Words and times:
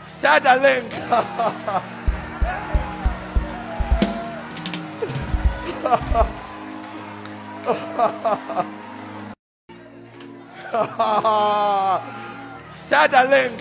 Send 0.00 0.46
a 0.46 0.56
link. 0.56 0.90
Send 12.70 13.12
a 13.14 13.24
link. 13.28 13.60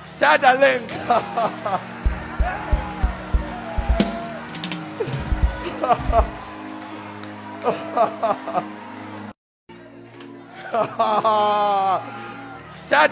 Send 0.00 0.44
a 0.44 0.54
link. 0.58 1.91
Send 5.82 5.90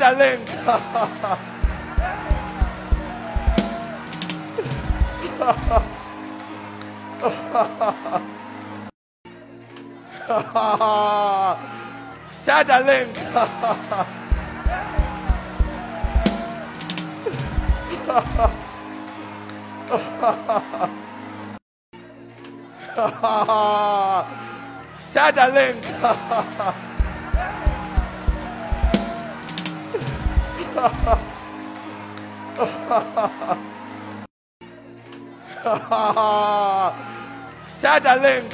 a 0.02 0.12
link. 0.16 0.48
Send 12.24 12.70
a 12.70 12.80
link. 12.86 13.16
Ha 13.26 13.46
ha 13.46 13.74
ha. 20.78 21.00
Sadalink. 24.94 25.84
Sadalink. 37.62 38.50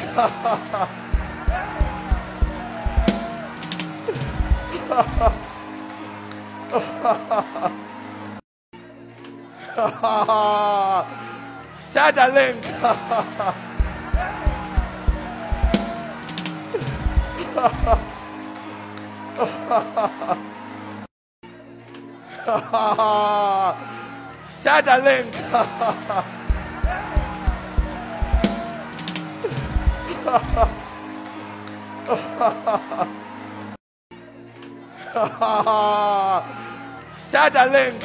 Sadalink. 11.75 12.64
Settling. 17.56 17.96
Settling. 37.12 38.00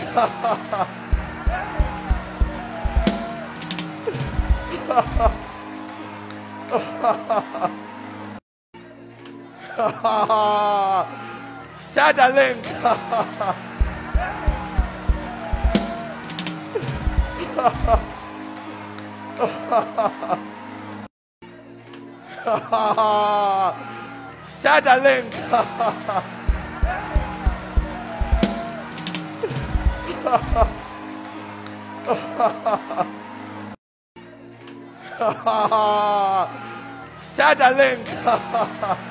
Ha 6.72 6.82
ha 7.02 7.44
ha. 7.60 7.91
Send 11.74 12.20
a 12.20 12.30
link. 12.34 12.66
Send 24.44 24.88
a 24.88 24.98
link. 25.00 25.34
Send 37.16 37.62
a 37.62 37.72
link. 37.72 39.11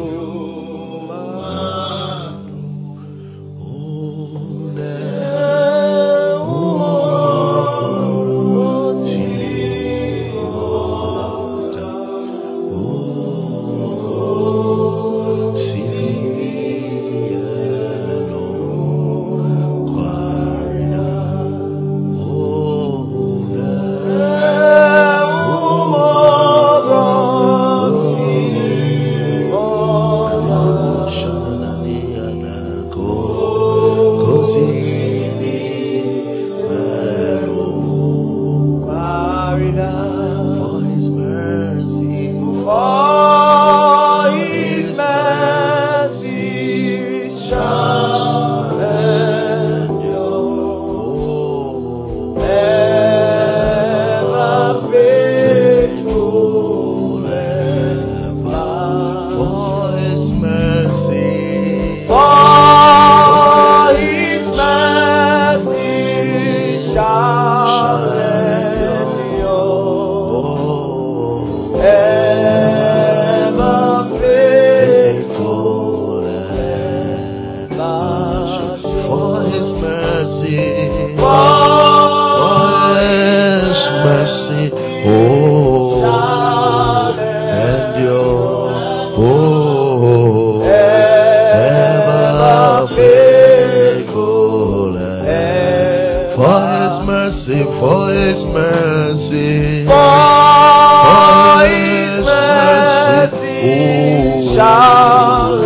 mercy, 97.05 97.63
for 97.79 98.09
his 98.09 98.43
mercy, 98.45 99.85
For 99.85 101.65
his 101.65 102.25
mercy. 102.25 103.47
oh, 103.63 104.41
shall 104.53 105.61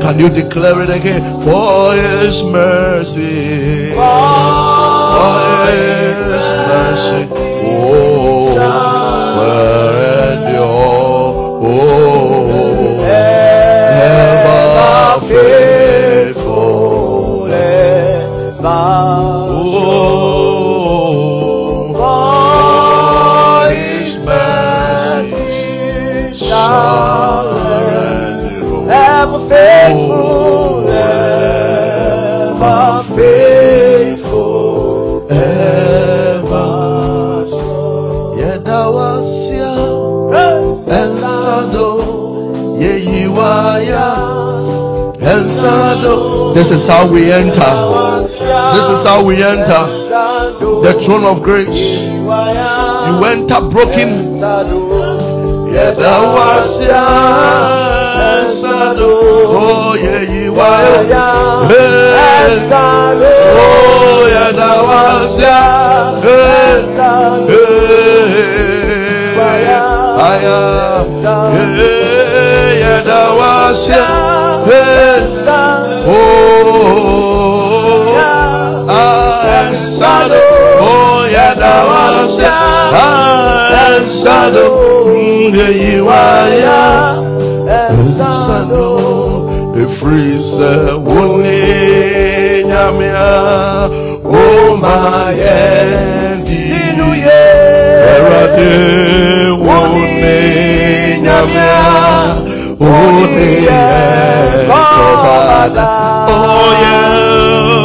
Can 0.00 0.18
you 0.20 0.28
declare 0.28 0.82
it 0.82 0.90
again? 0.90 1.22
For 1.42 1.94
his 1.94 2.42
mercy, 2.42 3.92
for 3.94 5.66
his 5.70 6.44
mercy, 6.68 7.26
oh, 7.68 8.54
This 46.56 46.70
is 46.70 46.88
how 46.88 47.06
we 47.06 47.30
enter. 47.30 47.52
This 48.72 48.88
is 48.88 49.04
how 49.04 49.22
we 49.22 49.42
enter 49.42 49.84
the 50.80 50.98
throne 50.98 51.24
of 51.26 51.42
grace. 51.42 52.00
You 52.00 53.24
enter 53.28 53.60
broken. 53.68 54.08
Oh 59.48 59.96
Yeyiwaya 60.00 61.26
oh, 61.60 61.68
Hey. 61.68 62.56
Oh 63.60 64.24
Yedawasia 64.32 65.60
Hey. 66.24 66.80
Hey. 67.52 67.76
Aya 70.16 70.58
Hey 71.52 72.80
Yedawasia 72.80 74.08
Hey 74.64 75.06
Oh, 76.08 76.35
ah, 79.46 79.70
oh, 80.80 81.26
ah, 81.30 81.54
oh, 81.58 82.36
Oh. 82.98 83.36
Oh 106.28 106.72
yeah, 106.80 107.75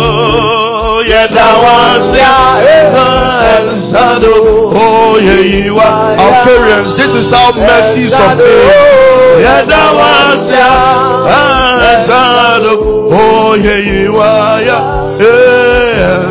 Yeah, 9.39 9.65
that 9.65 9.93
was 9.93 10.49
yeah, 10.49 11.93
Ensado. 11.93 12.73
Oh 13.11 13.53
yeah, 13.55 13.77
you 13.77 14.17
are 14.17 14.61
yeah, 14.61 15.21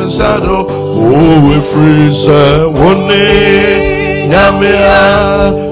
Ensado. 0.02 0.66
Oh 0.68 1.38
we 1.46 1.60
freeze 1.70 2.26
one 2.26 3.06
day, 3.06 4.28
Nyamia. 4.28 5.70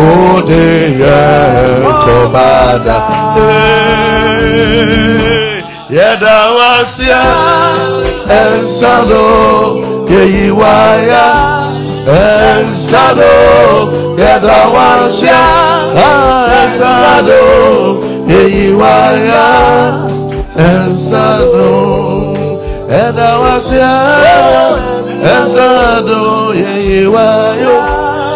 Oh 0.00 0.44
my 0.46 0.54
yeah, 0.96 1.88
Yedawasia 5.90 7.22
Ensado 8.30 9.26
Yeyiwaya. 10.08 11.26
Ensado 12.06 13.34
Yedawasia 14.16 15.42
Ensado 16.62 17.42
Yeyiwaya. 18.28 19.46
Ensado 20.54 21.68
Yedawasia 22.88 23.92
Ensado 25.34 26.54
Yeyiwaya 26.54 28.07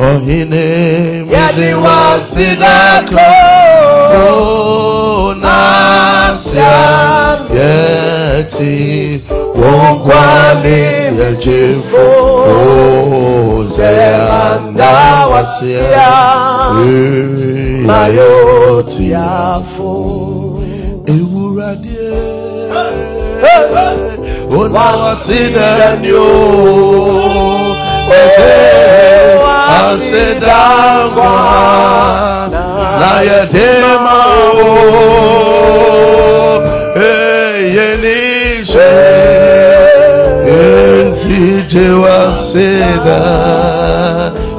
Ohine 0.00 1.24
Oh, 4.12 5.34
Nasia 5.42 6.74
Yeti 7.54 9.20
Wongwani 9.54 10.80
Yejifo 11.18 12.06
Zeanda 13.76 15.26
Wasia 15.26 16.10
Mayoti 17.86 19.14
Ewurade 21.06 22.10
Ona 24.58 24.80
wasida 24.80 25.96
ni 25.96 26.12
o 26.12 27.76
Eje 28.10 29.09
asida 29.88 30.62
kwa 31.14 31.34
Na 33.00 33.20
yedema 33.20 34.18
o 34.54 34.66
Eye 36.96 37.96
ni 37.96 38.66
se 38.66 38.92
Enti 40.46 41.62
je 41.68 41.90
wasida 41.90 43.20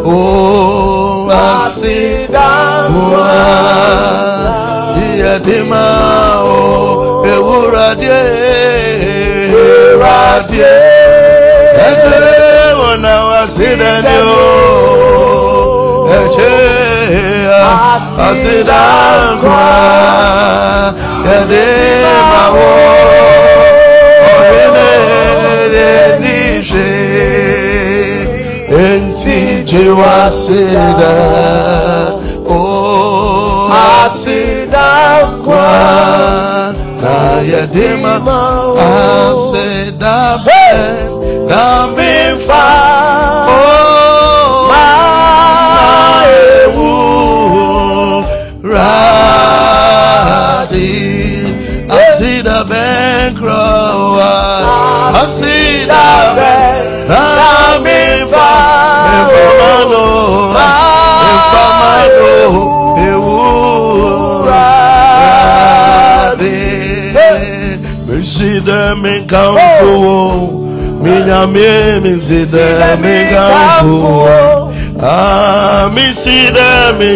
O 0.05 1.29
asida 1.31 2.49
kwa 2.91 3.31
Yedema 5.17 5.85
o 6.43 7.25
Ewurade 7.27 8.21
Ewurade 9.49 10.71
Eje 11.87 12.15
ona 12.91 13.23
wasida 13.25 14.01
ni 14.01 14.17
o 16.31 16.41
Eje 16.41 17.47
asida 18.31 18.83
kwa 19.41 19.67
Yedema 21.25 22.43
o 22.49 22.55
Oyene 24.39 24.91
Edishe 26.15 26.91
Enti 28.69 29.63
je 29.65 29.89
wasida 29.89 31.15
O 32.49 33.69
asida 34.05 35.27
kwa 35.45 36.73
na 37.01 37.41
yedema 37.41 38.15
asida 38.77 40.39
ben 40.45 41.09
na 41.49 41.87
mifa 41.87 42.63
asida 52.21 52.61
ben 52.69 53.33
krowa 53.35 54.33
asida 55.21 56.05
ben 56.37 56.85
na 57.09 57.25
mifa 57.81 58.49
efamano 59.17 60.05
efamano 61.33 62.33
ewu 63.09 63.37
radi 64.45 66.61
Misida 68.07 68.81
mi 68.95 69.15
kamfu 69.21 69.93
Minyame 71.03 71.71
misida 72.01 72.67
mi 73.01 73.15
kamfu 73.33 73.99
Ah 75.03 75.89
misida 75.93 76.69
mi 76.99 77.09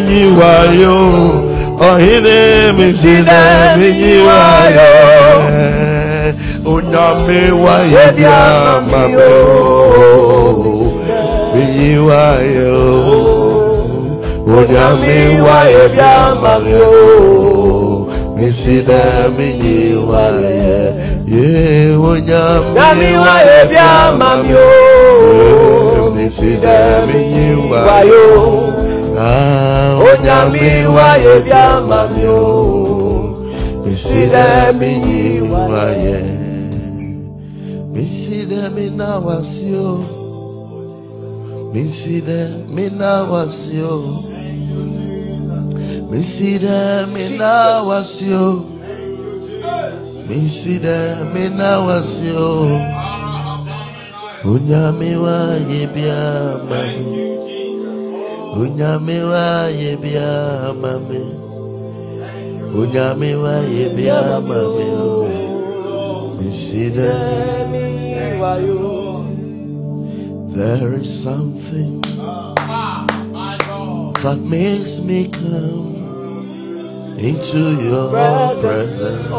nyiwayo 1.80 1.94
Ohine 1.94 2.72
misida 2.74 3.78
mi 3.78 3.92
nyiwayo 3.94 4.92
Onyame 6.66 7.52
wa 7.52 7.80
yedia 7.80 8.82
mame 8.92 9.18
o 9.18 10.94
Mi 11.56 11.64
nyiwayo 11.76 13.26
Onyame 14.48 15.42
wa 15.42 15.70
ebia 15.70 16.36
mamio. 16.36 18.08
Misi 18.36 18.82
da 18.82 19.30
minyi 19.38 19.96
wa 19.96 20.22
ye. 20.22 20.94
Onyame 21.98 23.18
wa 23.18 23.36
ebia 23.62 24.12
mamio. 24.18 24.70
Misi 26.16 26.58
da 26.62 27.06
minyi 27.06 27.72
wa 29.16 29.24
Wa 29.24 29.32
ye. 29.32 29.88
yo. 29.92 29.96
Ah, 29.96 29.96
Onyami 29.98 30.70
wa 30.96 31.10
ebia 31.18 31.82
mamio. 31.82 32.42
Misi 33.86 34.28
da 34.28 34.74
minyi 34.74 35.42
wa 35.52 35.90
ye. 35.92 36.20
Misi 37.94 38.46
da 38.46 38.70
mina 38.70 39.20
wasio. 39.20 40.04
Misi 41.74 42.22
da 42.22 42.50
mina 42.76 43.24
wasio. 43.32 43.94
Misi 46.12 46.60
da 46.60 47.06
mina 47.14 47.82
wasio. 47.88 48.64
Misi 50.30 50.80
da 50.80 51.24
mina 51.34 51.80
wasio. 51.80 52.80
Unyami 54.46 55.16
wa 55.16 55.56
yebia 55.70 56.22
mami. 56.70 57.25
Unyami 58.56 59.20
wa 59.20 59.68
yebia 59.68 60.72
mami. 60.80 61.20
Unyami 62.72 63.36
wa 63.36 63.60
yebia 63.68 64.40
mami. 64.40 64.88
Misi 66.40 66.90
da 66.96 67.12
Nyami 67.68 68.40
wa 68.40 68.56
yo. 68.56 69.28
There 70.56 70.94
is 70.96 71.12
something 71.12 72.00
that 74.24 74.40
makes 74.40 75.00
me 75.02 75.28
come 75.28 76.00
into 77.20 77.76
your 77.84 78.10
presence. 78.62 79.30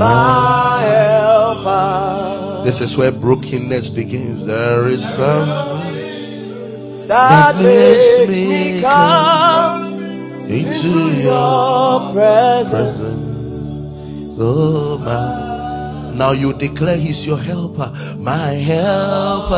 My 0.00 0.80
helper. 0.88 2.64
This 2.64 2.80
is 2.80 2.96
where 2.96 3.12
brokenness 3.12 3.90
begins. 3.90 4.46
There 4.46 4.88
is 4.88 5.04
something 5.04 5.99
That 7.10 7.56
makes 7.56 8.18
makes 8.18 8.38
me 8.38 8.74
me 8.74 8.80
come 8.80 9.98
into 10.48 11.10
your 11.20 12.12
presence. 12.12 13.16
Oh, 14.38 14.96
my. 15.04 16.14
Now 16.14 16.30
you 16.30 16.52
declare 16.52 16.96
He's 16.96 17.26
your 17.26 17.38
helper, 17.38 17.90
my 18.16 18.52
helper. 18.62 19.56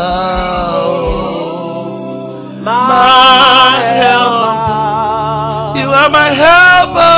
My 2.65 3.77
helper. 4.01 4.57
You 5.79 5.89
are 5.93 6.09
my 6.09 6.31
helper. 6.33 7.15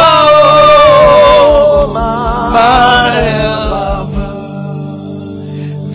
Oh, 1.39 1.93
my 1.95 3.11
helper. 3.31 4.33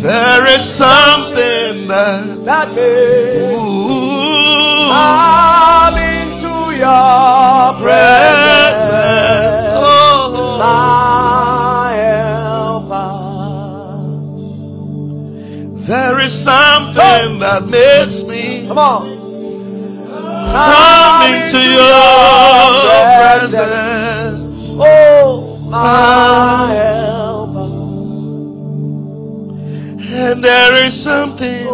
There 0.01 0.45
is 0.55 0.63
something 0.63 1.89
that 1.89 2.45
That 2.45 2.73
makes 2.73 3.58
come 5.09 5.97
into 5.97 6.53
your 6.77 7.73
presence. 7.81 8.87
Oh, 9.71 10.57
My 10.59 11.93
helper. 12.03 13.11
there 15.87 16.19
is 16.19 16.33
something 16.43 17.39
that 17.39 17.61
makes 17.67 18.23
me 18.25 18.67
Come 18.67 18.77
on. 18.77 19.07
come 20.51 21.33
into 21.33 21.59
your 21.59 22.69
presence. 23.19 24.39
Oh, 24.81 25.57
my 25.69 25.77
ah. 25.77 26.67
helper. 26.73 27.67
And 30.11 30.43
there 30.43 30.73
is 30.85 30.93
something 31.01 31.68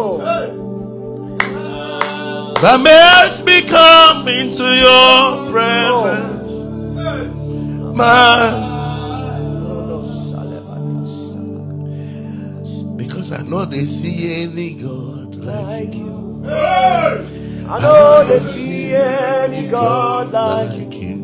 that 2.66 2.80
makes 2.80 3.44
me 3.44 3.62
come 3.62 4.26
into 4.26 4.64
your 4.64 5.52
presence. 5.52 6.50
My 7.94 8.50
Because 12.96 13.30
I 13.30 13.42
know 13.42 13.64
they 13.66 13.84
see 13.84 14.42
any 14.42 14.74
God 14.74 15.36
like 15.36 15.94
you. 15.94 16.42
I 17.68 17.78
know 17.80 18.24
they 18.24 18.40
see 18.40 18.94
any 18.94 19.68
God 19.68 20.32
like 20.32 20.92
you. 20.92 21.22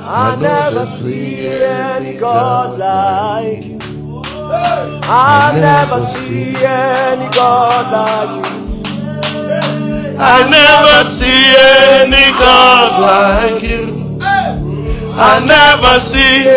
I 0.00 0.34
never 0.34 0.86
see 0.86 1.46
any 1.46 2.16
God 2.18 2.78
like 2.80 3.64
you. 3.64 3.78
I 5.08 5.52
never 5.54 6.00
see 6.04 6.56
any 6.56 7.30
God 7.30 7.92
like 7.92 8.44
you. 8.44 8.56
I 10.18 10.48
never 10.48 11.04
see 11.08 11.54
any 12.00 12.32
God 12.38 13.00
like 13.02 13.62
you. 13.62 14.18
I 15.18 15.40
never 15.44 16.00
see 16.00 16.48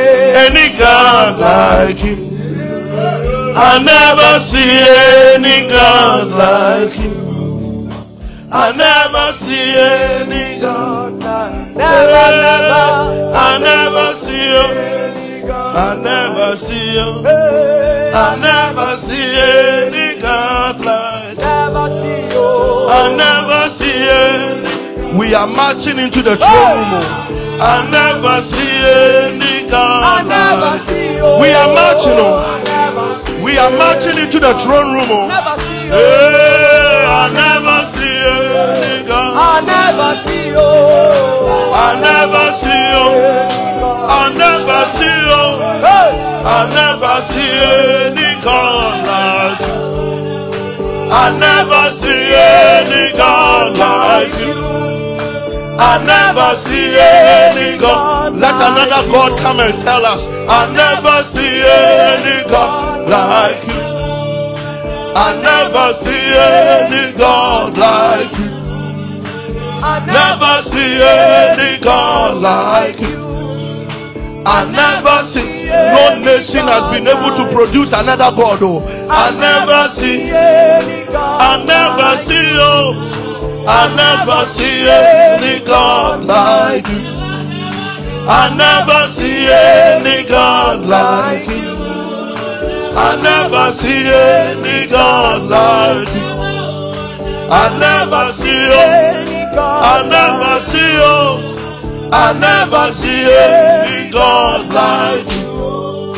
any 0.45 0.77
God 0.77 1.39
like 1.39 2.03
you. 2.03 2.29
I 3.55 3.81
never 3.83 4.39
see 4.39 4.83
any 5.35 5.69
God 5.69 6.27
like 6.27 6.97
you. 6.99 7.89
I 8.51 8.71
never 8.75 9.33
see 9.33 9.75
any 9.75 10.59
God. 10.59 11.19
like 11.19 11.75
Never, 11.75 12.27
never, 12.47 13.33
I 13.35 13.57
never 13.59 14.15
see 14.15 14.49
you. 14.53 15.53
I 15.53 15.95
never 15.95 16.55
see 16.55 16.93
you. 16.93 17.23
I 17.25 18.35
never 18.39 18.97
see 18.97 19.37
any 19.37 20.19
God 20.21 20.79
like 20.81 21.13
you. 21.13 21.18
I 22.91 23.15
never 23.15 23.69
see 23.69 23.91
any. 23.93 25.17
We 25.17 25.33
are 25.33 25.47
marching 25.47 25.97
into 25.99 26.21
the 26.21 26.35
throne 26.37 26.91
room. 26.91 27.03
oh. 27.03 27.59
I 27.61 27.89
never 27.89 28.41
see 28.41 28.57
any 28.57 29.69
God. 29.69 30.03
I 30.03 30.23
never 30.23 30.73
see 30.85 31.15
you. 31.17 31.29
We 31.41 31.49
are 31.53 31.69
marching, 31.73 32.19
oh. 32.19 32.61
Never 32.63 33.07
see 33.25 33.43
We 33.43 33.57
are 33.57 33.71
marching 33.71 34.17
into 34.17 34.39
the 34.39 34.53
throne 34.59 34.93
room. 34.95 35.09
oh. 35.11 35.27
Never 35.27 35.55
see 35.61 35.85
you. 35.85 35.91
Hey, 35.91 37.05
I 37.05 37.29
never 37.33 37.77
see 37.93 38.15
any 38.33 39.07
God. 39.07 39.33
I 39.37 39.61
never 39.75 40.09
see 40.23 40.47
you. 40.55 40.69
I 41.73 41.89
never 41.99 42.45
see 42.61 42.83
you. 42.93 43.05
I 44.09 44.33
never 44.43 44.79
see 44.97 45.17
you. 45.29 45.45
I 46.45 46.59
never 46.79 47.13
see 47.29 47.53
any 48.07 48.31
God 48.43 49.05
like 49.05 49.59
you. 49.67 49.88
I 51.11 51.37
never 51.37 51.91
see 51.91 52.33
any 52.33 53.17
God 53.17 53.75
like 53.77 54.33
you. 54.39 54.59
I 55.79 56.03
never 56.03 56.57
see 56.57 56.97
any 56.99 57.77
God. 57.77 58.35
Let 58.35 58.55
another 58.55 59.09
God 59.11 59.39
come 59.39 59.59
and 59.59 59.81
tell 59.81 60.05
us. 60.05 60.27
I 60.27 60.71
never 60.71 61.23
see 61.23 61.63
any 61.65 62.47
God 62.49 63.09
like 63.09 63.63
you. 63.67 63.79
I 65.15 65.35
never 65.41 65.93
see 65.93 66.25
any 66.37 67.17
God 67.17 67.77
like 67.77 68.37
you. 68.37 68.49
I 69.81 70.05
Never 70.05 70.61
see 70.69 71.01
any 71.01 71.79
God 71.81 72.41
like 72.41 72.99
you. 72.99 73.48
I 74.45 74.65
never 74.71 75.25
see 75.25 75.59
no 75.69 76.19
nation 76.19 76.65
has 76.67 76.87
been 76.91 77.07
able 77.07 77.35
to 77.37 77.53
produce 77.53 77.91
another 77.93 78.31
God. 78.35 78.59
Oh, 78.61 78.79
I 79.09 79.31
never 79.31 79.89
see. 79.89 80.31
I 80.31 81.63
never 81.65 82.17
see 82.17 82.53
you. 82.53 83.09
I 83.67 83.93
never 83.95 84.45
see 84.47 84.89
any 84.89 85.63
God 85.65 86.25
like 86.25 86.87
you. 86.87 87.09
I 88.27 88.53
never 88.55 89.11
see 89.11 89.47
any 89.47 90.27
God 90.27 90.85
like 90.85 91.47
you. 91.47 91.69
I 92.95 93.15
never 93.21 93.71
see 93.73 94.07
any 94.07 94.87
God 94.87 95.43
like 95.49 96.07
you. 96.13 96.29
I 97.51 97.77
never 97.79 98.31
see 98.33 98.67
God. 99.55 99.83
I 99.83 100.07
never 100.07 100.61
see 100.61 100.93
you. 100.93 101.68
I 102.11 102.33
never 102.33 102.91
see 102.91 103.23
any 103.31 104.09
God 104.09 104.73
like 104.73 105.29
you. 105.31 106.13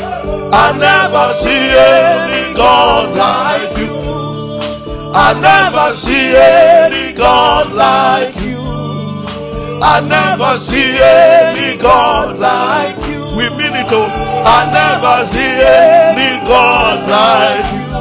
I 0.54 0.72
never 0.78 1.34
see 1.36 1.70
any 1.76 2.54
God 2.56 3.16
like 3.16 3.78
you. 3.78 3.92
I 5.14 5.34
never 5.34 5.94
see 5.98 6.36
any 6.38 7.12
God 7.14 7.74
like 7.74 8.36
you. 8.38 8.62
I 9.84 10.00
never 10.00 10.60
see 10.60 10.98
any 11.02 11.78
God 11.78 12.40
like 12.40 12.98
you. 13.10 13.26
We 13.36 13.50
mean 13.50 13.76
it 13.76 13.92
all. 13.92 14.10
I 14.46 14.72
never 14.72 15.28
see 15.28 15.60
any 15.60 16.46
God 16.48 17.08
like 17.08 17.66
you. 17.74 17.92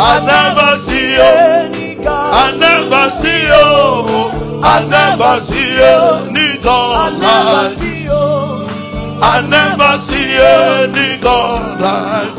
I 0.00 0.20
never 0.24 0.78
see 0.82 1.12
you. 1.12 2.02
God. 2.02 2.34
I 2.34 2.56
never 2.56 3.10
see 3.16 3.42
you. 3.46 4.47
I 4.62 4.84
never 4.86 5.40
see 5.44 5.80
any 5.80 6.58
I 6.58 6.62
God 6.62 7.20
never 7.20 7.52
like 7.52 7.78
see 7.78 8.04
you. 8.04 8.12
I 9.20 9.40
never 9.40 9.98
see 9.98 10.34
any 10.34 11.18
God 11.20 11.80
like 11.80 12.34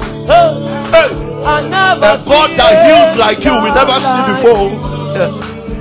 Hey. 0.94 1.30
I 1.46 1.62
never 1.62 2.06
A 2.06 2.18
God 2.26 2.50
that 2.58 2.74
heals 2.86 3.18
like 3.18 3.44
you, 3.44 3.54
we 3.64 3.70
never 3.72 3.98
see 4.04 4.24
before. 4.32 4.70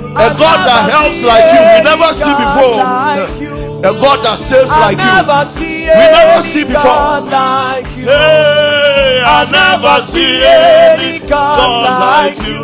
A 0.09 0.29
God 0.35 0.59
that 0.67 0.89
helps 0.89 1.21
like 1.23 1.47
you, 1.53 1.61
we 1.75 1.79
never 1.85 2.13
see 2.15 2.33
before. 2.33 3.59
A 3.79 3.93
God 3.93 4.19
that 4.25 4.39
saves 4.39 4.71
like 4.71 4.97
you. 4.99 5.07
We 5.87 6.05
never 6.11 6.43
see 6.43 6.63
before. 6.65 6.83
God 6.83 7.25
like 7.31 7.87
you. 7.95 8.05
Hey, 8.05 9.23
I 9.25 9.45
never 9.49 10.01
see 10.05 10.43
any 10.43 11.19
God 11.19 11.83
like 12.01 12.37
you. 12.45 12.59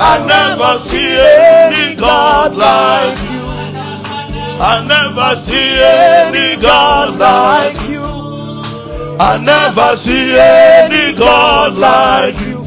I 0.00 0.24
never 0.26 0.78
see 0.78 1.18
any 1.18 1.94
God 1.96 2.56
like 2.56 3.18
you. 3.30 3.46
I 4.60 4.84
never 4.86 5.36
see 5.36 5.82
any 5.82 6.60
God 6.60 7.18
like 7.18 7.76
you. 7.88 8.04
I 9.20 9.36
never 9.38 9.96
see 9.96 10.38
any 10.38 11.16
God 11.18 11.74
like 11.76 12.38
you. 12.46 12.58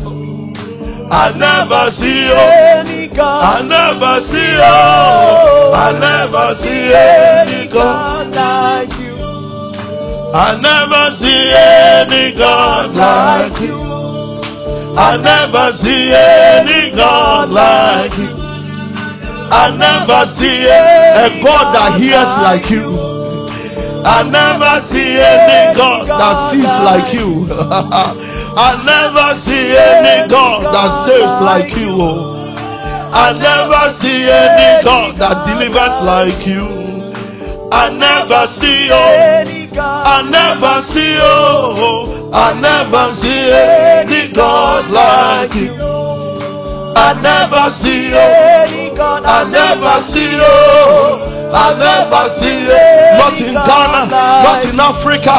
I 1.11 1.31
never 1.37 1.91
see. 1.91 2.31
Any 2.31 3.09
I 3.19 3.61
never 3.61 4.21
see 4.21 4.37
you. 4.37 4.61
I 5.73 5.91
never 5.99 6.55
see 6.55 6.93
any 6.93 7.67
God. 7.67 8.33
God 8.33 8.35
like 8.35 8.99
you. 8.99 9.17
I 10.33 10.59
never 10.61 11.15
see 11.15 11.51
any 11.53 12.37
God 12.37 12.95
like 12.95 13.61
you. 13.61 13.90
I 14.97 15.17
never 15.17 15.71
see 15.73 16.11
any 16.13 16.95
God 16.95 17.51
like 17.51 18.17
you. 18.17 18.29
I 19.53 19.75
never 19.75 20.25
see 20.27 20.65
a 20.65 21.41
God 21.43 21.73
that 21.75 21.99
hears 21.99 22.37
like 22.39 22.69
you. 22.69 23.11
I 24.03 24.23
never 24.23 24.81
see 24.81 25.17
any 25.19 25.75
God 25.77 26.07
that 26.07 26.49
sees 26.49 26.63
like 26.63 27.13
you. 27.13 27.47
I 27.51 28.81
never 28.85 29.37
see 29.39 29.77
any 29.77 30.27
God 30.29 30.63
that 30.63 31.05
saves 31.05 31.41
like 31.41 31.75
you. 31.77 32.01
I 33.13 33.33
never 33.33 33.91
see 33.93 34.23
any 34.29 34.83
God 34.83 35.15
that 35.17 35.45
delivers 35.47 36.01
like 36.01 36.47
you. 36.47 36.80
I 37.73 37.89
never 37.89 38.47
see 38.47 38.85
you. 38.87 38.93
I 38.93 40.21
never 40.29 40.81
see 40.81 41.13
you. 41.13 42.29
I 42.33 42.53
never 42.59 43.15
see 43.15 43.51
any 43.51 44.31
God 44.33 44.89
like 44.91 45.55
you. 45.55 45.73
I 46.95 47.13
never 47.21 47.71
see 47.71 48.09
you. 48.09 49.01
I 49.25 49.43
never 49.49 50.01
see 50.01 50.31
you. 50.35 51.31
I 51.53 51.73
never 51.77 52.29
see 52.29 52.61
you. 52.67 53.17
Not 53.19 53.39
in 53.41 53.53
Ghana, 53.53 54.09
not 54.09 54.65
in 54.65 54.79
Africa. 54.79 55.35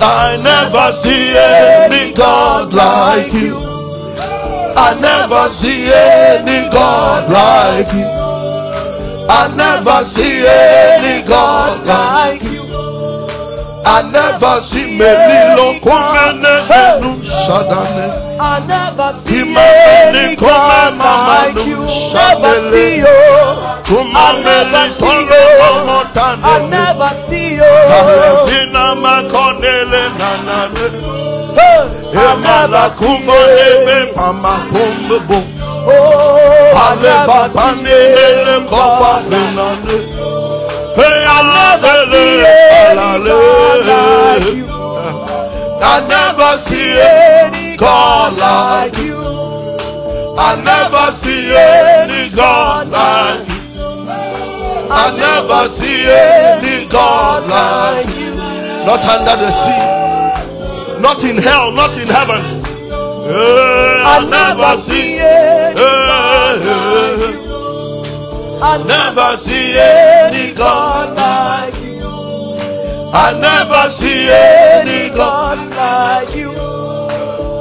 I 0.00 0.36
never 0.36 0.92
see 0.92 1.36
any 1.36 2.12
God 2.14 2.72
like 2.72 3.32
you. 3.32 3.56
I 4.74 4.98
never 5.00 5.50
see 5.50 5.92
any 5.92 6.68
God 6.70 7.30
like 7.30 7.92
you. 7.94 8.31
I 9.28 9.48
never 9.56 10.04
see 10.04 10.46
any 10.46 11.22
God 11.26 11.86
like 11.86 12.42
you. 12.42 12.62
I 13.84 14.02
never 14.10 14.60
see 14.62 14.96
Melilo 14.98 15.80
Kumene 15.80 16.68
Menu 16.68 17.22
Shadane. 17.24 18.38
I 18.40 18.58
never 18.66 19.12
see 19.24 19.42
any 19.56 20.36
God 20.36 20.96
like 20.98 21.66
you. 21.66 21.80
Never 22.14 22.54
see 22.70 22.96
you. 22.98 23.06
I 24.14 24.32
never 24.42 24.84
see 24.98 25.20
you. 25.30 25.44
I 26.44 26.58
never 26.70 27.10
see 27.26 27.54
you. 27.56 27.72
Kalevina 31.56 32.12
Makonele 32.12 32.12
Nanane. 32.12 32.12
Hey, 32.12 32.18
I 32.18 32.36
never 32.40 32.88
see 32.90 33.06
Kufanebe 33.06 34.06
you. 34.08 34.14
Pama 34.14 34.54
Kumbo. 34.70 35.38
Oh, 35.84 36.72
I 36.76 36.94
never 37.02 37.48
see 37.48 37.86
any 37.88 38.68
God 38.68 39.24
like 39.26 39.26
Finane. 39.26 39.98
Hey, 40.94 41.24
I 41.26 41.42
never 41.56 41.96
see 42.10 42.42
Alele 42.42 42.90
any 42.90 43.22
God 43.26 43.80
like 43.86 44.42
Alale. 44.42 44.56
you. 44.56 44.66
I 45.82 46.00
never 46.08 46.58
see 46.58 46.98
Any 47.00 47.76
God 47.76 48.38
like 48.38 48.96
you. 48.98 49.20
I 50.38 50.56
never 50.62 51.12
see 51.12 51.54
any 51.56 52.30
God 52.34 52.88
like 52.90 53.48
you. 53.48 54.08
I 54.90 55.10
never 55.16 55.68
see 55.68 56.08
any 56.08 56.86
God 56.86 57.46
like 57.48 58.14
you. 58.16 58.26
you. 58.26 58.34
Not 58.86 59.00
under 59.04 59.36
the 59.44 59.50
sea, 59.50 59.82
not 61.02 61.24
in 61.24 61.36
hell, 61.36 61.72
not 61.72 61.98
in 61.98 62.06
heaven. 62.06 62.62
I 64.14 64.24
never 64.30 64.76
see, 64.76 65.18
any 65.18 65.52
God 66.14 66.60
like 66.62 67.34
you. 67.34 68.62
I 68.62 68.76
never 68.86 69.36
see 69.36 69.76
any 69.78 70.52
God. 70.54 71.16
Like 71.16 71.74
you. 71.82 72.02
I 73.12 73.32
never 73.38 73.90
see 73.90 74.30
any 74.30 75.08
God. 75.10 75.70
God 75.72 75.76
like 75.76 76.36
you. 76.36 76.52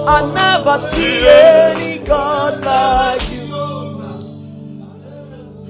I 0.07 0.21
never 0.33 0.77
see 0.89 1.27
any 1.27 1.97
God 2.05 2.63
like 2.63 3.29
you. 3.31 3.47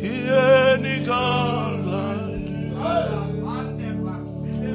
Any 0.04 1.06
God 1.06 1.51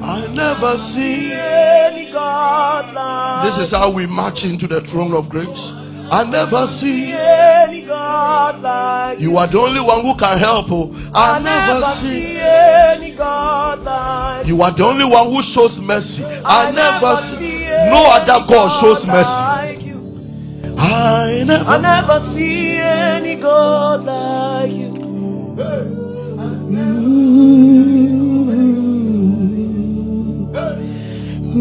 I 0.08 0.26
never 0.28 0.76
see. 0.78 1.32
Any 1.32 2.10
God 2.12 2.94
like 2.94 3.44
This 3.44 3.58
is 3.58 3.72
how 3.76 3.90
we 3.90 4.06
march 4.06 4.44
into 4.44 4.66
the 4.68 4.80
throne 4.80 5.12
of 5.12 5.28
grace. 5.28 5.72
I 6.10 6.22
never 6.22 6.68
see. 6.68 7.12
any 7.12 7.84
God 7.84 8.62
like 8.62 9.18
you. 9.18 9.30
You 9.32 9.38
are 9.38 9.48
the 9.48 9.58
only 9.58 9.80
one 9.80 10.02
who 10.02 10.14
can 10.14 10.38
help. 10.38 10.70
oh. 10.70 10.94
I, 11.12 11.36
I 11.36 11.38
never, 11.40 11.80
never 11.80 11.92
see. 11.96 12.38
any 12.38 13.10
God 13.10 13.82
like 13.82 14.46
You 14.46 14.62
are 14.62 14.70
the 14.70 14.84
only 14.84 15.04
one 15.04 15.26
who 15.30 15.42
shows 15.42 15.80
mercy. 15.80 16.24
I, 16.24 16.70
never 16.70 17.16
see. 17.16 17.36
see 17.36 17.64
No 17.66 18.06
other 18.08 18.46
God 18.46 18.80
shows 18.80 19.04
mercy. 19.06 19.56
I 20.78 21.42
never. 21.44 21.64
I 21.64 21.78
never 21.78 22.20
see 22.20 22.78
any 22.78 23.34
God 23.34 24.04
like 24.04 24.70
you. 24.72 26.05
A 31.56 31.58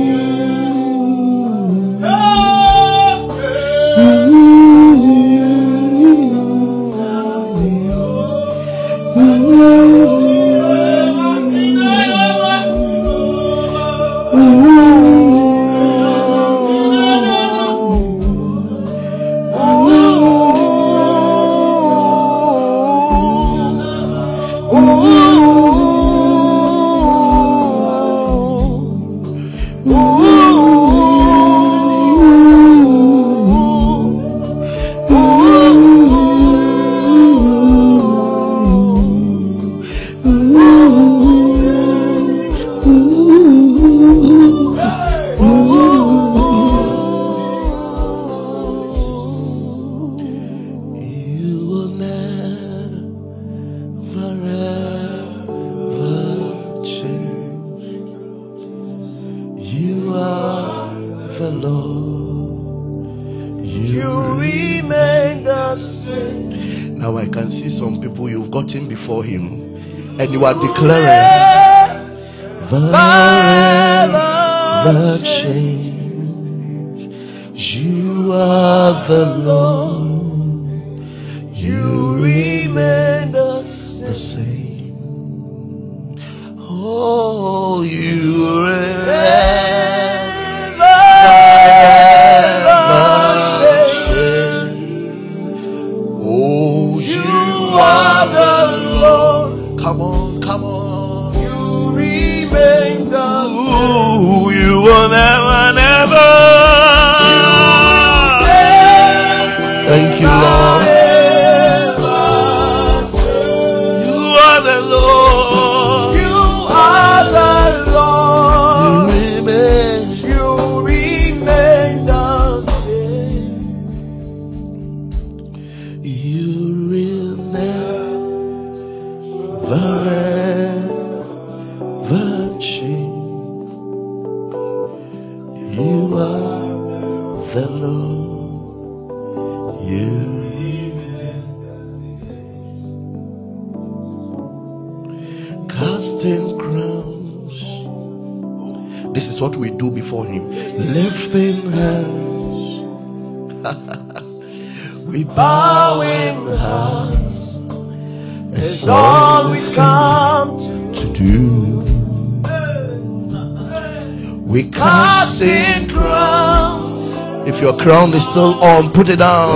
Crown 168.09 168.17
is 168.17 168.27
still 168.27 168.63
on, 168.63 168.91
put 168.91 169.07
it 169.07 169.17
down. 169.17 169.53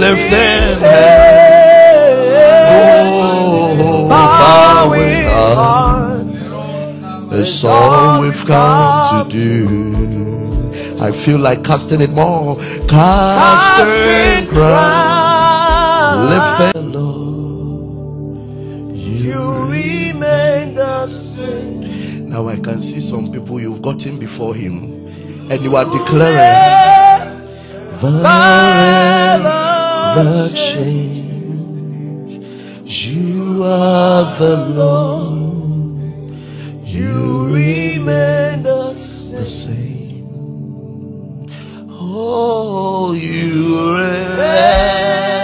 Lift 0.00 0.32
it. 0.32 0.78
Oh, 2.72 4.08
Bowing 4.08 5.26
hearts. 5.26 6.38
It's 7.34 7.62
all 7.62 8.22
we've 8.22 8.46
come 8.46 9.28
to 9.28 9.36
do. 9.36 10.98
I 10.98 11.10
feel 11.12 11.38
like 11.40 11.62
casting 11.62 12.00
it 12.00 12.08
more. 12.08 12.56
Casting 12.88 14.48
crown. 14.48 16.26
Lift 16.30 16.76
it, 16.76 16.80
Lord. 16.80 18.36
You 18.96 19.64
remain 19.64 20.72
the 20.72 21.06
same. 21.06 22.30
Now 22.30 22.48
I 22.48 22.56
can 22.56 22.80
see 22.80 23.00
some 23.00 23.30
people 23.30 23.60
you've 23.60 23.82
gotten 23.82 24.18
before 24.18 24.54
him 24.54 25.06
and 25.50 25.60
you 25.62 25.76
are 25.76 25.84
declaring 25.84 26.99
forever 28.00 29.50
change. 30.54 31.20
You 32.86 33.62
are 33.62 34.34
the 34.38 34.56
Lord, 34.56 36.00
You 36.82 37.46
remain 37.46 38.62
the 38.62 38.94
same. 38.94 39.50
the. 39.52 40.26
Oh, 41.90 43.12
you 43.12 43.94
forever 43.96 45.39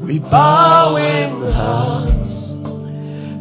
We 0.00 0.18
bow 0.20 0.96
in 0.96 1.52
hearts 1.52 2.56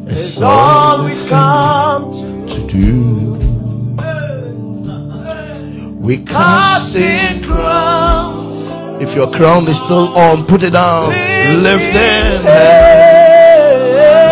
It's 0.07 0.41
all 0.41 1.05
we've 1.05 1.25
come 1.27 2.11
to. 2.47 2.67
do. 2.67 3.35
We 5.97 6.17
cast 6.25 6.95
in 6.97 7.41
crowns. 7.43 9.01
If 9.01 9.15
your 9.15 9.31
crown 9.31 9.65
is 9.69 9.79
still 9.81 10.09
on, 10.17 10.45
put 10.45 10.63
it 10.63 10.71
down. 10.71 11.07
Lift 11.63 11.95
it. 11.95 12.41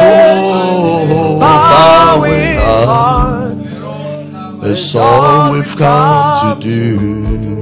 Oh, 0.03 1.39
Bowing 1.39 2.57
hearts. 2.57 3.81
It's 4.65 4.93
all 4.95 5.53
we've 5.53 5.75
come 5.77 6.59
to 6.59 6.67
do. 6.67 7.60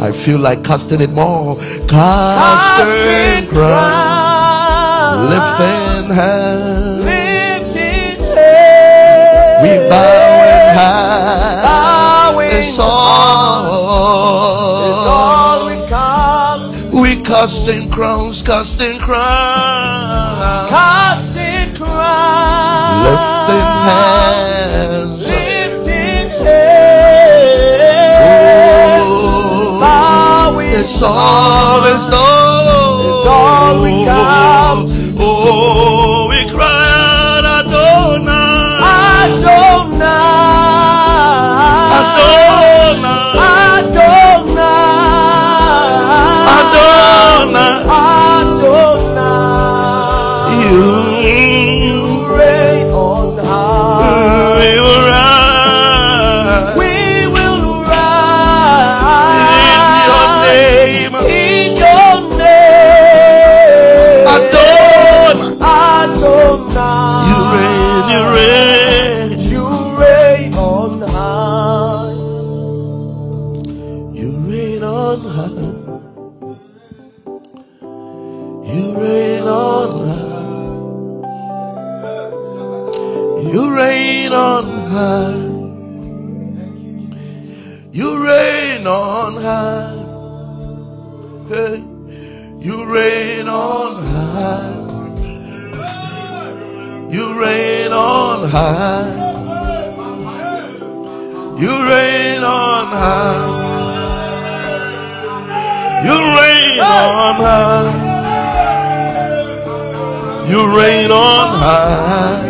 I 0.00 0.10
feel 0.12 0.38
like 0.38 0.64
casting 0.64 1.02
it 1.02 1.10
more. 1.10 1.56
Casting 1.86 1.90
Casting 1.90 3.48
crown. 3.50 3.68
crowns. 4.88 5.30
Lifting 5.30 6.10
hands. 6.16 7.04
Lifting 7.04 8.18
hands. 8.34 9.62
We 9.62 9.72
bow 9.90 10.44
in 10.48 10.64
high. 10.78 11.60
Bowing 12.32 12.48
It's 12.56 12.78
all. 12.78 13.68
It's 14.88 15.06
all 15.06 15.66
we've 15.66 15.86
come. 15.86 16.62
We 16.98 17.10
casting 17.22 17.90
crowns, 17.90 18.42
casting 18.42 18.98
crowns. 18.98 20.70
Casting 20.70 21.74
crowns. 21.74 23.04
Lifting 23.04 23.66
hands. 23.84 25.09
It's 30.80 31.02
all, 31.02 31.84
it's 31.84 32.10
all. 32.10 33.00
It's 33.18 33.26
all 33.26 33.82
we 33.82 34.04
come 34.04 34.86
Oh, 35.22 36.26
we 36.30 36.48
cry 36.50 36.64
out, 36.64 37.44
Adonai. 37.44 38.80
Adonai. 39.20 40.00
Adonai. 42.00 43.36
Adonai. 43.76 44.70
Adonai. 46.56 47.74
Adonai. 48.80 49.34
You, 50.64 51.09
high. 107.40 108.08
You 110.50 110.60
reign 110.76 111.10
on 111.10 111.48
high. 111.64 112.48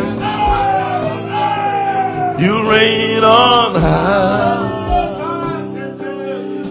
You 2.40 2.70
reign 2.70 3.24
on 3.24 3.74
high. 3.74 4.60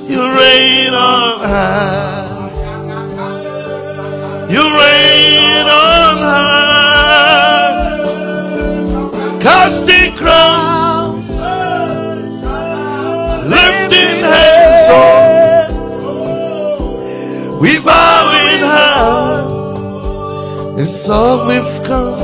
You 0.10 0.22
reign 0.40 0.94
on 0.94 1.40
high. 1.52 2.28
You 4.50 4.64
reign 4.80 5.19
It's 21.10 21.18
all 21.18 21.42
we've 21.48 21.84
come 21.86 22.20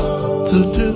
to 0.45 0.57
do. 0.77 0.89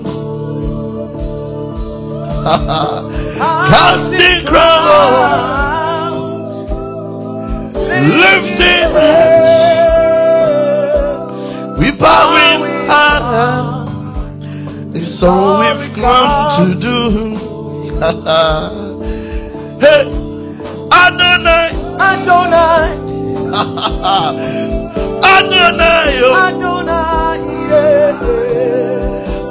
Casting 3.66 4.46
crowns, 4.46 5.34
lifting 7.74 8.92
hands, 8.94 9.90
we 11.80 11.90
bow 11.90 12.36
in 12.46 12.62
hands. 12.88 14.02
It's 14.96 15.24
all 15.24 15.60
we've 15.62 15.90
come 15.96 16.52
to 16.58 16.66
do. 16.80 17.00
hey, 19.82 20.06
Adonai, 20.94 21.74
Adonai, 22.00 22.86
Adonai, 25.26 26.20
oh, 26.22 26.36
Adonai, 26.54 26.79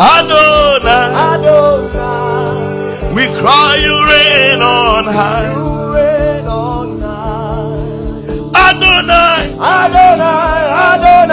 Adonai. 0.00 1.10
Adonai, 1.32 3.12
We 3.14 3.24
cry 3.38 3.76
you 3.86 3.94
reign 4.10 4.60
on 4.62 5.04
high. 5.04 5.50
you 5.54 5.68
reign 5.94 6.46
on 6.46 7.00
high. 7.00 8.68
Adonai, 8.68 9.44
Adonai, 9.58 10.62
Adonai, 10.88 11.27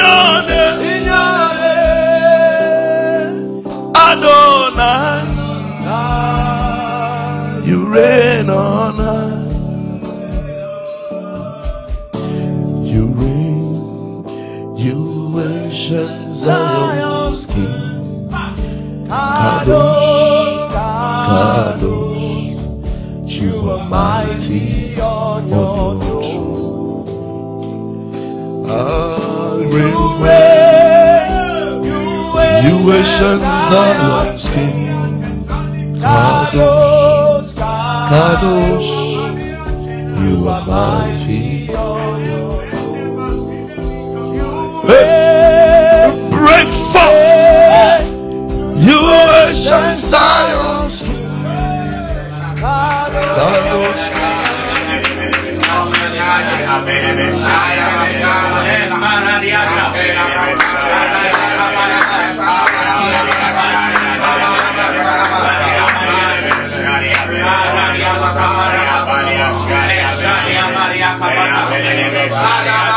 in 0.00 0.06
your 0.06 0.42
name. 0.48 0.80
in 0.80 1.02
your 1.04 1.44
name. 1.60 3.36
Adonai, 3.94 5.24
Ah, 5.86 7.58
you 7.64 7.78
reign 7.92 8.29
Zion's 33.02 34.48
King. 34.50 35.44
Kadosh, 36.00 37.52
Kadosh, 38.10 38.90
you 40.20 40.48
are 40.48 40.66
mighty. 40.66 41.66
Hey, 44.86 46.12
break 46.30 46.68
forth, 46.92 48.06
you 48.76 48.98
ancient 49.08 50.00
Zion's 50.00 51.02
King. 51.02 51.26
Kadosh, 52.60 54.04
Thank 72.40 72.89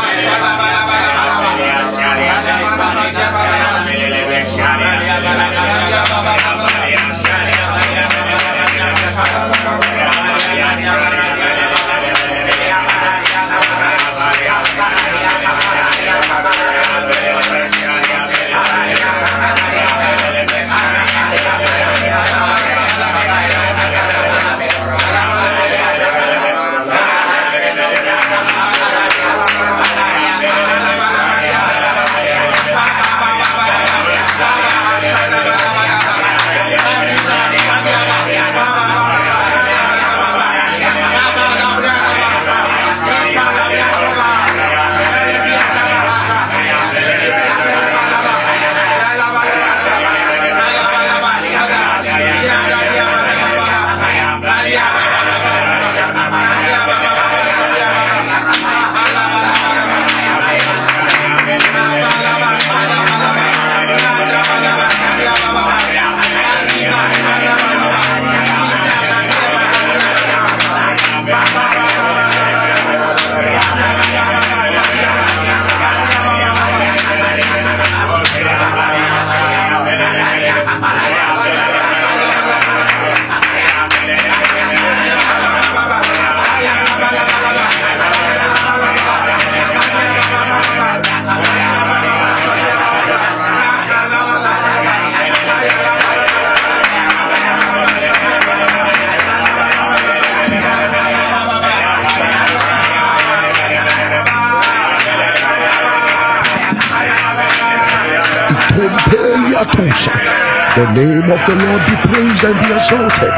The 110.74 110.90
name 110.90 111.30
of 111.30 111.38
the 111.46 111.54
Lord 111.54 111.82
be 111.86 111.94
praised 112.02 112.42
and 112.42 112.58
be 112.58 112.74
exalted. 112.74 113.30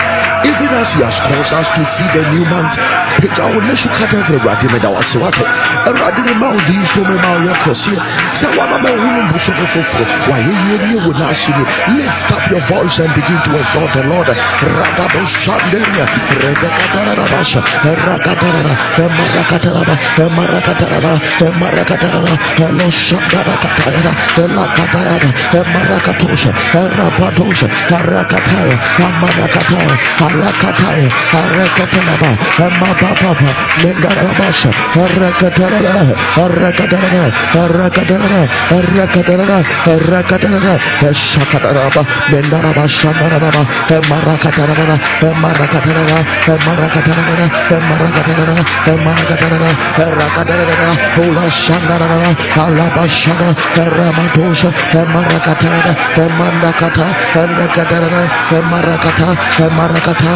Even 0.48 0.72
as 0.72 0.94
He 0.96 1.04
has 1.04 1.20
caused 1.20 1.52
us 1.52 1.68
to 1.76 1.84
see 1.84 2.08
the 2.16 2.24
new 2.32 2.48
month. 2.48 2.80
Pagya 3.20 3.44
wo 3.52 3.60
ne 3.60 3.74
so 3.76 3.88
kata 3.88 4.20
sɛ 4.24 4.36
awurade 4.36 4.68
meda 4.72 4.88
wase 4.88 5.16
wate 5.20 5.44
awurade 5.88 6.20
me 6.24 6.32
ma 6.40 6.48
wo 6.52 6.60
din 6.68 6.84
so 6.84 7.00
me 7.00 7.16
mbosome 9.28 9.66
foforɔ 9.72 10.04
wayɛ 10.28 10.52
yie 10.66 10.76
nie 10.88 10.98
wo 11.04 11.12
naase 11.12 11.48
ni 11.56 11.64
lift 11.96 12.32
up 12.32 12.44
your 12.50 12.60
voice 12.68 12.98
and 13.00 13.12
begin 13.14 13.40
to 13.42 13.50
exalt 13.58 13.92
the 13.92 14.02
lord 14.08 14.28
ragabo 14.78 15.20
sanderia 15.24 16.04
redekatararabasha 16.42 17.60
rakatarara 18.06 18.72
marakataraba 19.18 19.94
marakatarara 20.36 21.12
marakatarara 21.60 22.32
elo 22.64 22.86
sandarakatayara 22.90 24.12
elakatayara 24.44 25.30
marakatosha 25.74 26.50
rapatosha 27.26 27.66
rakataya 27.90 28.76
amarakataya 28.98 29.94
alakataya 30.26 31.08
arakatanaba 31.32 32.30
mabababa 32.80 33.50
mengarabasha 33.82 34.70
rakatarara 34.94 36.14
rakatarara 36.62 37.24
rakatarara 37.54 38.42
rakatarara 38.96 39.58
rakatarara 39.86 40.74
shakataraba 41.12 42.02
mendaraba 42.30 42.86
shandaraba 42.88 43.62
marakatarara 44.10 44.96
marakatarara 45.42 46.18
marakatarara 46.66 47.46
marakatarara 47.88 48.56
marakatarara 49.04 49.70
rakatarara 49.96 50.90
ula 51.18 51.50
shandarara 51.50 52.30
alabashana 52.54 53.48
ramatosha 53.96 54.70
marakatara 55.14 55.92
mandakata 56.38 57.06
rakatarara 57.34 58.22
marakata 58.70 59.28
marakata 59.78 60.32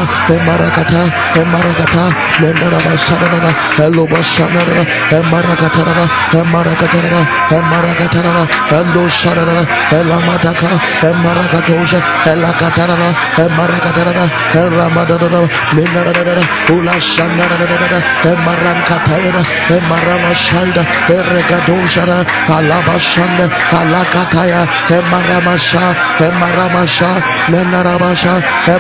marakata 0.47 1.01
marakata 1.53 2.05
mendaraba 2.41 2.95
shandarara 3.07 3.51
eloba 3.87 4.21
shandarara 4.35 4.85
marakatarara 5.33 6.05
marakatarara 6.53 7.23
marakatarara 7.73 8.45
endo 8.79 9.05
shandarara 9.21 9.65
elamataka 9.99 10.71
marakatosha 11.25 12.01
elakatarara 12.33 13.09
marakatarara 13.59 14.25
ramadadara 14.79 15.41
mendarara 15.75 16.45
ula 16.75 16.95
shandarara 17.13 18.01
marankatayara 18.47 19.43
maramashayda 19.91 20.83
regadoshara 21.33 22.19
alabashanda 22.57 23.47
alakataya 23.81 24.63
maramasha 25.11 25.85
maramasha 26.71 27.23
menarabasha 27.51 28.35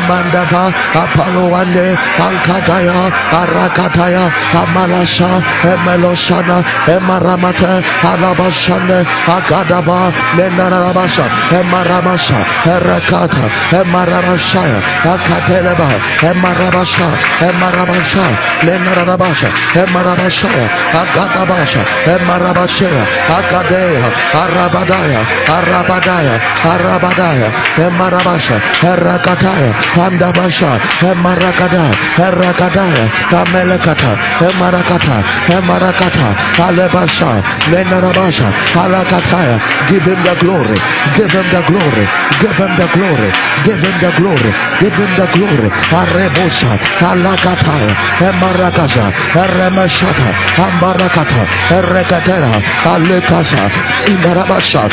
mandava 0.08 0.72
apalowande 0.94 1.96
ankataya 2.26 3.10
arakataya 3.40 4.24
amalasha 4.60 5.30
emeloshana 5.70 6.58
emaramata 6.94 7.82
alabashande 8.10 8.98
akadaba 9.26 10.12
menarabasha 10.36 11.26
emaramasha 11.58 12.38
erakata 12.74 13.44
emaramashaya 13.80 14.78
akateleba 15.12 15.88
emarabasha 16.30 17.08
emarabasha 17.48 18.24
menarabasha 18.64 19.48
emarabashaya 19.82 20.66
akadabasha 21.02 21.82
emarabashaya 22.14 23.02
akadeya 23.38 24.06
arabadaya 24.42 25.20
arabadaya 25.56 26.34
arabadaya 26.72 27.48
emarabasha 27.86 28.56
erakataya 28.90 29.70
andabasha 30.06 30.70
emarakada 31.10 31.84
erakadaya 32.26 33.04
amelekata 33.40 34.12
emarakata 34.48 35.16
emarakata 35.56 36.28
alebasha 36.66 37.30
menarabasha 37.70 38.48
alakataya. 38.82 39.56
Give 39.88 40.04
him 40.04 40.20
the 40.22 40.34
glory 40.40 40.78
give 41.16 41.32
him 41.32 41.46
the 41.54 41.62
glory 41.68 42.04
give 42.40 42.56
him 42.56 42.72
the 42.78 42.86
glory 42.94 43.30
give 43.64 43.82
him 43.82 43.96
the 44.02 44.10
glory 44.18 44.50
give 44.80 44.94
him 44.94 45.10
the 45.18 45.26
glory. 45.34 45.68
Arebosha 46.00 46.72
alakataya 47.10 47.92
emarakasha 48.28 49.06
eremeshata 49.42 50.28
ambarakata 50.64 51.42
erekatera 51.78 52.52
alekasha 52.92 53.62
indarabasha 54.06 54.88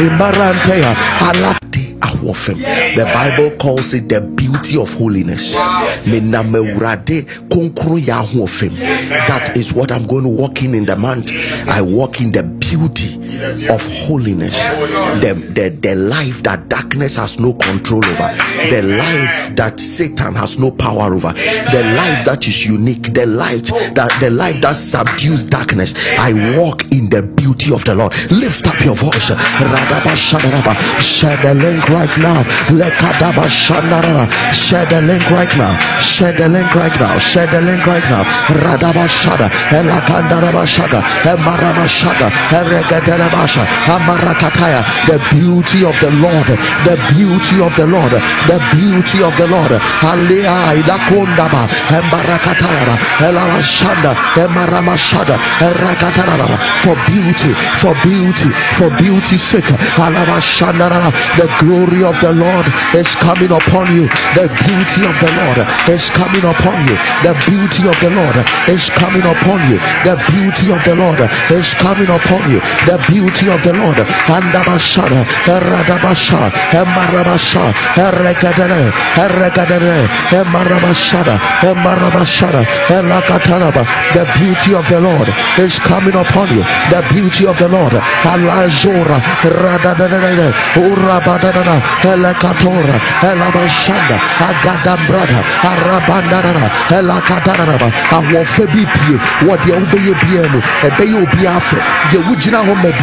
Imarantea 0.00 0.96
alati 1.28 1.79
The 2.94 3.04
Bible 3.04 3.50
calls 3.58 3.94
it 3.94 4.08
the 4.08 4.20
beauty 4.20 4.76
of 4.78 4.92
holiness. 4.94 5.54
That 9.28 9.56
is 9.56 9.72
what 9.72 9.90
I'm 9.90 10.06
going 10.06 10.24
to 10.24 10.28
walk 10.30 10.62
in 10.62 10.74
in 10.74 10.86
the 10.86 10.96
month. 10.96 11.32
I 11.68 11.80
walk 11.82 12.20
in 12.20 12.32
the 12.32 12.42
beauty 12.42 13.18
of 13.42 13.86
holiness. 14.06 14.56
The, 15.20 15.34
the, 15.54 15.68
the 15.80 15.94
life 15.94 16.42
that 16.42 16.68
darkness 16.68 17.16
has 17.16 17.38
no 17.38 17.54
control 17.54 18.04
over. 18.04 18.28
The 18.68 18.82
life 18.82 19.56
that 19.56 19.80
Satan 19.80 20.34
has 20.34 20.58
no 20.58 20.70
power 20.70 21.14
over. 21.14 21.32
The 21.32 21.82
life 21.96 22.24
that 22.26 22.46
is 22.46 22.66
unique. 22.66 23.14
The 23.14 23.26
light 23.26 23.64
that 23.94 24.16
the 24.20 24.30
life 24.30 24.60
that 24.60 24.76
subdues 24.76 25.46
darkness. 25.46 25.94
I 26.18 26.56
walk 26.58 26.92
in 26.92 27.08
the 27.08 27.22
beauty 27.22 27.72
of 27.72 27.84
the 27.84 27.94
Lord. 27.94 28.12
Lift 28.30 28.66
up 28.66 28.80
your 28.84 28.94
voice. 28.94 29.30
Radaba 29.30 30.14
shadaraba. 30.16 30.74
Share 31.00 31.36
the 31.38 31.54
link 31.54 31.88
right 31.88 32.16
now. 32.18 32.42
Lekadaba 32.68 33.48
shandaraba. 33.48 34.30
Share 34.52 34.86
the 34.86 35.00
link 35.02 35.28
right 35.30 35.56
now. 35.56 35.78
Share 36.00 36.32
the 36.32 36.48
link 36.48 36.74
right 36.74 36.98
now. 37.00 37.18
Share 37.18 37.46
the 37.46 37.60
link 37.60 37.86
right 37.86 38.04
now. 38.10 38.24
Radaba 38.48 39.08
shada. 39.08 39.48
Elakandaraba 39.70 40.66
shaga. 40.66 41.00
Emarama 41.24 41.86
shaga. 41.88 42.30
Amarakataya. 43.30 44.82
The 45.06 45.18
beauty 45.30 45.84
of 45.84 45.94
the 46.00 46.10
Lord. 46.16 46.46
The 46.84 46.96
beauty 47.14 47.60
of 47.60 47.74
the 47.76 47.86
Lord. 47.86 48.12
The 48.48 48.58
beauty 48.74 49.22
of 49.22 49.36
the 49.36 49.46
Lord. 49.46 49.72
Alea 50.02 50.74
idakondaba. 50.78 51.68
Embarakataya. 51.90 52.94
Elawashanda. 53.20 54.14
Emarama 54.36 54.96
Erakataraba. 55.60 56.58
For 56.82 56.96
beauty. 57.06 57.52
For 57.78 57.94
beauty. 58.02 58.50
For 58.74 58.90
beauty's 58.96 59.42
sake. 59.42 59.72
Alawashandarara. 59.96 61.10
The 61.36 61.48
glory 61.58 62.04
of 62.04 62.18
the 62.20 62.32
Lord 62.32 62.66
is 62.94 63.08
coming 63.16 63.52
upon 63.52 63.94
you. 63.94 64.08
The 64.34 64.48
beauty 64.64 65.02
of 65.06 65.14
the 65.20 65.30
Lord 65.36 65.58
is 65.88 66.10
coming 66.10 66.44
upon 66.44 66.86
you. 66.88 66.96
The 67.22 67.34
beauty 67.46 67.88
of 67.88 67.96
the 68.00 68.10
Lord 68.10 68.36
is 68.68 68.88
coming 68.90 69.22
upon 69.22 69.60
you. 69.70 69.78
The 70.04 70.16
beauty 70.30 70.72
of 70.72 70.82
the 70.84 70.94
Lord 70.94 71.20
is 71.50 71.74
coming 71.74 72.08
upon 72.08 72.30
upon 72.30 72.50
you. 72.50 72.60
The 72.86 72.96
beauty 73.08 73.19
of 73.26 73.62
the 73.62 73.72
Lord. 73.72 73.96
Andabashara, 74.28 75.24
Radabasha, 75.44 76.50
Emarabasha, 76.72 77.72
Erekadere, 77.94 78.92
Erekadere, 79.14 80.06
Emarabashara, 80.30 81.36
Emarabashara, 81.60 82.64
Elakataraba. 82.88 83.84
The 84.14 84.24
beauty 84.38 84.74
of 84.74 84.88
the 84.88 85.00
Lord 85.00 85.28
is 85.58 85.78
coming 85.80 86.14
upon 86.14 86.48
you. 86.48 86.64
The 86.90 87.04
beauty 87.12 87.46
of 87.46 87.58
the 87.58 87.68
Lord. 87.68 87.92
Alazora, 87.92 89.20
Radadadada, 89.42 90.52
Urabadadada, 90.74 91.80
Elakatora, 92.02 92.96
Elabashanda, 93.20 94.16
Agadambrada, 94.48 95.40
Arabandara, 95.60 96.70
Elakataraba, 96.88 97.90
Awofe 98.10 98.66
bipie, 98.66 99.18
what 99.46 99.60
the 99.64 99.74
obey 99.76 100.00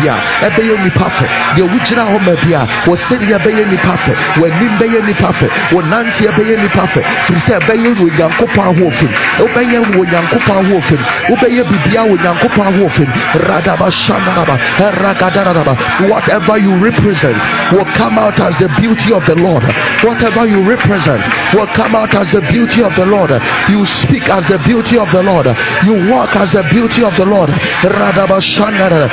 no, 0.07 0.17
bia 0.41 0.49
ɛbɛyɛ 0.49 0.83
nipa 0.83 1.09
fɛ 1.09 1.25
deɛ 1.55 1.63
wogyina 1.67 2.03
hɔ 2.05 2.19
ma 2.25 2.33
bia 2.43 2.67
wɔ 2.85 2.95
sɛdeɛ 2.95 3.37
ɛbɛyɛ 3.37 3.69
nipa 3.71 3.95
fɛ 3.97 4.13
w'anim 4.39 4.77
bɛyɛ 4.79 5.05
nipa 5.05 5.31
fɛ 5.31 5.47
wɔ 5.71 5.81
nanteɛ 5.89 6.29
bɛyɛ 6.37 6.61
nipa 6.61 6.83
fɛ 6.87 7.01
firi 7.25 7.39
sɛ 7.39 7.59
ɛbɛyɛ 7.59 7.89
wɔ 7.99 8.07
nyankopɔn 8.17 8.65
ahoɔfɛ 8.71 9.07
mu 9.07 9.45
wobɛyɛ 9.45 9.77
wɔ 9.95 10.03
nyankopɔn 10.11 10.55
ahoɔfɛ 10.61 10.95
mu 10.97 11.35
wobɛyɛ 11.35 11.63
bibia 11.69 12.01
wɔ 12.09 12.15
nyankopɔn 12.23 12.65
ahoɔfɛ 12.71 13.03
mu 13.07 13.39
radaba 13.47 13.87
shandaraba 13.91 14.55
ragadaraba 15.01 15.73
whatever 16.09 16.57
you 16.57 16.73
represent 16.75 17.41
will 17.71 17.85
come 17.93 18.17
out 18.17 18.39
as 18.39 18.57
the 18.59 18.69
beauty 18.79 19.11
of 19.13 19.25
the 19.25 19.35
Lord. 19.35 19.63
Whatever 20.03 20.47
you 20.47 20.61
represent 20.61 21.23
will 21.53 21.67
come 21.67 21.95
out 21.95 22.13
as 22.13 22.31
the 22.31 22.41
beauty 22.41 22.81
of 22.83 22.95
the 22.95 23.05
Lord. 23.05 23.31
You 23.69 23.85
speak 23.85 24.29
as 24.29 24.47
the 24.47 24.59
beauty 24.59 24.97
of 24.97 25.11
the 25.11 25.23
Lord. 25.23 25.47
You 25.83 26.09
walk 26.09 26.35
as 26.35 26.53
the 26.53 26.63
beauty 26.63 27.03
of 27.03 27.15
the 27.17 27.25
Lord. 27.25 27.49
Radabashandara 27.81 29.09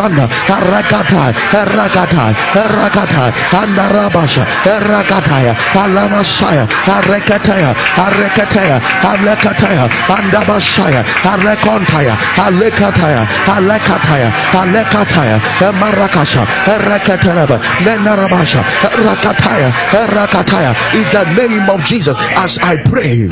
elagazana 0.00 0.28
arakata 0.48 1.34
arakata 1.52 2.34
arakata 2.54 3.32
andarabasha 3.52 4.46
arakataya 4.64 5.54
alamasaya 5.74 6.66
arekataya 6.86 7.74
arekataya 7.96 8.80
alekataya 9.02 9.88
andabashaya 10.08 11.04
alekontaya 11.24 12.16
alekataya 12.36 13.26
alekataya 13.46 14.32
alekataya 14.60 15.40
emarakasha 15.68 16.46
ereketeleba 16.66 17.60
nenarabasha 17.84 18.64
rakataya 19.04 19.72
rakataya 20.14 20.74
in 20.94 21.04
the 21.12 21.24
name 21.34 21.68
of 21.70 21.80
Jesus 21.84 22.16
as 22.36 22.58
I 22.58 22.76
pray 22.76 23.28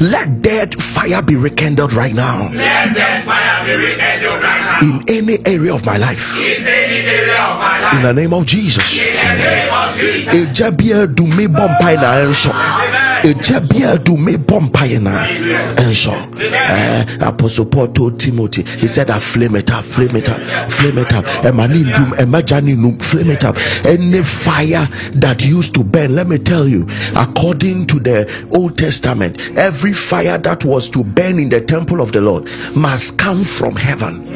let 0.00 0.42
dead 0.42 0.80
fire 0.80 1.22
be 1.22 1.36
rekindled 1.36 1.92
right 1.92 2.14
now. 2.14 2.50
Let 2.52 2.94
that 2.94 3.24
fire 3.24 3.64
be 3.66 3.74
rekindled 3.74 4.42
right 4.42 4.59
now. 4.59 4.59
In 4.82 5.04
any 5.08 5.38
area 5.46 5.74
of 5.74 5.84
my 5.84 5.96
life. 5.98 6.36
In 6.38 6.64
the 8.02 8.12
name 8.14 8.32
of 8.32 8.46
Jesus. 8.46 9.04
In 9.04 9.14
the 10.54 11.22
me 11.36 11.46
bompai 11.46 11.96
na 11.96 12.20
enso. 12.24 12.52
Me 14.16 14.36
bompai 14.36 15.00
na 15.00 15.26
enso. 15.76 16.12
Eh, 16.40 17.04
Apostle 17.20 17.66
Paul 17.66 17.88
told 17.88 18.18
Timothy, 18.18 18.62
he 18.62 18.88
said, 18.88 19.10
I 19.10 19.18
flame 19.18 19.56
it 19.56 19.70
up, 19.70 19.84
flame 19.84 20.16
it 20.16 20.28
up, 20.28 20.40
flame 20.70 20.98
it 20.98 21.12
up. 21.12 21.24
Eh, 21.44 21.50
Emani 21.50 21.84
dum, 21.94 22.12
emajani 22.12 22.72
eh, 22.72 22.76
num, 22.76 22.98
flame 22.98 23.30
it 23.30 23.44
up. 23.44 23.56
Any 23.84 24.22
fire 24.22 24.88
that 25.16 25.44
used 25.44 25.74
to 25.74 25.84
burn, 25.84 26.14
let 26.14 26.28
me 26.28 26.38
tell 26.38 26.66
you, 26.66 26.86
according 27.14 27.86
to 27.88 28.00
the 28.00 28.30
Old 28.52 28.78
Testament, 28.78 29.38
every 29.56 29.92
fire 29.92 30.38
that 30.38 30.64
was 30.64 30.88
to 30.90 31.04
burn 31.04 31.38
in 31.38 31.48
the 31.50 31.60
temple 31.60 32.00
of 32.00 32.12
the 32.12 32.20
Lord 32.20 32.48
must 32.74 33.18
come 33.18 33.44
from 33.44 33.76
heaven. 33.76 34.26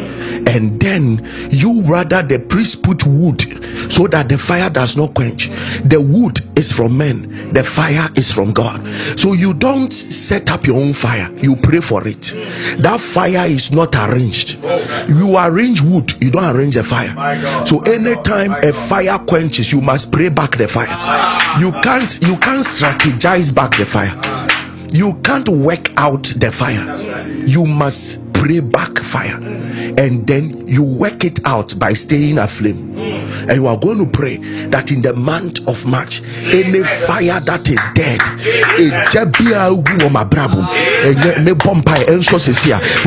And 0.49 0.81
then 0.81 1.27
you 1.51 1.83
rather 1.83 2.23
the 2.23 2.39
priest 2.39 2.83
put 2.83 3.05
wood 3.07 3.41
so 3.91 4.07
that 4.09 4.29
the 4.29 4.39
fire 4.39 4.71
does 4.71 4.97
not 4.97 5.15
quench. 5.15 5.49
The 5.85 6.01
wood 6.01 6.41
is 6.59 6.73
from 6.73 6.97
men, 6.97 7.53
the 7.53 7.65
fire 7.65 8.09
is 8.17 8.33
from 8.33 8.53
God. 8.53 8.85
So 9.19 9.33
you 9.33 9.55
don't 9.55 9.93
set 9.93 10.51
up 10.51 10.67
your 10.67 10.77
own 10.77 10.93
fire, 10.93 11.31
you 11.37 11.57
pray 11.57 11.81
for 11.81 12.07
it. 12.07 12.35
That 12.79 13.01
fire 13.01 13.47
is 13.47 13.71
not 13.73 13.95
arranged. 13.95 14.63
You 15.09 15.37
arrange 15.37 15.81
wood, 15.81 16.13
you 16.23 16.31
don't 16.31 16.57
arrange 16.57 16.77
a 16.77 16.85
fire. 16.85 17.67
So 17.67 17.81
anytime 17.83 18.53
a 18.65 18.73
fire 18.73 19.19
quenches, 19.19 19.73
you 19.73 19.81
must 19.81 20.13
pray 20.13 20.29
back 20.29 20.57
the 20.57 20.69
fire. 20.69 21.61
You 21.61 21.73
can't 21.73 22.21
you 22.23 22.37
can't 22.39 22.65
strategize 22.65 23.55
back 23.55 23.77
the 23.77 23.87
fire. 23.87 24.15
You 24.91 25.15
can't 25.25 25.49
work 25.49 25.91
out 25.97 26.25
the 26.37 26.53
fire. 26.53 26.99
You 27.45 27.67
must 27.67 28.24
pray 28.45 28.61
back 28.61 28.99
fire 28.99 29.41
and 29.97 30.27
then 30.27 30.69
you 30.69 30.83
work 30.83 31.25
it 31.25 31.41
out 31.47 31.79
by 31.79 31.95
staying 31.95 32.37
aflame. 32.37 32.93
And 33.49 33.53
you 33.53 33.67
are 33.67 33.79
going 33.79 33.99
to 33.99 34.07
pray 34.07 34.37
that 34.69 34.93
in 34.93 35.01
the 35.01 35.15
month 35.15 35.67
of 35.67 35.87
March 35.87 36.21
any 36.53 36.83
fire 36.85 37.41
that 37.41 37.65
is 37.69 37.81
dead 37.95 38.21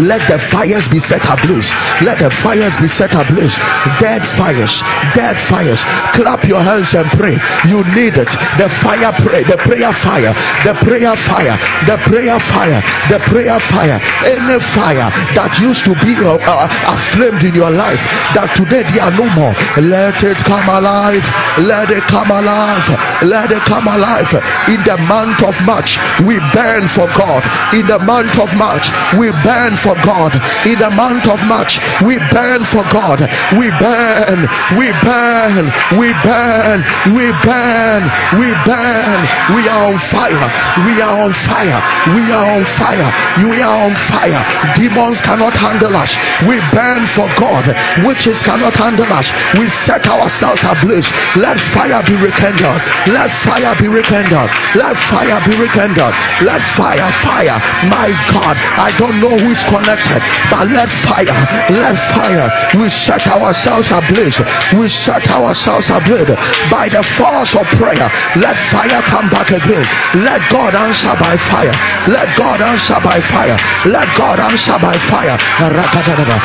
let 0.07 0.27
the 0.27 0.39
fires 0.39 0.89
be 0.89 0.99
set 0.99 1.25
ablaze. 1.29 1.71
Let 2.01 2.19
the 2.19 2.31
fires 2.31 2.77
be 2.77 2.87
set 2.87 3.13
ablaze. 3.13 3.57
Dead 3.99 4.25
fires 4.25 4.81
dead 5.17 5.37
fires. 5.37 5.81
Clap 6.13 6.45
your 6.45 6.61
hands 6.61 6.93
and 6.93 7.09
pray. 7.17 7.41
You 7.65 7.81
need 7.97 8.21
it. 8.21 8.29
The 8.61 8.69
fire 8.69 9.11
pray 9.25 9.41
the 9.43 9.57
prayer 9.57 9.91
fire 9.91 10.33
the 10.61 10.73
prayer 10.85 11.15
fire 11.17 11.57
the 11.89 11.97
prayer 12.05 12.39
fire 12.39 12.81
the 13.09 13.17
prayer 13.25 13.59
fire. 13.59 13.97
Any 14.21 14.59
fire 14.61 15.09
that 15.35 15.57
used 15.59 15.83
to 15.85 15.93
be 16.03 16.15
uh, 16.15 16.37
uh, 16.47 16.67
aflamed 16.91 17.43
in 17.43 17.55
your 17.55 17.71
life 17.71 18.03
that 18.37 18.53
today 18.55 18.83
they 18.91 18.99
are 18.99 19.13
no 19.13 19.27
more. 19.33 19.53
Let 19.79 20.21
it 20.23 20.37
come 20.43 20.67
alive. 20.69 21.25
Let 21.59 21.91
it 21.91 22.03
come 22.07 22.31
alive. 22.31 22.85
Let 23.23 23.51
it 23.51 23.63
come 23.65 23.87
alive. 23.87 24.29
In 24.69 24.83
the 24.85 24.97
month 25.09 25.43
of 25.43 25.55
march 25.65 25.99
we 26.23 26.39
burn 26.53 26.87
for 26.87 27.07
god. 27.17 27.43
In 27.73 27.87
the 27.87 27.99
month 27.99 28.37
of 28.39 28.53
march 28.55 28.91
we 29.17 29.31
burn 29.43 29.75
for 29.75 29.95
god. 30.05 30.35
In 30.65 30.79
the 30.79 30.91
month 30.91 31.27
of 31.27 31.41
march 31.47 31.79
we 32.03 32.17
burn 32.31 32.63
for 32.63 32.83
god. 32.93 33.25
We 33.55 33.71
burn 33.81 34.47
we 34.77 34.91
burn 35.03 35.71
we 35.97 36.13
burn 36.23 36.79
we 37.15 37.31
burn 37.43 38.03
we 38.37 38.47
burn. 38.67 39.19
We 39.55 39.67
are 39.67 39.91
on 39.91 39.97
fire. 39.97 40.47
We 40.85 41.01
are 41.01 41.17
on 41.23 41.33
fire. 41.33 41.79
We 42.13 42.21
are 42.31 42.47
on 42.57 42.63
fire. 42.63 43.09
We 43.43 43.61
are 43.61 43.77
on 43.87 43.93
fire. 43.93 44.41
Demons 44.75 45.16
cannot 45.21 45.53
handle 45.53 45.95
us. 45.95 46.15
We 46.47 46.59
burn 46.71 47.05
for 47.05 47.27
god. 47.39 47.71
Witches 48.05 48.41
cannot 48.41 48.73
handle 48.73 49.09
us. 49.13 49.31
We 49.57 49.69
set 49.69 50.07
ourselves 50.07 50.63
ablaze. 50.63 51.11
Let 51.35 51.57
fire 51.57 52.01
be 52.03 52.15
rekindled. 52.15 52.81
Let 53.07 53.31
fire 53.31 53.75
be 53.79 53.87
rekindled. 53.87 54.49
Let 54.75 54.95
fire 54.97 55.39
be 55.47 55.55
rekindled. 55.57 56.13
Let 56.41 56.61
fire 56.61 57.11
fire. 57.23 57.57
My 57.89 58.09
god 58.33 58.55
i 58.77 58.93
don't 58.97 59.19
know 59.21 59.33
who 59.33 59.49
is 59.51 59.63
connected 59.63 60.21
but 60.49 60.67
let 60.69 60.89
fire 60.89 61.37
let 61.69 61.97
fire. 61.97 62.47
We 62.79 62.89
set 62.89 63.25
ourselves 63.27 63.91
ablaze. 63.91 64.39
We 64.73 64.87
set 64.87 65.27
ourselves 65.29 65.89
ablaze 65.89 66.35
by 66.71 66.89
the 66.89 67.03
force 67.03 67.55
of 67.55 67.65
prayer. 67.77 68.09
Let 68.35 68.57
fire 68.57 69.01
come 69.03 69.29
back 69.29 69.51
again. 69.51 69.85
Let 70.23 70.41
god 70.49 70.75
answer 70.75 71.13
by 71.19 71.37
fire. 71.37 71.75
Let 72.07 72.37
god 72.37 72.61
answer 72.61 72.99
by 73.03 73.19
fire. 73.19 73.57
Let 73.85 74.07
god 74.17 74.39
answer 74.39 74.77
by 74.79 74.96
fire. 74.99 75.37
Rakadadada, 75.57 76.37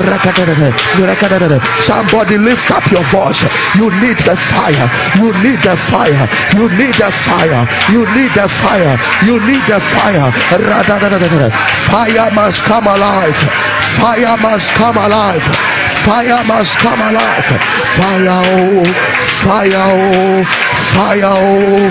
rakadadada. 0.00 1.58
somebody 1.82 2.38
lift 2.38 2.70
up 2.70 2.90
your 2.90 3.04
voice. 3.04 3.42
You 3.76 3.90
need 4.00 4.18
the 4.24 4.36
fire. 4.36 4.90
You 5.16 5.32
need 5.42 5.62
the 5.62 5.76
fire. 5.76 6.28
You 6.56 6.68
need 6.76 6.94
the 6.94 7.10
fire. 7.10 7.66
You 7.92 8.06
need 8.14 8.32
the 8.34 8.48
fire. 8.48 8.98
You 9.24 9.40
need 9.46 9.62
the 9.66 9.80
fire. 9.80 10.32
Fire 11.88 12.30
must 12.32 12.62
come 12.64 12.86
alive. 12.86 13.36
Fire 13.96 14.36
must 14.36 14.70
come 14.70 14.96
alive. 14.96 15.42
Fire 16.04 16.44
must 16.44 16.78
come 16.78 17.00
alive. 17.00 17.44
Fire 17.96 18.28
oh 18.28 18.84
fire 19.42 19.70
oh 19.74 20.44
fire 20.92 21.22
oh 21.24 21.90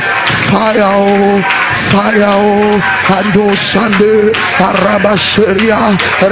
fire 0.50 0.82
oh 0.84 1.67
fire 1.92 2.28
oh 2.28 2.80
ando 3.18 3.48
shande 3.56 4.32
arabasheria 4.68 5.80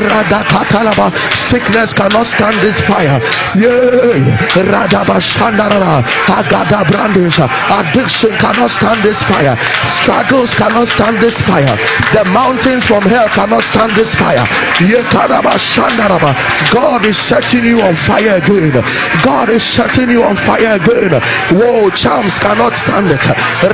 radakatalaba 0.03 1.08
sickness 1.36 1.93
cannot 1.93 2.28
stand 2.28 2.58
this 2.62 2.80
fire. 2.82 3.20
Yeah 3.56 4.36
radabashandara 4.70 6.03
agada 6.38 6.82
brandish 6.89 7.39
addiction 7.78 8.34
cannot 8.38 8.72
stand 8.72 9.03
this 9.03 9.22
fire. 9.24 9.56
Struggles 10.01 10.53
cannot 10.56 10.88
stand 10.88 11.18
this 11.24 11.39
fire. 11.41 11.76
The 12.14 12.24
mountains 12.32 12.86
from 12.86 13.03
hell 13.03 13.30
cannot 13.30 13.64
stand 13.64 13.91
this 13.95 14.14
fire. 14.16 14.45
Yekarabashandaraba 14.91 16.32
god 16.72 17.06
is 17.06 17.18
setting 17.18 17.66
you 17.66 17.82
on 17.82 17.95
fire 17.95 18.36
again. 18.38 18.84
God 19.24 19.49
is 19.49 19.64
setting 19.64 20.10
you 20.10 20.24
on 20.24 20.36
fire 20.36 20.76
again. 20.80 21.22
Whoa 21.58 21.89
charms 21.91 22.39
cannot 22.39 22.76
stand 22.76 23.08
it. 23.12 23.26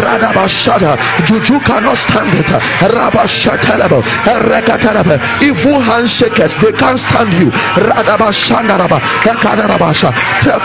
Radabashada 0.03 0.97
juju 1.25 1.59
cannot 1.71 1.95
stand 1.95 2.33
it. 2.35 2.51
Rabashatalaba, 2.83 4.03
Rekatalaba. 4.51 5.15
Evil 5.41 5.79
handshakers, 5.79 6.59
they 6.59 6.73
can't 6.75 6.99
stand 6.99 7.31
you. 7.39 7.49
Radabashandaraba, 7.79 8.99
Kadarabasha, 9.23 10.11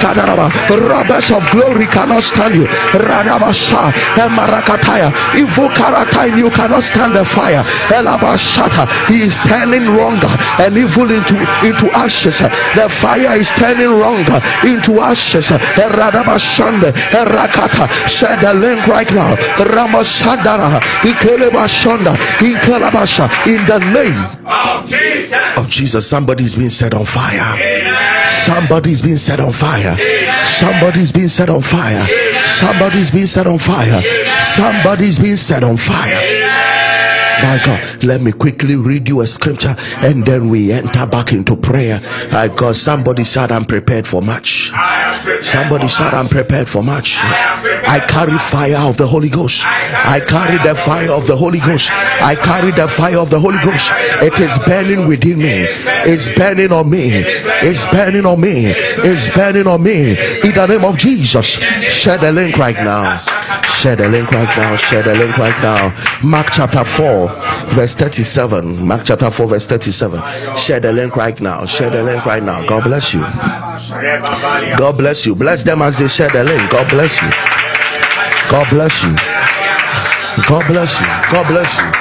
Kadaraba, 0.03 0.51
robbers 0.89 1.31
of 1.31 1.49
glory 1.53 1.87
cannot 1.87 2.25
stand 2.25 2.57
you. 2.57 2.67
Radabasha, 3.07 3.93
Marakataya, 4.37 5.15
evil 5.39 5.69
character 5.69 6.27
you 6.37 6.51
cannot 6.51 6.83
stand 6.83 7.15
the 7.15 7.25
fire. 7.25 7.63
Elabashata, 7.95 8.83
he 9.07 9.23
is 9.23 9.39
turning 9.47 9.87
wrong 9.95 10.19
and 10.59 10.77
evil 10.77 11.11
into 11.11 11.37
into 11.63 11.87
ashes. 11.95 12.41
The 12.75 12.89
fire 12.91 13.39
is 13.39 13.51
turning 13.51 13.95
wrong 13.95 14.27
into 14.67 15.01
ashes. 15.01 15.51
Radabashande, 15.51 16.91
Rakata, 17.35 17.87
shed 18.09 18.41
the 18.41 18.53
link 18.55 18.87
right 18.89 19.11
now. 19.13 19.37
Ikelabasha, 19.37 20.81
in 23.47 23.65
the 23.67 23.79
name 23.79 24.47
of 24.47 24.87
Jesus. 24.89 25.57
of 25.57 25.69
Jesus. 25.69 26.09
Somebody's 26.09 26.57
being 26.57 26.71
set 26.71 26.95
on 26.95 27.05
fire. 27.05 28.25
Somebody's 28.45 29.03
being 29.03 29.17
set 29.17 29.41
on 29.41 29.53
fire. 29.53 29.97
Somebody's 30.45 31.13
being 31.13 31.29
set 31.29 31.51
on 31.51 31.63
fire. 31.63 32.07
Somebody's 32.45 33.11
being 33.11 33.27
set 33.27 33.47
on 33.47 33.59
fire. 33.59 34.03
Somebody's 34.41 35.19
being 35.19 35.37
set 35.37 35.65
on 35.65 35.77
fire. 35.77 36.56
My 37.43 37.61
God, 37.65 38.03
let 38.05 38.21
me 38.23 38.33
quickly 38.33 38.77
read 38.77 39.09
you 39.09 39.21
a 39.21 39.27
scripture 39.27 39.77
and 39.79 40.25
then 40.25 40.49
we 40.49 40.73
enter 40.73 41.07
back 41.07 41.33
into 41.33 41.57
prayer. 41.57 42.01
My 42.33 42.49
God, 42.49 42.77
somebody 42.77 43.25
said, 43.25 43.53
I'm 43.53 43.65
prepared 43.65 44.07
for 44.07 44.23
much. 44.23 44.71
I 44.75 45.41
Somebody 45.41 45.89
said. 45.89 46.15
I'm 46.15 46.29
prepared 46.29 46.69
for 46.69 46.83
much. 46.83 47.19
I 47.23 48.05
carry 48.09 48.39
fire 48.39 48.79
of 48.89 48.97
the 48.97 49.07
Holy 49.07 49.29
Ghost. 49.29 49.65
I 49.67 50.21
carry 50.27 50.59
the 50.59 50.75
fire 50.75 51.11
of 51.11 51.27
the 51.27 51.37
Holy 51.37 51.59
Ghost. 51.59 51.91
I 51.93 52.35
carry 52.37 52.71
the 52.71 52.89
fire 52.89 53.19
of 53.19 53.31
the 53.31 53.41
Holy 53.41 53.59
Ghost. 53.61 53.91
It 54.23 54.39
is 54.39 54.59
burning 54.61 55.09
within 55.09 55.39
me. 55.39 55.67
It's 56.07 56.29
burning 56.31 56.73
on 56.73 56.91
me. 56.91 57.09
It's 57.11 57.87
burning 57.87 58.25
on 58.27 58.41
me. 58.41 58.67
It's 58.67 59.31
burning 59.31 59.67
on 59.67 59.83
me. 59.83 60.11
In 60.43 60.55
the 60.55 60.67
name 60.69 60.85
of 60.85 60.97
Jesus. 60.97 61.47
Share 61.47 62.19
the 62.19 62.33
link 62.33 62.57
right 62.57 62.77
now. 62.77 63.19
Share 63.87 63.95
the 63.95 64.09
link 64.09 64.33
right 64.33 64.57
now. 64.57 64.75
Share 64.75 65.03
the 65.05 65.15
link 65.15 65.39
right 65.39 65.63
now. 65.63 65.95
Mark 66.21 66.49
chapter 66.51 66.85
4, 66.85 67.29
verse 67.69 67.95
37. 67.95 68.85
Mark 68.85 69.03
chapter 69.05 69.31
4, 69.31 69.47
verse 69.47 69.69
37. 69.69 70.57
Share 70.57 70.81
the 70.81 70.93
link 70.93 71.15
right 71.15 71.41
now. 71.41 71.65
Share 71.67 71.89
the 71.91 72.03
link 72.03 72.27
right 72.27 72.43
now. 72.43 72.67
God 72.67 72.83
bless 72.83 73.15
you. 73.15 73.21
God 73.21 74.99
bless 74.99 75.25
you. 75.25 75.37
Bless 75.37 75.63
them 75.63 75.83
as 75.83 75.99
they 75.99 76.09
share 76.09 76.29
the 76.31 76.43
link. 76.43 76.69
God 76.69 76.89
bless 76.89 77.23
you. 77.23 77.31
God 78.51 78.69
bless 78.71 79.05
you. 79.05 79.15
God 80.49 80.67
bless 80.67 80.99
you. 80.99 81.07
God 81.31 81.47
bless 81.47 81.79
you. 81.79 81.93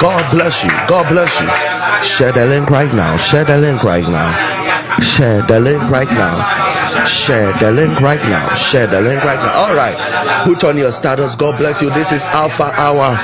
God 0.00 0.32
bless 0.32 0.64
you. 0.64 0.70
God 0.88 1.08
bless 1.10 1.40
you. 1.42 2.08
Share 2.08 2.32
the 2.32 2.46
link 2.46 2.70
right 2.70 2.94
now. 2.94 3.18
Share 3.18 3.44
the 3.44 3.58
link 3.58 3.84
right 3.84 4.08
now. 4.08 4.98
Share 5.02 5.42
the 5.42 5.60
link 5.60 5.82
right 5.90 6.08
now. 6.08 6.61
Share 7.06 7.52
the 7.58 7.72
link 7.72 8.00
right 8.00 8.20
now. 8.22 8.54
Share 8.54 8.86
the 8.86 9.00
link 9.00 9.22
right 9.24 9.36
now. 9.36 9.52
All 9.52 9.74
right. 9.74 10.44
Put 10.44 10.64
on 10.64 10.76
your 10.76 10.92
status. 10.92 11.34
God 11.36 11.58
bless 11.58 11.82
you. 11.82 11.90
This 11.90 12.12
is 12.12 12.26
Alpha 12.28 12.64
Hour. 12.64 13.16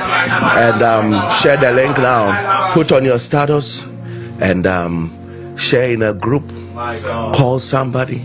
And 0.59 0.81
um, 0.81 1.29
share 1.41 1.57
the 1.57 1.71
link 1.71 1.97
now. 1.97 2.71
Put 2.73 2.91
on 2.91 3.03
your 3.03 3.19
status 3.19 3.83
and 4.41 4.65
um, 4.67 5.55
share 5.57 5.89
in 5.89 6.01
a 6.01 6.13
group. 6.13 6.43
Call 7.35 7.59
somebody. 7.59 8.23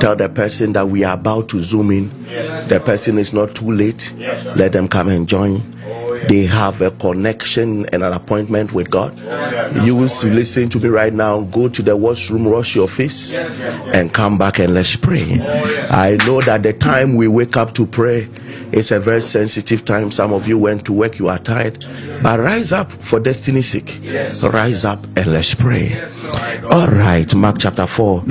Tell 0.00 0.16
the 0.16 0.28
person 0.34 0.72
that 0.74 0.88
we 0.88 1.04
are 1.04 1.14
about 1.14 1.48
to 1.50 1.60
zoom 1.60 1.90
in. 1.90 2.08
The 2.68 2.80
person 2.84 3.18
is 3.18 3.32
not 3.32 3.54
too 3.54 3.70
late. 3.70 4.12
Let 4.56 4.72
them 4.72 4.88
come 4.88 5.08
and 5.08 5.28
join. 5.28 5.71
They 6.28 6.46
have 6.46 6.80
a 6.80 6.90
connection 6.92 7.86
and 7.86 8.02
an 8.02 8.12
appointment 8.12 8.72
with 8.72 8.90
God. 8.90 9.18
You 9.84 9.96
will 9.96 10.02
listen 10.02 10.68
to 10.70 10.78
me 10.78 10.88
right 10.88 11.12
now. 11.12 11.42
Go 11.42 11.68
to 11.68 11.82
the 11.82 11.96
washroom, 11.96 12.44
wash 12.44 12.74
your 12.74 12.88
face, 12.88 13.34
and 13.92 14.12
come 14.12 14.38
back 14.38 14.58
and 14.58 14.74
let's 14.74 14.96
pray. 14.96 15.40
I 15.90 16.16
know 16.26 16.40
that 16.42 16.62
the 16.62 16.72
time 16.72 17.16
we 17.16 17.28
wake 17.28 17.56
up 17.56 17.74
to 17.74 17.86
pray 17.86 18.28
is 18.72 18.90
a 18.90 19.00
very 19.00 19.20
sensitive 19.20 19.84
time. 19.84 20.10
Some 20.10 20.32
of 20.32 20.48
you 20.48 20.58
went 20.58 20.84
to 20.86 20.92
work, 20.92 21.18
you 21.18 21.28
are 21.28 21.38
tired, 21.38 21.84
but 22.22 22.40
rise 22.40 22.72
up 22.72 22.90
for 22.92 23.20
destiny's 23.20 23.68
sake. 23.68 24.00
Rise 24.42 24.84
up 24.84 25.04
and 25.16 25.32
let's 25.32 25.54
pray. 25.54 26.00
All 26.70 26.88
right, 26.88 27.32
Mark 27.34 27.56
chapter 27.58 27.86
4. 27.86 28.24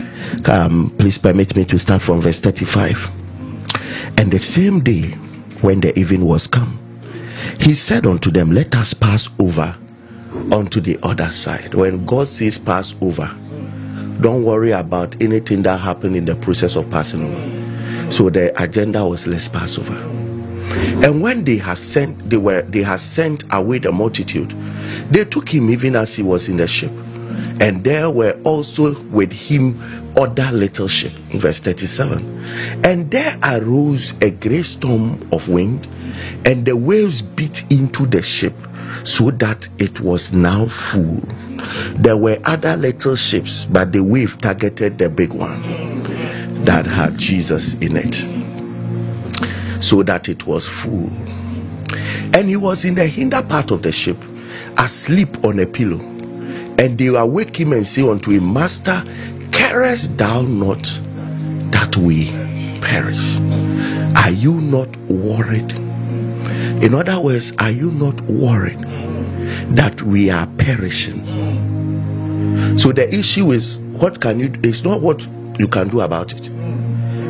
Um, 0.46 0.94
please 0.98 1.18
permit 1.18 1.56
me 1.56 1.66
to 1.66 1.78
start 1.78 2.02
from 2.02 2.22
verse 2.22 2.39
35. 2.39 3.12
And 4.18 4.32
the 4.32 4.39
same 4.39 4.80
day, 4.82 5.12
when 5.62 5.80
the 5.82 5.98
evening 5.98 6.26
was 6.26 6.48
come, 6.48 6.80
he 7.60 7.76
said 7.76 8.06
unto 8.06 8.32
them, 8.32 8.52
Let 8.52 8.76
us 8.76 8.93
pass 8.93 9.30
over 9.39 9.76
onto 10.52 10.80
the 10.80 10.97
other 11.04 11.30
side. 11.30 11.74
When 11.74 12.06
God 12.06 12.28
says 12.28 12.58
pass 12.58 12.95
over, 13.02 13.28
don't 14.22 14.43
worry 14.43 14.72
about 14.72 15.20
anything 15.22 15.64
that 15.64 15.80
happened 15.80 16.16
in 16.16 16.26
the 16.26 16.36
process 16.36 16.76
of 16.76 16.89
passing 16.89 17.24
over. 17.24 18.12
So 18.12 18.30
the 18.30 18.52
agenda 18.62 19.06
was 19.06 19.28
let's 19.28 19.49
pass 19.49 19.78
over. 19.78 19.95
And 21.04 21.22
when 21.22 21.43
they 21.43 21.58
had 21.58 21.78
sent, 21.78 22.30
they 22.30 22.38
were 22.38 22.62
they 22.62 22.84
had 22.84 22.99
sent 22.99 23.43
away 23.52 23.80
the 23.80 23.91
multitude, 23.91 24.52
they 25.10 25.26
took 25.26 25.49
him 25.49 25.70
even 25.70 25.95
as 25.95 26.16
he 26.16 26.24
was 26.24 26.49
in 26.49 26.58
the 26.58 26.68
ship. 26.68 26.91
And 27.60 27.84
there 27.84 28.10
were 28.10 28.39
also 28.43 28.99
with 29.06 29.32
him 29.32 30.01
other 30.18 30.51
little 30.51 30.88
ship. 30.88 31.12
Verse 31.34 31.59
37. 31.59 32.82
And 32.84 33.09
there 33.12 33.38
arose 33.43 34.14
a 34.22 34.32
great 34.32 34.66
storm 34.66 35.28
of 35.32 35.49
wind, 35.49 35.88
and 36.45 36.66
the 36.66 36.76
waves 36.76 37.22
beat 37.22 37.70
into 37.72 38.05
the 38.05 38.22
ship, 38.22 38.55
so 39.03 39.32
that 39.32 39.68
it 39.80 40.01
was 40.01 40.34
now 40.34 40.66
full. 40.66 41.22
There 41.95 42.18
were 42.18 42.39
other 42.45 42.76
little 42.76 43.16
ships, 43.16 43.66
but 43.66 43.91
the 43.91 44.01
wave 44.01 44.39
targeted 44.41 44.97
the 44.97 45.09
big 45.09 45.34
one 45.34 46.03
that 46.66 46.86
had 46.86 47.18
Jesus 47.18 47.74
in 47.76 47.97
it 47.97 48.41
so 49.82 50.03
that 50.03 50.30
it 50.30 50.45
was 50.45 50.68
full. 50.68 51.09
And 52.34 52.47
he 52.47 52.55
was 52.55 52.86
in 52.86 52.95
the 52.95 53.07
hinder 53.07 53.41
part 53.41 53.72
of 53.72 53.82
the 53.82 53.91
ship, 53.91 54.18
asleep 54.78 55.43
on 55.43 55.59
a 55.59 55.66
pillow. 55.66 55.99
And 56.78 56.97
they 56.97 57.07
awake 57.07 57.59
him 57.59 57.74
and 57.74 57.86
say 57.86 58.07
unto 58.07 58.32
him, 58.32 58.53
Master, 58.53 59.03
carest 59.52 60.18
thou 60.18 60.41
not 60.41 60.84
that 61.72 61.95
we 61.97 62.32
perish? 62.82 63.39
Are 64.18 64.32
you 64.32 64.60
not 64.60 64.95
worried? 65.08 65.72
In 66.84 66.93
other 66.93 67.20
words, 67.20 67.54
are 67.60 67.72
you 67.72 67.91
not 67.91 68.20
worried 68.22 68.80
that 69.76 70.02
we 70.02 70.30
are 70.30 70.47
perishing? 70.58 71.28
So 72.78 72.91
the 72.91 73.14
issue 73.14 73.52
is 73.52 73.80
what 73.80 74.20
can 74.20 74.39
you 74.39 74.52
it's 74.64 74.84
not 74.84 75.02
what 75.02 75.26
you 75.60 75.68
can 75.68 75.89
do 75.89 76.02
about 76.02 76.34
it. 76.34 76.49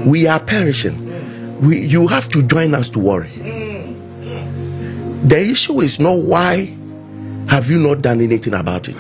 We 0.05 0.28
are 0.28 0.39
perishing. 0.39 1.59
We 1.61 1.80
you 1.86 2.07
have 2.07 2.30
to 2.30 2.43
join 2.43 2.74
us 2.74 2.89
to 2.89 2.99
worry. 2.99 3.30
The 5.24 5.39
issue 5.39 5.82
is 5.82 5.99
not 5.99 6.17
why 6.19 6.76
have 7.47 7.69
you 7.69 7.78
not 7.78 8.01
done 8.01 8.22
anything 8.22 8.53
about 8.53 8.88
it. 8.89 8.97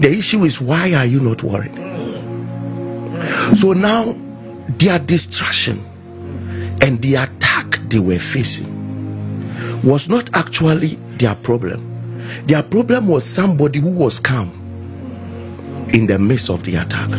The 0.00 0.10
issue 0.10 0.44
is 0.44 0.60
why 0.60 0.94
are 0.94 1.04
you 1.04 1.20
not 1.20 1.42
worried? 1.42 1.87
So 3.56 3.72
now 3.72 4.16
their 4.78 4.98
distraction 4.98 5.84
and 6.82 7.00
the 7.02 7.16
attack 7.16 7.78
they 7.88 7.98
were 7.98 8.18
facing 8.18 8.74
was 9.82 10.08
not 10.08 10.30
actually 10.34 10.96
their 11.18 11.34
problem. 11.34 11.84
Their 12.46 12.62
problem 12.62 13.08
was 13.08 13.24
somebody 13.24 13.78
who 13.78 13.90
was 13.90 14.20
calm 14.20 14.50
in 15.94 16.06
the 16.06 16.18
midst 16.18 16.50
of 16.50 16.62
the 16.64 16.76
attack. 16.76 17.10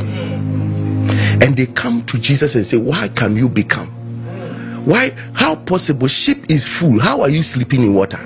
And 1.41 1.55
they 1.57 1.65
come 1.67 2.05
to 2.05 2.19
Jesus 2.19 2.55
and 2.55 2.65
say, 2.65 2.77
Why 2.77 3.07
can 3.09 3.35
you 3.35 3.49
be 3.49 3.63
calm? 3.63 3.87
Why? 4.85 5.11
How 5.33 5.55
possible? 5.55 6.07
Ship 6.07 6.37
is 6.49 6.67
full. 6.67 6.99
How 6.99 7.21
are 7.21 7.29
you 7.29 7.41
sleeping 7.43 7.81
in 7.81 7.93
water? 7.93 8.19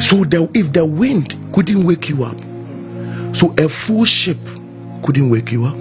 So 0.00 0.24
the, 0.24 0.50
if 0.54 0.72
the 0.72 0.84
wind 0.84 1.36
couldn't 1.52 1.84
wake 1.84 2.08
you 2.08 2.24
up, 2.24 2.38
so 3.34 3.54
a 3.58 3.68
full 3.68 4.04
ship 4.04 4.38
couldn't 5.02 5.30
wake 5.30 5.52
you 5.52 5.64
up. 5.66 5.76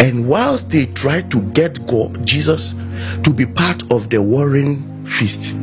And 0.00 0.28
whilst 0.28 0.70
they 0.70 0.86
tried 0.86 1.30
to 1.30 1.42
get 1.52 1.86
God, 1.86 2.24
Jesus 2.26 2.74
to 3.22 3.32
be 3.32 3.46
part 3.46 3.82
of 3.92 4.10
the 4.10 4.22
warring 4.22 5.04
feast, 5.04 5.54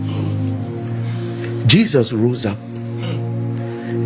Jesus 1.67 2.13
rose 2.13 2.45
up 2.45 2.57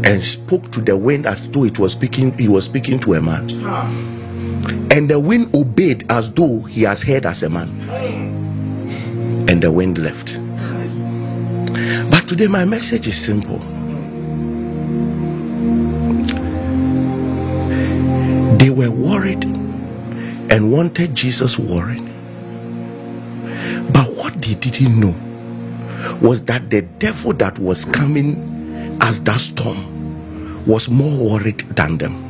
and 0.05 0.23
spoke 0.23 0.71
to 0.71 0.81
the 0.81 0.95
wind 0.95 1.25
as 1.25 1.49
though 1.49 1.65
it 1.65 1.79
was 1.79 1.91
speaking, 1.93 2.37
he 2.37 2.47
was 2.47 2.65
speaking 2.65 2.99
to 2.99 3.15
a 3.15 3.21
man. 3.21 3.49
And 4.91 5.09
the 5.09 5.19
wind 5.19 5.53
obeyed 5.55 6.09
as 6.09 6.31
though 6.31 6.61
he 6.61 6.83
has 6.83 7.01
heard 7.01 7.25
as 7.25 7.43
a 7.43 7.49
man. 7.49 7.69
And 9.49 9.61
the 9.61 9.71
wind 9.71 9.97
left. 9.97 10.39
But 12.09 12.27
today, 12.27 12.47
my 12.47 12.65
message 12.65 13.07
is 13.07 13.17
simple. 13.17 13.59
And 20.57 20.71
wanted 20.71 21.13
Jesus 21.13 21.59
worried. 21.59 22.03
But 23.93 24.09
what 24.15 24.41
they 24.41 24.55
didn't 24.55 24.99
know 24.99 25.15
was 26.19 26.45
that 26.45 26.71
the 26.71 26.81
devil 26.81 27.31
that 27.33 27.59
was 27.59 27.85
coming 27.85 28.97
as 28.99 29.21
that 29.25 29.39
storm 29.39 30.65
was 30.65 30.89
more 30.89 31.29
worried 31.29 31.59
than 31.75 31.99
them. 31.99 32.25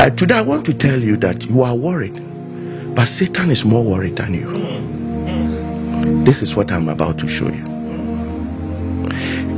Uh, 0.00 0.10
today, 0.10 0.38
I 0.38 0.42
want 0.42 0.66
to 0.66 0.74
tell 0.74 1.00
you 1.00 1.16
that 1.18 1.44
you 1.44 1.62
are 1.62 1.76
worried, 1.76 2.20
but 2.96 3.04
Satan 3.04 3.52
is 3.52 3.64
more 3.64 3.84
worried 3.84 4.16
than 4.16 4.34
you. 4.34 6.24
This 6.24 6.42
is 6.42 6.56
what 6.56 6.72
I'm 6.72 6.88
about 6.88 7.16
to 7.18 7.28
show 7.28 7.46
you. 7.46 7.64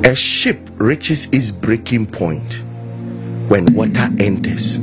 A 0.05 0.15
ship 0.15 0.59
reaches 0.77 1.25
its 1.33 1.51
breaking 1.51 2.05
point 2.05 2.63
when 3.49 3.65
water 3.75 4.11
enters. 4.19 4.79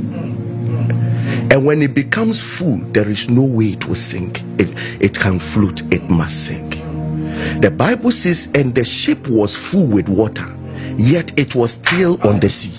And 1.54 1.64
when 1.64 1.82
it 1.82 1.94
becomes 1.94 2.42
full, 2.42 2.78
there 2.90 3.08
is 3.08 3.30
no 3.30 3.44
way 3.44 3.66
it 3.66 3.86
will 3.86 3.94
sink. 3.94 4.42
It, 4.58 4.76
it 5.00 5.14
can 5.14 5.38
float, 5.38 5.82
it 5.94 6.02
must 6.10 6.46
sink. 6.46 6.80
The 7.62 7.70
Bible 7.70 8.10
says, 8.10 8.50
and 8.56 8.74
the 8.74 8.82
ship 8.82 9.28
was 9.28 9.54
full 9.54 9.86
with 9.86 10.08
water, 10.08 10.52
yet 10.96 11.38
it 11.38 11.54
was 11.54 11.74
still 11.74 12.20
on 12.26 12.40
the 12.40 12.48
sea. 12.48 12.74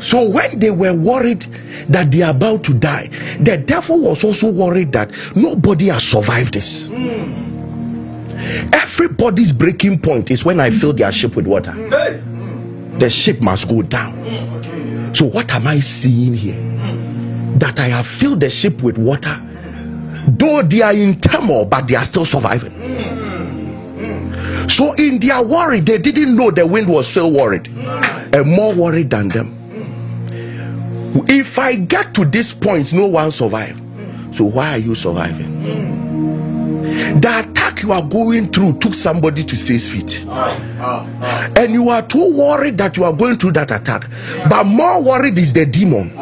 So 0.00 0.30
when 0.30 0.58
they 0.58 0.70
were 0.70 0.94
worried 0.94 1.42
that 1.90 2.10
they 2.10 2.22
are 2.22 2.30
about 2.30 2.64
to 2.64 2.72
die, 2.72 3.08
the 3.38 3.58
devil 3.58 4.00
was 4.00 4.24
also 4.24 4.50
worried 4.50 4.92
that 4.92 5.10
nobody 5.36 5.88
has 5.88 6.04
survived 6.04 6.54
this. 6.54 6.88
Everybody's 8.72 9.52
breaking 9.52 9.98
point 9.98 10.30
is 10.30 10.46
when 10.46 10.58
I 10.58 10.70
fill 10.70 10.94
their 10.94 11.12
ship 11.12 11.36
with 11.36 11.46
water. 11.46 11.72
The 12.98 13.10
ship 13.10 13.42
must 13.42 13.68
go 13.68 13.82
down. 13.82 14.14
Mm, 14.16 15.14
so 15.14 15.26
what 15.26 15.50
am 15.52 15.66
I 15.66 15.80
seeing 15.80 16.32
here? 16.32 16.69
That 17.60 17.78
I 17.78 17.88
have 17.88 18.06
filled 18.06 18.40
the 18.40 18.50
ship 18.50 18.82
with 18.82 18.98
water. 18.98 19.40
Though 20.26 20.62
they 20.62 20.80
are 20.82 20.94
in 20.94 21.18
turmoil, 21.18 21.64
but 21.66 21.86
they 21.86 21.94
are 21.94 22.04
still 22.04 22.24
surviving. 22.24 22.72
So 24.68 24.94
in 24.94 25.18
their 25.18 25.42
worry, 25.42 25.80
they 25.80 25.98
didn't 25.98 26.34
know 26.36 26.50
the 26.50 26.66
wind 26.66 26.88
was 26.88 27.08
still 27.08 27.32
worried 27.32 27.66
and 27.68 28.46
more 28.46 28.72
worried 28.74 29.10
than 29.10 29.28
them. 29.28 29.56
If 31.28 31.58
I 31.58 31.74
get 31.76 32.14
to 32.14 32.24
this 32.24 32.52
point, 32.54 32.92
no 32.92 33.06
one 33.06 33.30
survive. 33.30 33.76
So 34.32 34.44
why 34.44 34.72
are 34.72 34.78
you 34.78 34.94
surviving? 34.94 35.60
The 37.20 37.40
attack 37.40 37.82
you 37.82 37.92
are 37.92 38.02
going 38.02 38.52
through 38.52 38.78
took 38.78 38.94
somebody 38.94 39.44
to 39.44 39.56
six 39.56 39.88
feet. 39.88 40.24
And 40.24 41.72
you 41.72 41.88
are 41.90 42.02
too 42.02 42.32
worried 42.36 42.78
that 42.78 42.96
you 42.96 43.04
are 43.04 43.12
going 43.12 43.36
through 43.38 43.52
that 43.52 43.70
attack. 43.70 44.08
But 44.48 44.64
more 44.64 45.02
worried 45.02 45.36
is 45.38 45.52
the 45.52 45.66
demon. 45.66 46.12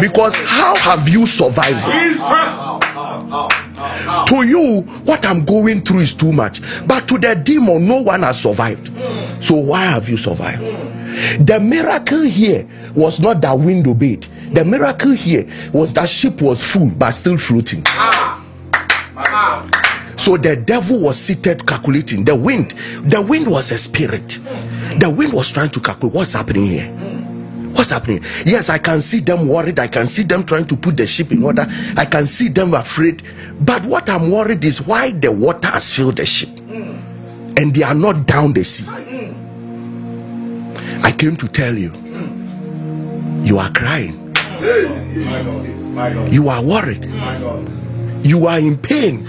Because 0.00 0.36
how 0.36 0.76
have 0.76 1.08
you 1.08 1.26
survived? 1.26 1.84
To 4.28 4.42
you, 4.42 4.82
what 5.04 5.24
I'm 5.26 5.44
going 5.44 5.82
through 5.82 6.00
is 6.00 6.14
too 6.14 6.32
much. 6.32 6.60
But 6.86 7.08
to 7.08 7.18
the 7.18 7.34
demon, 7.34 7.86
no 7.86 8.02
one 8.02 8.22
has 8.22 8.40
survived. 8.40 8.90
So 9.42 9.54
why 9.56 9.84
have 9.84 10.08
you 10.08 10.16
survived? 10.16 10.62
The 11.46 11.58
miracle 11.60 12.22
here 12.22 12.66
was 12.94 13.20
not 13.20 13.40
that 13.42 13.58
wind 13.58 13.86
obeyed. 13.86 14.26
The 14.52 14.64
miracle 14.64 15.12
here 15.12 15.48
was 15.72 15.92
that 15.94 16.08
ship 16.08 16.40
was 16.40 16.62
full 16.64 16.90
but 16.90 17.10
still 17.12 17.36
floating. 17.36 17.84
So 20.16 20.36
the 20.36 20.56
devil 20.56 21.00
was 21.02 21.18
seated 21.18 21.66
calculating 21.66 22.24
the 22.24 22.34
wind. 22.34 22.74
The 23.04 23.22
wind 23.22 23.48
was 23.50 23.70
a 23.72 23.78
spirit. 23.78 24.38
The 24.98 25.08
wind 25.14 25.32
was 25.32 25.50
trying 25.50 25.70
to 25.70 25.80
calculate 25.80 26.14
what's 26.14 26.32
happening 26.34 26.66
here. 26.66 27.17
What's 27.78 27.90
happening? 27.90 28.24
Yes, 28.44 28.70
I 28.70 28.78
can 28.78 29.00
see 29.00 29.20
them 29.20 29.48
worried. 29.48 29.78
I 29.78 29.86
can 29.86 30.08
see 30.08 30.24
them 30.24 30.42
trying 30.42 30.66
to 30.66 30.76
put 30.76 30.96
the 30.96 31.06
ship 31.06 31.30
in 31.30 31.44
order. 31.44 31.64
I 31.96 32.06
can 32.06 32.26
see 32.26 32.48
them 32.48 32.74
afraid. 32.74 33.22
But 33.60 33.86
what 33.86 34.10
I'm 34.10 34.32
worried 34.32 34.64
is 34.64 34.84
why 34.84 35.12
the 35.12 35.30
water 35.30 35.68
has 35.68 35.88
filled 35.88 36.16
the 36.16 36.26
ship 36.26 36.48
and 36.58 37.72
they 37.72 37.84
are 37.84 37.94
not 37.94 38.26
down 38.26 38.52
the 38.52 38.64
sea. 38.64 38.84
I 41.04 41.12
came 41.12 41.36
to 41.36 41.46
tell 41.46 41.78
you, 41.78 41.92
you 43.44 43.58
are 43.58 43.70
crying. 43.70 44.34
You 46.32 46.48
are 46.48 46.60
worried. 46.60 47.04
You 48.26 48.48
are 48.48 48.58
in 48.58 48.76
pain. 48.76 49.24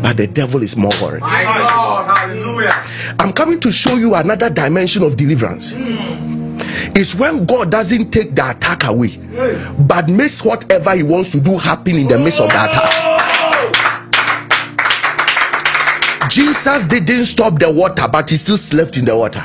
But 0.00 0.16
the 0.16 0.26
devil 0.26 0.62
is 0.62 0.74
more 0.74 0.92
worried. 1.02 1.20
My 1.20 1.42
God, 1.44 2.16
hallelujah. 2.16 2.82
I'm 3.20 3.32
coming 3.34 3.60
to 3.60 3.70
show 3.70 3.96
you 3.96 4.14
another 4.14 4.48
dimension 4.48 5.02
of 5.02 5.18
deliverance. 5.18 5.74
It's 6.94 7.14
when 7.14 7.44
God 7.44 7.70
doesn't 7.70 8.10
take 8.10 8.34
the 8.34 8.50
attack 8.50 8.84
away, 8.84 9.18
but 9.78 10.08
makes 10.08 10.44
whatever 10.44 10.94
He 10.94 11.02
wants 11.02 11.30
to 11.32 11.40
do 11.40 11.56
happen 11.58 11.96
in 11.96 12.08
the 12.08 12.18
midst 12.18 12.40
of 12.40 12.48
the 12.50 12.64
attack. 12.64 13.18
Jesus 16.30 16.86
didn't 16.86 17.24
stop 17.24 17.58
the 17.58 17.72
water, 17.72 18.06
but 18.06 18.28
he 18.28 18.36
still 18.36 18.58
slept 18.58 18.96
in 18.98 19.06
the 19.06 19.16
water. 19.16 19.42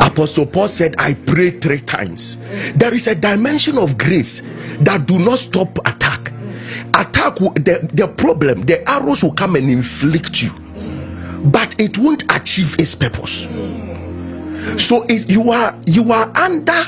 Apostle 0.00 0.46
Paul 0.46 0.68
said, 0.68 0.94
I 0.98 1.14
prayed 1.14 1.60
three 1.60 1.80
times. 1.80 2.36
There 2.74 2.94
is 2.94 3.08
a 3.08 3.14
dimension 3.14 3.78
of 3.78 3.98
grace 3.98 4.42
that 4.80 5.06
do 5.06 5.18
not 5.18 5.38
stop 5.38 5.76
attack. 5.86 6.32
Attack 6.94 7.36
the, 7.36 7.88
the 7.92 8.08
problem, 8.08 8.62
the 8.62 8.88
arrows 8.88 9.22
will 9.22 9.32
come 9.32 9.56
and 9.56 9.68
inflict 9.68 10.42
you, 10.42 10.50
but 11.44 11.78
it 11.80 11.98
won't 11.98 12.24
achieve 12.34 12.76
its 12.78 12.94
purpose. 12.94 13.46
So 14.76 15.02
it, 15.08 15.28
you 15.28 15.50
are 15.50 15.76
you 15.86 16.12
are 16.12 16.30
under 16.36 16.84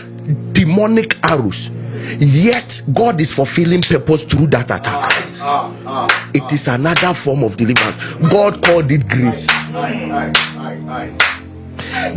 demonic 0.52 1.18
arrows, 1.24 1.70
yet 2.18 2.80
God 2.94 3.20
is 3.20 3.32
fulfilling 3.32 3.82
purpose 3.82 4.22
through 4.24 4.46
that 4.48 4.70
attack. 4.70 5.10
It 6.34 6.52
is 6.52 6.68
another 6.68 7.12
form 7.14 7.42
of 7.42 7.56
deliverance. 7.56 7.96
God 8.30 8.62
called 8.64 8.90
it 8.92 9.08
grace. 9.08 9.48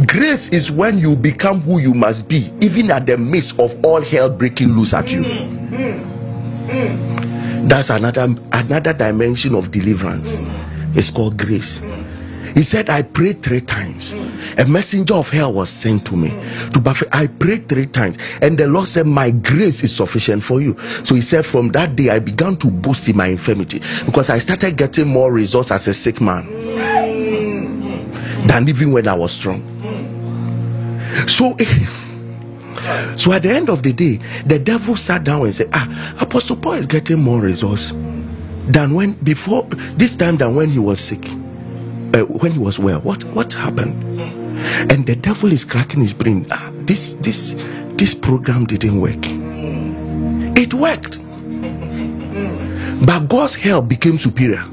Grace 0.06 0.52
is 0.52 0.72
when 0.72 1.00
you 1.00 1.16
become 1.16 1.62
who 1.62 1.80
you 1.80 1.94
must 1.94 2.30
be, 2.30 2.52
even 2.62 2.92
at 2.92 3.06
the 3.08 3.18
midst 3.18 3.60
of 3.60 3.78
all 3.84 4.02
hell 4.02 4.30
breaking 4.30 4.70
loose 4.70 4.94
at 4.94 5.12
you. 5.12 5.24
That's 7.68 7.90
another 7.90 8.28
another 8.54 8.94
dimension 8.94 9.56
of 9.56 9.72
deliverance. 9.72 10.38
It's 10.96 11.10
called 11.12 11.38
grace. 11.38 11.82
He 12.54 12.64
said, 12.64 12.90
I 12.90 13.02
prayed 13.02 13.44
three 13.44 13.62
times. 13.62 14.14
A 14.58 14.66
messenger 14.68 15.16
of 15.16 15.30
hell 15.30 15.54
was 15.54 15.70
sent 15.70 16.06
to 16.08 16.16
me. 16.16 16.30
To 16.74 16.80
buffet. 16.80 17.08
I 17.12 17.28
prayed 17.28 17.68
three 17.70 17.86
times. 17.88 18.18
And 18.42 18.58
the 18.58 18.68
Lord 18.68 18.88
said, 18.88 19.06
My 19.06 19.32
grace 19.32 19.84
is 19.84 19.96
sufficient 19.96 20.44
for 20.44 20.62
you. 20.62 20.78
So 21.04 21.16
he 21.16 21.22
said, 21.22 21.46
From 21.46 21.70
that 21.70 21.96
day, 21.96 22.10
I 22.10 22.20
began 22.20 22.56
to 22.58 22.72
boast 22.72 23.08
in 23.10 23.18
my 23.18 23.28
infirmity 23.28 23.82
because 24.06 24.30
I 24.30 24.40
started 24.40 24.78
getting 24.78 25.08
more 25.08 25.32
results 25.32 25.72
as 25.72 25.88
a 25.88 25.94
sick 25.94 26.22
man 26.22 26.48
than 28.48 28.68
even 28.70 28.92
when 28.92 29.08
I 29.08 29.14
was 29.14 29.32
strong. 29.32 29.62
So, 31.28 31.56
so 33.18 33.34
at 33.34 33.44
the 33.44 33.50
end 33.52 33.70
of 33.70 33.84
the 33.84 33.94
day, 33.94 34.20
the 34.46 34.60
devil 34.60 34.96
sat 34.96 35.24
down 35.24 35.44
and 35.44 35.54
said, 35.56 35.70
Ah, 35.74 36.16
Apostle 36.22 36.58
Paul 36.58 36.74
is 36.74 36.86
getting 36.86 37.22
more 37.22 37.42
results 37.42 37.92
than 38.68 38.94
when 38.94 39.14
before 39.14 39.64
this 39.96 40.16
time 40.16 40.38
than 40.38 40.56
when 40.56 40.70
he 40.70 40.80
was 40.80 41.00
sick. 41.00 41.26
Uh, 42.18 42.24
when 42.42 42.52
he 42.52 42.58
was 42.58 42.80
well, 42.80 43.00
what 43.02 43.24
what 43.36 43.54
happened? 43.54 43.94
And 44.92 45.06
the 45.06 45.16
devil 45.16 45.52
is 45.52 45.64
cracking 45.64 46.02
his 46.02 46.16
brain. 46.16 46.48
Ah, 46.50 46.72
this 46.74 47.14
this 47.22 47.56
this 47.94 48.16
program 48.16 48.66
didn't 48.66 49.00
work. 49.00 49.22
It 50.58 50.74
worked, 50.74 51.20
but 53.06 53.28
God's 53.28 53.54
help 53.54 53.88
became 53.88 54.18
superior. 54.18 54.66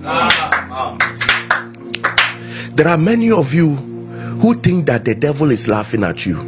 There 2.77 2.89
are 2.89 2.97
many 2.97 3.31
of 3.31 3.53
you 3.53 3.75
who 4.41 4.55
think 4.55 4.87
that 4.87 5.05
the 5.05 5.15
devil 5.15 5.51
is 5.51 5.69
laughing 5.69 6.03
at 6.03 6.25
you 6.25 6.41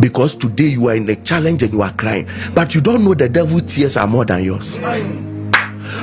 because 0.00 0.34
today 0.34 0.66
you 0.74 0.88
are 0.88 0.96
in 0.96 1.08
a 1.08 1.14
challenge 1.14 1.62
and 1.62 1.72
you 1.72 1.82
are 1.82 1.92
crying, 1.92 2.28
but 2.54 2.74
you 2.74 2.80
don't 2.80 3.04
know 3.04 3.14
the 3.14 3.28
devil's 3.28 3.62
tears 3.72 3.96
are 3.96 4.08
more 4.08 4.24
than 4.24 4.42
yours. 4.42 4.76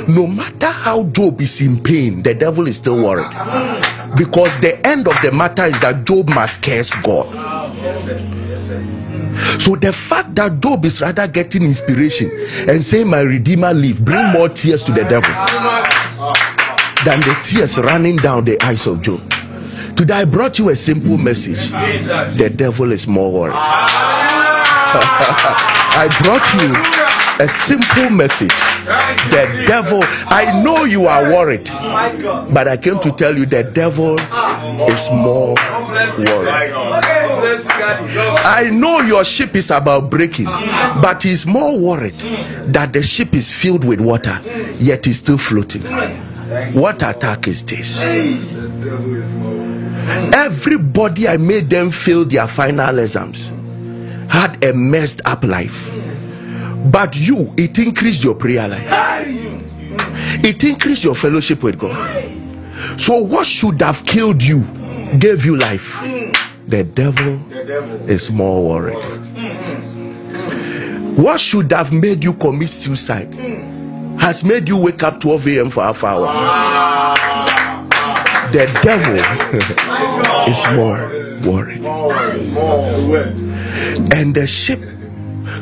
No 0.08 0.28
matter 0.28 0.68
how 0.68 1.04
Job 1.04 1.42
is 1.42 1.62
in 1.62 1.82
pain, 1.82 2.24
the 2.24 2.34
devil 2.34 2.68
is 2.68 2.78
still 2.78 3.04
worried 3.04 3.30
because 4.16 4.60
the 4.60 4.80
end 4.86 5.08
of 5.08 5.20
the 5.22 5.32
matter 5.32 5.66
is 5.66 5.80
that 5.82 6.06
Job 6.06 6.30
must 6.30 6.62
curse 6.64 6.94
God. 6.96 7.28
So 9.60 9.76
the 9.76 9.92
fact 9.94 10.36
that 10.36 10.60
Job 10.62 10.86
is 10.86 11.02
rather 11.02 11.28
getting 11.28 11.64
inspiration 11.64 12.32
and 12.68 12.84
saying, 12.84 13.08
My 13.08 13.22
Redeemer 13.22 13.74
live, 13.74 14.04
bring 14.04 14.28
more 14.28 14.50
tears 14.50 14.84
to 14.86 14.92
the 14.92 15.04
devil 15.04 15.34
than 17.04 17.20
the 17.22 17.38
tears 17.44 17.78
running 17.80 18.18
down 18.18 18.46
the 18.46 18.62
eyes 18.64 18.88
of 18.88 19.02
Job. 19.02 19.22
Today 19.96 20.16
I 20.16 20.26
brought 20.26 20.60
you 20.60 20.70
a 20.70 20.76
simple 20.76 21.18
message. 21.18 21.70
The 21.70 22.54
devil 22.56 22.92
is 22.92 23.08
more 23.08 23.32
worried. 23.32 23.56
I 25.98 26.08
brought 26.22 26.44
you 26.62 27.05
a 27.40 27.48
simple 27.48 28.10
message. 28.10 28.50
The 29.30 29.64
devil, 29.68 30.00
I 30.28 30.62
know 30.64 30.86
you 30.86 31.08
are 31.08 31.24
worried, 31.24 31.66
but 31.66 32.68
I 32.68 32.78
came 32.78 33.00
to 33.00 33.12
tell 33.12 33.38
you 33.38 33.46
the 33.46 33.64
devil 33.64 34.16
is 34.90 35.12
more 35.12 35.56
worried. 35.56 36.74
I 38.46 38.70
know 38.72 39.02
your 39.02 39.24
ship 39.24 39.56
is 39.56 39.72
about 39.72 40.10
breaking, 40.10 40.46
but 40.46 41.24
he's 41.24 41.46
more 41.46 41.78
worried 41.80 42.14
that 42.68 42.94
the 42.94 43.02
ship 43.04 43.34
is 43.34 43.52
filled 43.52 43.84
with 43.84 44.00
water, 44.00 44.40
yet 44.80 45.06
he's 45.06 45.18
still 45.20 45.38
floating. 45.38 45.84
What 46.74 47.02
attack 47.02 47.48
is 47.48 47.64
this? 47.66 48.02
Everybody 50.34 51.28
I 51.28 51.38
made 51.38 51.70
them 51.70 51.92
fail 51.92 52.24
their 52.24 52.48
final 52.48 53.00
exams 53.00 53.52
had 54.30 54.64
a 54.64 54.74
messed 54.74 55.22
up 55.26 55.44
life. 55.44 55.92
But 56.92 57.16
you, 57.16 57.54
it 57.58 57.78
increased 57.80 58.24
your 58.24 58.36
prayer 58.36 58.68
life. 58.68 58.88
It 60.44 60.64
increased 60.64 61.04
your 61.04 61.16
fellowship 61.16 61.64
with 61.64 61.80
God. 61.80 61.96
So 63.00 63.22
what 63.22 63.46
should 63.48 63.82
have 63.82 64.06
killed 64.06 64.44
you 64.44 64.64
gave 65.18 65.46
you 65.46 65.58
life. 65.58 66.00
The 66.68 66.84
devil 66.84 67.40
is 68.10 68.32
more 68.32 68.68
worried. 68.68 69.04
What 71.18 71.40
should 71.40 71.72
have 71.72 71.92
made 71.94 72.24
you 72.24 72.34
commit 72.34 72.70
suicide 72.70 73.34
has 74.20 74.44
made 74.44 74.68
you 74.68 74.78
wake 74.78 75.04
up 75.04 75.20
12 75.20 75.48
a.m. 75.48 75.70
for 75.70 75.84
Alpha 75.84 76.08
Hour. 76.08 77.16
The 78.52 78.66
devil 78.82 79.16
is 80.50 80.66
more 80.76 81.10
worried. 81.52 81.82
And 84.14 84.34
the 84.36 84.48
ship. 84.48 84.95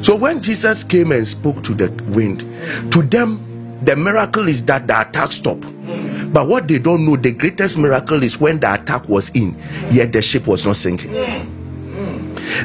So 0.04 0.18
when 0.18 0.42
Jesus 0.42 0.84
came 0.84 1.14
and 1.14 1.26
spoke 1.26 1.64
to 1.64 1.74
the 1.74 1.90
wind, 2.12 2.42
to 2.92 3.02
them, 3.04 3.80
the 3.84 3.96
miracle 3.96 4.50
is 4.50 4.66
that 4.66 4.86
the 4.86 5.00
attack 5.00 5.32
stopped. 5.32 5.66
But 6.34 6.48
what 6.50 6.68
they 6.68 6.78
don't 6.78 7.06
know, 7.06 7.16
the 7.16 7.32
greatest 7.32 7.78
miracle 7.78 8.22
is 8.22 8.38
when 8.38 8.60
the 8.60 8.74
attack 8.74 9.08
was 9.08 9.30
in, 9.30 9.58
yet 9.90 10.12
the 10.12 10.22
ship 10.22 10.46
was 10.46 10.66
not 10.66 10.76
sinking. 10.76 11.12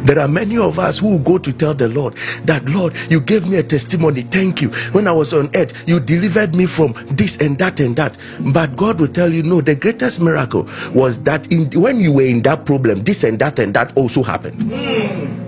There 0.03 0.19
are 0.19 0.27
many 0.27 0.59
of 0.59 0.81
us 0.81 0.99
who 0.99 1.21
go 1.21 1.39
to 1.39 1.53
tell 1.53 1.75
the 1.75 1.89
Lord 1.89 2.17
that, 2.45 2.65
Lord, 2.65 2.95
you 3.09 3.21
gave 3.21 3.47
me 3.47 3.59
a 3.59 3.63
testimony. 3.63 4.23
Thank 4.23 4.61
you. 4.61 4.71
When 4.91 5.07
I 5.07 5.13
was 5.13 5.33
on 5.33 5.49
earth, 5.55 5.89
you 5.89 6.01
delivered 6.01 6.57
me 6.57 6.67
from 6.67 6.95
this 7.09 7.37
and 7.41 7.57
that 7.59 7.79
and 7.79 7.95
that. 7.97 8.19
But 8.53 8.77
God 8.77 9.01
will 9.01 9.09
tell 9.09 9.33
you, 9.33 9.45
no, 9.45 9.61
the 9.61 9.77
greatest 9.77 10.21
miracle 10.21 10.69
was 10.93 11.23
that 11.23 11.53
in, 11.53 11.71
when 11.81 12.01
you 12.01 12.13
were 12.13 12.27
in 12.27 12.43
that 12.43 12.67
problem, 12.67 13.05
this 13.05 13.23
and 13.23 13.39
that 13.39 13.61
and 13.61 13.73
that 13.75 13.97
also 13.97 14.25
happened. 14.25 15.48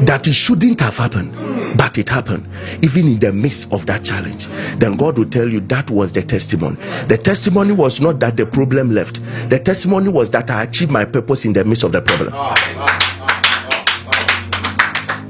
That 0.00 0.26
it 0.26 0.34
shouldn't 0.34 0.80
have 0.80 0.96
happened 0.96 1.32
but 1.76 1.96
it 1.98 2.08
happened. 2.08 2.46
Even 2.82 3.06
in 3.08 3.18
the 3.18 3.32
midst 3.32 3.72
of 3.72 3.86
that 3.86 4.04
challenge 4.04 4.46
then 4.78 4.96
god 4.96 5.18
will 5.18 5.28
tell 5.28 5.48
you 5.48 5.60
that 5.60 5.90
was 5.90 6.12
the 6.12 6.22
testimony. 6.22 6.76
The 7.08 7.18
testimony 7.18 7.72
was 7.72 8.00
not 8.00 8.20
that 8.20 8.36
the 8.36 8.46
problem 8.46 8.92
left. 8.92 9.20
The 9.48 9.58
testimony 9.58 10.08
was 10.08 10.30
that 10.30 10.50
i 10.50 10.62
achieved 10.64 10.90
my 10.90 11.04
purpose 11.04 11.44
in 11.44 11.52
the 11.52 11.64
midst 11.64 11.84
of 11.84 11.92
the 11.92 12.02
problem. 12.02 12.32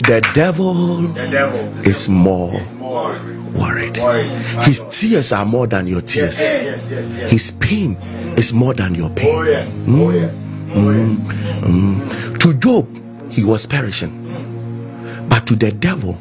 The 0.05 0.21
devil, 0.35 1.03
The 1.15 1.29
devil 1.29 1.61
is 1.87 2.09
more 2.09 2.51
worried. 3.53 3.97
His 4.63 4.83
tears 4.91 5.33
are 5.33 5.45
more 5.47 5.67
than 5.69 5.87
your 5.87 6.01
tears. 6.03 6.39
His 6.39 7.53
pain 7.53 7.97
is 8.37 8.53
more 8.53 8.75
than 8.75 8.95
your 8.95 9.11
pain. 9.11 9.29
Oh. 9.35 9.39
Oh 9.39 9.45
mm. 9.45 9.51
yes. 9.51 9.87
Oh 9.89 10.11
yes. 10.11 10.49
Mm. 10.73 12.01
Mm. 12.01 12.39
to 12.41 12.55
job 12.55 12.89
he 13.31 13.45
was 13.45 13.67
perishing 13.67 14.22
but 15.33 15.47
to 15.47 15.57
the 15.57 15.73
devil 15.73 16.13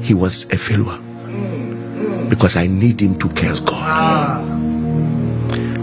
he 0.00 0.14
was 0.14 0.46
a 0.52 0.58
failure. 0.58 0.98
Because 2.28 2.56
i 2.56 2.66
need 2.66 3.00
him 3.00 3.16
to 3.20 3.28
curse 3.28 3.60
god. 3.60 4.42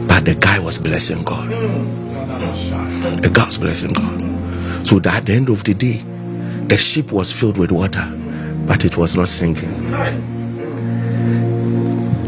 But 0.09 0.25
the 0.25 0.35
guy 0.35 0.59
was 0.59 0.77
blessing 0.77 1.23
god. 1.23 1.49
The 3.23 3.31
guy 3.33 3.45
was 3.45 3.57
blessing 3.57 3.93
god. 3.93 4.19
So 4.85 4.99
that 4.99 5.15
at 5.19 5.25
the 5.27 5.33
end 5.35 5.47
of 5.47 5.63
the 5.63 5.73
day 5.73 6.03
the 6.67 6.77
ship 6.77 7.13
was 7.13 7.31
filled 7.31 7.57
with 7.57 7.71
water 7.71 8.05
but 8.67 8.83
it 8.83 8.97
was 8.97 9.15
not 9.15 9.29
sinking. 9.29 9.91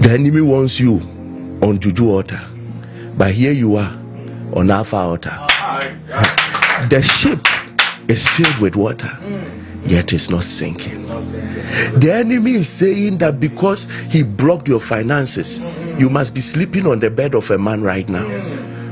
The 0.03 0.11
enemy 0.13 0.39
wants 0.39 0.79
you 0.79 1.01
on 1.61 1.77
juju 1.77 2.05
water, 2.05 2.39
but 3.17 3.34
here 3.34 3.51
you 3.51 3.75
are 3.75 3.91
on 4.53 4.71
alpha 4.71 4.95
water. 4.95 5.38
the 6.89 7.01
ship 7.01 7.45
is 8.07 8.25
filled 8.29 8.57
with 8.59 8.77
water 8.77 9.11
yet 9.84 10.13
it's 10.13 10.29
not 10.29 10.43
sinking. 10.43 11.01
The 11.99 12.11
enemy 12.13 12.53
is 12.53 12.69
saying 12.69 13.17
that 13.19 13.39
because 13.39 13.89
he 14.09 14.23
blocked 14.23 14.67
your 14.67 14.79
finances 14.79 15.59
you 15.97 16.09
must 16.09 16.34
be 16.34 16.41
sleeping 16.41 16.88
on 16.88 16.99
the 16.99 17.09
bed 17.11 17.36
of 17.36 17.51
a 17.51 17.57
man 17.57 17.84
right 17.84 18.07
now 18.09 18.27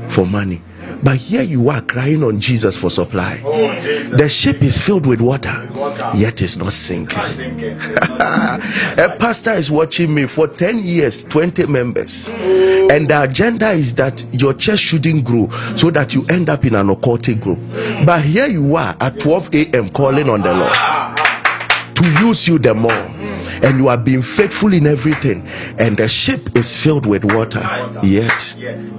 for 0.08 0.24
money 0.26 0.62
but 1.02 1.16
here 1.16 1.42
you 1.42 1.68
are 1.70 1.80
crying 1.82 2.22
on 2.22 2.40
jesus 2.40 2.76
for 2.76 2.90
supply. 2.90 3.40
Oh 3.44 3.72
Jesus. 3.80 4.10
the 4.10 4.28
ship 4.28 4.62
is 4.62 4.80
filled 4.80 5.06
with 5.06 5.20
water 5.20 5.68
yet 6.14 6.40
it's 6.42 6.56
not 6.56 6.72
sinking. 6.72 7.18
A 7.18 9.16
pastor 9.18 9.52
is 9.52 9.70
watching 9.70 10.14
me 10.14 10.26
for 10.26 10.48
10 10.48 10.80
years 10.84 11.24
20 11.24 11.66
members. 11.66 12.26
Mm. 12.26 12.92
And 12.92 13.08
the 13.08 13.22
agenda 13.22 13.70
is 13.70 13.94
that 13.96 14.24
your 14.32 14.54
church 14.54 14.78
shouldn't 14.80 15.24
grow 15.24 15.48
so 15.76 15.90
that 15.90 16.14
you 16.14 16.24
end 16.26 16.48
up 16.48 16.64
in 16.64 16.74
an 16.74 16.88
occultic 16.88 17.40
group. 17.40 17.58
Mm. 17.58 18.06
But 18.06 18.22
here 18.24 18.46
you 18.46 18.76
are 18.76 18.96
at 19.00 19.18
12 19.20 19.54
a.m 19.54 19.90
calling 19.90 20.28
on 20.28 20.42
the 20.42 20.52
lord 20.52 21.96
to 21.96 22.26
use 22.26 22.46
you 22.48 22.58
the 22.58 22.74
more. 22.74 22.90
Mm. 22.90 23.64
And 23.64 23.78
you 23.78 23.88
are 23.88 23.98
being 23.98 24.22
faithful 24.22 24.72
in 24.72 24.86
everything. 24.86 25.46
And 25.78 25.96
the 25.96 26.08
ship 26.08 26.56
is 26.56 26.76
filled 26.76 27.06
with 27.06 27.24
water 27.24 27.60
yet 28.02 28.54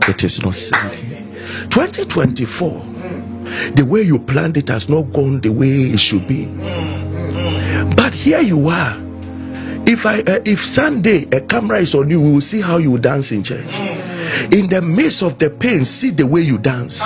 it 0.07 0.23
is 0.23 0.41
not 0.43 0.55
sinking 0.55 1.20
2024 1.69 2.85
the 3.75 3.85
way 3.85 4.01
you 4.01 4.17
planned 4.19 4.57
it 4.57 4.69
has 4.69 4.87
not 4.89 5.11
gone 5.11 5.41
the 5.41 5.49
way 5.49 5.67
it 5.67 5.99
should 5.99 6.25
be. 6.27 6.45
But 7.95 8.13
here 8.13 8.39
you 8.41 8.67
are. 8.69 8.97
If 9.85 10.05
i 10.05 10.19
uh, 10.19 10.39
if 10.45 10.63
sunday 10.63 11.23
a 11.31 11.41
camera 11.41 11.79
is 11.79 11.95
on 11.95 12.09
you 12.09 12.21
we 12.21 12.31
will 12.33 12.41
see 12.41 12.61
how 12.61 12.77
you 12.77 12.97
dance 12.97 13.31
in 13.31 13.43
church. 13.43 13.73
In 14.53 14.67
the 14.69 14.81
midst 14.81 15.21
of 15.23 15.37
the 15.39 15.49
pain 15.49 15.83
see 15.83 16.11
the 16.11 16.25
way 16.25 16.41
you 16.41 16.57
dance. 16.59 17.01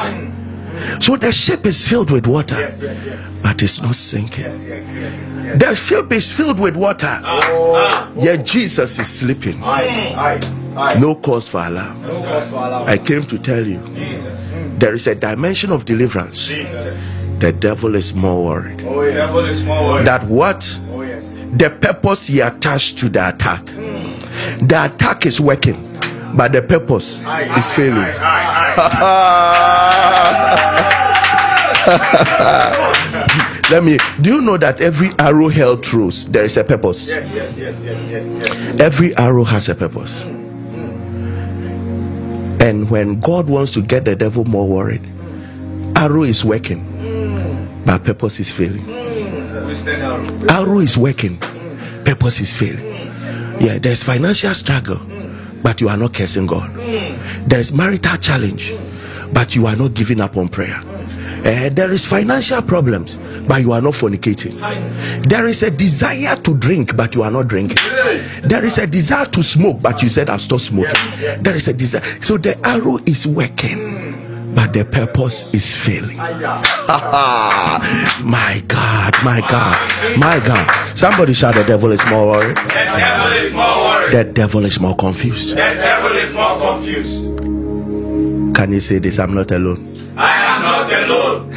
So 0.99 1.15
the 1.15 1.31
ship 1.31 1.65
is 1.65 1.87
filled 1.87 2.11
with 2.11 2.27
water 2.27 2.55
Yes, 2.59 2.81
yes, 2.81 3.05
yes. 3.05 3.41
but 3.41 3.63
it's 3.63 3.81
not 3.81 3.95
sinking. 3.95 4.43
Yes, 4.43 4.65
yes, 4.67 4.93
yes. 4.93 5.25
yes. 5.43 5.59
the 5.59 5.73
ship 5.73 6.11
is 6.11 6.31
filled 6.31 6.59
with 6.59 6.75
water 6.75 7.19
Oh, 7.23 8.11
yet 8.17 8.45
jesus 8.45 8.99
is 8.99 9.07
sleeping. 9.07 9.63
I, 9.63 10.35
I, 10.35 10.39
I. 10.77 10.99
no 10.99 11.15
cause 11.15 11.49
for 11.49 11.65
alarm 11.65 12.01
No 12.03 12.21
cause 12.21 12.49
for 12.51 12.57
alarm. 12.57 12.87
i 12.89 12.97
came 12.97 13.23
to 13.23 13.39
tell 13.39 13.65
you 13.65 13.79
Jesus. 13.95 14.53
Hmm. 14.53 14.77
there 14.79 14.93
is 14.93 15.07
a 15.07 15.15
dimension 15.15 15.71
of 15.71 15.85
deliverance 15.85 16.47
Jesus. 16.47 17.01
the 17.39 17.51
devil 17.51 17.95
is 17.95 18.13
more 18.13 18.43
worried 18.45 18.83
Oh 18.85 19.01
yes. 19.03 19.33
Is 19.49 19.63
more 19.65 19.81
worried. 19.83 20.07
that 20.07 20.23
what 20.23 20.79
Oh 20.91 21.01
yes. 21.01 21.41
the 21.57 21.69
purpose 21.69 22.27
he 22.27 22.39
attached 22.41 22.97
to 22.99 23.09
the 23.09 23.29
attack 23.29 23.67
hmm. 23.69 24.17
the 24.65 24.85
attack 24.85 25.25
is 25.25 25.39
working 25.39 25.81
but 26.35 26.51
the 26.51 26.61
purpose 26.61 27.19
is 27.57 27.71
failing 27.71 28.05
let 33.71 33.83
me 33.83 33.97
do 34.21 34.35
you 34.35 34.41
know 34.41 34.57
that 34.57 34.81
every 34.81 35.11
arrow 35.19 35.47
held 35.49 35.85
throws 35.85 36.27
there 36.29 36.43
is 36.43 36.57
a 36.57 36.63
purpose 36.63 37.07
Yes, 37.09 37.33
yes, 37.33 37.57
yes, 37.57 37.85
yes, 37.85 38.09
yes, 38.09 38.33
yes. 38.33 38.81
every 38.81 39.15
arrow 39.17 39.43
has 39.43 39.69
a 39.69 39.75
purpose 39.75 40.23
hmm. 40.23 40.44
And 42.65 42.89
when 42.89 43.19
god 43.19 43.47
wants 43.47 43.71
to 43.71 43.81
get 43.81 44.05
the 44.05 44.15
devil 44.15 44.43
more 44.45 44.67
worried 44.67 45.05
arrow 45.95 46.23
is 46.23 46.43
working 46.43 46.81
but 47.85 48.03
purpose 48.03 48.39
is 48.39 48.51
failing. 48.51 48.83
Arrow 50.49 50.79
is 50.79 50.97
working 50.97 51.37
purpose 52.03 52.39
is 52.39 52.51
failing. 52.51 52.83
Yeah 53.59 53.77
there's 53.77 54.01
financial 54.01 54.55
struggle 54.55 54.99
but 55.61 55.79
you 55.81 55.89
are 55.89 55.97
not 55.97 56.13
cursing 56.15 56.47
god. 56.47 56.73
There's 57.47 57.71
marital 57.71 58.17
challenge 58.17 58.73
but 59.31 59.55
you 59.55 59.67
are 59.67 59.75
not 59.75 59.93
giving 59.93 60.19
up 60.19 60.35
on 60.35 60.49
prayer 60.49 60.81
Eh, 61.45 61.69
there 61.69 61.91
is 61.91 62.05
financial 62.07 62.59
problems 62.63 63.17
but 63.47 63.61
you 63.61 63.71
are 63.71 63.79
not 63.81 63.93
fornicating 63.93 64.59
there 65.29 65.45
is 65.45 65.61
a 65.61 65.69
desire 65.69 66.35
to 66.37 66.57
drink 66.57 66.97
but 66.97 67.13
you 67.13 67.21
are 67.21 67.29
not 67.29 67.47
drinking 67.47 67.77
there 68.43 68.65
is 68.65 68.79
a 68.79 68.87
desire 68.87 69.27
to 69.27 69.43
smoke 69.43 69.79
but 69.79 70.01
you 70.01 70.09
said 70.09 70.27
i've 70.27 70.41
stopped 70.41 70.63
smoking 70.63 70.91
yes. 71.19 71.43
there 71.43 71.55
is 71.55 71.67
a 71.67 71.73
desire 71.73 72.01
so 72.19 72.35
the 72.37 72.57
arrow 72.67 72.97
is 73.05 73.27
working 73.27 74.55
but 74.55 74.73
the 74.73 74.83
purpose 74.85 75.53
is 75.53 75.75
failing 75.75 76.17
my 76.17 76.39
God, 78.67 79.13
my 79.23 79.39
God, 79.47 80.17
my 80.17 80.39
God. 80.43 80.97
Somebody 80.97 81.33
shout, 81.33 81.53
The 81.55 81.63
devil 81.65 81.91
is 81.91 81.99
more 82.09 82.27
worried. 82.27 82.55
The 82.55 82.63
devil 82.63 83.33
is 83.33 83.53
more 83.53 83.77
worried. 83.83 84.13
The 84.13 84.23
devil 84.23 84.65
is 84.65 84.79
more 84.79 84.95
confused. 84.95 85.49
The 85.51 85.55
devil 85.55 86.13
is 86.13 86.33
more 86.33 86.57
confused. 86.57 87.35
Can 88.55 88.71
you 88.71 88.79
say 88.79 88.99
this? 88.99 89.19
I'm 89.19 89.33
not 89.35 89.51
alone. 89.51 89.91
I 90.17 90.55
am 90.55 90.61
not 90.61 90.84
alone. 91.05 91.49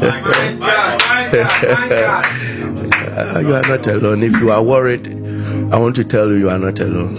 my 0.00 0.20
God, 0.20 0.58
my 0.60 1.30
God, 1.32 1.62
my 1.62 1.88
God. 1.88 3.42
You 3.44 3.54
are 3.54 3.62
not 3.62 3.86
alone. 3.86 4.22
If 4.22 4.40
you 4.40 4.50
are 4.50 4.62
worried, 4.62 5.06
I 5.72 5.78
want 5.78 5.96
to 5.96 6.04
tell 6.04 6.28
you 6.28 6.36
you 6.36 6.50
are 6.50 6.58
not 6.58 6.78
alone. 6.80 7.16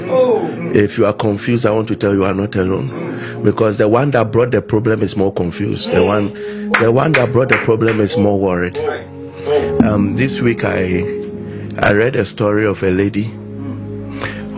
If 0.75 0.97
you 0.97 1.05
are 1.05 1.13
confused, 1.13 1.65
I 1.65 1.71
want 1.71 1.87
to 1.87 1.95
tell 1.95 2.13
you 2.13 2.19
you 2.19 2.25
are 2.25 2.33
not 2.33 2.55
alone. 2.55 3.43
Because 3.43 3.77
the 3.77 3.87
one 3.87 4.11
that 4.11 4.31
brought 4.31 4.51
the 4.51 4.61
problem 4.61 5.01
is 5.01 5.15
more 5.15 5.33
confused. 5.33 5.91
The 5.91 6.03
one, 6.03 6.33
the 6.81 6.91
one 6.91 7.13
that 7.13 7.31
brought 7.31 7.49
the 7.49 7.57
problem 7.57 7.99
is 7.99 8.17
more 8.17 8.39
worried. 8.39 8.77
Um, 9.83 10.15
this 10.15 10.41
week 10.41 10.63
I, 10.63 10.99
I 11.79 11.93
read 11.93 12.15
a 12.15 12.25
story 12.25 12.65
of 12.65 12.83
a 12.83 12.91
lady 12.91 13.25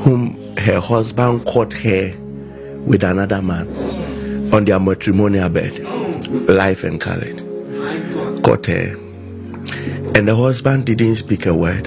whom 0.04 0.36
her 0.58 0.80
husband 0.80 1.46
caught 1.46 1.74
her 1.74 2.16
with 2.86 3.04
another 3.04 3.42
man 3.42 3.68
on 4.54 4.66
their 4.66 4.80
matrimonial 4.80 5.50
bed, 5.50 5.86
life 6.28 6.84
and 6.84 6.99
colored. 6.99 7.38
Caught 8.43 8.65
her, 8.67 8.95
and 10.15 10.28
the 10.28 10.36
husband 10.36 10.86
didn't 10.86 11.15
speak 11.15 11.45
a 11.45 11.53
word. 11.53 11.86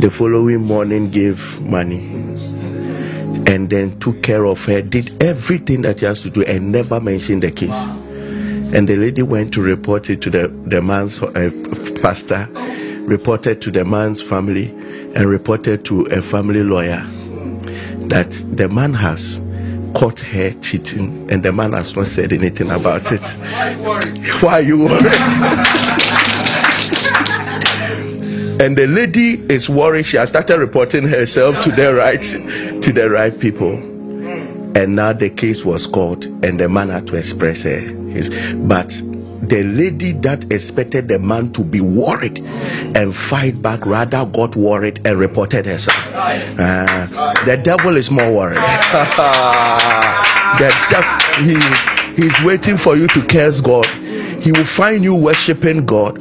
The 0.00 0.10
following 0.10 0.62
morning, 0.62 1.10
gave 1.10 1.60
money 1.60 2.16
and 3.46 3.70
then 3.70 3.98
took 4.00 4.22
care 4.22 4.44
of 4.44 4.64
her, 4.64 4.82
did 4.82 5.22
everything 5.22 5.82
that 5.82 6.00
he 6.00 6.06
has 6.06 6.20
to 6.22 6.30
do, 6.30 6.42
and 6.44 6.72
never 6.72 7.00
mentioned 7.00 7.42
the 7.42 7.50
case. 7.50 7.70
And 8.74 8.88
the 8.88 8.96
lady 8.96 9.22
went 9.22 9.54
to 9.54 9.62
report 9.62 10.10
it 10.10 10.20
to 10.22 10.30
the, 10.30 10.48
the 10.66 10.82
man's 10.82 11.22
uh, 11.22 11.50
pastor, 12.02 12.48
reported 13.02 13.62
to 13.62 13.70
the 13.70 13.84
man's 13.84 14.20
family, 14.20 14.70
and 15.14 15.26
reported 15.26 15.84
to 15.86 16.02
a 16.06 16.20
family 16.20 16.64
lawyer 16.64 17.06
that 18.08 18.30
the 18.56 18.68
man 18.68 18.92
has 18.92 19.40
caught 19.96 20.20
her 20.20 20.52
cheating, 20.60 21.26
and 21.30 21.42
the 21.42 21.52
man 21.52 21.72
has 21.72 21.96
not 21.96 22.06
said 22.06 22.32
anything 22.32 22.70
about 22.70 23.10
it. 23.10 23.22
Why 24.42 24.52
are 24.52 24.62
you 24.62 24.78
worried? 24.78 25.06
and 28.58 28.76
the 28.76 28.86
lady 28.86 29.34
is 29.52 29.68
worried 29.68 30.06
she 30.06 30.16
has 30.16 30.30
started 30.30 30.58
reporting 30.58 31.06
herself 31.06 31.60
to 31.60 31.70
the 31.72 31.94
right 31.94 32.22
to 32.82 32.92
the 32.92 33.10
right 33.10 33.38
people 33.38 33.74
and 34.76 34.96
now 34.96 35.12
the 35.12 35.28
case 35.28 35.62
was 35.62 35.86
called 35.86 36.24
and 36.42 36.58
the 36.58 36.66
man 36.68 36.88
had 36.88 37.06
to 37.06 37.16
express 37.16 37.62
her 37.62 37.78
his 37.78 38.30
but 38.54 38.90
the 39.48 39.62
lady 39.62 40.12
that 40.12 40.50
expected 40.52 41.08
the 41.08 41.18
man 41.18 41.52
to 41.52 41.62
be 41.62 41.80
worried 41.80 42.40
and 42.96 43.14
fight 43.14 43.60
back 43.62 43.84
rather 43.86 44.24
got 44.26 44.56
worried 44.56 45.00
and 45.06 45.18
reported 45.18 45.66
herself. 45.66 45.96
Uh, 46.14 47.06
the 47.44 47.56
devil 47.56 47.96
is 47.96 48.10
more 48.10 48.32
worried. 48.32 48.58
The 50.56 50.72
devil 50.90 51.16
he, 51.44 52.22
he's 52.22 52.40
waiting 52.42 52.76
for 52.78 52.96
you 52.96 53.06
to 53.08 53.20
curse 53.26 53.60
god 53.60 53.86
he 54.46 54.52
will 54.52 54.64
find 54.64 55.02
you 55.02 55.12
worshiping 55.12 55.84
God 55.84 56.20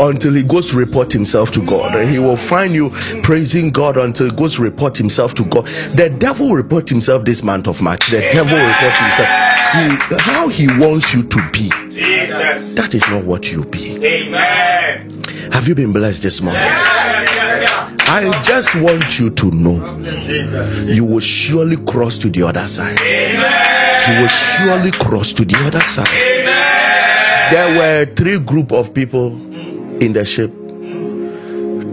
until 0.00 0.32
he 0.32 0.44
goes 0.44 0.70
to 0.70 0.76
report 0.76 1.12
himself 1.12 1.50
to 1.50 1.66
God. 1.66 1.96
And 1.96 2.08
he 2.08 2.20
will 2.20 2.36
find 2.36 2.72
you 2.72 2.90
praising 3.24 3.72
God 3.72 3.96
until 3.96 4.26
he 4.30 4.36
goes 4.36 4.54
to 4.54 4.62
report 4.62 4.96
himself 4.96 5.34
to 5.34 5.44
God. 5.44 5.66
The 5.96 6.08
devil 6.08 6.50
will 6.50 6.54
report 6.54 6.88
himself 6.88 7.24
this 7.24 7.42
month 7.42 7.66
of 7.66 7.82
March. 7.82 8.06
The 8.10 8.20
devil 8.20 8.56
will 8.56 8.68
report 8.68 8.94
himself. 8.94 9.28
He, 9.74 10.22
how 10.22 10.46
he 10.46 10.68
wants 10.78 11.12
you 11.12 11.24
to 11.24 11.50
be. 11.50 11.68
Jesus. 11.90 12.74
That 12.76 12.94
is 12.94 13.04
not 13.08 13.24
what 13.24 13.50
you 13.50 13.64
be. 13.64 13.96
Amen. 14.06 15.20
Have 15.50 15.66
you 15.66 15.74
been 15.74 15.92
blessed 15.92 16.22
this 16.22 16.40
morning? 16.42 16.62
I 16.62 18.40
just 18.44 18.76
want 18.76 19.18
you 19.18 19.30
to 19.30 19.50
know 19.50 19.98
you 20.84 21.04
will 21.04 21.18
surely 21.18 21.78
cross 21.78 22.18
to 22.18 22.30
the 22.30 22.44
other 22.44 22.68
side. 22.68 23.00
You 23.00 24.20
will 24.20 24.28
surely 24.28 24.92
cross 24.92 25.32
to 25.32 25.44
the 25.44 25.56
other 25.66 25.80
side. 25.80 26.62
There 27.54 27.78
were 27.78 28.04
three 28.16 28.38
group 28.40 28.72
of 28.72 28.92
people 28.92 29.28
in 30.02 30.12
the 30.12 30.24
ship. 30.24 30.50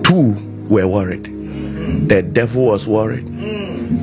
Two 0.03 0.34
were 0.68 0.88
worried. 0.88 1.26
The 2.09 2.24
devil 2.24 2.66
was 2.66 2.88
worried. 2.88 3.28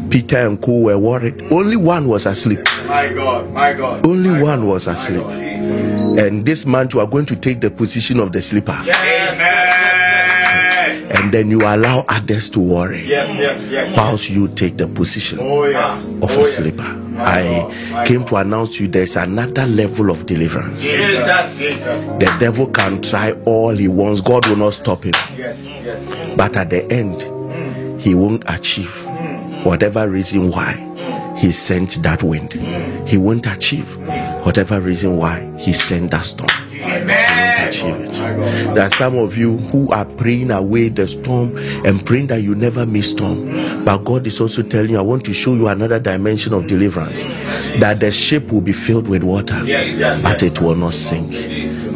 Peter 0.09 0.36
and 0.46 0.62
Co 0.62 0.82
were 0.82 0.96
worried. 0.98 1.42
Only 1.50 1.74
one 1.74 2.06
was 2.09 2.26
asleep. 2.26 2.61
My 2.86 3.12
God. 3.12 3.50
My 3.52 3.72
God. 3.72 4.06
Only 4.06 4.30
My 4.30 4.40
one 4.42 4.61
God. 4.61 4.68
was 4.68 4.86
asleep. 4.86 5.24
And 5.26 6.46
this 6.46 6.64
month 6.64 6.94
you 6.94 7.00
are 7.00 7.09
going 7.09 7.26
to 7.26 7.34
take 7.34 7.61
the 7.61 7.72
position 7.72 8.20
of 8.20 8.30
the 8.30 8.40
sleeper. 8.40 8.78
Amen. 8.80 9.34
And 11.11 11.32
then 11.34 11.50
you 11.50 11.59
allow 11.62 12.04
others 12.09 12.48
to 12.50 12.61
worry. 12.61 13.02
Yes, 13.04 13.36
yes, 13.36 13.68
yes. 13.72 13.96
Whilst 13.96 14.30
you 14.30 14.46
take 14.46 14.76
the 14.76 14.86
position 14.86 15.38
Oh, 15.40 15.64
yes. 15.64 16.14
of 16.22 16.30
oh, 16.30 16.40
a 16.40 16.44
sleeper. 16.44 16.82
My 16.84 17.07
I 17.21 18.05
came 18.07 18.25
to 18.27 18.37
announce 18.37 18.77
to 18.77 18.85
you 18.85 18.89
there's 18.89 19.16
another 19.16 19.66
level 19.66 20.11
of 20.11 20.27
deliverance. 20.27 20.81
Jesus. 20.81 21.59
Jesus. 21.59 22.07
The 22.12 22.37
devil 22.39 22.66
can 22.69 23.01
try 23.03 23.33
all 23.45 23.75
he 23.77 23.89
wants, 23.89 24.21
God 24.21 24.47
will 24.47 24.57
not 24.57 24.75
stop 24.75 25.05
him. 25.05 25.14
Yes, 25.37 25.69
yes. 25.85 26.14
But 26.37 26.57
at 26.57 26.71
the 26.71 26.85
end, 26.93 27.23
he 28.01 28.14
won't 28.14 28.45
achieve 28.47 28.93
whatever 29.64 30.09
reason 30.09 30.51
why 30.51 30.85
he 31.37 31.53
sent 31.53 32.03
that 32.03 32.23
wind. 32.23 32.53
He 33.09 33.16
won't 33.16 33.47
achieve 33.47 33.97
whatever 34.45 34.81
reason 34.81 35.16
why 35.16 35.41
he 35.59 35.73
sent 35.73 36.11
that 36.11 36.25
storm. 36.25 36.49
Won't 36.81 37.07
achieve 37.69 37.95
it. 38.01 38.12
There 38.75 38.85
are 38.85 38.91
some 38.91 39.16
of 39.16 39.37
you 39.37 39.59
who 39.59 39.91
are 39.93 40.05
praying 40.05 40.51
away 40.51 40.89
the 40.89 41.07
storm 41.07 41.57
and 41.87 42.05
praying 42.05 42.29
that 42.29 42.43
you 42.43 42.55
never 42.55 42.87
miss 42.87 43.11
storm. 43.11 43.85
But 43.85 43.99
God 43.99 44.27
is 44.27 44.41
also 44.41 44.62
telling 44.62 44.91
you, 44.91 44.99
I 44.99 45.03
want 45.03 45.25
to 45.27 45.33
show 45.33 45.55
you 45.55 45.69
another 45.69 45.99
dimension 45.99 46.53
of 46.53 46.66
deliverance. 46.66 47.23
That 47.81 48.01
the 48.01 48.11
ship 48.11 48.51
will 48.53 48.61
be 48.61 48.73
filled 48.73 49.09
with 49.09 49.23
water, 49.23 49.59
but 50.23 50.43
it 50.43 50.61
will 50.61 50.75
not 50.75 50.93
sink. 50.93 51.29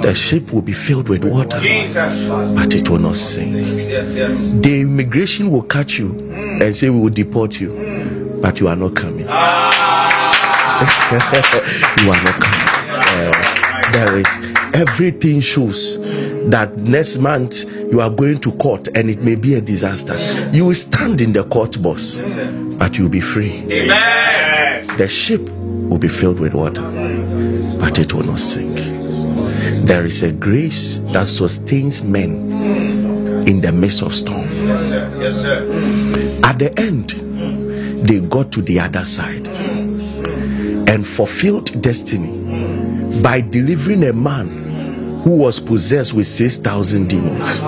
The 0.03 0.15
ship 0.15 0.53
will 0.53 0.63
be 0.63 0.73
filled 0.73 1.09
with 1.09 1.25
water, 1.25 1.59
but 1.59 2.75
it 2.75 2.89
will 2.89 2.99
not 2.99 3.17
sink. 3.17 3.67
The 4.63 4.81
immigration 4.83 5.51
will 5.51 5.63
catch 5.63 5.99
you 5.99 6.11
and 6.33 6.75
say 6.75 6.91
we 6.91 7.01
will 7.01 7.11
deport 7.11 7.61
you 7.61 8.21
but 8.43 8.59
you 8.59 8.67
are 8.69 8.77
not 8.77 8.95
coming. 8.97 9.27
You 12.03 12.11
are 12.11 12.23
not 12.25 12.35
coming. 12.43 12.69
Uh, 12.91 13.93
there 13.93 14.19
is 14.19 14.62
everything 14.75 15.41
shows 15.41 15.99
that 16.51 16.77
next 16.79 17.19
month 17.19 17.65
you 17.93 18.01
are 18.01 18.11
going 18.11 18.39
to 18.39 18.53
court 18.53 18.89
and 18.97 19.11
it 19.11 19.23
may 19.23 19.35
be 19.35 19.55
a 19.55 19.61
disaster 19.61 20.17
you 20.53 20.65
will 20.67 20.75
stand 20.75 21.21
in 21.21 21.33
the 21.33 21.45
court 21.45 21.81
box 21.83 22.19
but 22.79 22.97
you'll 22.99 23.09
be 23.09 23.21
free 23.21 23.65
Amen. 23.71 24.87
the 24.97 25.07
ship 25.09 25.49
will 25.51 25.99
be 25.99 26.09
filled 26.09 26.41
with 26.41 26.55
water 26.55 26.83
but 27.79 27.99
it 27.99 28.13
will 28.15 28.25
not 28.25 28.39
sink 28.41 28.77
there 29.87 30.05
is 30.05 30.23
a 30.23 30.33
grace 30.33 30.99
that 31.13 31.29
sustains 31.29 32.03
men 32.03 32.51
in 33.47 33.61
the 33.61 33.73
midst 33.73 34.03
of 34.03 34.15
storm 34.15 34.49
Yes, 34.67 34.89
sir. 34.89 35.19
Yes, 35.21 35.37
sir. 35.43 36.41
At 36.45 36.59
the 36.61 36.73
end, 36.79 37.11
they 38.07 38.21
got 38.21 38.53
to 38.53 38.63
the 38.63 38.79
other 38.79 39.05
side 39.05 39.47
and 40.89 41.05
fulfilled 41.07 41.81
destiny 41.83 43.21
by 43.23 43.41
delivering 43.41 44.05
a 44.05 44.13
man 44.13 44.62
who 45.23 45.37
was 45.37 45.61
possessed 45.61 46.15
with 46.15 46.27
6,000 46.27 47.09
demons 47.09 47.59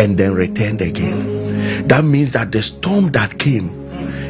and 0.00 0.18
then 0.18 0.34
returned 0.34 0.80
again. 0.80 1.86
That 1.86 2.04
means 2.04 2.32
that 2.32 2.50
the 2.50 2.62
storm 2.62 3.08
that 3.12 3.38
came 3.38 3.68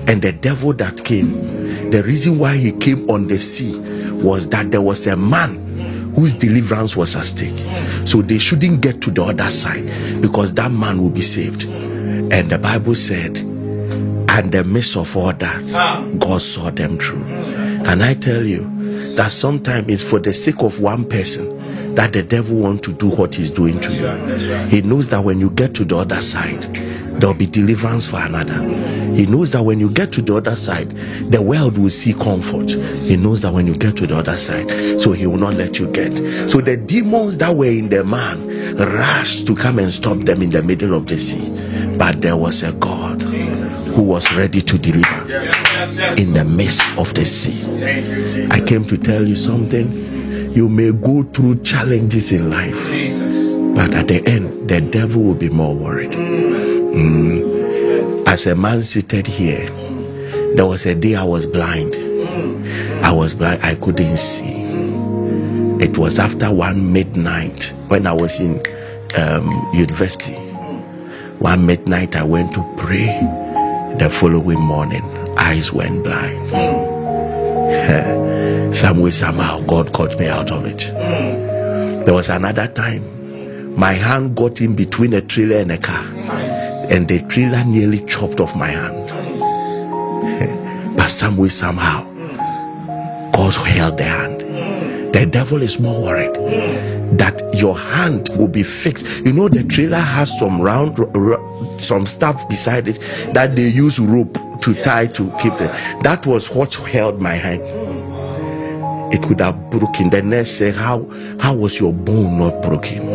and 0.08 0.20
the 0.20 0.32
devil 0.32 0.74
that 0.74 1.02
came, 1.04 1.90
the 1.90 2.02
reason 2.02 2.38
why 2.38 2.56
he 2.56 2.72
came 2.72 3.08
on 3.08 3.28
the 3.28 3.38
sea 3.38 3.78
was 4.10 4.48
that 4.50 4.70
there 4.70 4.82
was 4.82 5.06
a 5.06 5.16
man 5.16 6.12
whose 6.14 6.34
deliverance 6.34 6.94
was 6.94 7.16
at 7.16 7.24
stake. 7.24 7.58
So 8.06 8.20
they 8.20 8.38
shouldn't 8.38 8.82
get 8.82 9.00
to 9.02 9.10
the 9.10 9.24
other 9.24 9.48
side 9.48 10.20
because 10.20 10.52
that 10.54 10.70
man 10.70 11.00
will 11.00 11.10
be 11.10 11.22
saved. 11.22 11.64
And 11.64 12.50
the 12.50 12.58
Bible 12.58 12.94
said, 12.94 13.38
and 13.38 14.52
the 14.52 14.64
midst 14.64 14.96
of 14.96 15.16
all 15.16 15.32
that, 15.32 16.18
God 16.18 16.42
saw 16.42 16.70
them 16.70 16.98
through. 16.98 17.24
And 17.24 18.02
I 18.02 18.14
tell 18.14 18.44
you 18.44 19.14
that 19.16 19.30
sometimes 19.30 19.88
it's 19.88 20.04
for 20.04 20.18
the 20.18 20.34
sake 20.34 20.62
of 20.62 20.80
one 20.80 21.04
person 21.06 21.61
that 21.94 22.12
the 22.12 22.22
devil 22.22 22.56
wants 22.56 22.86
to 22.86 22.92
do 22.92 23.08
what 23.10 23.34
he's 23.34 23.50
doing 23.50 23.80
to 23.80 23.92
you. 23.92 24.58
He 24.68 24.82
knows 24.82 25.08
that 25.10 25.22
when 25.22 25.40
you 25.40 25.50
get 25.50 25.74
to 25.74 25.84
the 25.84 25.96
other 25.96 26.20
side, 26.20 26.62
there'll 27.20 27.34
be 27.34 27.46
deliverance 27.46 28.08
for 28.08 28.20
another. 28.20 28.60
He 29.14 29.26
knows 29.26 29.50
that 29.50 29.62
when 29.62 29.78
you 29.78 29.90
get 29.90 30.10
to 30.12 30.22
the 30.22 30.34
other 30.34 30.56
side, 30.56 30.90
the 31.30 31.42
world 31.42 31.76
will 31.76 31.90
see 31.90 32.14
comfort. 32.14 32.70
He 32.70 33.16
knows 33.16 33.42
that 33.42 33.52
when 33.52 33.66
you 33.66 33.74
get 33.74 33.96
to 33.98 34.06
the 34.06 34.16
other 34.16 34.36
side, 34.38 35.00
so 35.00 35.12
he 35.12 35.26
will 35.26 35.36
not 35.36 35.54
let 35.54 35.78
you 35.78 35.86
get. 35.88 36.16
So 36.48 36.60
the 36.62 36.76
demons 36.78 37.36
that 37.38 37.54
were 37.54 37.66
in 37.66 37.90
the 37.90 38.04
man 38.04 38.48
rushed 38.76 39.46
to 39.48 39.54
come 39.54 39.78
and 39.78 39.92
stop 39.92 40.20
them 40.20 40.40
in 40.40 40.50
the 40.50 40.62
middle 40.62 40.94
of 40.94 41.06
the 41.06 41.18
sea. 41.18 41.50
But 41.98 42.22
there 42.22 42.36
was 42.38 42.62
a 42.62 42.72
God 42.72 43.20
who 43.22 44.02
was 44.02 44.32
ready 44.32 44.62
to 44.62 44.78
deliver 44.78 45.36
in 46.16 46.32
the 46.32 46.44
midst 46.44 46.80
of 46.96 47.12
the 47.14 47.26
sea. 47.26 47.60
Thank 47.60 48.06
you, 48.08 48.14
Jesus. 48.24 48.50
I 48.50 48.60
came 48.64 48.84
to 48.84 48.96
tell 48.96 49.28
you 49.28 49.36
something. 49.36 50.11
You 50.52 50.68
may 50.68 50.92
go 50.92 51.22
through 51.22 51.60
challenges 51.62 52.30
in 52.30 52.50
life, 52.50 52.76
Jesus. 52.88 53.54
but 53.74 53.94
at 53.94 54.08
the 54.08 54.22
end, 54.26 54.68
the 54.68 54.82
devil 54.82 55.22
will 55.22 55.34
be 55.34 55.48
more 55.48 55.74
worried. 55.74 56.10
Mm. 56.10 57.42
As 58.28 58.44
a 58.46 58.54
man 58.54 58.82
seated 58.82 59.26
here, 59.26 59.64
there 60.54 60.66
was 60.66 60.84
a 60.84 60.94
day 60.94 61.14
I 61.14 61.24
was 61.24 61.46
blind. 61.46 61.94
I 63.02 63.10
was 63.12 63.32
blind, 63.32 63.62
I 63.62 63.76
couldn't 63.76 64.18
see. 64.18 64.52
It 65.82 65.96
was 65.96 66.18
after 66.18 66.52
one 66.52 66.92
midnight 66.92 67.72
when 67.88 68.06
I 68.06 68.12
was 68.12 68.38
in 68.38 68.60
um, 69.16 69.48
university. 69.72 70.34
One 71.38 71.64
midnight, 71.64 72.14
I 72.14 72.24
went 72.24 72.52
to 72.56 72.74
pray. 72.76 73.06
The 73.98 74.10
following 74.10 74.60
morning, 74.60 75.02
eyes 75.38 75.72
went 75.72 76.04
blind. 76.04 76.52
Some 78.72 79.00
way, 79.00 79.10
somehow, 79.10 79.60
God 79.62 79.92
caught 79.92 80.18
me 80.18 80.28
out 80.28 80.50
of 80.50 80.64
it. 80.66 80.90
There 82.04 82.14
was 82.14 82.28
another 82.30 82.66
time, 82.68 83.76
my 83.78 83.92
hand 83.92 84.34
got 84.36 84.60
in 84.60 84.74
between 84.74 85.12
a 85.12 85.20
trailer 85.20 85.56
and 85.56 85.72
a 85.72 85.78
car, 85.78 86.04
and 86.90 87.06
the 87.06 87.20
trailer 87.28 87.64
nearly 87.64 88.04
chopped 88.06 88.40
off 88.40 88.56
my 88.56 88.68
hand. 88.68 89.10
But 90.96 91.08
some 91.08 91.36
way, 91.36 91.48
somehow, 91.48 92.04
God 93.32 93.54
held 93.66 93.98
the 93.98 94.04
hand. 94.04 94.40
The 95.14 95.26
devil 95.26 95.62
is 95.62 95.78
more 95.78 96.02
worried 96.02 96.34
that 97.18 97.42
your 97.54 97.78
hand 97.78 98.30
will 98.36 98.48
be 98.48 98.62
fixed. 98.62 99.06
You 99.24 99.32
know, 99.32 99.48
the 99.48 99.64
trailer 99.64 99.98
has 99.98 100.38
some 100.38 100.60
round, 100.60 100.96
some 101.80 102.06
stuff 102.06 102.48
beside 102.48 102.88
it 102.88 102.98
that 103.34 103.54
they 103.54 103.68
use 103.68 103.98
rope 103.98 104.38
to 104.62 104.74
tie 104.82 105.06
to 105.08 105.30
keep 105.40 105.52
it. 105.54 106.02
That 106.02 106.24
was 106.26 106.50
what 106.50 106.74
held 106.74 107.20
my 107.20 107.34
hand. 107.34 107.62
It 109.12 109.22
could 109.22 109.40
have 109.40 109.70
broken. 109.70 110.10
The 110.10 110.22
nurse 110.22 110.50
said, 110.50 110.74
"How 110.74 111.06
how 111.38 111.54
was 111.54 111.78
your 111.78 111.92
bone 111.92 112.38
not 112.38 112.62
broken?" 112.62 113.08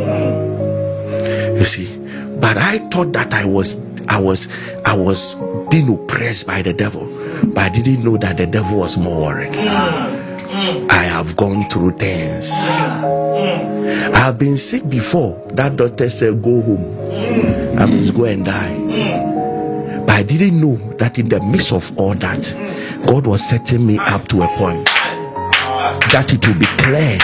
You 1.57 1.65
see, 1.65 1.97
but 2.39 2.57
I 2.57 2.77
thought 2.89 3.13
that 3.13 3.33
I 3.33 3.45
was 3.45 3.77
I 4.07 4.19
was 4.21 4.47
I 4.85 4.95
was 4.95 5.35
being 5.69 5.89
oppressed 5.93 6.47
by 6.47 6.61
the 6.61 6.73
devil, 6.73 7.05
but 7.45 7.63
I 7.63 7.69
didn't 7.69 8.03
know 8.03 8.17
that 8.17 8.37
the 8.37 8.45
devil 8.45 8.77
was 8.77 8.97
more 8.97 9.21
worried. 9.25 9.55
I 9.57 11.03
have 11.03 11.35
gone 11.35 11.67
through 11.69 11.97
things. 11.97 12.49
I 12.51 14.11
have 14.15 14.37
been 14.39 14.57
sick 14.57 14.87
before. 14.89 15.41
That 15.53 15.75
doctor 15.75 16.09
said, 16.09 16.41
Go 16.41 16.61
home. 16.61 16.99
I 17.77 17.85
must 17.85 18.13
go 18.13 18.25
and 18.25 18.43
die. 18.45 18.75
But 20.05 20.15
I 20.15 20.23
didn't 20.23 20.59
know 20.59 20.77
that 20.97 21.19
in 21.19 21.29
the 21.29 21.39
midst 21.41 21.71
of 21.73 21.95
all 21.97 22.15
that, 22.15 22.55
God 23.05 23.27
was 23.27 23.47
setting 23.47 23.85
me 23.85 23.97
up 23.99 24.27
to 24.29 24.41
a 24.41 24.47
point 24.57 24.86
that 26.11 26.33
it 26.33 26.47
will 26.47 26.55
be 26.55 26.65
clear 26.77 27.17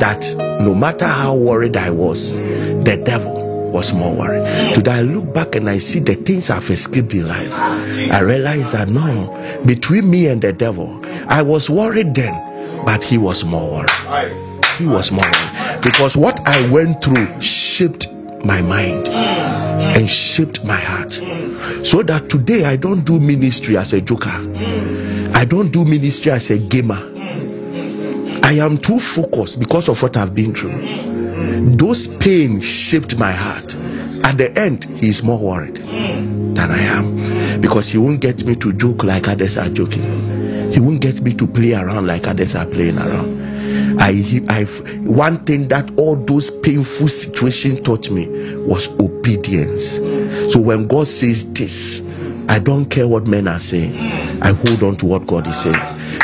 that 0.00 0.34
no 0.60 0.74
matter 0.74 1.06
how 1.06 1.34
worried 1.36 1.76
I 1.76 1.90
was, 1.90 2.36
the 2.36 3.00
devil 3.04 3.70
was 3.70 3.92
more 3.92 4.14
worried. 4.14 4.74
Today 4.74 4.92
I 4.92 5.02
look 5.02 5.32
back 5.32 5.54
and 5.54 5.68
I 5.68 5.78
see 5.78 6.00
the 6.00 6.14
things 6.14 6.50
I've 6.50 6.68
escaped 6.70 7.14
in 7.14 7.28
life. 7.28 7.52
I 7.52 8.20
realize 8.20 8.72
that 8.72 8.88
no, 8.88 9.62
between 9.66 10.10
me 10.10 10.26
and 10.26 10.40
the 10.42 10.52
devil, 10.52 11.00
I 11.28 11.42
was 11.42 11.68
worried 11.70 12.14
then, 12.14 12.84
but 12.84 13.04
he 13.04 13.18
was 13.18 13.44
more 13.44 13.70
worried. 13.70 14.32
He 14.78 14.86
was 14.86 15.10
more 15.12 15.24
worried 15.24 15.82
because 15.82 16.16
what 16.16 16.40
I 16.46 16.68
went 16.70 17.02
through 17.02 17.40
shaped 17.40 18.12
my 18.44 18.62
mind 18.62 19.08
and 19.08 20.08
shaped 20.08 20.64
my 20.64 20.76
heart. 20.76 21.12
So 21.84 22.02
that 22.04 22.28
today 22.28 22.64
I 22.64 22.76
don't 22.76 23.04
do 23.04 23.20
ministry 23.20 23.76
as 23.76 23.92
a 23.92 24.00
joker. 24.00 24.30
I 25.34 25.44
don't 25.44 25.70
do 25.70 25.84
ministry 25.84 26.30
as 26.32 26.50
a 26.50 26.58
gamer. 26.58 27.17
I 28.48 28.52
am 28.52 28.78
too 28.78 28.98
focused 28.98 29.60
because 29.60 29.90
of 29.90 30.02
what 30.02 30.16
I've 30.16 30.34
been 30.34 30.54
through. 30.54 31.76
Those 31.76 32.08
pains 32.08 32.64
shaped 32.64 33.18
my 33.18 33.30
heart. 33.30 33.74
At 34.24 34.38
the 34.38 34.50
end, 34.58 34.84
he 34.84 35.10
is 35.10 35.22
more 35.22 35.38
worried 35.38 35.74
than 35.76 36.70
I 36.70 36.78
am 36.78 37.60
because 37.60 37.90
he 37.90 37.98
won't 37.98 38.22
get 38.22 38.46
me 38.46 38.56
to 38.56 38.72
joke 38.72 39.04
like 39.04 39.28
others 39.28 39.58
are 39.58 39.68
joking. 39.68 40.72
He 40.72 40.80
won't 40.80 41.02
get 41.02 41.20
me 41.20 41.34
to 41.34 41.46
play 41.46 41.74
around 41.74 42.06
like 42.06 42.26
others 42.26 42.54
are 42.54 42.64
playing 42.64 42.96
around. 42.96 44.00
I, 44.00 44.40
I, 44.48 44.64
one 45.02 45.44
thing 45.44 45.68
that 45.68 45.90
all 45.98 46.16
those 46.16 46.50
painful 46.50 47.08
situations 47.08 47.80
taught 47.86 48.10
me 48.10 48.28
was 48.60 48.88
obedience. 48.98 49.96
So 50.54 50.58
when 50.58 50.86
God 50.86 51.06
says 51.06 51.52
this, 51.52 52.00
I 52.48 52.58
don't 52.58 52.86
care 52.86 53.06
what 53.06 53.26
men 53.26 53.46
are 53.48 53.58
saying. 53.58 53.96
I 54.42 54.52
hold 54.52 54.82
on 54.82 54.96
to 54.98 55.06
what 55.06 55.26
God 55.26 55.46
is 55.46 55.60
saying. 55.60 55.76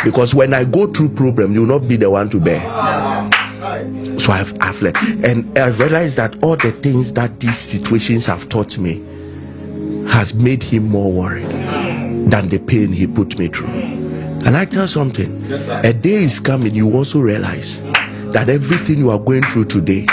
Because 0.05 0.35
when 0.35 0.55
I 0.55 0.65
go 0.65 0.87
through 0.93 1.11
problem, 1.11 1.53
you 1.53 1.61
will 1.61 1.79
not 1.79 1.89
be 1.89 1.97
the 1.97 2.11
one 2.11 2.31
to 2.31 2.41
bear. 2.41 2.61
So 4.19 4.33
I've, 4.33 4.55
I've 4.61 4.81
learned. 4.83 5.25
And 5.25 5.59
I 5.59 5.69
realized 5.69 6.17
that 6.17 6.43
all 6.43 6.57
the 6.57 6.73
things 6.73 7.13
that 7.15 7.41
these 7.41 7.59
situations 7.59 8.27
have 8.27 8.49
taught 8.49 8.79
me 8.79 9.03
has 10.09 10.35
made 10.35 10.63
him 10.63 10.89
more 10.89 11.13
worried 11.13 11.47
than 12.31 12.49
the 12.49 12.59
pain 12.59 12.93
he 12.93 13.07
put 13.07 13.39
me 13.39 13.49
through. 13.49 13.69
And 13.69 14.57
I 14.57 14.65
tell 14.67 14.87
something, 14.87 15.45
a 15.85 15.93
day 15.93 16.25
is 16.25 16.39
coming, 16.41 16.75
you 16.75 16.95
also 16.95 17.21
realize 17.21 17.83
that 18.33 18.49
everything 18.49 18.99
you 18.99 19.11
are 19.11 19.19
going 19.19 19.43
through 19.45 19.67
today, 19.67 20.07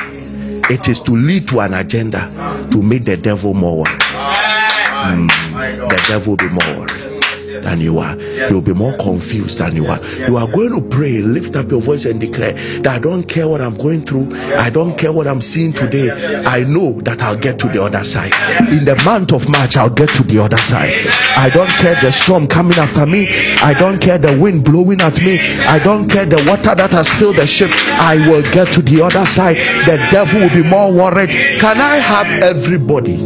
it 0.69 0.87
is 0.87 1.01
to 1.01 1.11
lead 1.11 1.47
to 1.49 1.59
an 1.59 1.73
agenda 1.73 2.29
to 2.71 2.81
make 2.81 3.03
the 3.03 3.17
devil 3.17 3.53
more 3.53 3.79
worried. 3.83 3.99
Mm, 3.99 5.27
the 5.69 6.03
devil 6.07 6.31
will 6.31 6.37
be 6.37 6.49
more 6.49 6.79
worried 6.79 7.21
than 7.59 7.81
you 7.81 7.99
are. 7.99 8.17
You'll 8.49 8.61
be 8.61 8.73
more 8.73 8.95
confused 8.97 9.59
than 9.59 9.75
you 9.75 9.85
are. 9.87 9.99
You 10.27 10.37
are 10.37 10.47
going 10.49 10.73
to 10.73 10.81
pray, 10.95 11.21
lift 11.21 11.55
up 11.55 11.69
your 11.69 11.81
voice 11.81 12.05
and 12.05 12.19
declare 12.19 12.53
that 12.53 12.87
I 12.87 12.99
don't 12.99 13.23
care 13.23 13.47
what 13.47 13.61
I'm 13.61 13.75
going 13.75 14.03
through. 14.05 14.33
I 14.55 14.69
don't 14.69 14.97
care 14.97 15.11
what 15.11 15.27
I'm 15.27 15.41
seeing 15.41 15.73
today. 15.73 16.09
I 16.45 16.63
know 16.63 16.93
that 17.01 17.21
I'll 17.21 17.37
get 17.37 17.59
to 17.59 17.67
the 17.67 17.83
other 17.83 18.03
side. 18.03 18.31
In 18.71 18.85
the 18.85 19.01
month 19.03 19.33
of 19.33 19.49
March, 19.49 19.77
I'll 19.77 19.89
get 19.89 20.09
to 20.15 20.23
the 20.23 20.39
other 20.39 20.57
side. 20.57 20.93
I 21.35 21.49
don't 21.49 21.69
care 21.69 21.99
the 22.01 22.11
storm 22.11 22.47
coming 22.47 22.77
after 22.77 23.05
me. 23.05 23.27
I 23.61 23.73
don't 23.73 23.99
care 24.01 24.17
the 24.17 24.37
wind 24.39 24.63
blowing 24.63 25.01
at 25.01 25.19
me. 25.21 25.39
I 25.39 25.79
don't 25.79 26.09
care 26.09 26.25
the 26.25 26.43
water 26.47 26.75
that 26.75 26.91
has 26.91 27.09
filled 27.09 27.37
the 27.37 27.45
ship. 27.45 27.71
I 27.71 28.17
will 28.29 28.43
get 28.53 28.71
to 28.73 28.81
the 28.81 29.01
other 29.01 29.25
side. 29.25 29.57
The 29.85 29.97
devil 30.11 30.41
will 30.41 30.49
be 30.49 30.63
more 30.63 30.91
worried. 30.91 31.29
Can 31.59 31.79
I 31.79 31.97
have 31.97 32.27
everybody 32.43 33.17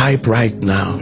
type 0.00 0.26
right 0.26 0.56
now? 0.62 0.96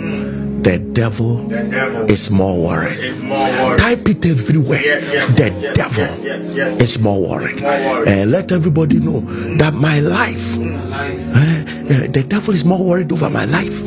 The 0.66 0.78
devil 0.92 1.46
The 1.46 1.62
devil 1.70 2.11
is 2.11 2.30
more 2.32 2.57
worried. 2.66 2.99
is 2.99 3.22
more 3.22 3.49
worried. 3.62 3.78
Type 3.78 4.09
it 4.09 4.26
everywhere. 4.26 4.80
Yes, 4.82 5.05
yes, 5.12 5.26
the 5.38 5.49
yes, 5.62 5.76
devil 5.76 6.82
is 6.82 6.99
more 6.99 7.20
worried. 7.30 7.61
more 7.62 7.70
worried. 7.88 8.09
And 8.09 8.32
let 8.32 8.51
everybody 8.51 8.99
know 8.99 9.20
that 9.59 9.74
my 9.74 10.01
life, 10.01 10.46
eh, 10.59 11.64
eh, 11.94 12.07
the 12.16 12.24
devil 12.26 12.53
is 12.55 12.64
more 12.64 12.82
worried 12.84 13.12
over 13.12 13.30
my 13.30 13.44
life 13.44 13.78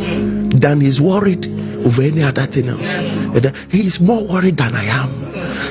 than 0.64 0.80
he's 0.80 1.02
worried 1.02 1.46
over 1.86 2.02
any 2.04 2.24
other 2.24 2.46
thing 2.48 2.70
else. 2.70 2.88
Eh, 3.36 3.52
He 3.70 3.86
is 3.88 4.00
more 4.00 4.24
worried 4.26 4.56
than 4.56 4.74
I 4.74 4.86
am. 4.86 5.10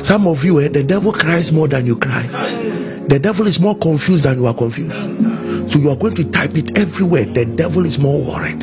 Some 0.04 0.26
of 0.28 0.44
you, 0.44 0.60
eh, 0.60 0.68
the 0.68 0.82
devil 0.84 1.12
cries 1.12 1.50
more 1.50 1.66
than 1.66 1.86
you 1.86 1.96
cry. 1.96 2.24
The 3.08 3.18
devil 3.18 3.46
is 3.46 3.58
more 3.58 3.74
confused 3.78 4.24
than 4.24 4.36
you 4.38 4.46
are 4.46 4.54
confused. 4.54 5.00
So 5.72 5.78
you 5.78 5.88
are 5.90 5.96
going 5.96 6.14
to 6.16 6.24
type 6.24 6.56
it 6.58 6.76
everywhere. 6.78 7.24
The 7.24 7.46
devil 7.46 7.86
is 7.86 7.98
more 7.98 8.20
worried. 8.22 8.60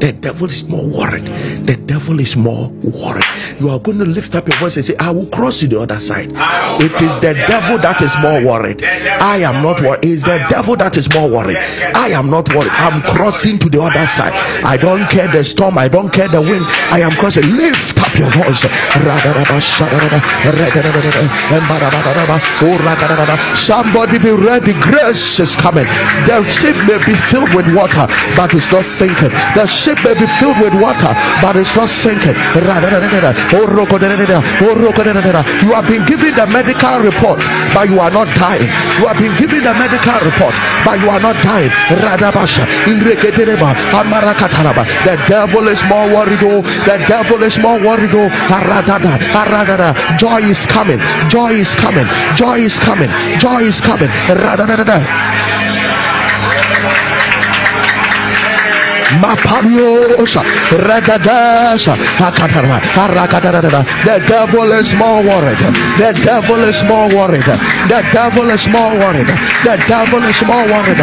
The 0.00 0.12
devil 0.12 0.46
is 0.48 0.68
more 0.68 0.86
worried. 0.86 1.26
The 1.66 1.76
devil 1.76 2.18
is 2.20 2.36
more 2.36 2.68
worried. 2.82 3.24
You 3.60 3.68
are 3.70 3.78
going 3.78 3.98
to 3.98 4.04
lift 4.04 4.34
up 4.34 4.48
your 4.48 4.56
voice 4.58 4.76
and 4.76 4.84
say, 4.84 4.96
I 4.98 5.10
will 5.10 5.26
cross 5.26 5.60
to 5.60 5.68
the 5.68 5.78
other 5.80 6.00
side. 6.00 6.30
It 6.82 7.00
is 7.00 7.14
the 7.20 7.34
devil 7.46 7.78
that 7.78 8.02
is 8.02 8.14
more 8.18 8.42
worried. 8.42 8.82
I 8.84 9.38
am 9.38 9.62
not 9.62 9.80
worried. 9.80 10.04
It 10.04 10.10
is 10.10 10.22
the 10.22 10.44
devil 10.48 10.74
that 10.76 10.96
is 10.96 11.12
more 11.14 11.30
worried. 11.30 11.56
I 11.94 12.08
am 12.08 12.30
not 12.30 12.48
worried. 12.54 12.72
I'm 12.72 13.02
crossing 13.02 13.58
to 13.60 13.68
the 13.68 13.80
other 13.80 14.06
side. 14.06 14.32
I 14.64 14.76
don't 14.76 15.08
care 15.08 15.28
the 15.28 15.44
storm. 15.44 15.78
I 15.78 15.88
don't 15.88 16.12
care 16.12 16.28
the 16.28 16.40
wind. 16.40 16.64
I 16.90 17.00
am 17.00 17.12
crossing. 17.12 17.44
Lift 17.56 18.02
up 18.02 18.16
your 18.18 18.30
voice. 18.30 18.66
Somebody 23.54 24.18
be 24.18 24.32
ready. 24.32 24.72
Grace 24.80 25.38
is 25.38 25.54
coming. 25.56 25.84
The 26.26 26.42
ship 26.50 26.76
may 26.88 26.98
be 27.06 27.14
filled 27.14 27.54
with 27.54 27.72
water, 27.74 28.06
but 28.34 28.52
it's 28.54 28.72
not 28.72 28.84
sinking. 28.84 29.30
The 29.54 29.66
ship 29.66 29.91
may 30.04 30.14
be 30.14 30.26
filled 30.38 30.58
with 30.60 30.74
water, 30.80 31.12
but 31.42 31.56
it's 31.56 31.74
not 31.76 31.88
sinking. 31.88 32.34
You 35.62 35.72
have 35.74 35.86
been 35.88 36.04
given 36.06 36.34
the 36.34 36.46
medical 36.46 36.98
report, 37.00 37.40
but 37.74 37.88
you 37.88 38.00
are 38.00 38.10
not 38.10 38.28
dying. 38.36 38.68
You 39.00 39.06
have 39.06 39.18
been 39.18 39.34
given 39.36 39.62
the 39.64 39.74
medical 39.74 40.18
report, 40.24 40.54
but 40.84 40.98
you 41.00 41.08
are 41.10 41.20
not 41.20 41.36
dying. 41.42 41.70
The 45.04 45.16
devil 45.28 45.68
is 45.68 45.82
more 45.84 46.06
worried. 46.08 46.42
Oh, 46.42 46.62
the 46.86 46.98
devil 47.08 47.42
is 47.42 47.58
more 47.58 47.78
worried. 47.78 48.10
Oh. 48.14 48.30
Joy 50.18 50.40
is 50.50 50.66
coming. 50.66 51.00
Joy 51.28 51.52
is 51.52 51.74
coming. 51.74 52.06
Joy 52.36 52.58
is 52.60 52.78
coming. 52.78 53.10
Joy 53.38 53.62
is 53.62 53.80
coming. 53.80 54.10
Mapariosha, 59.20 60.42
Ragadasha, 60.86 61.96
Akatara, 62.16 62.80
Arakatara. 62.96 63.60
The 64.04 64.24
devil 64.26 64.72
is 64.72 64.94
more 64.94 65.22
worried. 65.22 65.58
The 65.98 66.12
devil 66.22 66.64
is 66.64 66.82
more 66.84 67.08
worried. 67.08 67.42
The 67.42 68.02
devil 68.12 68.50
is 68.50 68.66
more 68.68 68.90
worried. 68.90 69.26
The 69.64 69.76
devil 69.88 70.22
is 70.24 70.42
more 70.42 70.64
worried. 70.66 70.98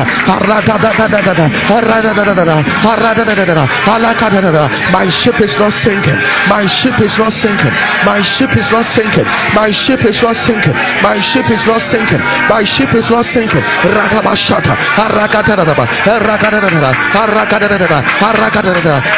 My 4.92 5.10
ship 5.10 5.40
is 5.42 5.58
not 5.58 5.74
sinking. 5.74 6.20
My 6.48 6.66
ship 6.66 7.00
is 7.00 7.18
not 7.18 7.34
sinking. 7.34 7.74
My 8.06 8.22
ship 8.22 8.56
is 8.58 8.72
not 8.72 8.86
sinking. 8.86 9.26
My 9.54 9.72
ship 9.72 10.06
is 10.06 10.22
not 10.22 10.36
sinking. 10.36 10.74
My 11.04 11.20
ship 11.20 11.50
is 11.50 11.66
not 11.68 11.82
sinking. 11.82 12.20
My 12.50 12.64
ship 12.64 12.94
is 12.94 13.10
not 13.10 13.26
sinking. 13.26 13.62
Radabashata, 13.84 14.76
arakadadadaba, 15.06 15.86
arakadadadada, 16.06 16.92
arakadadadada. 17.22 17.99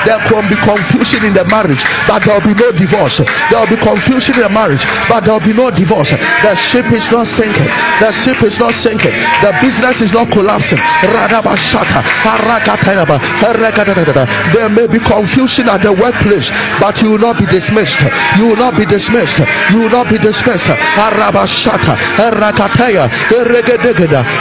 There 0.06 0.20
can 0.28 0.50
be 0.50 0.56
confusion 0.58 1.26
in 1.26 1.34
the 1.34 1.46
marriage, 1.46 1.84
but 2.08 2.24
there 2.24 2.36
will 2.40 2.48
be 2.48 2.56
no 2.56 2.72
divorce. 2.72 3.18
There 3.50 3.60
will 3.60 3.68
be 3.70 3.78
confusion 3.78 4.36
in 4.36 4.42
the 4.42 4.50
marriage, 4.50 4.86
but 5.10 5.22
there 5.26 5.34
will 5.34 5.46
be 5.46 5.54
no 5.54 5.72
divorce. 5.72 6.12
The 6.12 6.56
ship 6.56 6.92
is 6.92 7.12
not 7.12 7.28
sinking. 7.28 7.70
The 8.00 8.12
ship 8.12 8.42
is 8.44 8.60
not 8.60 8.74
sinking. 8.74 9.14
The 9.42 9.54
business 9.62 10.02
is 10.02 10.12
not 10.12 10.32
collapsing. 10.32 10.80
There 14.54 14.70
may 14.70 14.88
be 14.88 15.00
confusion 15.00 15.70
at 15.70 15.82
the 15.82 15.94
workplace, 15.94 16.52
but 16.80 17.02
you 17.02 17.12
will 17.12 17.20
not 17.20 17.38
be 17.40 17.46
dismissed. 17.46 18.00
You 18.38 18.48
will 18.50 18.58
not 18.58 18.78
be 18.78 18.86
dismissed. 18.86 19.40
You 19.72 19.80
will 19.80 19.90
not 19.90 20.10
be 20.10 20.18
dismissed. 20.18 20.68
Arabashata, 20.98 21.96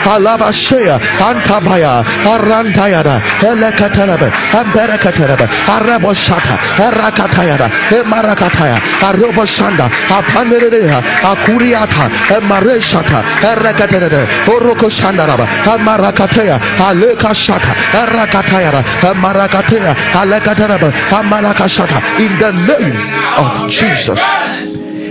Alabashea, 0.05 0.99
Antabaya, 1.19 2.03
Arantayada, 2.25 3.21
Elekatanabe, 3.41 4.30
Amberekatanabe, 4.53 5.47
Araboshata, 5.67 6.57
Erakatayada, 6.77 7.69
Emarakataya, 7.91 8.79
Aroboshanda, 9.01 9.89
Apanerea, 10.09 11.01
Akuriata, 11.23 12.09
Emareshata, 12.37 13.23
Erekatene, 13.43 14.27
Orokoshandaraba, 14.47 15.47
Amarakataya, 15.65 16.59
Alekashata, 16.79 17.73
Erakatayara, 17.93 18.83
Emarakatea, 19.03 19.95
Alekatanaba, 20.13 20.91
Amarakashata, 21.11 21.99
in 22.21 22.39
the 22.39 22.53
name 22.53 22.97
of 23.39 23.69
Jesus 23.71 24.21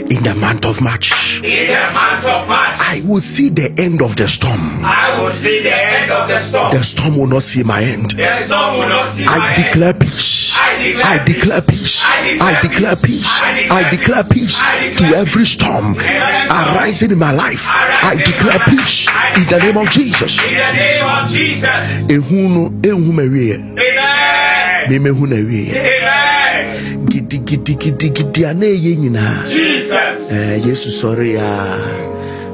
in 0.09 0.23
the 0.23 0.33
month 0.35 0.65
of 0.65 0.81
March. 0.81 1.11
In 1.43 1.67
the 1.67 1.91
month 1.93 2.25
of 2.25 2.47
March, 2.47 2.75
I 2.79 3.01
will 3.05 3.21
see 3.21 3.49
the 3.49 3.71
end 3.77 4.01
of 4.01 4.15
the 4.15 4.27
storm. 4.27 4.83
I 4.83 5.19
will 5.21 5.29
see 5.31 5.61
the 5.61 5.73
end 5.75 6.11
of 6.11 6.27
the 6.27 6.39
storm. 6.39 6.71
The 6.71 6.83
storm 6.83 7.17
will 7.17 7.27
not 7.27 7.43
see 7.43 7.63
my 7.63 7.83
end. 7.83 8.11
The 8.11 8.37
storm 8.37 8.75
will 8.75 8.89
not 8.89 9.07
see 9.07 9.25
my 9.25 9.37
I 9.37 9.53
end. 9.53 9.63
declare 9.63 9.93
peace. 9.93 10.55
I 10.57 11.23
declare 11.25 11.61
peace. 11.61 12.03
I 12.05 12.59
declare 12.61 12.95
peace. 12.95 13.27
I 13.41 13.89
declare 13.89 14.23
peace 14.23 14.57
to 14.97 15.05
every 15.15 15.45
storm 15.45 15.95
arising 15.97 17.11
in 17.11 17.17
my 17.19 17.31
life. 17.31 17.65
I 17.69 18.15
declare 18.25 18.59
peace 18.67 19.07
in 19.37 19.45
the 19.47 19.59
name 19.59 19.77
of 19.77 19.89
Jesus. 19.89 20.37
In 20.43 20.55
the 20.55 20.71
name 20.73 21.05
of 21.05 21.29
Jesus. 21.29 22.09
Ehu 22.09 22.49
no 22.49 22.69
ehu 22.81 23.13
mawie. 23.13 23.55
Amen. 23.55 24.89
Me 24.89 24.97
mehu 24.99 25.27
na 25.27 25.35
wie. 25.35 25.69
Amen. 25.71 26.98
Gidi 27.19 27.39
gidi 27.43 27.75
gidi 27.75 28.09
gidi 28.15 28.45
a 28.45 28.53
na 28.53 28.65
eye 28.65 28.95
nyinaa. 28.95 29.43
Jesus. 29.49 30.31
Eh, 30.31 30.65
Yesu 30.67 30.89
sɔre 30.89 31.33
ya 31.33 31.51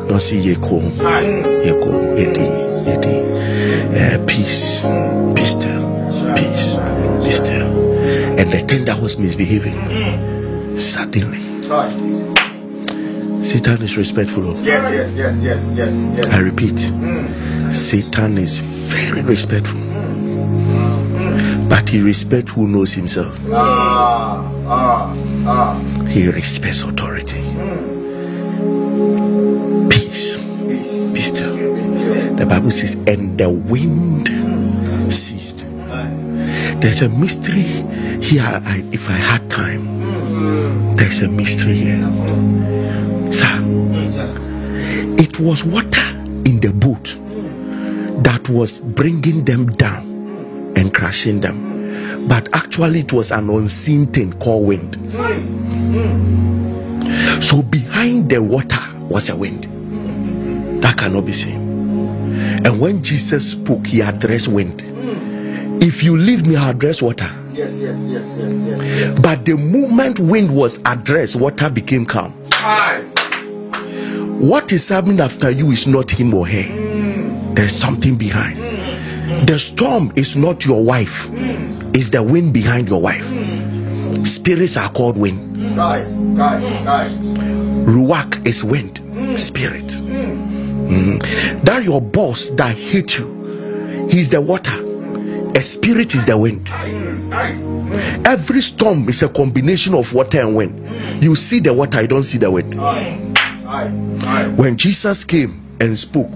na 0.10 0.16
ɔsi 0.18 0.42
yɛ 0.42 0.56
kom. 0.60 0.82
Yɛko, 1.66 1.92
yɛdi, 2.18 2.48
yɛdi. 2.90 3.16
Eh, 3.94 4.18
peace, 4.26 4.82
be 5.36 5.46
still, 5.46 5.86
peace, 6.36 6.80
be 7.24 7.30
still. 7.30 7.70
And 8.40 8.50
the 8.52 8.66
thing 8.68 8.86
that 8.86 9.00
was 9.00 9.20
misbehaving, 9.20 9.78
suddenly, 10.76 11.46
Satan 13.44 13.84
is 13.84 13.98
respectful 13.98 14.50
of. 14.50 14.66
Yes, 14.66 14.82
yes, 14.92 15.16
yes, 15.16 15.42
yes, 15.44 15.74
yes, 15.76 15.94
yes. 16.18 16.34
I 16.34 16.40
repeat, 16.40 16.80
Satan 17.72 18.40
is 18.40 18.62
very 18.62 19.22
respectful. 19.22 19.95
He 21.96 22.02
respects 22.02 22.52
who 22.52 22.68
knows 22.68 22.92
himself. 22.94 23.40
Ah, 23.54 24.44
ah, 24.68 25.16
ah. 25.48 25.80
He 26.10 26.28
respects 26.28 26.84
authority. 26.84 27.40
Peace, 29.88 30.36
Peace. 30.68 31.14
be 31.14 31.22
still. 31.22 31.56
Still. 31.80 32.36
The 32.36 32.46
Bible 32.46 32.72
says, 32.72 32.96
and 33.08 33.38
the 33.38 33.50
wind 33.50 34.28
ceased. 35.10 35.68
There's 36.82 37.02
a 37.02 37.08
mystery 37.08 37.64
here. 38.20 38.44
I, 38.44 38.84
if 38.92 39.10
I 39.10 39.14
had 39.14 39.50
time, 39.50 40.98
there's 40.98 41.22
a 41.22 41.30
mystery 41.30 41.78
here. 41.78 42.12
Sir, 43.32 43.56
it 45.18 45.40
was 45.40 45.64
water 45.64 46.08
in 46.44 46.60
the 46.60 46.74
boat 46.74 47.16
that 48.26 48.50
was 48.50 48.80
bringing 48.80 49.46
them 49.46 49.68
down 49.72 50.12
and 50.76 50.94
crashing 50.94 51.40
them. 51.40 51.65
But 52.28 52.50
actually, 52.54 53.02
it 53.02 53.14
was 53.14 53.32
an 53.32 53.50
unseen 53.50 54.08
thing 54.08 54.34
called 54.40 54.68
wind. 54.68 54.96
So, 57.44 57.62
behind 57.62 58.30
the 58.30 58.42
water 58.42 58.80
was 59.10 59.30
a 59.30 59.36
wind 59.36 59.64
that 60.82 60.98
cannot 60.98 61.26
be 61.26 61.34
seen. 61.34 61.62
And 62.66 62.80
when 62.80 63.04
Jesus 63.04 63.52
spoke, 63.52 63.88
he 63.88 64.02
addressed 64.02 64.48
wind. 64.48 64.82
If 65.84 66.04
you 66.04 66.18
leave 66.18 66.46
me, 66.48 66.56
I'll 66.56 66.72
address 66.72 67.02
water. 67.02 67.30
Yes, 67.52 67.80
yes, 67.80 68.06
yes, 68.10 68.36
yes, 68.38 68.54
yes, 68.64 68.82
yes. 68.84 69.20
But 69.20 69.46
the 69.46 69.54
moment 69.56 70.20
wind 70.20 70.54
was 70.54 70.80
addressed, 70.86 71.36
water 71.36 71.70
became 71.70 72.06
calm. 72.06 72.34
Aye. 72.52 73.04
What 74.40 74.72
is 74.72 74.90
happening 74.90 75.20
after 75.22 75.50
you 75.52 75.72
is 75.72 75.88
not 75.88 76.12
him 76.12 76.34
or 76.34 76.48
her. 76.48 76.64
Mm. 76.64 77.56
There's 77.56 77.72
something 77.74 78.16
behind. 78.18 78.58
The 79.48 79.58
storm 79.60 80.12
is 80.16 80.36
not 80.36 80.66
your 80.66 80.84
wife, 80.84 81.28
mm. 81.30 81.75
It's 81.96 82.10
the 82.10 82.22
wind 82.22 82.54
behind 82.54 82.90
your 82.90 83.02
wife. 83.02 83.26
Spirits 84.28 84.78
are 84.78 84.90
called 84.92 85.18
wind. 85.18 85.76
Guys, 85.76 86.06
guys, 86.36 86.62
guys. 86.86 87.12
Ruach 87.88 88.46
is 88.46 88.64
wind, 88.64 89.00
spirit. 89.40 89.88
Mhm. 89.88 91.20
That 91.64 91.84
your 91.84 92.02
boss 92.02 92.50
that 92.52 92.76
hate 92.76 93.18
you, 93.18 94.08
he's 94.10 94.30
the 94.30 94.42
water. 94.42 94.76
A 95.56 95.62
spirit 95.62 96.14
is 96.16 96.26
the 96.26 96.38
wind. 96.38 96.70
Every 98.26 98.62
storm 98.62 99.08
is 99.10 99.24
a 99.24 99.30
combination 99.30 99.94
of 99.94 100.14
water 100.14 100.42
and 100.42 100.56
wind. 100.56 100.82
You 101.22 101.36
see 101.36 101.60
the 101.60 101.74
water, 101.74 102.02
you 102.02 102.08
don't 102.08 102.24
see 102.24 102.38
the 102.38 102.52
wind. 102.52 102.76
When 104.58 104.76
Jesus 104.78 105.24
came 105.26 105.62
and 105.80 105.98
spoke, 105.98 106.32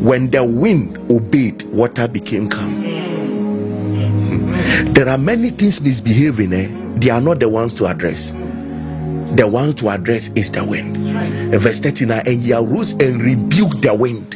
when 0.00 0.30
the 0.30 0.44
wind 0.44 0.98
obeyed, 1.10 1.62
water 1.72 2.06
became 2.08 2.48
calm. 2.48 2.84
There 4.84 5.08
are 5.08 5.18
many 5.18 5.50
things 5.50 5.80
misbehaving, 5.80 6.52
eh? 6.52 6.68
They 6.98 7.10
are 7.10 7.20
not 7.20 7.40
the 7.40 7.48
ones 7.48 7.74
to 7.74 7.86
address. 7.86 8.30
The 8.30 9.46
one 9.50 9.74
to 9.74 9.90
address 9.90 10.28
is 10.34 10.50
the 10.50 10.64
wind. 10.64 10.96
Verse 11.60 11.80
39 11.80 12.22
And 12.26 12.40
he 12.42 12.52
arose 12.52 12.92
and 12.92 13.20
rebuked 13.22 13.82
the 13.82 13.94
wind 13.94 14.34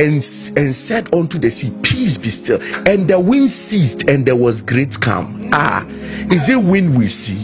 and, 0.00 0.14
and 0.56 0.74
said 0.74 1.14
unto 1.14 1.38
the 1.38 1.50
sea, 1.50 1.72
Peace 1.82 2.16
be 2.16 2.28
still. 2.30 2.60
And 2.86 3.08
the 3.08 3.20
wind 3.20 3.50
ceased, 3.50 4.08
and 4.08 4.24
there 4.24 4.36
was 4.36 4.62
great 4.62 4.98
calm. 5.00 5.50
Ah, 5.52 5.84
is 6.30 6.48
it 6.48 6.56
wind 6.62 6.96
we 6.96 7.06
see? 7.06 7.36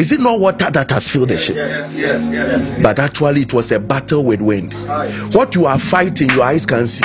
Is 0.00 0.12
it 0.12 0.20
not 0.20 0.38
water 0.38 0.70
that 0.70 0.90
has 0.90 1.08
filled 1.08 1.30
the 1.30 1.38
ship? 1.38 1.56
Yes, 1.56 1.96
yes, 1.98 2.30
yes. 2.32 2.78
but 2.82 2.98
actually 2.98 3.42
it 3.42 3.52
was 3.52 3.72
a 3.72 3.80
battle 3.80 4.24
with 4.24 4.40
wind. 4.42 4.74
What 5.34 5.54
you 5.54 5.66
are 5.66 5.78
fighting, 5.78 6.30
your 6.30 6.44
eyes 6.44 6.66
can 6.66 6.86
see. 6.86 7.04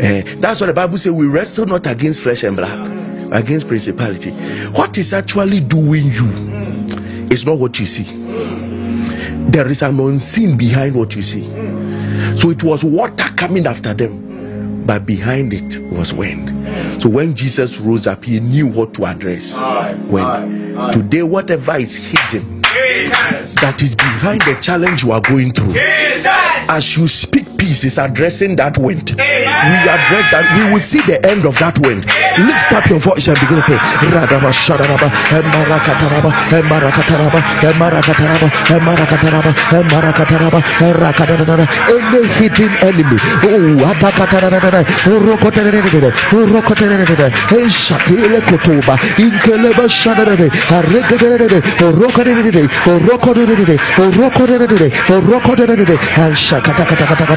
Eh, 0.00 0.22
that's 0.38 0.60
what 0.60 0.66
the 0.66 0.72
Bible 0.74 0.98
says. 0.98 1.12
We 1.12 1.26
wrestle 1.26 1.66
not 1.66 1.86
against 1.86 2.22
flesh 2.22 2.42
and 2.42 2.56
blood, 2.56 3.32
against 3.32 3.68
principality. 3.68 4.30
What 4.72 4.98
is 4.98 5.12
actually 5.14 5.60
doing 5.60 6.06
you 6.06 6.28
is 7.30 7.44
not 7.46 7.58
what 7.58 7.78
you 7.78 7.86
see. 7.86 8.04
There 9.50 9.68
is 9.68 9.82
an 9.82 9.98
unseen 10.00 10.56
behind 10.56 10.94
what 10.94 11.14
you 11.16 11.22
see. 11.22 11.44
So 12.38 12.50
it 12.50 12.62
was 12.62 12.84
water 12.84 13.24
coming 13.36 13.66
after 13.66 13.94
them, 13.94 14.84
but 14.86 15.06
behind 15.06 15.52
it 15.52 15.78
was 15.92 16.12
wind. 16.12 16.50
So 17.02 17.08
when 17.08 17.34
Jesus 17.34 17.78
rose 17.78 18.06
up, 18.06 18.24
he 18.24 18.40
knew 18.40 18.66
what 18.66 18.94
to 18.94 19.06
address. 19.06 19.56
When 20.08 20.66
Today, 20.92 21.22
whatever 21.22 21.76
is 21.76 21.96
hidden 21.96 22.62
Jesus. 22.62 23.54
that 23.54 23.80
is 23.82 23.96
behind 23.96 24.42
the 24.42 24.58
challenge 24.60 25.02
you 25.02 25.12
are 25.12 25.20
going 25.22 25.52
through. 25.52 25.72
Jesus. 25.72 26.26
As 26.68 26.96
you 26.96 27.08
speak 27.08 27.45
peace, 27.66 27.82
is 27.84 27.98
addressing 27.98 28.54
that 28.56 28.78
wind. 28.78 29.10
We 29.18 29.76
address 29.90 30.30
that. 30.30 30.46
We 30.54 30.70
will 30.72 30.80
see 30.80 31.02
the 31.02 31.18
end 31.26 31.44
of 31.44 31.58
that 31.58 31.74
wind. 31.82 32.06
Lift 32.38 32.70
up 32.70 32.86
your 32.86 33.00
voice 33.02 33.26
and 33.26 33.34
begin 33.42 33.58
to 33.58 33.64
pray. 33.66 33.80
Any 41.86 42.22
hidden 42.38 42.72
enemy. 42.86 43.18
Oh, 43.42 43.82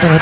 and 0.10 0.19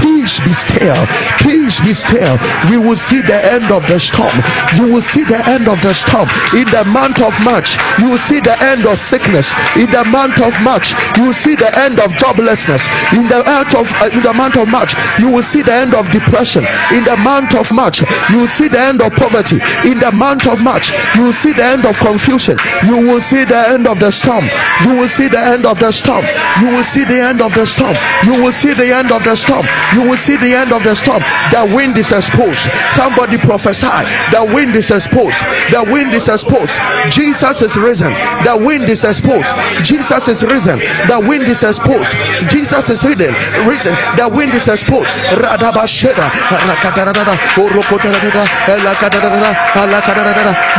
Peace 0.00 0.40
be 0.40 0.52
still. 0.52 1.06
Peace 1.40 1.80
be 1.80 1.94
still. 1.94 2.38
We 2.70 2.76
will 2.78 2.96
see 2.96 3.20
the 3.22 3.38
end 3.52 3.70
of 3.70 3.86
the 3.88 3.98
storm. 3.98 4.42
You 4.76 4.88
will 4.92 5.02
see 5.02 5.24
the 5.24 5.40
end 5.48 5.68
of 5.68 5.80
the 5.82 5.94
storm 5.94 6.28
in 6.54 6.66
the 6.70 6.84
month 6.84 7.20
of 7.22 7.32
March. 7.42 7.76
You 7.98 8.10
will 8.10 8.18
see 8.18 8.40
the 8.40 8.56
end 8.60 8.86
of 8.86 8.98
sickness 8.98 9.52
in 9.76 9.90
the 9.90 10.04
month 10.04 10.40
of 10.40 10.52
March. 10.62 10.94
You 11.16 11.26
will 11.26 11.38
see 11.38 11.54
the 11.54 11.70
end 11.78 11.98
of 12.00 12.12
joblessness 12.12 12.88
in 13.16 13.28
the 13.28 13.42
month 13.44 13.74
of 13.74 13.86
uh, 14.00 14.10
in 14.12 14.22
the 14.22 14.32
month 14.34 14.56
of 14.56 14.68
March. 14.68 14.94
You 15.18 15.30
will 15.30 15.42
see 15.42 15.62
the 15.62 15.72
end 15.72 15.94
of 15.94 16.10
depression 16.10 16.64
in 16.92 17.04
the 17.04 17.16
month 17.16 17.54
of 17.54 17.70
March. 17.72 18.02
You 18.30 18.40
will 18.40 18.48
see 18.48 18.68
the 18.68 18.80
end 18.80 19.00
of 19.00 19.12
poverty 19.16 19.58
in 19.84 19.98
the 19.98 20.12
month 20.12 20.46
of 20.46 20.62
March. 20.62 20.92
You 21.14 21.24
will 21.24 21.32
see 21.32 21.52
the 21.52 21.64
end 21.64 21.86
of 21.86 21.98
confusion. 21.98 22.56
You 22.84 22.96
will 23.06 23.20
see 23.20 23.44
the 23.44 23.68
end 23.68 23.86
of 23.86 23.98
the 24.00 24.10
storm. 24.10 24.44
You 24.84 24.98
will 24.98 25.08
see 25.08 25.28
the 25.28 25.40
end 25.40 25.57
of 25.66 25.78
the 25.78 25.92
storm. 25.92 26.24
You 26.60 26.70
will 26.74 26.84
see 26.84 27.04
the 27.04 27.20
end 27.20 27.40
of 27.42 27.54
the 27.54 27.64
storm. 27.66 27.96
You 28.24 28.42
will 28.42 28.52
see 28.52 28.74
the 28.74 28.92
end 28.94 29.12
of 29.12 29.24
the 29.24 29.34
storm. 29.36 29.66
You 29.94 30.02
will 30.02 30.16
see 30.16 30.36
the 30.36 30.54
end 30.54 30.72
of 30.72 30.82
the 30.84 30.94
storm. 30.94 31.22
The 31.50 31.64
wind 31.74 31.96
is 31.96 32.12
exposed. 32.12 32.68
Somebody 32.92 33.38
prophesy. 33.38 33.86
The 34.30 34.44
wind 34.44 34.76
is 34.76 34.90
exposed. 34.90 35.38
The 35.70 35.82
wind 35.84 36.14
is 36.14 36.28
exposed. 36.28 36.78
Jesus 37.10 37.62
is 37.62 37.76
risen. 37.76 38.12
The 38.44 38.56
wind 38.56 38.88
is 38.88 39.04
exposed. 39.04 39.48
Jesus 39.82 40.28
is 40.28 40.44
risen. 40.44 40.78
The 41.08 41.18
wind 41.20 41.44
is 41.44 41.62
exposed. 41.62 42.16
Jesus 42.50 42.90
is 42.90 43.00
hidden. 43.02 43.34
Risen. 43.66 43.94
The 44.16 44.28
wind 44.28 44.54
is 44.54 44.68
exposed. 44.68 45.12
Radabasheda. 45.38 46.28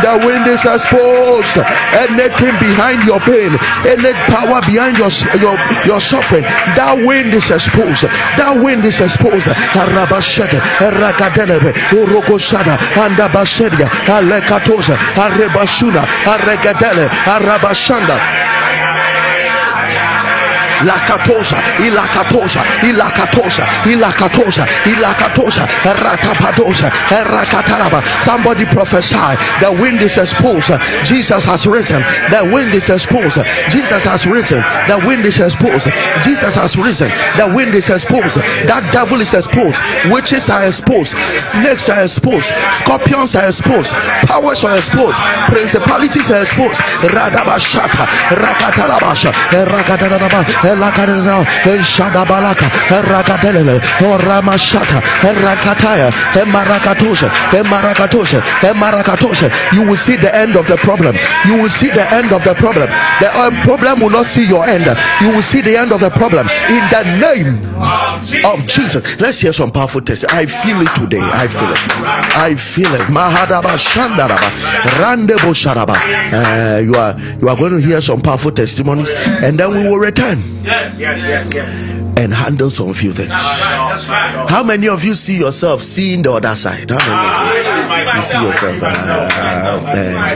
The 0.04 0.14
wind 0.26 0.48
is 0.48 0.66
exposed. 0.66 1.58
Anything 1.94 2.56
behind 2.60 3.04
your 3.04 3.20
pain, 3.22 3.52
any 3.86 4.14
power 4.30 4.59
behind 4.66 4.98
your 4.98 5.10
your, 5.40 5.56
your 5.86 6.00
suffering, 6.00 6.44
that 6.76 6.96
wind 6.98 7.34
is 7.34 7.52
exposed. 7.52 8.04
That 8.38 8.56
wind 8.58 8.86
is 8.86 9.00
exposed. 9.02 9.48
Arabasheda. 9.76 10.60
Rakadelebe. 10.80 11.74
Orokoshada. 11.96 12.78
Andabashedia. 12.96 13.88
Alekatosa. 14.08 14.96
Arebashuna. 15.16 16.06
Aregadele. 16.24 17.08
Arabashanda. 17.28 18.39
Lakatosha, 20.88 21.60
Ilakatosha, 21.84 22.62
Ilakatosha, 22.88 23.66
Ilakatosha, 23.84 24.66
Ilakatosha, 24.86 25.66
Rakapadosha, 25.84 26.90
Rakataraba. 27.10 28.04
Somebody 28.24 28.66
prophesy. 28.66 29.16
The 29.62 29.72
wind 29.72 30.02
is 30.02 30.18
exposed. 30.18 30.72
Jesus 31.06 31.46
has 31.46 31.68
risen. 31.68 32.02
The 32.30 32.50
wind 32.54 32.74
is 32.74 32.90
exposed. 32.90 33.40
Jesus 33.70 34.04
has 34.06 34.26
risen. 34.26 34.64
The 34.88 35.02
wind 35.06 35.26
is 35.26 35.40
exposed. 35.40 35.88
Jesus 36.24 36.56
has 36.56 36.78
risen. 36.78 37.10
The 37.38 37.52
wind 37.56 37.76
is 37.76 37.90
exposed. 37.90 38.38
That 38.68 38.90
devil 38.92 39.22
is 39.22 39.34
exposed. 39.34 39.82
Witches 40.12 40.50
are 40.50 40.66
exposed. 40.66 41.16
Snakes 41.38 41.90
are 41.90 42.04
exposed. 42.04 42.52
Scorpions 42.72 43.36
are 43.36 43.48
exposed. 43.48 43.94
Powers 44.28 44.64
are 44.64 44.78
exposed. 44.78 45.20
Principalities 45.50 46.32
are 46.32 46.42
exposed. 46.42 46.80
Radabashata, 47.04 48.06
Rakatarabasha, 48.36 49.32
Rakatarabasha. 49.52 50.69
Elakadena, 50.70 51.44
Shadabalaka. 51.84 52.70
You 59.74 59.84
will 59.88 59.98
see 59.98 60.16
the 60.16 60.34
end 60.36 60.56
of 60.56 60.68
the 60.68 60.78
problem. 60.78 61.16
You 61.46 61.62
will 61.62 61.70
see 61.70 61.90
the 61.90 62.06
end 62.14 62.32
of 62.32 62.44
the 62.44 62.54
problem. 62.56 62.90
The 63.20 63.30
uh, 63.34 63.64
problem 63.64 64.00
will 64.02 64.10
not 64.10 64.26
see 64.26 64.46
your 64.48 64.66
end. 64.66 64.86
You 65.22 65.30
will 65.34 65.42
see 65.42 65.62
the 65.62 65.78
end 65.78 65.92
of 65.92 66.00
the 66.00 66.10
problem 66.10 66.48
in 66.70 66.84
the 66.90 67.04
name 67.20 67.66
of 68.46 68.68
Jesus. 68.68 69.20
Let's 69.20 69.40
hear 69.42 69.54
some 69.54 69.72
powerful 69.72 70.02
tests. 70.02 70.26
I 70.26 70.46
feel 70.46 70.82
it 70.82 70.94
today. 70.96 71.20
I 71.22 71.48
feel 71.48 71.72
it. 71.72 71.78
I 72.36 72.56
feel 72.56 72.94
it. 72.96 73.02
Mahadaba 73.10 73.78
Shandaraba, 73.78 74.50
Randebo 75.00 75.54
Sharaba. 75.54 75.96
Uh, 75.96 76.80
you 76.80 76.94
are 76.96 77.20
you 77.42 77.50
are 77.50 77.56
going 77.56 77.72
to 77.72 77.88
hear 77.88 78.02
some 78.02 78.22
powerful 78.22 78.52
testimonies, 78.52 79.14
and 79.16 79.58
then 79.60 79.72
we 79.72 79.88
will 79.88 80.00
return. 80.00 80.59
Yes, 80.64 81.00
yes, 81.00 81.18
yes, 81.20 81.54
yes. 81.54 81.82
and 82.18 82.34
handle 82.34 82.70
some 82.70 82.94
few 82.94 83.14
things. 83.14 83.30
That's 83.30 84.08
right. 84.10 84.50
How 84.50 84.64
many 84.64 84.88
of 84.90 85.04
you 85.04 85.14
see 85.14 85.38
yourself 85.40 85.82
seeing 85.82 86.22
the 86.22 86.34
other 86.34 86.56
side? 86.56 86.90
How 86.92 86.98
many 86.98 87.68
of 87.68 88.10
you, 88.10 88.16
you 88.16 88.22
see 88.22 88.42
yourself? 88.42 88.84
uh, 88.84 89.80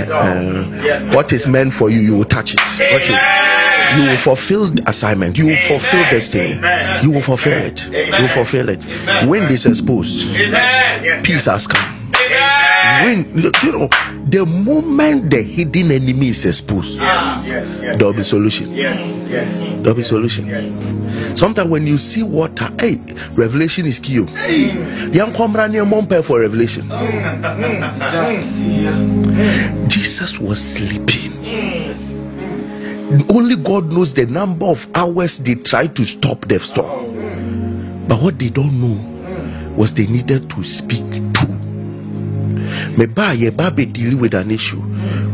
uh, 0.09 1.09
uh, 1.11 1.15
what 1.15 1.33
is 1.33 1.47
meant 1.47 1.73
for 1.73 1.89
you, 1.89 1.99
you 1.99 2.15
will 2.15 2.25
touch 2.25 2.53
it. 2.53 2.59
What 2.93 3.09
is 3.09 3.19
you 3.95 4.03
will 4.09 4.17
fulfill 4.17 4.69
the 4.69 4.89
assignment. 4.89 5.37
You 5.37 5.47
will 5.47 5.57
fulfill 5.57 6.03
destiny. 6.09 6.53
You 7.03 7.11
will 7.11 7.21
fulfill 7.21 7.59
it. 7.61 7.87
You 7.87 8.11
will 8.23 8.27
fulfill 8.27 8.69
it. 8.69 8.85
Wind 9.27 9.51
is 9.51 9.65
exposed. 9.65 10.33
Peace 11.23 11.45
has 11.45 11.67
come. 11.67 12.02
Wind, 13.03 13.27
you 13.63 13.71
know, 13.71 13.87
the 14.29 14.45
moment 14.45 15.29
the 15.31 15.41
hidden 15.41 15.91
enemy 15.91 16.29
is 16.29 16.45
exposed, 16.45 16.97
Yes, 16.99 17.47
yes, 17.47 17.79
yes. 17.81 17.97
there 17.97 18.07
will 18.07 18.13
be 18.13 18.23
solution. 18.23 18.71
Yes, 18.73 19.23
yes, 19.29 19.69
There 19.73 19.81
will 19.83 19.95
be 19.95 20.03
solution. 20.03 20.47
yes. 20.47 20.83
Sometimes 21.35 21.69
when 21.69 21.87
you 21.87 21.97
see 21.97 22.23
water, 22.23 22.69
hey, 22.79 22.99
revelation 23.33 23.85
is 23.85 23.99
key. 23.99 24.25
Young 25.11 25.33
comrade 25.33 25.71
near 25.71 25.85
Mompe 25.85 26.23
for 26.23 26.39
revelation. 26.39 26.87
Mm, 26.89 27.41
mm, 27.41 27.81
mm. 28.03 29.87
Jesus 29.89 30.39
was 30.39 30.59
sleeping. 30.61 31.31
Only 33.29 33.55
God 33.57 33.91
knows 33.91 34.13
the 34.13 34.25
number 34.25 34.65
of 34.65 34.87
hours 34.95 35.37
they 35.39 35.55
tried 35.55 35.95
to 35.97 36.05
stop 36.05 36.47
the 36.47 36.59
storm. 36.59 36.87
Oh. 36.89 38.05
But 38.07 38.21
what 38.21 38.39
they 38.39 38.49
don't 38.49 38.79
know 38.81 38.97
was 39.75 39.93
they 39.93 40.07
needed 40.07 40.49
to 40.51 40.63
speak. 40.63 41.03
Meba 42.95 43.35
yeba 43.35 43.75
be 43.75 43.85
dealing 43.85 44.19
with 44.19 44.33
an 44.33 44.51
issue. 44.51 44.81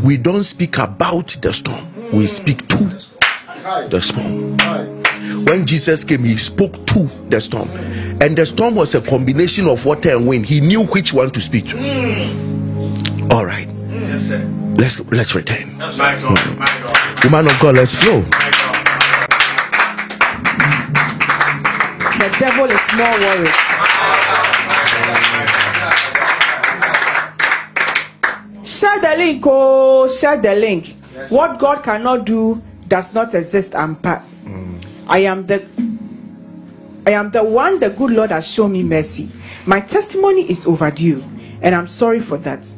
We 0.04 0.18
don't 0.18 0.44
speak 0.44 0.78
about 0.78 1.28
the 1.42 1.54
storm. 1.54 1.86
We 2.12 2.26
speak 2.28 2.68
to 2.70 2.84
the 3.90 4.02
storm 4.02 4.58
when 5.46 5.66
Jesus 5.66 6.04
came, 6.04 6.24
he 6.24 6.38
spoke 6.38 6.86
to 6.88 7.10
the 7.30 7.40
storm, 7.42 7.70
and 8.22 8.38
the 8.38 8.46
storm 8.46 8.76
was 8.76 8.96
a 8.96 9.02
combination 9.02 9.68
of 9.68 9.86
water 9.86 10.16
and 10.16 10.28
wind. 10.28 10.46
He 10.46 10.62
knew 10.62 10.86
which 10.86 11.14
one 11.14 11.32
to 11.32 11.42
speak 11.42 11.68
to. 11.70 11.78
All 13.32 13.46
right, 13.46 13.68
Yes, 13.90 14.30
let's 14.78 15.00
let's 15.12 15.36
return. 15.36 15.78
My 15.78 15.90
God, 15.90 16.38
hmm. 16.38 16.60
my 16.60 16.66
God, 16.66 17.24
Woman 17.24 17.48
of 17.48 17.60
God, 17.60 17.76
let's 17.76 17.96
flow. 17.96 18.22
my 18.22 18.30
God. 18.30 18.76
The 22.20 22.38
devil 22.40 22.66
is 22.66 22.94
more 22.98 23.12
worried. 23.12 23.69
The 29.10 29.18
link, 29.18 29.44
oh, 29.46 30.08
share 30.08 30.38
the 30.38 30.56
link. 30.56 30.96
What 31.30 31.60
God 31.60 31.84
cannot 31.84 32.26
do 32.26 32.62
does 32.88 33.14
not 33.14 33.34
exist. 33.34 33.76
I'm 33.76 33.96
pa- 33.96 34.24
mm. 34.44 34.84
I 35.08 35.20
am 35.20 35.46
the 35.46 35.66
I 37.06 37.12
am 37.12 37.32
the 37.32 37.44
one 37.44 37.80
the 37.80 37.90
good 37.90 38.12
Lord 38.12 38.30
has 38.32 38.52
shown 38.52 38.74
me 38.74 38.84
mercy. 38.84 39.32
My 39.66 39.80
testimony 39.80 40.42
is 40.42 40.68
overdue, 40.68 41.24
and 41.62 41.74
I'm 41.74 41.88
sorry 41.88 42.20
for 42.20 42.38
that. 42.40 42.70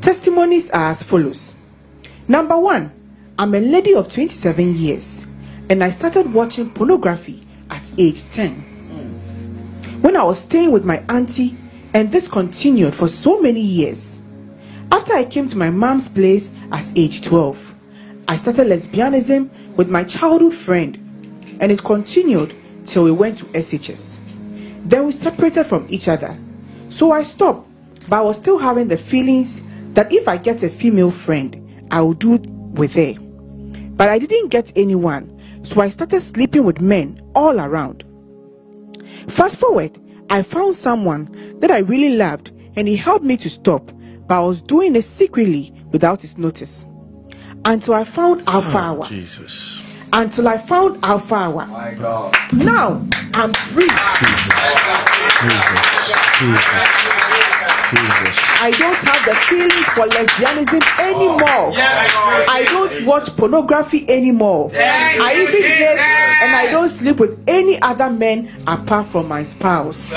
Testimonies 0.00 0.70
are 0.70 0.90
as 0.90 1.02
follows. 1.02 1.54
Number 2.28 2.58
one, 2.58 2.92
I'm 3.38 3.54
a 3.54 3.60
lady 3.60 3.94
of 3.94 4.10
27 4.10 4.74
years, 4.74 5.26
and 5.68 5.84
I 5.84 5.90
started 5.90 6.32
watching 6.32 6.70
pornography 6.70 7.42
at 7.70 7.90
age 7.98 8.28
10 8.30 8.54
mm. 8.54 10.02
when 10.02 10.16
I 10.16 10.22
was 10.22 10.40
staying 10.40 10.72
with 10.72 10.84
my 10.84 11.04
auntie, 11.08 11.56
and 11.94 12.10
this 12.10 12.28
continued 12.28 12.94
for 12.94 13.08
so 13.08 13.40
many 13.40 13.60
years. 13.60 14.22
After 14.90 15.14
I 15.14 15.24
came 15.24 15.46
to 15.48 15.58
my 15.58 15.70
mom's 15.70 16.08
place 16.08 16.50
at 16.72 16.92
age 16.96 17.22
12, 17.22 17.74
I 18.28 18.36
started 18.36 18.66
lesbianism 18.66 19.50
with 19.76 19.90
my 19.90 20.04
childhood 20.04 20.54
friend, 20.54 20.96
and 21.60 21.70
it 21.72 21.82
continued 21.82 22.54
till 22.84 23.04
we 23.04 23.12
went 23.12 23.38
to 23.38 23.44
SHS. 23.46 24.20
Then 24.84 25.06
we 25.06 25.12
separated 25.12 25.64
from 25.64 25.86
each 25.88 26.08
other. 26.08 26.38
So 26.88 27.12
I 27.12 27.22
stopped, 27.22 27.68
but 28.08 28.16
I 28.16 28.22
was 28.22 28.38
still 28.38 28.58
having 28.58 28.88
the 28.88 28.96
feelings 28.96 29.62
that 29.92 30.12
if 30.12 30.28
I 30.28 30.36
get 30.36 30.62
a 30.62 30.68
female 30.68 31.10
friend, 31.10 31.86
I 31.90 32.00
will 32.00 32.14
do 32.14 32.38
with 32.74 32.94
her. 32.94 33.14
But 33.18 34.08
I 34.08 34.18
didn't 34.18 34.48
get 34.48 34.72
anyone, 34.76 35.38
so 35.62 35.80
I 35.80 35.88
started 35.88 36.20
sleeping 36.20 36.64
with 36.64 36.80
men 36.80 37.20
all 37.34 37.60
around. 37.60 38.04
Fast 39.28 39.58
forward, 39.58 39.98
I 40.30 40.42
found 40.42 40.76
someone 40.76 41.28
that 41.60 41.70
I 41.70 41.78
really 41.78 42.16
loved 42.16 42.52
and 42.76 42.86
he 42.86 42.96
helped 42.96 43.24
me 43.24 43.36
to 43.38 43.50
stop, 43.50 43.90
but 44.28 44.42
I 44.42 44.46
was 44.46 44.60
doing 44.60 44.94
it 44.94 45.02
secretly 45.02 45.72
without 45.90 46.22
his 46.22 46.36
notice. 46.38 46.86
Until 47.64 47.94
I 47.94 48.04
found 48.04 48.46
Alpha 48.48 48.76
oh, 48.76 48.80
Hour. 48.80 49.06
Jesus. 49.06 49.82
Until 50.12 50.48
I 50.48 50.58
found 50.58 51.04
Alpha 51.04 51.34
Hour. 51.34 51.66
My 51.66 51.94
God. 51.94 52.36
Now 52.52 53.06
I'm 53.34 53.52
free. 53.54 53.88
Jesus. 53.88 54.68
Jesus. 56.38 57.08
Jesus. 57.90 58.36
I 58.60 58.70
don't 58.78 58.98
have 58.98 59.24
the 59.24 59.34
feelings 59.48 59.88
for 59.96 60.06
lesbianism 60.06 60.82
anymore. 61.00 61.72
I 61.74 62.64
don't 62.68 63.06
watch 63.06 63.34
pornography 63.34 64.08
anymore. 64.10 64.70
I 64.74 65.34
even 65.34 65.62
hate 65.62 65.98
and 66.42 66.54
I 66.54 66.70
don't 66.70 66.88
sleep 66.90 67.18
with 67.18 67.42
any 67.48 67.80
other 67.80 68.10
men 68.10 68.50
apart 68.66 69.06
from 69.06 69.26
my 69.28 69.42
spouse. 69.42 70.14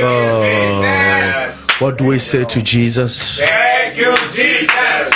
Oh, 0.00 1.57
what 1.78 1.96
do 1.98 2.06
we 2.06 2.18
say 2.18 2.44
to 2.44 2.62
Jesus? 2.62 3.38
Thank 3.38 3.96
you, 3.96 4.14
Jesus. 4.32 5.12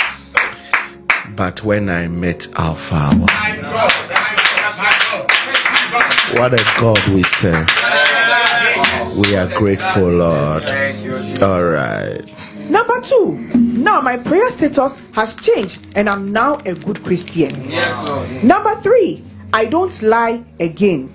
But 1.35 1.63
when 1.63 1.89
I 1.89 2.07
met 2.07 2.47
Alpha, 2.55 2.95
My 2.95 3.15
God. 3.15 3.19
My 3.19 3.57
God. 3.61 5.27
My 5.67 5.89
God. 5.91 6.39
what 6.39 6.53
a 6.53 6.63
God 6.79 7.07
we 7.09 7.23
serve. 7.23 7.67
We 9.17 9.35
are 9.35 9.47
grateful, 9.57 10.09
Lord. 10.09 10.63
Thank 10.63 11.03
you, 11.03 11.19
Jesus. 11.19 11.41
All 11.41 11.63
right. 11.63 12.33
Number 12.69 13.01
two, 13.01 13.37
now 13.57 13.99
my 13.99 14.17
prayer 14.17 14.49
status 14.49 15.01
has 15.13 15.35
changed 15.35 15.85
and 15.95 16.09
I'm 16.09 16.31
now 16.31 16.55
a 16.65 16.75
good 16.75 17.03
Christian. 17.03 17.69
Yes, 17.69 18.01
Lord. 18.07 18.43
Number 18.43 18.73
three, 18.81 19.23
I 19.51 19.65
don't 19.65 20.01
lie 20.01 20.43
again. 20.59 21.13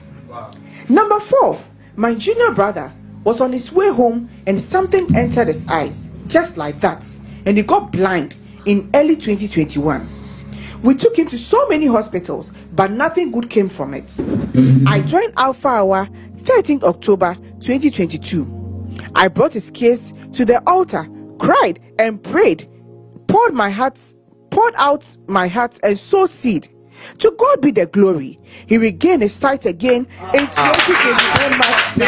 Number 0.88 1.20
four, 1.20 1.60
my 1.96 2.14
junior 2.14 2.52
brother 2.52 2.92
was 3.28 3.42
on 3.42 3.52
his 3.52 3.70
way 3.70 3.92
home 3.92 4.26
and 4.46 4.58
something 4.58 5.14
entered 5.14 5.48
his 5.48 5.68
eyes, 5.68 6.10
just 6.28 6.56
like 6.56 6.80
that, 6.80 7.06
and 7.44 7.58
he 7.58 7.62
got 7.62 7.92
blind 7.92 8.36
in 8.64 8.88
early 8.94 9.16
2021. 9.16 10.80
We 10.82 10.94
took 10.94 11.18
him 11.18 11.26
to 11.26 11.36
so 11.36 11.68
many 11.68 11.84
hospitals, 11.84 12.52
but 12.72 12.90
nothing 12.90 13.30
good 13.30 13.50
came 13.50 13.68
from 13.68 13.92
it. 13.92 14.06
Mm-hmm. 14.06 14.88
I 14.88 15.02
joined 15.02 15.34
Alpha 15.36 15.68
Hour 15.68 16.06
13th 16.36 16.84
October 16.84 17.34
2022. 17.60 18.96
I 19.14 19.28
brought 19.28 19.52
his 19.52 19.70
case 19.72 20.14
to 20.32 20.46
the 20.46 20.62
altar, 20.66 21.06
cried 21.38 21.80
and 21.98 22.22
prayed, 22.22 22.66
poured 23.26 23.52
my 23.52 23.68
heart, 23.68 24.00
poured 24.50 24.72
out 24.78 25.04
my 25.26 25.48
heart 25.48 25.78
and 25.82 25.98
sowed 25.98 26.30
seed. 26.30 26.70
To 27.18 27.30
God 27.38 27.60
be 27.60 27.70
the 27.70 27.86
glory. 27.86 28.38
He 28.66 28.78
regained 28.78 29.22
his 29.22 29.34
sight 29.34 29.66
again 29.66 30.06
in 30.34 30.46
2021 30.46 31.58
March. 31.58 31.98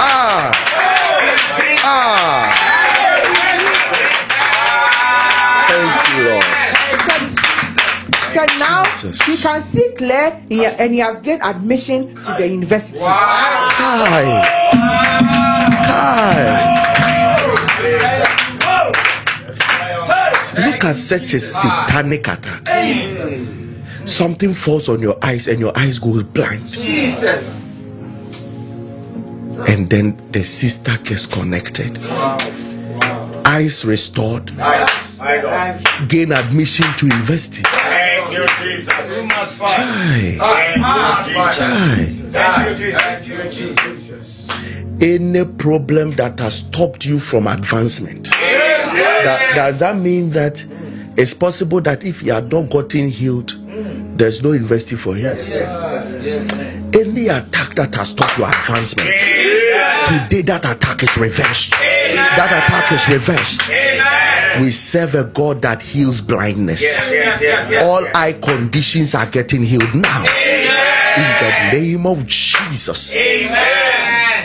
Ah. 0.00 0.52
Ah. 1.84 2.58
Thank 5.68 6.16
you, 6.16 6.24
Lord. 6.28 6.44
So 8.32 8.44
now 8.58 8.84
Jesus. 8.84 9.22
he 9.22 9.36
can 9.36 9.60
see 9.60 9.92
clear 9.96 10.38
and 10.78 10.92
he 10.92 10.98
has 11.00 11.20
gained 11.20 11.42
admission 11.42 12.14
to 12.14 12.34
the 12.38 12.46
university. 12.48 13.00
Hi. 13.00 14.42
Hi. 15.88 16.87
Look 20.66 20.84
at 20.84 20.96
such 20.96 21.34
a 21.34 21.40
satanic 21.40 22.26
attack. 22.28 22.68
Something 24.06 24.54
falls 24.54 24.88
on 24.88 25.00
your 25.00 25.18
eyes 25.22 25.48
and 25.48 25.60
your 25.60 25.76
eyes 25.78 25.98
goes 25.98 26.22
blind. 26.22 26.66
Jesus. 26.66 27.66
And 29.68 29.90
then 29.90 30.20
the 30.30 30.42
sister 30.42 30.96
gets 31.04 31.26
connected. 31.26 31.98
Eyes 33.44 33.84
restored. 33.84 34.56
My 34.56 35.40
God. 35.42 36.08
Gain 36.08 36.32
admission 36.32 36.86
to 36.98 37.06
university. 37.06 37.62
Thank 37.64 38.32
you, 38.32 38.46
Jesus. 38.62 38.94
Too 38.94 39.26
much 39.26 39.50
fire. 39.50 40.36
Chai. 40.36 41.52
Chai. 41.52 42.04
Thank 42.30 42.78
you, 42.78 42.92
Jesus. 42.92 43.28
you, 43.28 43.50
Jesus. 43.50 44.48
Any 45.00 45.44
problem 45.44 46.12
that 46.12 46.38
has 46.40 46.58
stopped 46.58 47.04
you 47.04 47.18
from 47.18 47.46
advancement. 47.46 48.28
That, 49.24 49.52
does 49.54 49.78
that 49.80 49.96
mean 49.96 50.30
that 50.30 50.64
it's 51.16 51.34
possible 51.34 51.80
that 51.82 52.04
if 52.04 52.22
you 52.22 52.32
had 52.32 52.50
not 52.52 52.70
gotten 52.70 53.08
healed, 53.08 53.54
there's 54.18 54.42
no 54.42 54.52
university 54.52 54.96
for 54.96 55.14
him? 55.14 55.24
Yes, 55.24 55.48
yes. 55.48 56.74
Any 56.94 57.28
attack 57.28 57.74
that 57.76 57.94
has 57.94 58.08
stopped 58.10 58.38
your 58.38 58.48
advancement, 58.48 59.08
today 60.06 60.42
that 60.42 60.64
attack 60.64 61.02
is 61.02 61.16
reversed. 61.16 61.70
That 61.72 62.64
attack 62.64 62.92
is 62.92 63.08
reversed. 63.08 63.68
We 64.60 64.70
serve 64.70 65.14
a 65.14 65.24
God 65.24 65.62
that 65.62 65.82
heals 65.82 66.20
blindness. 66.20 66.82
All 67.82 68.04
eye 68.14 68.36
conditions 68.42 69.14
are 69.14 69.26
getting 69.26 69.62
healed 69.62 69.94
now. 69.94 70.24
In 71.16 71.72
the 71.72 71.78
name 71.78 72.06
of 72.06 72.26
Jesus. 72.26 73.16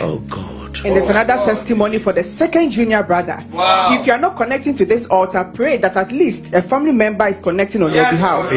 Oh 0.00 0.22
God. 0.28 0.53
And 0.84 0.94
there's 0.94 1.08
another 1.08 1.42
testimony 1.44 1.98
for 1.98 2.12
the 2.12 2.22
second 2.22 2.70
junior 2.70 3.02
brother. 3.02 3.42
Wow. 3.50 3.98
If 3.98 4.06
you 4.06 4.12
are 4.12 4.18
not 4.18 4.36
connecting 4.36 4.74
to 4.74 4.84
this 4.84 5.06
altar, 5.08 5.42
pray 5.54 5.78
that 5.78 5.96
at 5.96 6.12
least 6.12 6.52
a 6.52 6.60
family 6.60 6.92
member 6.92 7.26
is 7.26 7.40
connecting 7.40 7.82
on 7.82 7.90
your 7.92 8.04
behalf. 8.10 8.44
Lord. 8.44 8.54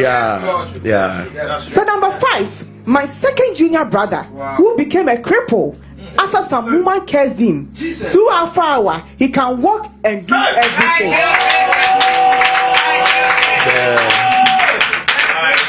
Yeah. 0.84 1.26
Yeah. 1.34 1.58
So 1.60 1.82
number 1.84 2.10
five, 2.10 2.66
my 2.86 3.06
second 3.06 3.54
junior 3.56 3.86
brother, 3.86 4.24
who 4.56 4.76
became 4.76 5.08
a 5.08 5.16
cripple 5.16 5.78
after 6.18 6.42
some 6.42 6.66
woman 6.66 7.06
cursed 7.06 7.40
him. 7.40 7.72
Through 7.72 8.30
Alpha 8.30 8.60
Hour, 8.60 9.02
he 9.18 9.28
can 9.28 9.62
walk 9.62 9.90
and 10.04 10.26
do 10.26 10.34
everything. 10.34 11.10
My 11.10 11.16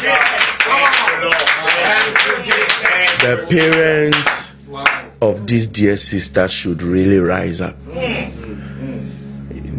God. 0.04 0.20
Thank 0.60 0.96
you, 1.08 1.16
Lord. 1.24 1.48
Thank 1.86 2.18
you, 2.26 2.36
Jesus. 2.44 3.22
The 3.22 3.34
parents 3.50 4.49
of 5.22 5.48
this 5.48 5.68
dear 5.68 5.96
sister 5.96 6.48
should 6.48 6.82
really 6.82 7.18
rise 7.20 7.62
up. 7.62 7.76
Yes. 7.94 8.42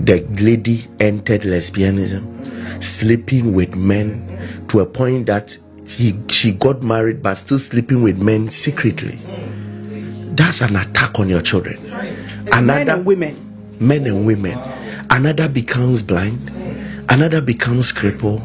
The 0.05 0.27
lady 0.41 0.87
entered 0.99 1.43
lesbianism, 1.43 2.83
sleeping 2.83 3.55
with 3.55 3.75
men 3.77 4.27
to 4.69 4.81
a 4.81 4.87
point 4.87 5.27
that 5.27 5.57
he, 5.87 6.19
she 6.29 6.53
got 6.53 6.83
married 6.83 7.23
but 7.23 7.35
still 7.35 7.59
sleeping 7.59 8.03
with 8.03 8.19
men 8.21 8.49
secretly. 8.49 9.19
That's 10.35 10.61
an 10.61 10.77
attack 10.77 11.19
on 11.19 11.29
your 11.29 11.43
children. 11.43 11.79
Men 12.62 12.89
and 12.89 13.05
women. 13.05 13.77
men 13.81 14.07
and 14.07 14.27
women. 14.27 14.59
Another 15.11 15.49
becomes 15.49 16.03
blind, 16.03 16.51
another 17.09 17.41
becomes 17.41 17.93
crippled. 17.93 18.43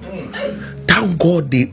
Thank 0.87 1.19
God 1.19 1.51
the 1.51 1.71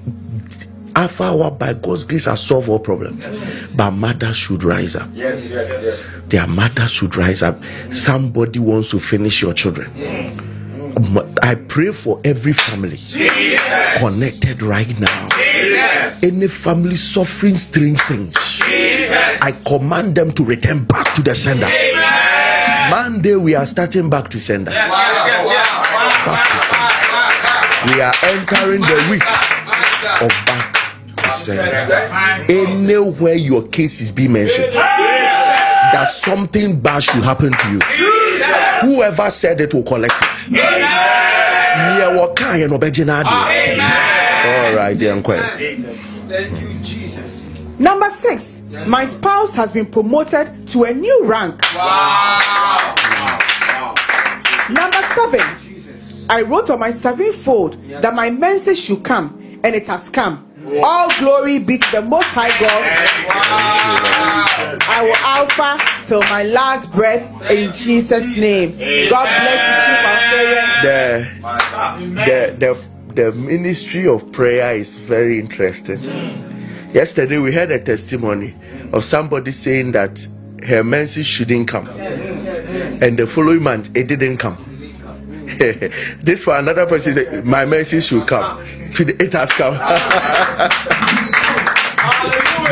Alpha 0.94 1.24
Hour 1.24 1.50
by 1.52 1.72
God's 1.74 2.04
grace 2.04 2.26
has 2.26 2.40
solved 2.42 2.68
all 2.68 2.78
problems. 2.78 3.26
But 3.74 3.92
mothers 3.92 4.36
should 4.36 4.62
rise 4.64 4.96
up. 4.96 5.08
Yes, 5.12 5.48
yes, 5.50 5.68
yes. 5.82 6.12
Their 6.28 6.46
mothers 6.46 6.90
should 6.90 7.16
rise 7.16 7.42
up. 7.42 7.62
Somebody 7.90 8.58
wants 8.58 8.90
to 8.90 8.98
finish 8.98 9.40
your 9.42 9.54
children. 9.54 9.90
I 11.42 11.54
pray 11.54 11.92
for 11.92 12.20
every 12.24 12.52
family 12.52 12.98
connected 13.98 14.62
right 14.62 14.98
now. 15.00 15.28
Any 16.22 16.48
family 16.48 16.96
suffering 16.96 17.54
strange 17.54 18.00
things, 18.02 18.34
I 18.62 19.52
command 19.66 20.14
them 20.14 20.30
to 20.32 20.44
return 20.44 20.84
back 20.84 21.14
to 21.14 21.22
the 21.22 21.34
sender. 21.34 21.68
Monday, 22.90 23.36
we 23.36 23.54
are 23.54 23.64
starting 23.66 24.10
back 24.10 24.28
to 24.30 24.38
sender. 24.40 24.70
Back 24.70 26.46
to 26.50 26.58
sender. 26.68 27.94
We 27.94 28.00
are 28.02 28.14
entering 28.22 28.82
the 28.82 29.06
week 29.10 29.24
of 30.20 30.28
back 30.46 30.81
to 31.32 31.38
sender. 31.38 31.94
Anywhere 32.48 33.34
your 33.34 33.66
case 33.68 34.00
is 34.00 34.12
being 34.12 34.32
mentioned, 34.32 34.72
that 34.72 36.08
something 36.08 36.80
bad 36.80 37.02
should 37.02 37.24
happen 37.24 37.52
to 37.52 37.70
you. 37.72 37.78
Whoever 38.82 39.30
said 39.30 39.60
it 39.60 39.72
will 39.72 39.84
collect 39.84 40.14
it. 40.22 40.50
Near 40.50 42.14
what 42.16 42.36
kind 42.36 42.62
of 42.62 42.72
All 42.72 42.78
right, 44.74 44.98
then, 44.98 45.22
quiet. 45.22 45.78
Thank 46.28 46.60
you, 46.60 46.78
Jesus. 46.80 47.48
Number 47.78 48.08
six, 48.10 48.62
my 48.86 49.04
spouse 49.04 49.54
has 49.56 49.72
been 49.72 49.86
promoted 49.86 50.66
to 50.68 50.84
a 50.84 50.92
new 50.92 51.24
rank. 51.24 51.60
Number 54.70 55.02
seven, 55.14 55.40
I 56.28 56.42
wrote 56.42 56.70
on 56.70 56.78
my 56.78 56.90
sevenfold 56.90 57.76
that 58.02 58.14
my 58.14 58.30
menses 58.30 58.82
should 58.82 59.02
come, 59.02 59.38
and 59.64 59.74
it 59.74 59.86
has 59.88 60.10
come. 60.10 60.46
All 60.82 61.08
glory 61.18 61.58
be 61.58 61.78
to 61.78 61.90
the 61.90 62.02
Most 62.02 62.28
High 62.28 62.56
God. 62.60 62.84
I 64.88 65.02
will 65.02 65.16
alpha 65.16 65.78
till 66.06 66.20
my 66.22 66.44
last 66.44 66.92
breath 66.92 67.28
in 67.50 67.72
Jesus' 67.72 68.36
name. 68.36 68.70
God 69.10 69.24
bless 69.24 69.60
you, 69.68 69.74
Chief 69.86 69.98
Alpharian. 70.06 70.82
The, 72.14 72.56
the, 72.58 72.74
the, 73.14 73.22
the 73.22 73.32
ministry 73.32 74.06
of 74.06 74.30
prayer 74.32 74.74
is 74.76 74.96
very 74.96 75.40
interesting. 75.40 76.00
Yesterday, 76.92 77.38
we 77.38 77.52
heard 77.52 77.70
a 77.72 77.80
testimony 77.82 78.54
of 78.92 79.04
somebody 79.04 79.50
saying 79.50 79.92
that 79.92 80.26
her 80.62 80.84
menses 80.84 81.26
shouldn't 81.26 81.66
come, 81.66 81.88
and 81.88 83.18
the 83.18 83.26
following 83.26 83.62
month 83.62 83.90
it 83.96 84.06
didn't 84.06 84.36
come. 84.38 84.68
this 86.22 86.44
for 86.44 86.56
another 86.56 86.86
person, 86.86 87.14
say, 87.14 87.40
my 87.42 87.64
mercy 87.64 88.00
should 88.00 88.26
come. 88.26 88.64
Today 88.94 89.14
it 89.24 89.32
has 89.32 89.50
come. 89.52 89.74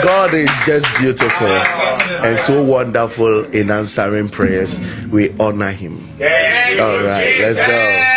God 0.02 0.34
is 0.34 0.50
just 0.66 0.86
beautiful. 0.98 1.46
and 1.48 2.38
so 2.38 2.62
wonderful 2.64 3.44
in 3.54 3.70
answering 3.70 4.28
prayers. 4.28 4.78
We 5.10 5.30
honor 5.38 5.70
him. 5.70 5.98
All 6.20 7.04
right, 7.04 7.38
let's 7.40 7.58
go. 7.58 8.16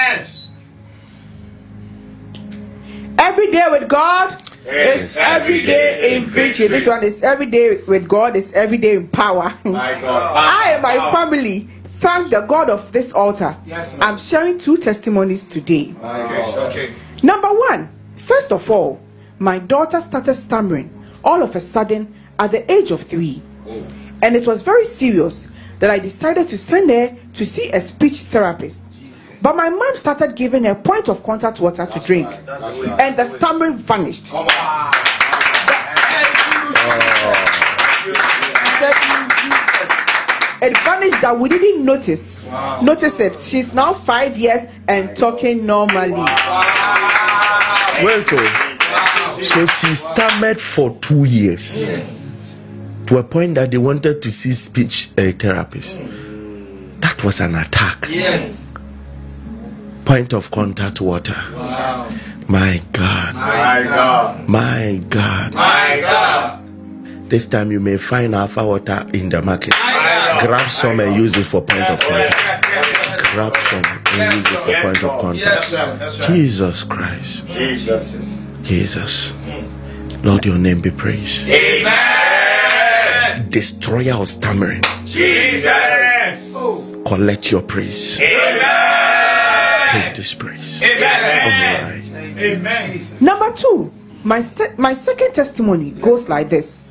Every 3.19 3.51
day 3.51 3.67
with 3.71 3.87
God 3.87 4.41
is 4.65 5.17
every 5.17 5.65
day 5.65 6.15
in 6.15 6.25
victory. 6.25 6.67
This 6.67 6.87
one 6.87 7.03
is 7.03 7.23
every 7.23 7.45
day 7.47 7.81
with 7.87 8.07
God 8.07 8.35
is 8.35 8.53
every 8.53 8.77
day 8.77 8.95
in 8.95 9.07
power. 9.07 9.53
I 9.65 10.71
and 10.73 10.81
my 10.81 11.11
family 11.11 11.59
thank 11.85 12.31
the 12.31 12.41
God 12.41 12.69
of 12.69 12.91
this 12.91 13.13
altar. 13.13 13.55
I'm 14.01 14.17
sharing 14.17 14.57
two 14.57 14.77
testimonies 14.77 15.47
today. 15.47 15.95
Okay. 16.03 16.93
Number 17.23 17.47
one, 17.47 17.89
first 18.17 18.51
of 18.51 18.69
all, 18.69 19.01
my 19.39 19.57
daughter 19.57 20.01
started 20.01 20.33
stammering 20.35 20.91
all 21.23 21.41
of 21.41 21.55
a 21.55 21.59
sudden 21.59 22.13
at 22.37 22.51
the 22.51 22.69
age 22.69 22.91
of 22.91 23.01
three. 23.01 23.41
And 24.21 24.35
it 24.35 24.45
was 24.45 24.61
very 24.61 24.83
serious 24.83 25.47
that 25.79 25.89
I 25.89 25.99
decided 25.99 26.47
to 26.47 26.57
send 26.57 26.89
her 26.89 27.15
to 27.33 27.45
see 27.45 27.69
a 27.71 27.79
speech 27.79 28.21
therapist. 28.21 28.85
But 29.41 29.55
my 29.55 29.69
mom 29.69 29.95
started 29.95 30.35
giving 30.35 30.65
her 30.65 30.75
point 30.75 31.09
of 31.09 31.23
contact 31.23 31.59
water 31.61 31.85
to 31.85 31.99
drink, 31.99 32.27
and 32.27 33.15
the 33.17 33.25
stammering 33.25 33.75
vanished. 33.75 34.33
Come 40.71 41.03
on. 41.03 41.09
That 41.21 41.37
we 41.39 41.49
didn't 41.49 41.83
notice. 41.83 42.43
Notice 42.81 43.19
it. 43.19 43.35
She's 43.35 43.73
now 43.73 43.93
five 43.93 44.37
years 44.37 44.65
and 44.87 45.15
talking 45.15 45.65
normally. 45.65 46.11
Wait, 48.01 48.27
oh. 48.31 49.39
so 49.41 49.65
she 49.65 49.95
stammered 49.95 50.59
for 50.59 50.97
two 50.99 51.25
years 51.25 51.87
to 53.07 53.17
a 53.17 53.23
point 53.23 53.55
that 53.55 53.71
they 53.71 53.77
wanted 53.77 54.21
to 54.21 54.31
see 54.31 54.53
speech 54.53 55.09
uh, 55.17 55.31
therapist. 55.33 55.99
That 56.99 57.23
was 57.23 57.41
an 57.41 57.55
attack. 57.55 58.07
Yes. 58.09 58.69
Point 60.05 60.33
of 60.33 60.51
contact 60.51 61.01
water. 61.01 61.35
Wow. 61.53 62.07
My 62.47 62.81
God. 62.91 63.35
My 63.35 63.83
God. 63.83 64.49
My 64.49 65.01
God. 65.09 65.53
My 65.53 65.99
God. 66.01 66.62
This 67.33 67.47
time 67.47 67.71
you 67.71 67.79
may 67.79 67.97
find 67.97 68.35
alpha 68.35 68.63
water 68.63 69.07
in 69.11 69.29
the 69.29 69.41
market. 69.41 69.73
Grab 69.73 70.69
some 70.69 70.99
and 70.99 71.15
use 71.15 71.35
it 71.35 71.45
for 71.45 71.63
point 71.63 71.89
of 71.89 71.99
contact. 71.99 72.63
Grab 73.33 73.57
some 73.57 73.83
and 74.13 74.33
use 74.35 74.45
it 74.45 74.59
for 74.59 74.73
point 74.83 75.03
of 75.03 75.19
contact. 75.19 75.43
Yes, 75.43 75.67
sir. 75.67 75.97
That's 75.97 76.19
right. 76.19 76.29
Jesus 76.29 76.83
Christ. 76.83 77.47
Jesus. 77.47 78.45
Jesus. 78.61 79.33
Lord, 80.23 80.45
your 80.45 80.59
name 80.59 80.79
be 80.79 80.91
praised. 80.91 81.47
Amen. 81.49 83.49
Destroyer 83.49 84.13
of 84.13 84.27
stammering. 84.27 84.83
Jesus. 85.03 86.53
Collect 87.03 87.49
your 87.49 87.63
praise. 87.63 88.19
Amen. 88.21 89.87
Take 89.87 90.13
this 90.13 90.35
praise. 90.35 90.83
Amen. 90.83 91.83
All 91.83 91.89
right. 91.89 92.03
Amen. 92.37 93.01
Number 93.19 93.51
two, 93.53 93.91
my 94.23 94.39
st- 94.39 94.77
my 94.77 94.93
second 94.93 95.33
testimony 95.33 95.93
goes 95.93 96.29
like 96.29 96.49
this. 96.51 96.89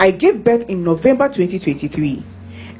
I 0.00 0.12
gave 0.12 0.42
birth 0.42 0.70
in 0.70 0.82
November 0.82 1.28
2023, 1.28 2.24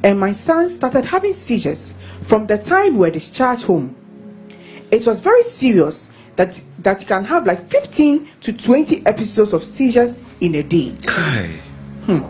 and 0.03 0.19
my 0.19 0.31
son 0.31 0.67
started 0.67 1.05
having 1.05 1.33
seizures 1.33 1.93
from 2.23 2.47
the 2.47 2.57
time 2.57 2.93
we 2.93 3.01
were 3.01 3.11
discharged 3.11 3.65
home. 3.65 3.95
It 4.89 5.05
was 5.05 5.19
very 5.19 5.43
serious 5.43 6.11
that 6.35 6.59
that 6.79 6.99
you 7.01 7.07
can 7.07 7.23
have 7.25 7.45
like 7.45 7.63
15 7.67 8.27
to 8.41 8.53
20 8.53 9.05
episodes 9.05 9.53
of 9.53 9.63
seizures 9.63 10.23
in 10.39 10.55
a 10.55 10.63
day. 10.63 10.95
Kai. 11.05 11.59
Hmm. 12.07 12.23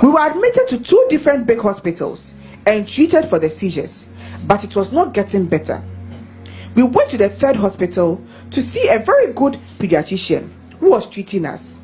We 0.00 0.08
were 0.08 0.26
admitted 0.26 0.66
to 0.68 0.78
two 0.82 1.06
different 1.10 1.46
big 1.46 1.60
hospitals 1.60 2.34
and 2.64 2.88
treated 2.88 3.26
for 3.26 3.38
the 3.38 3.50
seizures, 3.50 4.08
but 4.46 4.64
it 4.64 4.74
was 4.74 4.92
not 4.92 5.12
getting 5.12 5.44
better. 5.44 5.84
We 6.74 6.84
went 6.84 7.10
to 7.10 7.18
the 7.18 7.28
third 7.28 7.56
hospital 7.56 8.22
to 8.50 8.62
see 8.62 8.88
a 8.88 8.98
very 8.98 9.34
good 9.34 9.58
pediatrician 9.78 10.50
who 10.80 10.92
was 10.92 11.06
treating 11.06 11.44
us. 11.44 11.80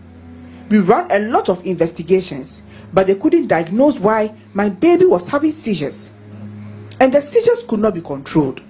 We 0.73 0.79
ran 0.79 1.11
a 1.11 1.19
lot 1.19 1.51
of 1.51 1.67
investigations, 1.67 2.63
but 2.95 3.07
they 3.07 3.15
couldn't 3.15 3.49
diagnose 3.49 4.01
why 4.01 4.35
my 4.55 4.71
baby 4.71 5.05
was 5.05 5.29
having 5.29 5.51
seizures. 5.51 6.15
And 6.99 7.13
the 7.13 7.21
seizures 7.21 7.63
could 7.69 7.81
not 7.81 7.93
be 7.93 8.01
controlled. 8.01 8.61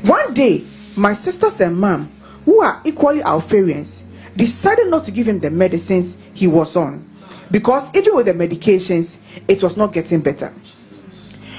One 0.00 0.32
day, 0.32 0.64
my 0.96 1.12
sisters 1.12 1.60
and 1.60 1.78
mom, 1.78 2.10
who 2.46 2.62
are 2.62 2.80
equally 2.86 3.22
Alpharians, 3.22 4.06
decided 4.34 4.88
not 4.88 5.04
to 5.04 5.10
give 5.10 5.28
him 5.28 5.40
the 5.40 5.50
medicines 5.50 6.16
he 6.32 6.46
was 6.46 6.74
on 6.74 7.06
because 7.50 7.94
even 7.94 8.16
with 8.16 8.24
the 8.24 8.32
medications, 8.32 9.18
it 9.46 9.62
was 9.62 9.76
not 9.76 9.92
getting 9.92 10.22
better. 10.22 10.48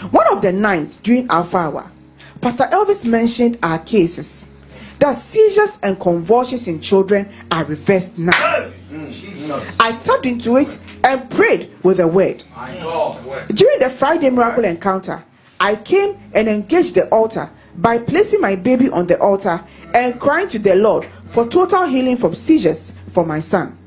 One 0.10 0.26
of 0.36 0.42
the 0.42 0.52
nights 0.52 0.98
during 0.98 1.28
Alpha 1.30 1.58
Hour, 1.58 1.92
Pastor 2.42 2.68
Elvis 2.72 3.06
mentioned 3.06 3.60
our 3.62 3.78
cases 3.78 4.50
that 5.00 5.14
seizures 5.14 5.80
and 5.84 6.00
convulsions 6.00 6.68
in 6.68 6.80
children 6.80 7.30
are 7.52 7.66
reversed 7.66 8.18
now. 8.18 8.32
Mm. 8.92 9.76
I 9.80 9.94
tapped 9.98 10.26
into 10.26 10.58
it 10.58 10.80
and 11.04 11.30
prayed 11.30 11.72
with 11.84 11.98
the 11.98 12.08
word. 12.08 12.44
During 13.54 13.80
the 13.80 13.90
Friday 13.90 14.30
miracle 14.30 14.66
encounter, 14.66 15.24
I 15.60 15.76
came 15.76 16.18
and 16.34 16.48
engaged 16.48 16.96
the 16.96 17.08
altar 17.10 17.50
by 17.76 18.00
placing 18.00 18.42
my 18.42 18.56
baby 18.56 18.90
on 18.90 19.08
the 19.08 19.20
altar 19.20 19.64
and 19.94 20.20
crying 20.20 20.48
to 20.50 20.60
the 20.60 20.76
Lord 20.76 21.06
for 21.06 21.48
total 21.48 21.86
healing 21.86 22.18
from 22.18 22.34
seizures 22.34 22.94
for 23.10 23.26
my 23.26 23.40
son. 23.40 23.78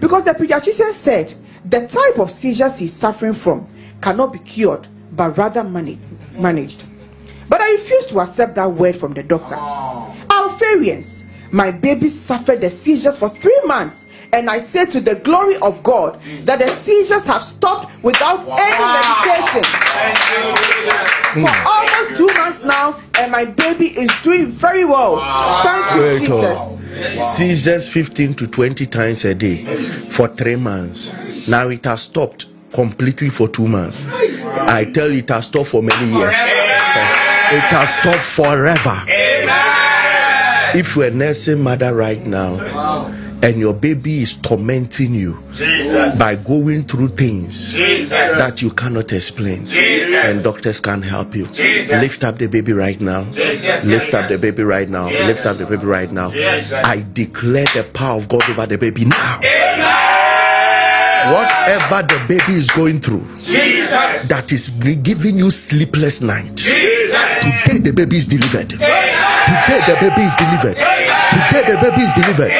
Because 0.00 0.24
the 0.24 0.32
pediatrician 0.32 0.92
said 0.92 1.34
the 1.64 1.86
type 1.86 2.18
of 2.18 2.30
seizures 2.30 2.78
he's 2.78 2.92
suffering 2.92 3.32
from 3.32 3.66
cannot 4.00 4.32
be 4.32 4.38
cured 4.40 4.86
but 5.12 5.36
rather 5.36 5.62
managed. 5.64 6.00
managed. 6.32 6.86
But 7.48 7.60
I 7.60 7.72
refused 7.72 8.10
to 8.10 8.20
accept 8.20 8.54
that 8.54 8.70
word 8.70 8.96
from 8.96 9.12
the 9.12 9.22
doctor. 9.22 9.56
Oh. 9.58 10.14
Alpharians, 10.52 11.26
my 11.50 11.70
baby 11.70 12.08
suffered 12.08 12.60
the 12.60 12.68
seizures 12.68 13.18
for 13.18 13.30
three 13.30 13.58
months, 13.64 14.06
and 14.34 14.50
I 14.50 14.58
said 14.58 14.86
to 14.90 15.00
the 15.00 15.14
glory 15.16 15.56
of 15.56 15.82
God 15.82 16.20
that 16.42 16.58
the 16.58 16.68
seizures 16.68 17.26
have 17.26 17.42
stopped 17.42 18.02
without 18.02 18.40
any 18.60 18.84
medication 18.84 19.62
Thank 19.64 20.18
you, 20.30 20.52
Jesus. 20.82 21.42
for 21.42 21.68
almost 21.68 22.16
two 22.16 22.26
months 22.38 22.64
now, 22.64 23.00
and 23.18 23.32
my 23.32 23.46
baby 23.46 23.86
is 23.86 24.10
doing 24.22 24.46
very 24.46 24.84
well. 24.84 25.20
Thank 25.62 25.94
you, 25.94 26.02
Wait, 26.02 26.30
oh. 26.30 26.80
Jesus. 27.00 27.36
Seizures 27.36 27.88
15 27.88 28.34
to 28.34 28.46
20 28.46 28.86
times 28.86 29.24
a 29.24 29.34
day 29.34 29.64
for 30.10 30.28
three 30.28 30.56
months. 30.56 31.48
Now 31.48 31.68
it 31.68 31.84
has 31.86 32.02
stopped 32.02 32.46
completely 32.72 33.30
for 33.30 33.48
two 33.48 33.68
months. 33.68 34.06
I 34.08 34.84
tell 34.92 35.10
you, 35.10 35.18
it 35.18 35.28
has 35.30 35.46
stopped 35.46 35.68
for 35.68 35.82
many 35.82 36.12
years. 36.12 36.34
It 37.54 37.60
has 37.72 37.94
stopped 37.94 38.20
forever. 38.20 39.04
If 40.74 40.96
you're 40.96 41.06
a 41.06 41.10
nursing 41.10 41.60
mother 41.60 41.94
right 41.94 42.24
now 42.24 42.58
and 43.42 43.58
your 43.58 43.74
baby 43.74 44.22
is 44.22 44.36
tormenting 44.36 45.14
you 45.14 45.42
Jesus. 45.52 46.16
by 46.18 46.36
going 46.36 46.84
through 46.84 47.08
things 47.08 47.72
Jesus. 47.72 48.10
that 48.10 48.62
you 48.62 48.70
cannot 48.70 49.12
explain 49.12 49.66
Jesus. 49.66 50.14
and 50.24 50.42
doctors 50.44 50.80
can't 50.80 51.04
help 51.04 51.34
you, 51.34 51.46
lift 51.46 52.22
up 52.24 52.38
the 52.38 52.46
baby 52.46 52.72
right 52.72 53.00
now. 53.00 53.22
Lift 53.84 54.14
up 54.14 54.28
the 54.28 54.38
baby 54.40 54.62
right 54.62 54.88
now. 54.88 55.08
Lift 55.08 55.44
up 55.44 55.56
the 55.56 55.66
baby 55.66 55.84
right 55.84 56.10
now. 56.12 56.30
I 56.30 57.04
declare 57.12 57.66
the 57.74 57.84
power 57.92 58.18
of 58.18 58.28
God 58.28 58.48
over 58.48 58.66
the 58.66 58.78
baby 58.78 59.04
now. 59.04 59.40
Whatever 61.32 62.02
the 62.02 62.24
baby 62.28 62.54
is 62.58 62.68
going 62.70 63.00
through 63.00 63.24
Jesus. 63.38 64.26
that 64.28 64.50
is 64.50 64.70
giving 64.70 65.36
you 65.36 65.50
sleepless 65.50 66.20
nights. 66.20 66.62
Jesus. 66.62 67.01
Today 67.12 67.78
the 67.78 67.92
baby 67.92 68.16
is 68.16 68.26
delivered. 68.26 68.70
Today 68.70 69.80
the 69.86 69.96
baby 70.00 70.22
is 70.22 70.34
delivered. 70.36 70.76
Today 70.76 71.62
the 71.72 71.78
baby 71.80 72.02
is 72.02 72.12
delivered. 72.14 72.52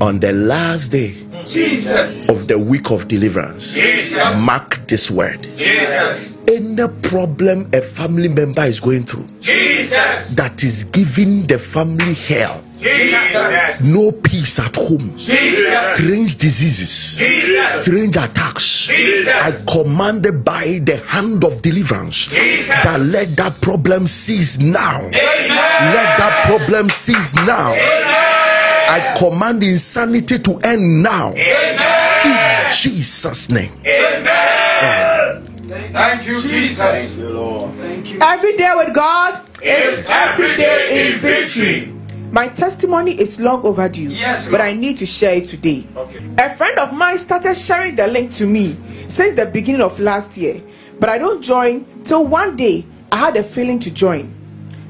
On 0.00 0.20
the 0.20 0.32
last 0.32 0.88
day 0.92 1.14
Jesus. 1.46 2.28
of 2.28 2.46
the 2.46 2.58
week 2.58 2.90
of 2.90 3.08
deliverance, 3.08 3.72
Jesus. 3.74 4.18
mark 4.44 4.86
this 4.86 5.10
word. 5.10 5.42
Jesus. 5.56 6.34
Any 6.46 6.86
problem 7.02 7.68
a 7.72 7.80
family 7.80 8.28
member 8.28 8.62
is 8.64 8.78
going 8.80 9.04
through 9.04 9.26
Jesus. 9.40 10.34
that 10.34 10.62
is 10.62 10.84
giving 10.84 11.46
the 11.46 11.58
family 11.58 12.14
hell, 12.14 12.62
Jesus. 12.80 13.80
no 13.82 14.12
peace 14.12 14.58
at 14.58 14.74
home, 14.76 15.12
Jesus. 15.16 15.96
strange 15.96 16.36
diseases, 16.36 17.18
Jesus. 17.18 17.82
strange 17.82 18.16
attacks. 18.16 18.86
Jesus. 18.86 19.28
I 19.28 19.52
commanded 19.70 20.44
by 20.44 20.80
the 20.84 20.96
hand 21.06 21.44
of 21.44 21.60
deliverance 21.62 22.26
Jesus. 22.26 22.68
that 22.68 23.00
let 23.00 23.34
that 23.36 23.60
problem 23.60 24.06
cease 24.06 24.58
now. 24.58 25.00
Amen. 25.00 25.14
Let 25.18 26.18
that 26.18 26.44
problem 26.46 26.88
cease 26.88 27.34
now. 27.34 27.72
I 27.74 29.14
command 29.18 29.62
insanity 29.62 30.38
to 30.38 30.58
end 30.60 31.02
now. 31.02 31.32
In 31.34 32.72
Jesus' 32.72 33.50
name. 33.50 33.72
Amen. 33.86 35.44
Thank 35.92 36.26
you, 36.26 36.40
Jesus. 36.40 36.78
Thank 36.78 37.18
you, 37.18 37.28
Lord. 37.28 37.74
Thank 37.74 38.08
you. 38.08 38.18
Every 38.22 38.56
day 38.56 38.72
with 38.76 38.94
God 38.94 39.42
Is 39.62 40.08
every 40.08 40.56
day 40.56 41.12
in 41.12 41.18
victory. 41.18 41.97
My 42.30 42.48
testimony 42.48 43.18
is 43.18 43.40
long 43.40 43.64
overdue, 43.64 44.10
Yes, 44.10 44.48
but 44.50 44.60
I 44.60 44.74
need 44.74 44.98
to 44.98 45.06
share 45.06 45.34
it 45.34 45.46
today. 45.46 45.86
Okay. 45.96 46.18
A 46.38 46.50
friend 46.54 46.78
of 46.78 46.92
mine 46.92 47.16
started 47.16 47.54
sharing 47.54 47.96
the 47.96 48.06
link 48.06 48.30
to 48.32 48.46
me 48.46 48.76
since 49.08 49.32
the 49.34 49.46
beginning 49.46 49.80
of 49.80 49.98
last 49.98 50.36
year, 50.36 50.62
but 51.00 51.08
I 51.08 51.16
don't 51.16 51.42
join 51.42 51.86
till 52.04 52.26
one 52.26 52.54
day 52.54 52.84
I 53.10 53.16
had 53.16 53.36
a 53.36 53.42
feeling 53.42 53.78
to 53.80 53.90
join. 53.90 54.34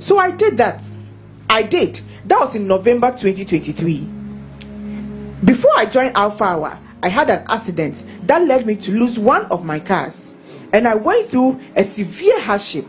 So 0.01 0.19
I 0.19 0.33
did 0.33 0.57
that. 0.57 0.83
I 1.49 1.63
did. 1.63 2.01
That 2.25 2.41
was 2.41 2.57
in 2.57 2.67
November 2.67 3.11
2023. 3.13 4.01
Before 5.45 5.71
I 5.77 5.87
joined 5.87 6.17
Alpha 6.17 6.43
Hour, 6.45 6.79
I 7.05 7.09
had 7.09 7.31
an 7.31 7.45
accident 7.49 8.05
that 8.27 8.43
led 8.49 8.67
me 8.67 8.75
to 8.77 8.91
lose 8.91 9.17
one 9.19 9.47
of 9.47 9.65
my 9.65 9.79
cars, 9.79 10.35
and 10.73 10.89
I 10.89 10.97
went 10.97 11.29
through 11.29 11.61
a 11.77 11.85
severe 11.85 12.41
hardship 12.41 12.85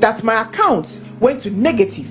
that 0.00 0.24
my 0.24 0.42
account 0.42 1.04
went 1.20 1.40
to 1.42 1.50
negative. 1.50 2.10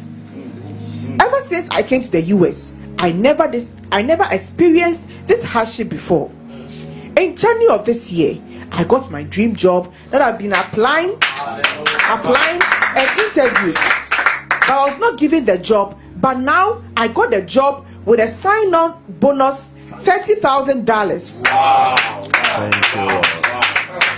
Ever 1.19 1.40
since 1.40 1.69
I 1.69 1.84
came 1.84 2.02
to 2.02 2.11
the 2.11 2.22
US, 2.22 2.76
I 2.99 3.11
never 3.11 3.48
this 3.48 3.72
I 3.91 4.02
never 4.02 4.26
experienced 4.32 5.07
this 5.27 5.44
hardship 5.44 5.90
before. 5.90 6.32
In 7.18 7.36
January 7.36 7.68
of 7.73 7.86
this 7.86 8.11
year, 8.11 8.41
I 8.72 8.84
got 8.84 9.10
my 9.10 9.23
dream 9.23 9.56
job 9.56 9.94
that 10.11 10.22
I've 10.22 10.38
been 10.38 10.53
applying, 10.53 11.14
applying 12.10 12.61
and 12.61 13.19
interviewed. 13.19 13.76
But 14.49 14.69
I 14.69 14.86
was 14.86 14.99
not 14.99 15.18
given 15.18 15.45
the 15.45 15.57
job, 15.57 15.98
but 16.18 16.40
now 16.40 16.84
I 16.98 17.07
got 17.07 17.32
the 17.32 17.41
job 17.41 17.86
with 18.06 18.19
a 18.19 18.27
sign-on 18.27 19.02
bonus 19.19 19.73
thirty 19.98 20.36
thousand 20.36 20.86
dollars. 20.86 21.41
Thank 21.41 22.95
you, 22.95 23.02
Lord. 23.02 23.26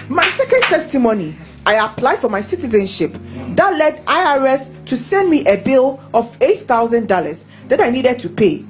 My 0.10 0.28
second 0.30 0.62
testimony, 0.64 1.36
I 1.68 1.86
applied 1.86 2.18
for 2.18 2.30
my 2.30 2.40
citizenship. 2.40 3.12
That 3.58 3.76
led 3.78 4.06
IRS 4.06 4.86
to 4.86 4.96
send 4.96 5.30
me 5.30 5.46
a 5.46 5.58
bill 5.58 6.00
of 6.14 6.40
$8,000 6.40 7.44
that 7.68 7.82
I 7.82 7.90
needed 7.90 8.20
to 8.22 8.30
pay. 8.30 8.66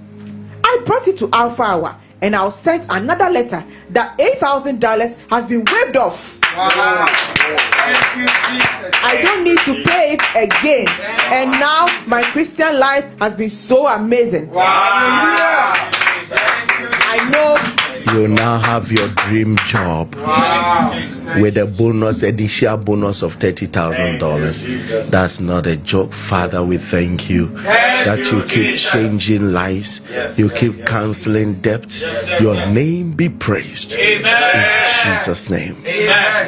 I 0.63 0.81
brought 0.83 1.07
it 1.07 1.15
to 1.17 1.29
Alpha 1.31 1.61
Hour 1.61 1.95
and 2.23 2.35
I 2.35 2.43
was 2.43 2.59
sent 2.59 2.87
another 2.89 3.29
letter 3.29 3.63
that 3.91 4.17
$8,000 4.17 5.29
has 5.29 5.45
been 5.45 5.63
waived 5.63 5.95
off. 5.95 6.39
Wow. 6.55 7.05
Thank 7.05 8.17
you, 8.17 8.25
Jesus. 8.25 8.91
I 9.03 9.21
don't 9.21 9.43
need 9.43 9.59
to 9.59 9.75
pay 9.87 10.17
it 10.17 10.21
again. 10.35 10.87
And 11.31 11.51
now 11.51 11.85
my 12.07 12.23
Christian 12.23 12.79
life 12.79 13.05
has 13.19 13.35
been 13.35 13.49
so 13.49 13.87
amazing. 13.87 14.49
Wow. 14.49 14.65
I 17.09 17.29
know 17.29 17.76
You 18.13 18.27
now 18.27 18.59
have 18.59 18.91
your 18.91 19.09
dream 19.09 19.57
job 19.67 20.15
with 21.41 21.57
a 21.57 21.65
bonus, 21.65 22.23
additional 22.23 22.77
bonus 22.77 23.21
of 23.21 23.35
thirty 23.35 23.65
thousand 23.67 24.19
dollars. 24.19 25.09
That's 25.09 25.39
not 25.39 25.67
a 25.67 25.77
joke, 25.77 26.13
Father. 26.13 26.63
We 26.63 26.77
thank 26.77 27.29
you 27.29 27.47
that 27.47 28.19
you 28.31 28.43
keep 28.43 28.75
changing 28.77 29.51
lives, 29.51 30.01
you 30.39 30.49
keep 30.49 30.85
canceling 30.85 31.55
debts. 31.61 32.01
Your 32.39 32.55
name 32.67 33.13
be 33.13 33.29
praised 33.29 33.93
in 33.95 34.23
Jesus' 35.03 35.49
name. 35.49 35.75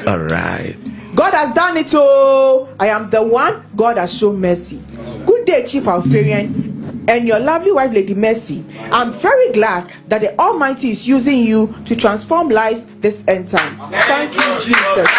All 0.07 0.19
right. 0.19 0.75
God 1.15 1.33
has 1.33 1.53
done 1.53 1.75
it. 1.77 1.93
all. 1.93 2.69
I 2.79 2.87
am 2.87 3.09
the 3.09 3.21
one 3.21 3.65
God 3.75 3.97
has 3.97 4.17
shown 4.17 4.39
mercy. 4.39 4.81
Good 5.25 5.45
day, 5.45 5.65
Chief 5.65 5.87
Alpharian, 5.87 6.78
and 7.09 7.27
your 7.27 7.39
lovely 7.39 7.71
wife, 7.71 7.91
Lady 7.91 8.13
Mercy. 8.13 8.63
I'm 8.91 9.11
very 9.11 9.51
glad 9.51 9.91
that 10.07 10.21
the 10.21 10.37
Almighty 10.39 10.91
is 10.91 11.07
using 11.07 11.39
you 11.39 11.73
to 11.85 11.95
transform 11.95 12.49
lives 12.49 12.85
this 12.99 13.27
end 13.27 13.47
time. 13.47 13.79
Thank 13.89 14.35
you, 14.35 14.53
Jesus. 14.59 15.09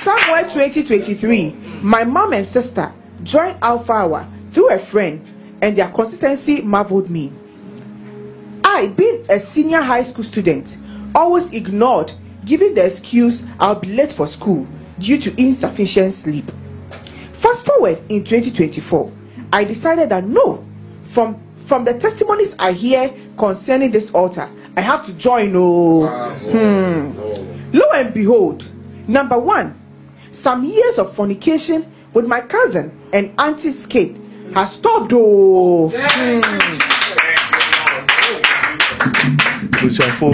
Somewhere 0.00 0.42
2023, 0.44 1.50
my 1.82 2.04
mom 2.04 2.32
and 2.32 2.44
sister 2.44 2.92
joined 3.22 3.58
Alpha 3.62 3.92
Hour 3.92 4.26
through 4.48 4.70
a 4.70 4.78
friend, 4.78 5.22
and 5.60 5.76
their 5.76 5.90
consistency 5.90 6.62
marveled 6.62 7.10
me. 7.10 7.30
I, 8.64 8.88
being 8.96 9.24
a 9.30 9.38
senior 9.38 9.82
high 9.82 10.02
school 10.02 10.24
student, 10.24 10.78
always 11.14 11.52
ignored 11.52 12.12
giving 12.46 12.74
the 12.74 12.86
excuse 12.86 13.44
I'll 13.60 13.74
be 13.74 13.88
late 13.88 14.10
for 14.10 14.26
school 14.26 14.66
due 14.98 15.18
to 15.18 15.40
insufficient 15.40 16.12
sleep. 16.12 16.50
Fast 17.44 17.66
forward 17.66 17.98
in 18.08 18.24
2024, 18.24 19.12
I 19.52 19.64
decided 19.64 20.08
that 20.08 20.24
no, 20.24 20.64
from 21.02 21.38
from 21.56 21.84
the 21.84 21.92
testimonies 21.98 22.56
I 22.58 22.72
hear 22.72 23.12
concerning 23.36 23.90
this 23.90 24.10
altar, 24.14 24.48
I 24.78 24.80
have 24.80 25.04
to 25.04 25.12
join. 25.12 25.52
Oh, 25.54 26.06
hmm. 26.38 27.76
lo 27.76 27.84
and 27.94 28.14
behold, 28.14 28.66
number 29.06 29.38
one, 29.38 29.78
some 30.30 30.64
years 30.64 30.98
of 30.98 31.12
fornication 31.14 31.92
with 32.14 32.26
my 32.26 32.40
cousin 32.40 32.98
and 33.12 33.38
auntie 33.38 33.72
kid 33.90 34.18
has 34.54 34.72
stopped. 34.72 35.12
Oh, 35.14 35.90
busuafo 39.84 40.32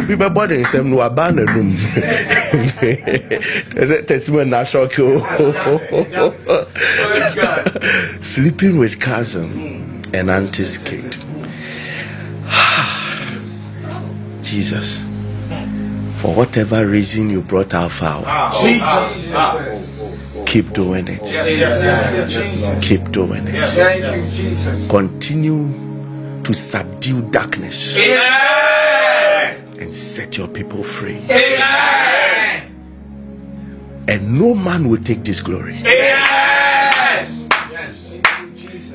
n'anum 2.50 4.06
testimony 4.06 4.50
na 4.50 4.64
shock 4.64 4.98
o 4.98 5.20
sleeping 8.22 8.78
with 8.78 8.98
cousin 9.00 10.00
and 10.12 10.30
auntie's 10.30 10.78
kid. 10.78 11.16
Jesus. 14.42 14.98
For 16.16 16.34
whatever 16.34 16.86
reason 16.86 17.30
you 17.30 17.42
brought 17.42 17.72
our 17.74 17.90
out 18.02 18.52
Jesus. 18.60 19.90
keep 20.46 20.72
doing 20.72 21.06
it. 21.08 21.22
Keep 22.82 23.12
doing 23.12 23.44
it. 23.46 24.90
Continue 24.90 26.42
to 26.42 26.54
subdue 26.54 27.22
darkness. 27.30 27.96
And 29.80 29.94
set 29.94 30.36
your 30.36 30.46
people 30.48 30.84
free 30.84 31.16
Amen. 31.30 32.70
and 34.08 34.38
no 34.38 34.54
man 34.54 34.88
will 34.88 35.02
take 35.02 35.24
this 35.24 35.40
glory 35.40 35.76
Yes. 35.82 37.48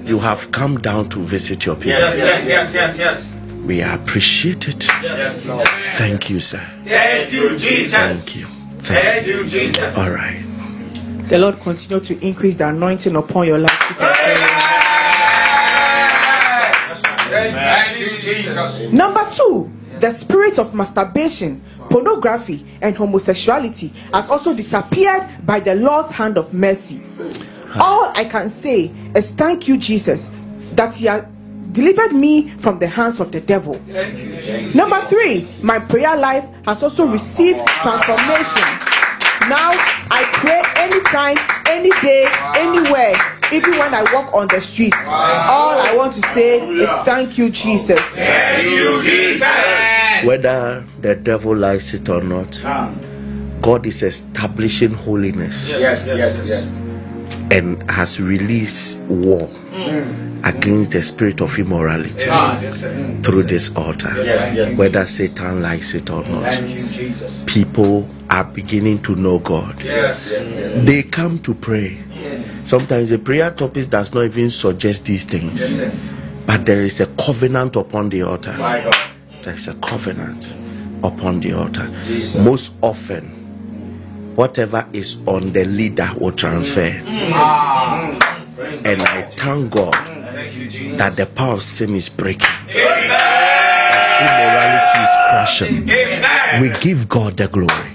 you 0.03 0.19
have 0.19 0.51
come 0.51 0.77
down 0.77 1.09
to 1.09 1.19
visit 1.19 1.65
your 1.65 1.75
people. 1.75 1.93
Yes, 1.99 2.17
yes, 2.19 2.47
yes, 2.47 2.73
yes, 2.73 2.97
yes. 2.99 3.35
We 3.65 3.81
appreciate 3.81 4.67
it. 4.67 4.85
Yes, 5.01 5.43
Lord. 5.47 5.67
Thank 5.97 6.29
you, 6.29 6.39
sir. 6.39 6.61
Thank 6.83 7.31
you, 7.33 7.57
Jesus. 7.57 7.91
Thank 7.95 8.35
you. 8.35 8.45
Thank 8.77 9.03
Thank 9.03 9.27
you, 9.27 9.43
Jesus. 9.47 9.97
All 9.97 10.11
right. 10.11 10.43
the 11.29 11.39
Lord 11.39 11.59
continue 11.61 11.99
to 12.03 12.19
increase 12.23 12.57
the 12.57 12.67
anointing 12.69 13.15
upon 13.15 13.47
your 13.47 13.57
life. 13.57 13.71
Chief 13.87 13.99
Alpharian. 13.99 14.37
Thank 17.55 17.99
you, 17.99 18.19
Jesus. 18.19 18.91
Number 18.91 19.27
two, 19.31 19.71
the 19.99 20.09
spirit 20.09 20.59
of 20.59 20.73
masturbation, 20.73 21.61
pornography, 21.89 22.65
and 22.81 22.95
homosexuality 22.95 23.89
has 24.13 24.29
also 24.29 24.53
disappeared 24.53 25.27
by 25.45 25.59
the 25.59 25.75
Lord's 25.75 26.11
hand 26.11 26.37
of 26.37 26.53
mercy. 26.53 27.01
All 27.79 28.11
I 28.15 28.25
can 28.25 28.49
say 28.49 28.91
is 29.15 29.31
thank 29.31 29.67
you, 29.67 29.77
Jesus, 29.77 30.31
that 30.73 30.95
He 30.95 31.05
has 31.05 31.25
delivered 31.71 32.13
me 32.13 32.49
from 32.49 32.79
the 32.79 32.87
hands 32.87 33.19
of 33.19 33.31
the 33.31 33.41
devil. 33.41 33.73
Number 34.73 35.01
three, 35.07 35.47
my 35.63 35.79
prayer 35.79 36.15
life 36.15 36.45
has 36.65 36.83
also 36.83 37.05
received 37.07 37.65
transformation. 37.81 38.63
Now 39.49 39.71
I 40.09 40.23
pray 40.33 40.61
anytime, 40.77 41.37
any 41.67 41.89
day, 42.01 42.25
anywhere, 42.55 43.13
even 43.55 43.77
when 43.79 43.93
I 43.93 44.03
walk 44.13 44.33
on 44.33 44.47
the 44.47 44.59
streets. 44.59 45.07
All 45.07 45.79
I 45.79 45.93
want 45.95 46.13
to 46.13 46.21
say 46.21 46.59
is 46.67 46.91
thank 47.03 47.37
you, 47.37 47.49
Jesus. 47.49 47.99
Thank 47.99 48.69
you, 48.69 49.01
Jesus. 49.01 49.47
Whether 50.25 50.85
the 51.01 51.15
devil 51.15 51.55
likes 51.55 51.93
it 51.93 52.09
or 52.09 52.21
not, 52.21 52.59
God 53.61 53.85
is 53.85 54.03
establishing 54.03 54.93
holiness 54.93 55.69
Yes, 55.69 56.05
yes, 56.07 56.47
yes. 56.47 56.75
and 57.51 57.81
has 57.89 58.19
released 58.21 58.99
war 59.01 59.47
mm. 59.71 60.45
against 60.45 60.91
the 60.91 61.01
spirit 61.01 61.41
of 61.41 61.57
immorality 61.57 62.27
mm. 62.29 63.23
through 63.23 63.43
this 63.43 63.75
altar. 63.75 64.13
Yes, 64.17 64.55
yes. 64.55 64.77
Whether 64.77 65.05
Satan 65.05 65.61
likes 65.61 65.93
it 65.95 66.09
or 66.09 66.23
not, 66.25 66.53
Thank 66.53 66.69
you, 66.69 66.83
Jesus. 66.85 67.43
people 67.47 68.07
are 68.29 68.43
beginning 68.43 69.01
to 69.03 69.15
know 69.15 69.39
God. 69.39 69.81
Yes, 69.83 70.31
yes, 70.31 70.57
yes. 70.57 70.83
They 70.83 71.03
come 71.03 71.39
to 71.39 71.53
pray. 71.53 71.97
Sometimes 72.63 73.09
the 73.09 73.19
prayer 73.19 73.51
topic 73.51 73.87
does 73.89 74.13
not 74.13 74.23
even 74.25 74.49
suggest 74.49 75.05
these 75.05 75.25
things. 75.25 75.77
Yes. 75.77 76.11
But 76.45 76.65
there 76.65 76.81
is 76.81 76.99
a 77.01 77.07
covenant 77.15 77.75
upon 77.75 78.09
the 78.09 78.23
altar. 78.23 78.53
There 79.43 79.53
is 79.53 79.67
a 79.67 79.75
covenant 79.75 80.53
upon 81.03 81.39
the 81.39 81.53
altar. 81.53 81.87
Most 82.39 82.73
often, 82.81 83.29
whatever 84.35 84.87
is 84.93 85.17
on 85.27 85.53
the 85.53 85.65
leader 85.65 86.09
will 86.19 86.31
transfer. 86.31 86.81
And 88.85 89.01
I 89.01 89.21
thank 89.23 89.71
God 89.71 89.95
you, 90.55 90.95
that 90.97 91.15
the 91.15 91.25
power 91.25 91.53
of 91.53 91.63
sin 91.63 91.95
is 91.95 92.09
breaking, 92.09 92.49
Amen. 92.69 93.05
immorality 94.21 94.99
is 94.99 95.15
crashing. 95.29 95.89
Amen. 95.89 96.61
We 96.61 96.69
give 96.79 97.07
God 97.09 97.37
the 97.37 97.47
glory. 97.47 97.94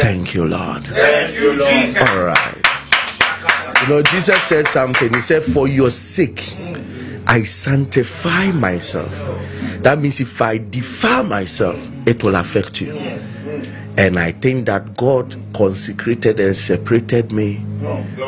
Thank 0.00 0.34
you, 0.34 0.46
Lord. 0.46 0.84
Thank 0.84 1.38
you, 1.38 1.58
Jesus. 1.58 2.00
All 2.08 2.24
right. 2.24 2.60
You 3.82 3.88
know, 3.88 4.02
Jesus 4.02 4.42
said 4.42 4.66
something. 4.66 5.12
He 5.12 5.20
said, 5.20 5.42
For 5.42 5.68
your 5.68 5.90
sake, 5.90 6.56
I 7.26 7.42
sanctify 7.42 8.50
myself. 8.52 9.30
That 9.82 9.98
means 9.98 10.20
if 10.20 10.40
I 10.40 10.58
defile 10.58 11.24
myself, 11.24 11.78
it 12.06 12.22
will 12.24 12.36
affect 12.36 12.80
you. 12.80 12.92
And 13.96 14.18
I 14.18 14.32
think 14.32 14.66
that 14.66 14.96
God 14.96 15.36
consecrated 15.54 16.40
and 16.40 16.56
separated 16.56 17.30
me 17.30 17.64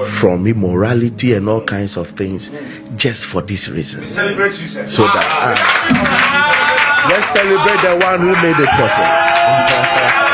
from 0.07 0.47
immorality 0.47 1.33
and 1.33 1.49
all 1.49 1.65
kinds 1.65 1.97
of 1.97 2.09
things 2.11 2.53
just 2.95 3.27
for 3.27 3.43
this 3.43 3.69
reason. 3.69 4.01
We 4.01 4.07
Celebrate 4.07 4.61
you, 4.61 4.67
sir. 4.67 4.87
So 4.87 5.03
that 5.05 5.25
ah, 5.25 7.09
let's 7.11 7.31
celebrate 7.31 7.81
the 7.83 7.97
one 8.05 8.21
who 8.21 8.33
made 8.43 8.63
it 8.63 8.69
possible. 8.69 10.26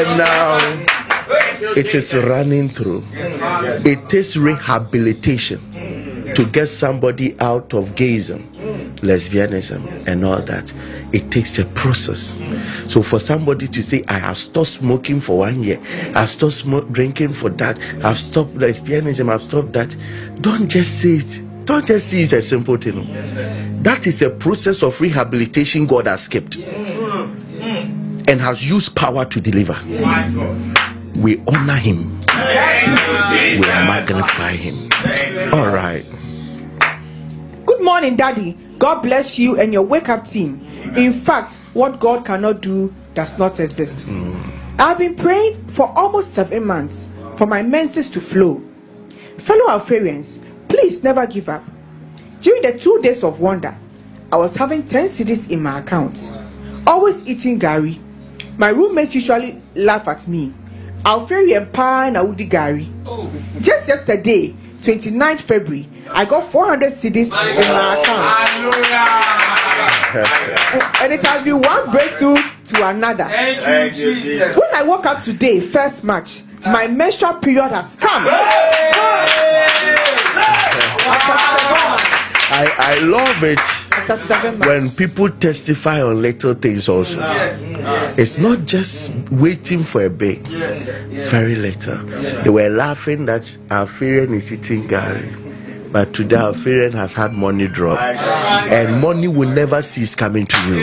And 0.00 0.18
now 0.18 0.58
it 1.76 1.94
is 1.94 2.16
running 2.16 2.68
through. 2.68 3.04
It 3.12 4.08
takes 4.08 4.36
rehabilitation 4.36 5.60
to 6.34 6.44
get 6.46 6.66
somebody 6.66 7.38
out 7.40 7.74
of 7.74 7.94
gayism, 7.96 8.48
lesbianism, 9.00 10.06
and 10.06 10.24
all 10.24 10.40
that. 10.42 10.72
It 11.12 11.30
takes 11.30 11.58
a 11.58 11.66
process. 11.66 12.38
So 12.88 13.02
for 13.02 13.18
somebody 13.18 13.66
to 13.68 13.82
say, 13.82 14.02
I 14.08 14.18
have 14.20 14.38
stopped 14.38 14.68
smoking 14.68 15.20
for 15.20 15.38
one 15.38 15.62
year, 15.62 15.80
I've 16.14 16.30
stopped 16.30 16.92
drinking 16.92 17.34
for 17.34 17.50
that, 17.50 17.78
I've 18.02 18.18
stopped 18.18 18.54
lesbianism, 18.54 19.30
I've 19.30 19.42
stopped 19.42 19.72
that, 19.74 19.94
don't 20.40 20.68
just 20.68 21.00
say 21.02 21.16
it. 21.16 21.42
Don't 21.66 21.86
just 21.86 22.08
see 22.08 22.22
it 22.22 22.32
as 22.32 22.46
a 22.46 22.48
simple 22.48 22.76
thing. 22.78 23.04
That 23.82 24.06
is 24.06 24.22
a 24.22 24.30
process 24.30 24.82
of 24.82 24.98
rehabilitation 25.00 25.86
God 25.86 26.06
has 26.06 26.26
kept 26.26 26.56
and 28.30 28.40
has 28.40 28.68
used 28.68 28.94
power 28.94 29.24
to 29.24 29.40
deliver. 29.40 29.76
We 31.18 31.42
honor 31.48 31.74
Him, 31.74 32.20
we 32.20 33.60
magnify 33.66 34.52
Him. 34.52 34.88
All 35.52 35.66
right. 35.68 36.08
Good 37.66 37.82
morning, 37.82 38.14
Daddy. 38.14 38.56
God 38.78 39.00
bless 39.02 39.36
you 39.36 39.58
and 39.60 39.72
your 39.72 39.82
wake 39.82 40.08
up 40.08 40.24
team. 40.24 40.64
In 40.96 41.12
fact, 41.12 41.54
what 41.74 41.98
God 41.98 42.24
cannot 42.24 42.62
do 42.62 42.94
does 43.14 43.36
not 43.36 43.58
exist. 43.58 44.06
Mm. 44.08 44.40
I've 44.78 44.96
been 44.98 45.16
praying 45.16 45.66
for 45.66 45.92
almost 45.98 46.32
seven 46.32 46.64
months 46.64 47.10
for 47.34 47.46
my 47.46 47.64
menses 47.64 48.08
to 48.10 48.20
flow. 48.20 48.62
Fellow 49.38 49.70
Alpharians, 49.70 50.38
please 50.68 51.02
never 51.02 51.26
give 51.26 51.48
up. 51.48 51.64
During 52.40 52.62
the 52.62 52.78
two 52.78 53.00
days 53.02 53.24
of 53.24 53.40
wonder, 53.40 53.76
I 54.32 54.36
was 54.36 54.54
having 54.54 54.84
10 54.86 55.06
cedis 55.06 55.50
in 55.50 55.62
my 55.62 55.80
account, 55.80 56.30
always 56.86 57.26
eating 57.28 57.58
gari. 57.58 57.98
My 58.60 58.68
roommates 58.68 59.14
usually 59.14 59.58
laugh 59.74 60.06
at 60.06 60.28
me. 60.28 60.52
Alpharian 61.06 61.64
pa 61.72 62.10
na 62.12 62.20
udi 62.20 62.44
gari. 62.46 62.92
Oh. 63.06 63.32
Just 63.58 63.88
yesterday, 63.88 64.54
29th 64.82 65.40
February, 65.40 65.88
I 66.10 66.26
got 66.26 66.44
400 66.44 66.90
cedis 66.92 67.32
in 67.32 67.72
my 67.72 67.96
account. 67.96 68.36
And 71.00 71.10
it 71.10 71.22
has 71.22 71.42
been 71.42 71.62
one 71.62 71.90
breakthrough 71.90 72.36
to 72.36 72.86
another. 72.86 73.24
Thank 73.24 73.96
you, 73.96 74.14
Jesus. 74.16 74.54
When 74.54 74.74
I 74.74 74.82
woke 74.82 75.06
up 75.06 75.20
today, 75.22 75.60
first 75.60 76.04
March, 76.04 76.42
my 76.60 76.86
menstrual 76.86 77.40
period 77.40 77.70
has 77.70 77.96
come. 77.96 78.26
After 81.08 81.36
seven 81.48 81.80
months. 81.80 82.20
I, 82.52 82.68
I 82.76 82.98
love 82.98 83.42
it 83.42 83.79
After 84.10 84.26
seven 84.26 84.58
months. 84.58 84.66
when 84.66 84.90
people 84.90 85.30
testify 85.30 86.02
on 86.02 86.20
little 86.20 86.54
things 86.54 86.88
also. 86.88 87.18
Yes. 87.18 88.18
It's 88.18 88.38
not 88.38 88.66
just 88.66 89.14
waiting 89.30 89.84
for 89.84 90.04
a 90.04 90.10
big, 90.10 90.40
very 90.48 91.54
little. 91.54 91.96
They 92.42 92.50
were 92.50 92.68
laughing 92.70 93.26
that 93.26 93.56
our 93.70 93.82
Alpharian 93.82 94.34
is 94.34 94.52
eating 94.52 94.88
gari. 94.88 95.92
But 95.92 96.12
today 96.12 96.36
our 96.36 96.52
Alpharian 96.52 96.92
has 96.92 97.12
had 97.12 97.34
money 97.34 97.68
drop. 97.68 98.00
And 98.00 99.00
money 99.00 99.28
will 99.28 99.48
never 99.48 99.80
cease 99.80 100.16
coming 100.16 100.46
to 100.46 100.56
you. 100.66 100.80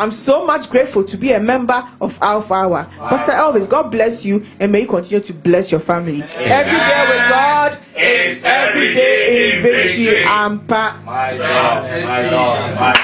I'm 0.00 0.10
so 0.10 0.46
much 0.46 0.70
grateful 0.70 1.04
to 1.04 1.16
be 1.18 1.32
a 1.32 1.40
member 1.40 1.86
of 2.00 2.18
Alpha 2.22 2.54
Hour. 2.54 2.84
Pastor 2.96 3.32
Elvis, 3.32 3.68
God 3.68 3.90
bless 3.90 4.24
you 4.24 4.42
and 4.58 4.72
may 4.72 4.80
you 4.80 4.86
continue 4.86 5.22
to 5.22 5.34
bless 5.34 5.70
your 5.70 5.78
family. 5.80 6.22
Every 6.22 6.72
day 6.72 7.04
with 7.06 7.28
God 7.28 7.78
is 7.94 8.42
every 8.42 8.94
day 8.94 9.56
in 9.56 9.62
victory. 9.62 10.24
Ampa. 10.24 11.04
My 11.04 11.36
God, 11.36 11.82
my 12.06 12.22
God, 12.30 12.80
my 12.80 12.94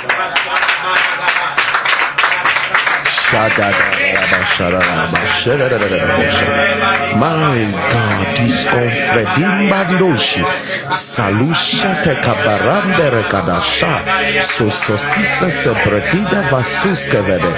God. 3.50 4.25
My 7.16 7.60
God, 7.90 8.38
is 8.40 8.66
confredim 8.66 9.70
bandoshi. 9.70 10.42
Salusha 10.90 12.02
te 12.04 12.14
kabarambere 12.24 13.22
kadasha. 13.30 14.02
Sososisa 14.40 15.50
sebretida 15.50 16.42
vasuske 16.50 17.20
vede. 17.26 17.52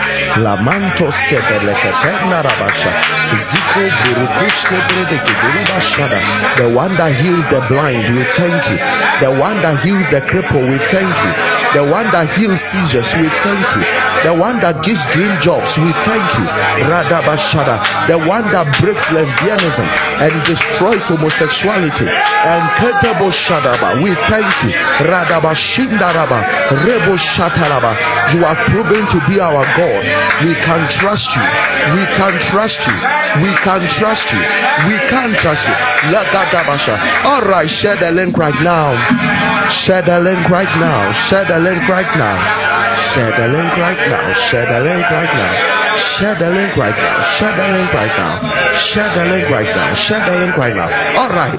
Lamantoske 0.45 1.39
beleketena 1.49 2.43
rabasha. 2.47 2.93
Ziko 3.37 3.83
burukushke 4.05 4.77
bredeke 4.89 5.33
buribashada. 5.41 6.21
The 6.57 6.69
one 6.77 6.95
that 6.97 7.13
heals 7.13 7.49
the 7.49 7.61
blind, 7.69 8.15
we 8.15 8.25
thank 8.37 8.71
you. 8.71 8.79
The 9.21 9.31
one 9.41 9.61
that 9.63 9.81
heals 9.85 10.11
the 10.11 10.21
cripple, 10.21 10.63
we 10.71 10.79
thank 10.93 11.15
you. 11.25 11.33
The 11.75 11.85
one 11.85 12.11
that 12.13 12.29
heals 12.37 12.61
seizures, 12.61 13.15
we 13.17 13.29
thank 13.29 13.67
you. 13.77 13.85
The 14.25 14.35
one 14.35 14.59
that 14.61 14.83
gives 14.83 15.05
dream 15.13 15.39
jobs, 15.41 15.79
we 15.79 15.93
thank 16.07 16.27
you. 16.39 16.47
Radabashada, 16.87 18.07
the 18.09 18.19
one 18.27 18.47
that 18.51 18.67
breaks 18.81 19.11
lesbianism 19.11 19.87
and 20.21 20.35
destroys 20.47 21.09
homosexuality. 21.09 22.07
And 22.09 22.63
Ketebo 22.79 23.31
Shadaba, 23.31 24.03
we 24.03 24.15
thank 24.27 24.49
you. 24.65 24.73
Radabashindaraba, 25.07 26.43
Rebo 26.85 27.15
Shataraba, 27.19 27.95
you 28.35 28.45
have 28.45 28.59
proven 28.69 29.07
to 29.09 29.19
be 29.29 29.41
our 29.41 29.65
God. 29.77 30.03
We 30.45 30.55
can 30.63 30.89
trust 30.89 31.35
you. 31.37 31.43
We 31.95 32.05
can 32.15 32.39
trust 32.41 32.87
you. 32.87 32.95
We 33.43 33.51
can 33.63 33.89
trust 33.89 34.33
you. 34.33 34.41
We 34.87 34.97
can 35.09 35.33
trust 35.41 35.69
you. 35.69 35.75
Lagadabasha. 36.13 36.97
All 37.25 37.43
right, 37.43 37.71
share 37.71 37.97
the 37.97 38.13
link 38.13 38.37
right 38.37 38.59
now. 38.63 38.95
Share 39.69 40.03
the 40.03 40.21
link 40.21 40.49
right 40.49 40.73
now. 40.81 41.13
Share 41.13 41.45
the 41.45 41.59
link 41.59 41.89
right 41.89 42.11
now. 42.17 42.37
Share 43.13 43.31
the 43.31 43.49
link 43.49 43.77
right 43.77 43.99
now. 44.09 44.33
Share 44.33 44.67
the 44.67 44.81
link 44.81 45.11
right 45.11 45.33
now. 45.35 45.78
Share 45.99 46.35
the 46.35 46.51
link 46.51 46.77
right 46.77 46.97
now. 46.97 47.23
Share 47.23 47.57
the 47.57 47.69
link 47.77 47.93
right 47.93 48.17
now. 48.17 48.73
Share 48.75 49.15
the 49.15 49.25
link 49.27 49.51
right 49.51 49.67
now. 49.67 49.95
Share 49.95 50.25
the 50.31 50.39
link 50.39 50.57
right 50.57 50.75
now. 50.75 50.89
All 51.21 51.29
right, 51.31 51.59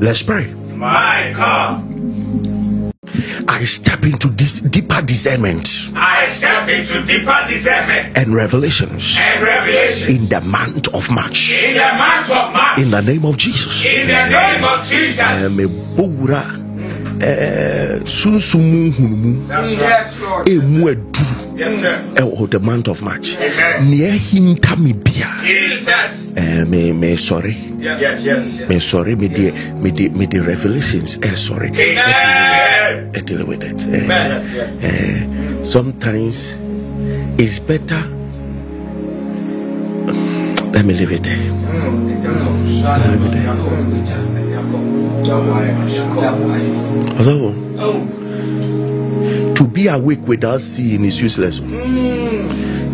let's 0.00 0.22
pray. 0.22 0.52
My 0.74 1.32
God. 1.36 1.86
I 3.48 3.64
step 3.64 4.04
into 4.04 4.28
this 4.28 4.60
deeper 4.60 5.02
discernment 5.02 5.90
I 5.94 6.26
step 6.26 6.68
into 6.68 7.02
deeper 7.04 7.44
discernment 7.48 8.16
and 8.16 8.34
revelations 8.34 9.16
and 9.18 9.42
revelations 9.42 10.10
in 10.10 10.28
the 10.28 10.40
month 10.40 10.88
of 10.94 11.10
March. 11.10 11.62
in 11.62 11.74
the 11.74 11.80
month 11.80 12.30
of 12.30 12.52
March. 12.52 12.78
In 12.78 12.90
the 12.90 13.02
name 13.02 13.24
of 13.24 13.36
Jesus. 13.36 13.84
In 13.84 14.06
the 14.08 14.28
name 14.28 14.64
of 14.64 14.86
Jesus. 14.86 15.20
mebɔwura 15.56 16.42
ɛɛ 16.44 16.59
sunsun 18.04 18.92
hunumu 18.92 19.36
Yes, 19.48 20.16
Lord. 20.20 20.48
emu 20.48 20.88
edu 20.88 21.26
Yes, 21.56 21.74
sir. 21.80 21.94
ɛwɔ 22.14 22.48
the 22.50 22.58
month 22.58 22.88
of 22.88 23.02
March 23.02 23.36
Amen. 23.36 23.90
nea 23.90 24.10
ɛhinta 24.16 24.76
mi 24.78 24.92
bia 24.92 25.28
Jesus. 25.44 26.32
ɛɛ 26.34 26.66
me 26.68 26.92
me 26.92 27.16
sɔre 27.16 27.54
Yes, 27.78 28.24
yes. 28.24 28.68
me 28.68 28.76
sɔre 28.76 29.16
me 29.18 29.28
de 29.28 29.52
me 29.82 29.90
de 29.90 30.08
me 30.10 30.26
de 30.26 30.40
revelations 30.40 31.18
eh, 31.22 31.28
ɛ 31.28 31.36
sɔre 31.36 31.68
Amen. 31.76 33.10
ɛ 33.12 33.24
deal 33.26 33.44
with 33.44 33.62
it 33.62 33.76
ɛ 33.76 34.04
Amen. 34.04 34.40
ɛ 34.80 35.66
sometimes 35.66 36.54
it's 37.38 37.58
better 37.60 38.02
let 40.72 40.84
me 40.86 40.94
leave 40.94 41.12
it 41.12 41.22
there 41.22 41.36
mm, 41.36 41.60
let 42.82 43.20
me 43.20 43.28
leave 43.28 43.34
it 43.36 43.44
there 43.44 44.99
Although, 47.18 47.54
to 49.54 49.66
be 49.66 49.88
awake 49.88 50.26
without 50.26 50.60
seeing 50.60 51.04
is 51.04 51.20
useless. 51.20 51.60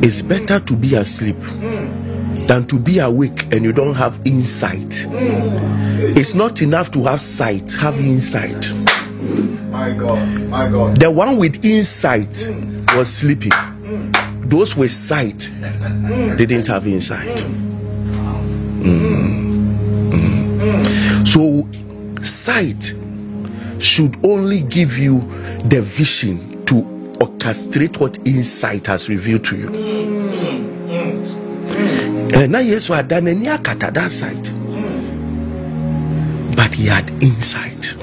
It's 0.03 0.23
better 0.23 0.61
to 0.61 0.77
be 0.77 0.95
asleep 0.95 1.37
than 2.47 2.67
to 2.67 2.79
be 2.79 2.99
awake 2.99 3.53
and 3.53 3.65
you 3.65 3.73
don't 3.73 3.95
have 3.95 4.21
insight. 4.25 5.07
It's 5.09 6.35
not 6.35 6.63
enough 6.63 6.91
to 6.93 7.05
have 7.05 7.21
sight, 7.21 7.73
have 7.75 7.99
insight. 8.01 8.73
My 9.71 9.93
God, 9.93 10.27
my 10.49 10.69
God. 10.69 10.99
The 11.01 11.11
one 11.11 11.39
with 11.39 11.65
insight 11.65 12.51
was 12.97 13.09
sleeping. 13.13 13.53
Those 14.49 14.77
with 14.77 14.91
sight 14.93 15.53
didn't 16.37 16.67
have 16.69 16.87
insight. 16.87 17.37
Mm. 18.79 19.27
Mm. 20.13 21.27
So, 21.27 21.66
sight 22.47 22.95
should 23.83 24.25
only 24.25 24.61
give 24.63 24.97
you 24.99 25.19
the 25.65 25.83
vision 25.83 26.65
to 26.65 26.75
orchestrate 27.19 27.99
what 27.99 28.19
insight 28.25 28.87
has 28.87 29.09
revealed 29.09 29.45
to 29.45 29.57
you. 29.57 29.69
Eh, 32.33 32.43
and 32.45 32.53
now 32.53 32.61
yesu 32.61 32.95
ada 32.95 33.21
n'ani 33.21 33.47
akata 33.51 33.91
that 33.93 34.13
but 36.57 36.73
he 36.75 36.87
had 36.87 37.11
insight. 37.21 37.97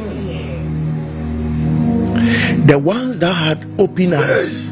The 2.68 2.78
ones 2.78 3.20
that 3.20 3.34
had 3.34 3.66
open 3.80 4.14
eyes 4.14 4.66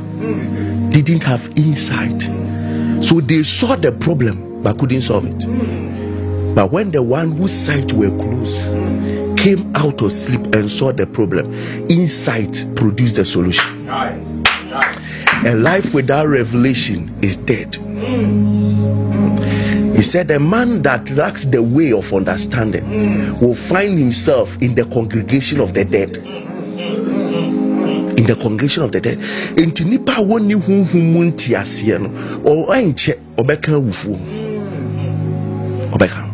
didn't 0.92 1.24
have 1.24 1.48
insight. 1.56 2.22
So 3.02 3.22
they 3.22 3.44
saw 3.44 3.78
the 3.78 3.94
problem 3.94 4.62
but 4.64 4.78
couldn't 4.80 5.04
solve 5.04 5.26
it. 5.26 6.56
But 6.56 6.74
when 6.74 6.92
the 6.92 7.02
one 7.02 7.32
whose 7.32 7.54
sight 7.54 7.94
were 7.94 8.12
closed 8.18 8.68
came 9.42 9.72
out 9.76 10.02
of 10.02 10.12
sleep 10.12 10.54
and 10.56 10.70
saw 10.70 10.92
the 10.92 11.08
problem 11.08 11.52
insight 11.90 12.66
produced 12.76 13.16
the 13.16 13.26
solution 13.26 13.88
a 15.46 15.56
life 15.56 15.94
without 15.94 16.28
revelation 16.28 17.14
is 17.24 17.38
dead 17.38 17.72
mm. 17.74 18.62
he 20.02 20.02
said, 20.02 20.32
A 20.32 20.40
man 20.40 20.82
that 20.82 21.08
lacks 21.12 21.46
the 21.46 21.62
way 21.62 21.92
of 21.92 22.12
understanding 22.14 22.84
mm. 22.86 23.40
will 23.42 23.54
find 23.54 24.00
himself 24.00 24.58
in 24.62 24.74
the 24.74 24.86
congregation 24.86 25.60
of 25.60 25.74
the 25.76 25.86
dead. 25.86 26.14
Mm, 26.14 28.18
in 28.18 28.26
the 28.26 28.36
congregation 28.36 28.82
of 28.84 28.92
the 28.92 29.00
dead. 29.02 29.20
Enti 29.58 29.86
nipa 29.86 30.14
a 30.14 30.22
wɔnni 30.24 30.56
honhom 30.56 31.14
mu 31.14 31.24
nteaseɛ 31.32 32.00
no, 32.02 32.10
ɔnkyɛ 32.50 33.16
ɔbɛka 33.38 33.74
awufuo. 33.78 34.18
Ɔbɛka. 35.92 36.31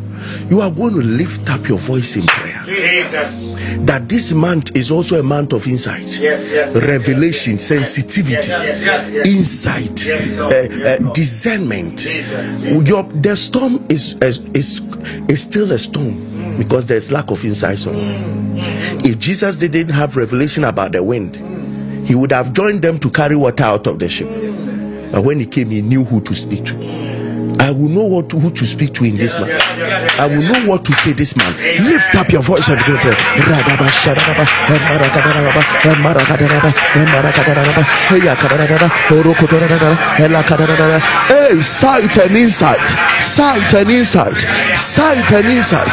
You 0.49 0.61
are 0.61 0.71
going 0.71 0.93
to 0.95 1.01
lift 1.01 1.49
up 1.49 1.67
your 1.67 1.77
voice 1.77 2.15
in 2.15 2.25
prayer. 2.25 2.63
Jesus. 2.65 3.55
That 3.85 4.07
this 4.09 4.31
month 4.33 4.75
is 4.75 4.91
also 4.91 5.19
a 5.19 5.23
month 5.23 5.53
of 5.53 5.67
insight, 5.67 6.07
Yes, 6.19 6.49
yes, 6.51 6.75
revelation, 6.75 7.53
yes. 7.53 7.67
sensitivity, 7.67 8.51
insight, 9.29 10.09
uh, 10.09 10.45
uh, 10.45 10.97
discernment. 11.13 11.99
Jesus. 11.99 12.87
Your 12.87 13.03
the 13.03 13.35
storm 13.35 13.85
is 13.89 14.15
is 14.15 14.39
is, 14.53 14.81
is 15.29 15.41
still 15.43 15.71
a 15.71 15.77
storm 15.77 16.57
because 16.57 16.87
there's 16.87 17.11
lack 17.11 17.29
of 17.29 17.43
insight. 17.45 17.85
on 17.87 17.95
it. 17.95 19.05
If 19.05 19.19
Jesus 19.19 19.59
didn't 19.59 19.89
have 19.89 20.17
revelation 20.17 20.63
about 20.63 20.93
the 20.93 21.03
wind, 21.03 21.35
he 22.07 22.15
would 22.15 22.31
have 22.31 22.53
joined 22.53 22.81
them 22.81 22.99
to 22.99 23.09
carry 23.09 23.35
water 23.35 23.63
out 23.63 23.85
of 23.87 23.99
the 23.99 24.09
ship. 24.09 24.27
But 25.11 25.23
when 25.23 25.39
he 25.39 25.45
came, 25.45 25.69
he 25.69 25.81
knew 25.81 26.03
who 26.03 26.19
to 26.21 26.33
speak 26.33 26.65
to. 26.65 27.06
I 27.59 27.71
will 27.71 27.89
know 27.89 28.03
what 28.03 28.29
to, 28.29 28.39
who 28.39 28.51
to 28.51 28.65
speak 28.65 28.93
to 28.95 29.05
in 29.05 29.17
this 29.17 29.35
man. 29.35 29.49
I 30.19 30.27
will 30.27 30.41
know 30.41 30.65
what 30.69 30.85
to 30.85 30.93
say 30.93 31.13
this 31.13 31.35
man. 31.35 31.53
Lift 31.83 32.15
up 32.15 32.31
your 32.31 32.41
voice 32.41 32.67
and 32.69 32.79
pray. 32.79 33.13
Hey, 41.27 41.61
sight 41.61 42.17
and 42.17 42.37
insight, 42.37 42.89
sight 43.21 43.73
and 43.73 43.89
insight, 43.89 44.41
sight 44.75 45.31
and 45.31 45.47
insight. 45.47 45.87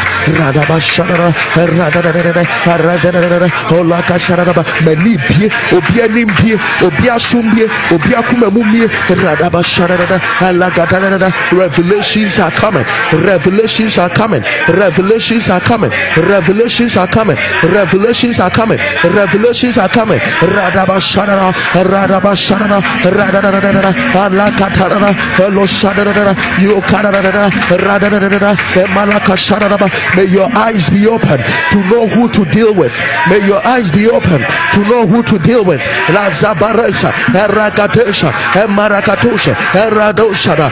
Radaba 4.35 4.65
obia 5.73 6.09
nimbie, 6.09 6.57
obia 6.83 7.19
sumbie, 7.19 7.69
obia 7.91 8.23
kumemumie. 8.23 8.89
Revelations 11.55 12.39
are 12.41 12.51
coming, 12.51 12.85
revelations 13.13 13.97
are 13.99 14.09
coming, 14.11 14.43
revelations 14.69 15.49
are 15.49 15.61
coming, 15.61 15.91
revelations 16.17 16.97
are 16.97 17.07
coming, 17.07 17.37
revelations 17.63 18.41
are 18.41 18.51
coming, 18.51 18.79
revelations 19.05 19.79
are 19.79 19.89
coming. 19.89 20.19
Radaba 20.19 20.99
shadada, 20.99 21.53
radaba 21.73 22.35
shadada, 22.35 22.81
radadadada, 23.03 23.93
alakatadada, 24.23 25.15
elo 25.39 25.65
shadada, 25.65 26.35
yokadadada, 26.59 27.51
radadadada, 27.79 28.57
emalaka 28.75 29.37
shadada. 29.37 29.89
May 30.17 30.25
your 30.27 30.51
eyes 30.57 30.91
be 30.91 31.07
open 31.07 31.39
to 31.71 31.79
know 31.89 32.07
who 32.09 32.29
to 32.31 32.45
deal 32.51 32.75
with. 32.75 32.99
May 33.29 33.47
your 33.47 33.65
eyes 33.67 33.93
be 33.93 34.09
open 34.09 34.41
to 34.75 34.81
know 34.89 35.07
who 35.07 35.23
to 35.23 35.39
deal 35.39 35.65
with. 35.65 35.81
Lazabaresha, 36.09 37.13
Erakatesha, 37.33 38.31
Emarakatosha, 38.65 39.55
Eradoshada, 39.73 40.71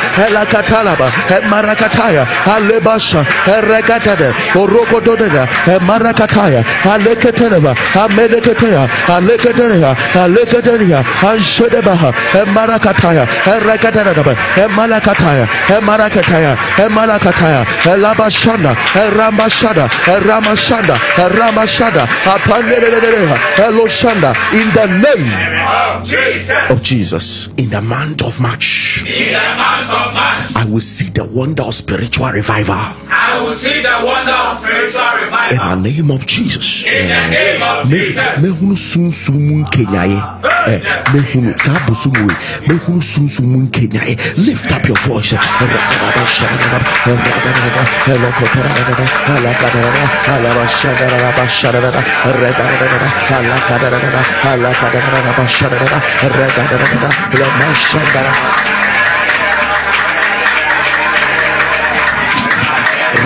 Elakatalaba, 0.72 1.08
Emarakataya, 1.28 2.24
Alebasha, 2.44 3.24
Erekatade, 3.44 4.32
Orokododega, 4.54 5.46
Emarakataya, 5.66 6.64
Aleketeleba, 6.84 7.74
Amedekatea, 7.94 8.88
Alekateria, 9.06 9.94
Alekateria, 10.14 11.02
Anshedebaha, 11.20 12.12
Emarakataya, 12.32 13.26
Erekatadaba, 13.44 14.34
Emalakataya, 14.56 15.46
Emarakataya, 15.68 16.56
Emalakataya, 16.78 17.64
Elabashanda, 17.84 18.74
Eramashada, 18.94 19.88
Eramashanda, 20.06 20.96
Eramashada, 21.16 22.06
Apandereha, 22.24 23.36
Eloshanda, 23.56 24.34
in 24.54 24.72
the 24.72 24.86
name 24.86 25.32
of 25.66 26.04
Jesus. 26.04 26.70
of 26.70 26.82
Jesus, 26.82 27.48
in 27.56 27.70
the 27.70 27.80
month 27.82 28.22
of 28.22 28.40
March, 28.40 29.04
In 29.06 29.32
the 29.32 29.54
month 29.56 29.90
of 29.90 30.14
March, 30.14 30.61
I 30.62 30.64
will 30.64 30.80
see 30.80 31.08
the 31.08 31.24
wonder 31.24 31.64
of 31.64 31.74
spiritual 31.74 32.30
revival. 32.30 32.76
I 32.76 33.42
will 33.42 33.50
see 33.50 33.82
the 33.82 33.98
wonder 34.06 34.30
of 34.30 34.58
spiritual 34.58 35.02
revival. 35.18 35.50
In 35.50 35.58
revival. 35.58 35.82
the 35.82 35.90
name 35.90 36.10
of 36.12 36.24
Jesus. 36.24 36.86
In 36.86 37.08
the 37.08 37.26
name 37.34 37.62
of 37.62 37.88
Jesus. 37.90 38.38
mehunu 38.38 38.76
sunsun 38.76 39.34
mu 39.42 39.56
nkenyae 39.66 40.22
Eh, 40.66 40.80
mehunu 41.14 41.50
saa 41.58 41.82
bosom 41.86 42.12
wei 42.14 42.36
mehunu 42.68 43.02
sunsun 43.02 43.46
mu 43.46 43.58
nkenyae 43.66 44.16
lift 44.36 44.70
up 44.70 44.86
your 44.86 44.98
voice 45.02 45.34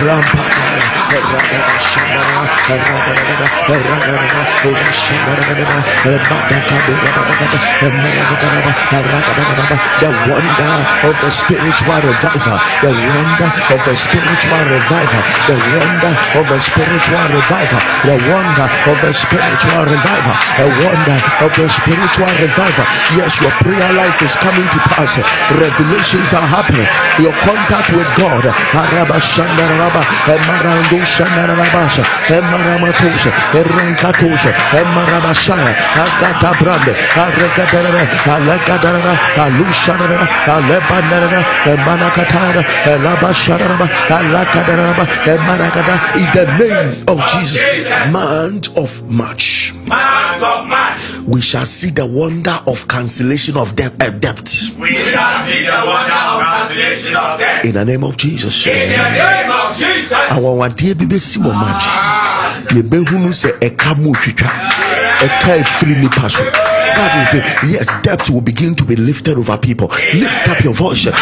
rampa. 0.05 0.46
The 1.07 1.23
wonder 10.27 10.75
of 11.07 11.15
a 11.23 11.31
spiritual 11.31 12.03
revival, 12.03 12.59
the 12.83 12.91
wonder 12.91 13.47
of 13.71 13.79
a 13.87 13.95
spiritual 13.95 14.67
revival, 14.67 15.23
the 15.47 15.55
wonder 15.55 16.11
of 16.35 16.51
a 16.51 16.59
spiritual 16.59 17.23
revival, 17.31 17.79
the 18.03 18.19
wonder 18.27 18.67
of 18.91 18.99
a 19.03 19.13
spiritual 19.15 19.85
revival, 19.87 20.35
a 20.59 20.67
wonder 20.83 21.23
of 21.39 21.55
a 21.55 21.71
spiritual 21.71 22.35
revival. 22.35 22.83
Yes, 23.15 23.39
your 23.39 23.55
prayer 23.63 23.95
life 23.95 24.19
is 24.21 24.35
coming 24.37 24.67
to 24.75 24.79
pass. 24.91 25.15
Revelations 25.55 26.35
are 26.35 26.43
happening. 26.43 26.83
Your 27.23 27.31
contact 27.39 27.95
with 27.95 28.11
God. 28.19 28.43
Arabashandaraba, 31.07 31.67
Emarando 31.67 31.67
Shandarabasha, 31.67 32.03
Emaramatosha, 32.27 33.31
Erankatosha, 33.53 34.51
Emarabashaya, 34.71 35.73
Agatabrande, 36.03 36.93
Arekadara, 37.15 38.03
Alekadara, 38.33 39.13
Alushanara, 39.35 40.27
Alebanara, 40.45 41.41
Emanakatara, 41.65 42.61
Elabashanaraba, 42.85 43.87
Alakadaraba, 44.07 45.05
Emarakada, 45.25 45.95
in 46.15 46.27
the 46.33 46.45
name 46.57 46.89
of 47.07 47.17
Jesus, 47.27 48.11
month 48.11 48.77
of 48.77 49.03
March. 49.09 49.73
Month 49.87 50.43
of 50.43 50.67
March, 50.67 50.97
we 51.25 51.41
shall 51.41 51.65
see 51.65 51.89
the 51.89 52.05
wonder 52.05 52.57
of 52.67 52.87
cancellation 52.87 53.57
of 53.57 53.75
debt, 53.75 53.93
uh, 54.01 54.09
debt. 54.09 54.49
We 54.77 54.95
shall 55.03 55.45
see 55.45 55.63
the 55.63 55.71
wonder 55.85 56.13
of 56.13 56.56
cancellation 56.67 57.15
of 57.15 57.39
debt. 57.39 57.65
in 57.65 57.73
the 57.73 57.85
name 57.85 58.03
of 58.03 58.17
Jesus. 58.17 58.67
In 58.67 58.73
the 58.89 59.09
name 59.09 59.51
of 59.51 59.77
Jesus. 59.77 60.11
awanwadeɛ 60.29 60.93
bi 60.97 61.05
bɛsi 61.05 61.37
wɔ 61.39 61.51
magye 61.53 61.91
yɛbɛhunu 62.81 63.31
sɛ 63.33 63.49
ɛka 63.59 63.97
mu 63.97 64.13
twitwa 64.13 64.51
ɛka 65.25 65.51
ɛfiri 65.61 65.95
nipa 66.01 66.29
so 66.29 66.43
God 66.97 67.13
will 67.13 67.29
be, 67.41 67.41
yes, 67.73 67.85
debt 68.01 68.27
will 68.29 68.41
begin 68.41 68.73
to 68.73 68.83
be 68.83 68.95
lifted 68.95 69.37
over 69.37 69.55
people. 69.57 69.87
Lift 70.15 70.49
up 70.49 70.63
your 70.63 70.73
voice. 70.73 71.05
It 71.05 71.13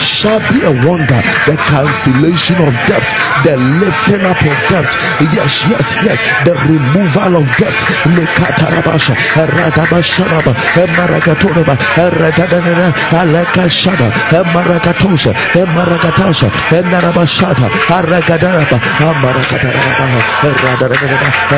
shall 0.00 0.40
be 0.48 0.64
a 0.64 0.72
wonder, 0.88 1.20
the 1.44 1.56
cancellation 1.68 2.56
of 2.64 2.72
debt, 2.88 3.04
the 3.44 3.58
lifting 3.76 4.24
up 4.24 4.40
of 4.40 4.58
debt. 4.72 4.88
Yes, 5.36 5.64
yes, 5.68 5.94
yes, 6.00 6.20
the 6.46 6.54
removal 6.64 7.36
of 7.36 7.46
debt. 7.60 7.76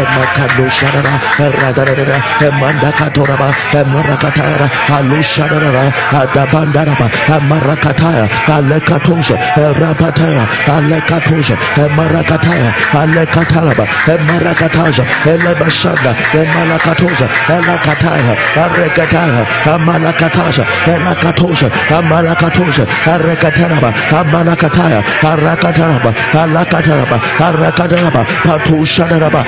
Emakado 0.01 0.67
sharara 0.79 1.15
radarara 1.61 2.19
emandakatoraba 2.47 3.49
emarakatara 3.81 4.67
alusharara 4.97 5.85
adabandaraba 6.21 7.07
emarakataya 7.37 8.27
alekatosha 8.57 9.37
rapataya 9.81 10.45
alekatosha 10.77 11.57
emarakataya 11.85 12.71
alekatalaba 13.01 13.85
emarakataja 14.15 15.05
elebashanda 15.33 16.13
emalakatoja 16.41 17.27
elakataya 17.57 18.33
arekataya 18.65 19.43
amalakataja 19.75 20.65
elakatosha 20.95 21.69
amalakatosha 21.99 22.85
arekataraba 23.15 23.91
amalakataya 24.21 25.01
arakataraba 25.31 26.11
alakataraba 26.43 27.19
arakataraba 27.49 28.23
elakataraba 28.23 28.23
amerekataya 28.55 29.45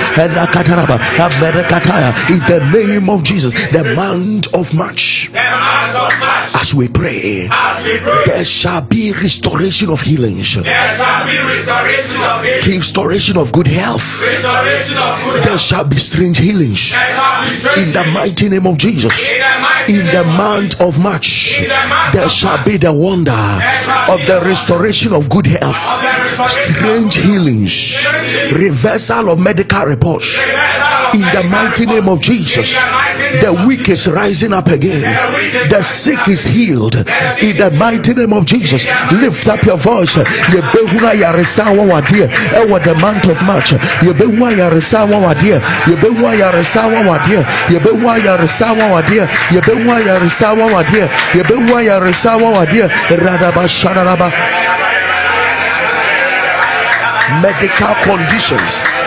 in 2.29 2.39
the 2.47 2.59
name 2.71 3.09
of 3.09 3.23
Jesus 3.23 3.53
the 3.71 3.93
month 3.95 4.53
of 4.53 4.73
March. 4.73 5.29
The 5.31 5.39
month 5.39 5.95
of 5.95 6.19
March. 6.19 6.55
as 6.55 6.73
we 6.73 6.87
pray 6.87 7.47
As 7.51 7.83
we 7.83 7.97
pray, 7.97 8.23
there 8.25 8.45
shall 8.45 8.81
be 8.81 9.11
restoration 9.11 9.89
of 9.89 10.01
healings. 10.01 10.55
There 10.55 10.95
shall 10.95 11.25
be 11.25 11.37
restoration 11.37 12.21
of 12.21 12.43
healing, 12.43 12.77
restoration 12.77 13.37
of 13.37 13.51
good 13.51 13.67
health. 13.67 14.21
Restoration 14.21 14.97
of 14.97 15.21
good 15.23 15.43
there 15.43 15.57
shall 15.57 15.83
be 15.83 15.97
strange 15.97 16.37
healings. 16.37 16.91
There 16.91 17.13
shall 17.13 17.43
be 17.43 17.55
strength 17.55 17.79
in 17.79 17.93
the 17.93 18.05
mighty 18.11 18.49
name 18.49 18.67
of 18.67 18.77
Jesus. 18.77 19.29
In 19.29 19.39
the 19.39 19.59
mighty 19.59 19.93
in 19.99 20.05
the 20.05 20.23
name 20.23 20.31
of 20.31 20.37
month 20.37 20.81
of 20.81 20.99
March 20.99 21.59
In 21.61 21.69
the 21.69 21.75
month 21.89 22.13
there 22.13 22.29
shall 22.29 22.63
be 22.63 22.77
the 22.77 22.93
wonder 22.93 23.31
of 23.31 24.19
the 24.25 24.39
restoration 24.43 25.13
of 25.13 25.29
good 25.29 25.47
health. 25.47 25.75
of 25.91 26.01
the 26.01 26.07
restoration 26.07 26.75
strange 26.75 27.15
healings. 27.15 27.95
Reversal 28.53 29.29
of 29.29 29.39
medical 29.39 29.85
in 30.05 31.21
the 31.33 31.43
mighty 31.49 31.85
name 31.85 32.07
of 32.07 32.19
Jesus 32.19 32.77
the 33.41 33.65
weak 33.67 33.89
is 33.89 34.07
rising 34.07 34.53
up 34.53 34.67
again. 34.67 35.01
The 35.69 35.81
sick 35.81 36.27
is 36.29 36.45
healed. 36.45 36.95
In 37.41 37.57
the 37.57 37.71
mighty 37.77 38.13
name 38.13 38.33
of 38.33 38.45
Jesus 38.45 38.85
lift 39.11 39.47
up 39.47 39.63
your 39.65 39.77
voice. 39.77 40.15
The 40.15 40.61
month 42.99 43.25
of 43.25 43.41
March. 43.43 43.71
Radaba 53.25 53.67
shadaraba 53.67 54.31
medical 57.41 57.95
conditions 58.03 59.04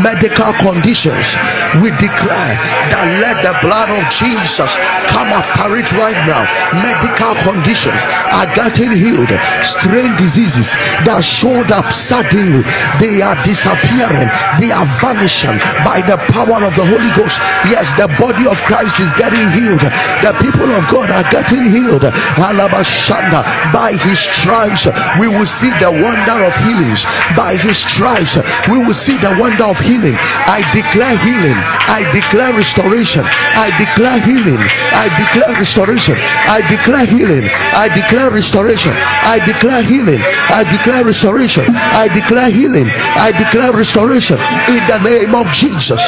medical 0.00 0.52
conditions. 0.56 1.36
We 1.82 1.92
declare 2.00 2.56
that 2.88 3.04
let 3.20 3.44
the 3.44 3.52
blood 3.60 3.92
of 3.92 4.04
jesus 4.08 4.72
come 5.12 5.28
after 5.34 5.76
it 5.76 5.88
right 5.98 6.16
now. 6.24 6.48
Medical 6.80 7.36
conditions 7.44 8.00
are 8.32 8.48
getting 8.56 8.92
healed. 8.96 9.32
Strange 9.60 10.16
diseases 10.16 10.72
that 11.04 11.20
showed 11.20 11.68
up 11.68 11.92
suddenly. 11.92 12.64
They 12.96 13.20
are 13.20 13.36
disappearing. 13.44 14.32
They 14.56 14.72
are 14.72 14.88
vanishing 15.02 15.60
by 15.84 16.00
the 16.00 16.16
power 16.32 16.64
of 16.64 16.72
the 16.72 16.86
holy 16.86 17.12
ghost. 17.12 17.36
Yes 17.68 17.92
the 18.00 18.08
body 18.16 18.48
of 18.48 18.56
christ 18.64 19.00
is 19.00 19.12
getting 19.14 19.44
healed. 19.52 19.84
The 20.24 20.32
people 20.40 20.70
of 20.72 20.88
god 20.88 21.12
are 21.12 21.26
getting 21.28 21.68
healed. 21.68 22.08
Alabashanda. 22.40 23.44
by 23.72 23.92
his 23.92 24.24
stripes 24.24 24.88
we 25.20 25.28
will 25.28 25.48
see 25.48 25.70
the 25.76 25.90
wonder 25.92 26.38
of 26.40 26.54
healings. 26.64 27.04
By 27.36 27.56
his 27.56 27.78
stripes 27.84 28.38
we 28.70 28.80
will 28.80 28.96
see 28.96 29.18
the 29.18 29.36
wonder 29.36 29.64
of 29.64 29.81
healing 29.82 30.16
i 30.46 30.60
declare 30.72 31.16
healing 31.18 31.58
i 31.98 32.00
declare 32.12 32.52
restoration 32.56 33.24
i 33.64 33.68
declare 33.78 34.20
healing 34.20 34.62
i 35.02 35.06
declare 35.20 35.54
restoration 35.58 36.16
i 36.48 36.60
declare 36.70 37.06
healing 37.06 37.44
i 37.74 37.88
declare 37.88 38.30
restoration 38.30 38.94
i 39.34 39.38
declare 39.44 39.82
healing 39.82 40.22
i 40.58 40.62
declare 40.70 41.04
restoration 41.04 41.64
i 42.02 42.08
declare 42.08 42.50
healing 42.50 42.88
i 43.26 43.32
declare 43.32 43.72
restoration 43.72 44.38
in 44.68 44.82
the 44.86 44.98
name 44.98 45.34
of 45.34 45.46
jesus 45.52 46.00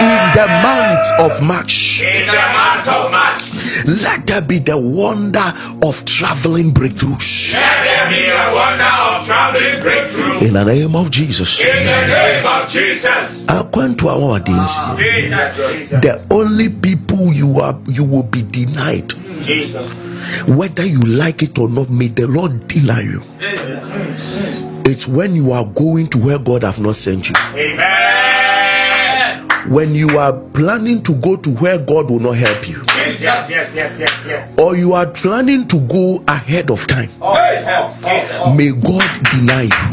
in 0.00 0.20
the 0.38 0.46
month 0.62 1.06
of 1.18 1.42
march 1.42 2.02
in 2.02 2.26
the 2.26 2.44
month 2.54 2.88
of 2.88 3.10
March. 3.10 3.47
Let 3.86 4.26
there 4.26 4.40
be 4.40 4.58
the 4.58 4.76
wonder 4.78 5.52
of 5.82 6.04
traveling 6.04 6.72
breakthroughs 6.72 7.52
Let 7.54 7.84
there 7.84 8.08
be 8.10 8.26
a 8.26 8.54
wonder 8.54 8.84
of 8.84 9.24
traveling 9.26 9.80
breakthrough. 9.80 10.46
In 10.46 10.54
the 10.54 10.64
name 10.64 10.96
of 10.96 11.10
jesus. 11.10 11.60
In 11.60 11.66
the 11.66 12.06
name 12.06 12.46
of 12.46 12.68
Jesus. 12.68 13.46
akwantu 13.46 14.08
a 14.08 14.14
wɔwɔden 14.16 14.68
si 14.68 14.80
ah, 14.80 14.96
Jesus, 14.96 15.56
Jesus, 15.56 16.00
the 16.00 16.26
only 16.30 16.68
people 16.68 17.32
you 17.32 17.58
are 17.60 17.78
you 17.88 18.04
will 18.04 18.22
be 18.24 18.42
denied. 18.42 19.08
Jesus. 19.42 20.04
whether 20.48 20.84
you 20.84 21.00
like 21.00 21.42
it 21.42 21.58
or 21.58 21.68
not 21.68 21.88
may 21.90 22.08
the 22.08 22.26
lord 22.26 22.66
deny 22.68 23.00
you. 23.02 23.22
It's 24.90 25.06
when 25.06 25.34
you 25.36 25.52
are 25.52 25.66
going 25.66 26.08
to 26.08 26.18
where 26.18 26.38
god 26.38 26.62
have 26.62 26.80
not 26.80 26.96
sent 26.96 27.28
you. 27.28 27.34
Amen. 27.54 28.08
when 29.68 29.94
you 29.94 30.08
are 30.18 30.32
planning 30.54 31.02
to 31.02 31.14
go 31.16 31.36
to 31.36 31.50
where 31.56 31.78
god 31.78 32.10
will 32.10 32.20
not 32.20 32.36
help 32.36 32.66
you 32.68 32.82
Yes, 33.08 33.50
yes, 33.50 33.74
yes, 33.74 33.98
yes, 33.98 34.24
yes. 34.26 34.58
or 34.58 34.76
you 34.76 34.92
are 34.92 35.06
planning 35.06 35.66
to 35.68 35.80
go 35.80 36.22
ahead 36.28 36.70
of 36.70 36.86
time 36.86 37.10
oh, 37.20 37.34
Jesus, 37.56 37.96
Jesus. 38.02 38.56
may 38.56 38.70
god 38.72 39.22
deny 39.30 39.62
you 39.62 39.88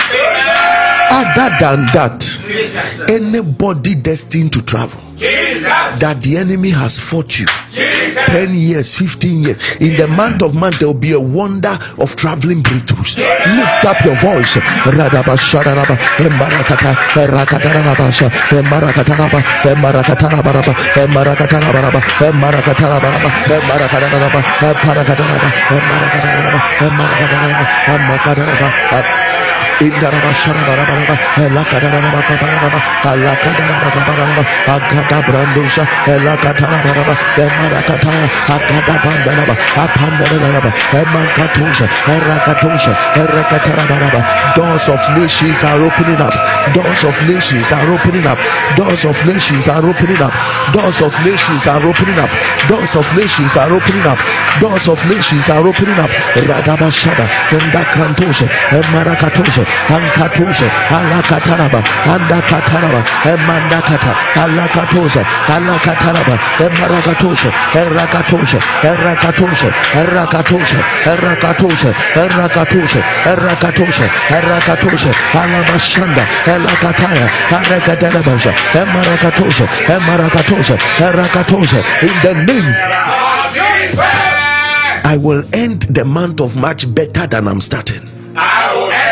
other 1.10 1.50
than 1.60 1.86
that 1.94 2.20
Jesus, 2.46 3.02
anybody 3.10 3.96
destined 3.96 4.52
to 4.54 4.62
travel 4.62 5.02
Jesus, 5.16 5.64
that 6.00 6.20
the 6.22 6.38
enemy 6.38 6.70
has 6.72 7.00
fought 7.00 7.40
you 7.40 7.46
Jesus. 7.70 7.95
10 8.16 8.54
years, 8.56 8.96
15 8.96 9.44
years. 9.44 9.58
In 9.80 9.98
the 9.98 10.08
month 10.08 10.42
of 10.42 10.56
month, 10.56 10.80
there 10.80 10.88
will 10.88 10.94
be 10.94 11.12
a 11.12 11.20
wonder 11.20 11.78
of 12.00 12.16
traveling 12.16 12.62
breakthroughs. 12.64 13.18
Lift 13.18 13.86
up 13.86 14.00
your 14.06 14.16
voice. 14.16 14.58
Indaraba 29.82 30.32
sharabaraba, 30.34 31.16
elakadaraba 31.36 32.22
kabaraba, 32.28 32.80
alakadaraba 33.04 33.90
kabaraba, 33.92 34.44
agada 34.66 35.20
brandusha, 35.28 35.84
elakatarabaraba, 36.08 37.14
emarakataya, 37.36 38.28
agada 38.48 38.96
bandaraba, 39.04 39.56
apandaraba, 39.76 40.72
emankatusha, 40.92 41.86
erakatusha, 42.08 42.94
erekatarabaraba. 43.16 44.22
Doors 44.56 44.88
of 44.90 45.02
nations 45.18 45.64
are 45.64 45.82
opening 45.84 46.22
up. 46.22 46.34
Doors 46.74 47.04
of 47.04 47.16
nations 47.28 47.72
are 47.72 47.92
opening 47.92 48.26
up. 48.26 48.40
Doors 48.78 49.06
of 49.06 49.18
nations 49.26 49.68
are 49.68 49.86
opening 49.86 50.22
up. 50.22 50.34
Doors 50.72 51.02
of 51.02 51.14
nations 51.26 51.68
are 51.68 51.84
opening 51.84 52.18
up. 52.18 52.30
Doors 52.70 52.96
of 52.96 53.06
nations 53.16 53.58
are 53.58 53.72
opening 53.74 54.06
up. 54.08 54.20
Doors 54.62 54.88
of 54.88 55.06
nations 55.06 55.50
are 55.50 55.68
opening 55.68 56.00
up. 56.00 56.10
Radabashada, 56.36 57.28
Endakantosha, 57.52 58.48
Emarakatosha, 58.72 59.66
Alakataraba, 60.90 61.82
Andakataraba, 62.06 63.02
Emandakata, 63.24 64.14
Alakataraba, 64.36 65.24
Alabashanda, 75.34 76.26
Elakataya, 76.46 77.28
in 82.02 82.16
the 82.24 82.34
name 82.48 82.74
I 85.08 85.18
will 85.22 85.44
end 85.54 85.84
the 85.84 86.04
month 86.04 86.42
of 86.42 86.56
March 86.56 86.92
better 86.94 87.28
than 87.28 87.48
I'm 87.48 87.62
starting. 87.62 88.02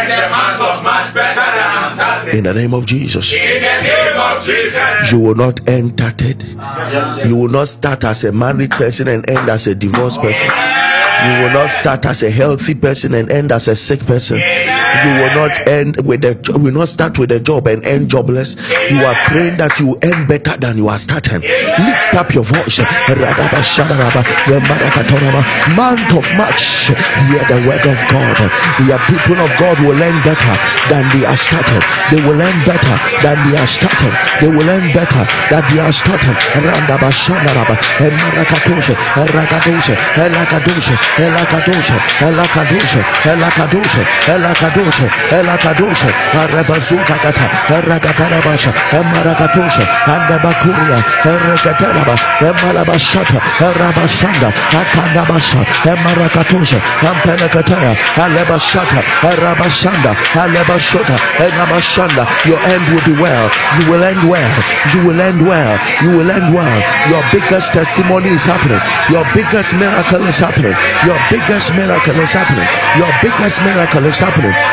I 0.04 0.22
the 0.22 0.30
month 0.30 0.62
of 0.62 0.84
March 0.84 1.14
better 1.14 1.36
than 1.36 2.30
I'm. 2.30 2.38
In 2.38 2.44
the 2.44 2.54
name 2.54 2.74
of 2.74 2.86
Jesus. 2.86 3.34
In 3.34 3.62
the 3.62 3.82
name 3.82 4.18
of 4.20 4.44
Jesus. 4.44 5.12
You 5.12 5.20
will 5.20 5.36
not 5.36 5.68
end 5.70 5.98
tattered. 5.98 6.44
You 7.28 7.36
will 7.38 7.50
not 7.50 7.68
start 7.68 8.04
as 8.04 8.24
a 8.24 8.32
married 8.32 8.72
person 8.72 9.08
and 9.08 9.28
end 9.30 9.50
as 9.50 9.68
a 9.68 9.76
divorced 9.76 10.22
person. 10.22 10.48
You 10.48 11.32
will 11.44 11.54
not 11.54 11.70
start 11.70 12.06
as 12.06 12.24
a 12.24 12.30
healthy 12.30 12.76
person 12.76 13.14
and 13.14 13.30
end 13.32 13.52
as 13.52 13.68
a 13.68 13.76
sick 13.76 14.02
person. 14.02 14.42
You 15.02 15.12
will 15.20 15.34
not 15.36 15.68
end 15.68 15.98
with 16.06 16.24
a 16.26 16.36
job, 16.36 16.62
will 16.62 16.72
not 16.72 16.88
start 16.90 17.18
with 17.18 17.32
a 17.32 17.40
job 17.40 17.68
and 17.68 17.84
end 17.86 18.10
jobless. 18.10 18.56
You 18.90 19.04
are 19.06 19.16
praying 19.26 19.58
that 19.58 19.80
you 19.80 19.98
end 20.02 20.28
better 20.28 20.56
than 20.58 20.78
you 20.78 20.88
are 20.88 20.98
starting. 20.98 21.42
Lift 21.42 22.14
up 22.14 22.34
your 22.34 22.44
voice. 22.44 22.78
Month 25.74 26.12
of 26.14 26.26
March, 26.38 26.88
hear 27.30 27.44
the 27.50 27.60
word 27.68 27.86
of 27.90 28.00
God. 28.10 28.38
Your 28.86 29.00
people 29.10 29.40
of 29.42 29.52
God 29.58 29.80
will 29.82 29.98
end 30.02 30.24
better 30.24 30.56
than 30.90 31.10
they 31.16 31.26
are 31.26 31.38
starting. 31.38 31.82
They 32.12 32.22
will 32.22 32.40
end 32.42 32.62
better 32.66 32.96
than 33.26 33.38
they 33.50 33.58
are 33.58 33.68
starting. 33.68 34.14
They 34.42 34.50
will 34.50 34.70
end 34.70 34.94
better 34.94 35.24
than 35.50 35.64
they 35.74 35.80
are 35.82 35.92
starting. 35.92 36.36
Randa 36.54 36.98
bashanaraba, 37.02 37.76
emarakatoshe, 37.98 38.94
erakadoshe, 39.18 39.96
elakadoshe, 40.20 40.96
elakadoshe, 41.18 41.98
elakadoshe, 42.20 43.02
elakadoshe, 43.34 44.04
elakadoshe, 44.84 45.10
elakadoshe, 45.32 46.08
arabazuka 46.42 47.14
kata, 47.22 47.50
erakatarabasha, 47.70 48.74
emarakatoshe, 48.92 49.84
andabakuria, 50.06 51.00
erekataraba, 51.24 52.16
emarabashata, 52.42 53.40
erabasanda, 53.60 54.52
akandabasha, 54.82 55.66
emarakatoshe, 55.86 56.82
ampelekataya, 57.02 57.96
alebashata, 58.16 59.00
erabasanda, 59.32 60.16
alebashota, 60.34 61.16
enabashanda. 61.40 62.28
Your 62.46 62.60
end 62.60 62.84
will 62.90 63.06
be 63.06 63.22
well. 63.22 63.50
You 63.80 63.92
will 63.92 64.04
end 64.04 64.30
well. 64.30 64.64
You 64.94 65.08
will 65.08 65.22
end 65.22 65.42
well. 65.42 65.80
You 66.02 66.10
will 66.18 66.30
end 66.32 66.54
well. 66.54 66.80
Your 67.10 67.24
biggest 67.32 67.74
testimony 67.74 68.30
is 68.30 68.44
happening. 68.44 68.82
Your 69.10 69.26
biggest 69.34 69.74
miracle 69.76 70.26
is 70.28 70.40
happening. 70.40 70.76
Your 71.06 71.20
biggest 71.30 71.74
miracle 71.74 72.20
is 72.20 72.32
happening. 72.32 72.68
Your 72.98 73.12
biggest 73.22 73.62
miracle 73.64 74.06
is 74.06 74.20
happening. 74.20 74.73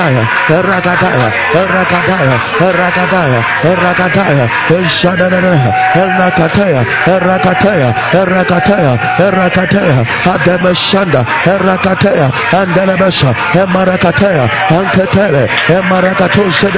Rakadaya, 0.00 0.24
Rakadaya, 0.48 1.28
Rakadaya, 1.52 2.36
Rakadaya, 2.72 3.40
Rakadaya, 3.62 4.46
Shadadaya, 4.88 5.70
Rakataya, 5.94 6.82
Rakataya, 7.04 7.92
Rakataya, 8.12 8.92
Rakataya, 9.18 10.06
Adamashanda, 10.24 11.24
Rakataya, 11.44 12.32
Andalabasha, 12.50 13.34
Emarakataya, 13.52 14.48
Ankatele, 14.70 15.48
Emarakatosha, 15.68 16.68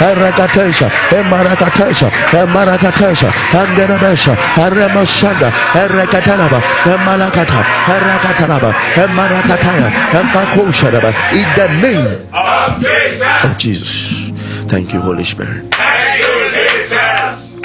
Rakatesha, 0.00 0.88
Emarakatesha, 1.10 2.08
Emarakatesha, 2.32 3.28
Andalabasha, 3.52 4.34
Aramashanda, 4.56 5.50
Rakatanaba, 5.74 6.60
Emarakata, 6.84 7.60
Rakatanaba, 7.84 8.72
Emarakataya, 8.94 9.90
Empakushanaba, 10.12 11.12
in 11.32 11.48
the 11.56 11.68
name 11.82 12.22
of 12.62 12.78
Jesus. 12.80 13.44
of 13.44 13.58
Jesus. 13.58 14.30
Thank 14.70 14.92
you, 14.92 15.00
Holy 15.00 15.24
Spirit. 15.24 15.74
Thank 15.74 16.22
you, 16.22 16.48
Jesus. 16.54 17.58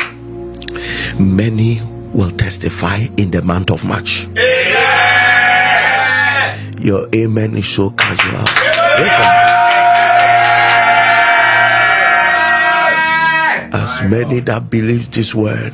Many 1.20 1.82
will 2.14 2.32
testify 2.32 3.06
in 3.18 3.30
the 3.30 3.44
month 3.44 3.70
of 3.70 3.86
March. 3.86 4.28
Your 6.80 7.08
amen 7.14 7.56
is 7.58 7.68
so 7.68 7.92
casual. 7.92 8.42
Listen. 8.98 9.28
As 13.74 14.02
many 14.04 14.40
that 14.42 14.70
believe 14.72 15.12
this 15.12 15.36
word, 15.36 15.74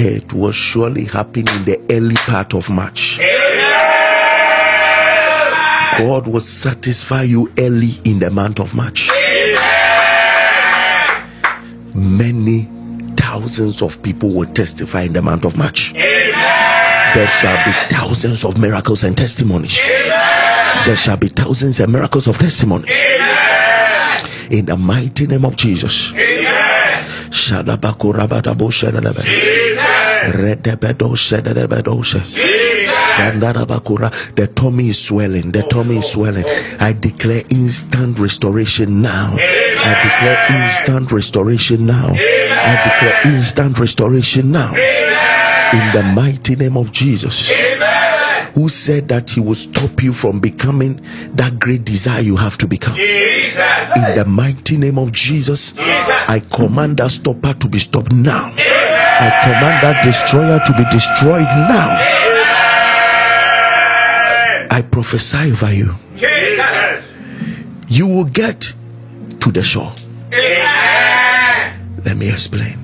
it 0.00 0.32
will 0.32 0.52
surely 0.52 1.04
happen 1.04 1.48
in 1.48 1.64
the 1.64 1.80
early 1.90 2.16
part 2.16 2.54
of 2.54 2.68
March. 2.70 3.20
God 5.98 6.28
will 6.28 6.40
satisfy 6.40 7.22
you 7.22 7.52
early 7.58 7.98
in 8.04 8.20
the 8.20 8.30
month 8.30 8.60
of 8.60 8.72
March. 8.72 9.10
Many 11.92 12.70
thousands 13.16 13.82
of 13.82 14.00
people 14.02 14.32
will 14.32 14.46
testify 14.46 15.02
in 15.02 15.12
the 15.12 15.22
month 15.22 15.44
of 15.44 15.56
March. 15.56 15.92
There 15.94 17.26
shall 17.26 17.56
be 17.64 17.72
thousands 17.94 18.44
of 18.44 18.58
miracles 18.58 19.02
and 19.02 19.16
testimonies. 19.16 19.76
There 20.86 20.94
shall 20.94 21.16
be 21.16 21.28
thousands 21.28 21.80
and 21.80 21.92
miracles 21.92 22.28
of 22.28 22.38
testimony. 22.38 22.88
In 24.50 24.66
the 24.66 24.76
mighty 24.76 25.26
name 25.26 25.44
of 25.44 25.56
Jesus. 25.56 26.12
Shadabakurabadabo 27.30 28.70
shadadabe. 30.32 30.76
Redebedo 30.76 31.16
shadadabedo 31.16 32.04
she. 32.04 32.18
Shandarabakura. 32.88 34.10
The 34.34 34.46
tummy 34.46 34.88
is 34.88 34.98
swelling. 35.00 35.50
The 35.52 35.62
tummy 35.62 35.98
is 35.98 36.10
swelling. 36.10 36.44
I 36.78 36.92
declare 36.92 37.42
instant 37.50 38.18
restoration 38.18 39.02
now. 39.02 39.34
I 39.38 39.94
declare 40.02 40.46
instant 40.62 41.12
restoration 41.12 41.86
now. 41.86 42.12
I 42.14 42.76
declare 42.84 43.34
instant 43.34 43.78
restoration 43.78 44.52
now. 44.52 44.72
In 44.72 45.92
the 45.92 46.02
mighty 46.14 46.56
name 46.56 46.76
of 46.76 46.92
Jesus. 46.92 47.50
Who 48.54 48.68
said 48.68 49.08
that 49.08 49.30
he 49.30 49.40
will 49.40 49.54
stop 49.54 50.02
you 50.02 50.12
from 50.12 50.40
becoming 50.40 51.00
that 51.34 51.60
great 51.60 51.84
desire 51.84 52.22
you 52.22 52.36
have 52.36 52.58
to 52.58 52.66
become? 52.66 52.96
In 52.98 54.16
the 54.16 54.24
mighty 54.26 54.76
name 54.76 54.98
of 54.98 55.12
Jesus, 55.12 55.74
I 55.78 56.42
command 56.50 56.96
that 56.96 57.10
stopper 57.10 57.54
to 57.54 57.68
be 57.68 57.78
stopped 57.78 58.12
now. 58.12 58.52
I 59.20 59.30
command 59.42 59.82
that 59.82 60.04
destroyer 60.04 60.60
to 60.64 60.72
be 60.74 60.84
destroyed 60.90 61.48
now. 61.68 61.96
I 64.70 64.82
prophesy 64.82 65.50
over 65.50 65.72
you. 65.72 65.94
Jesus. 66.16 67.16
You 67.88 68.06
will 68.06 68.24
get 68.26 68.74
to 69.40 69.50
the 69.50 69.62
shore. 69.64 69.92
Let 72.04 72.16
me 72.16 72.28
explain. 72.30 72.78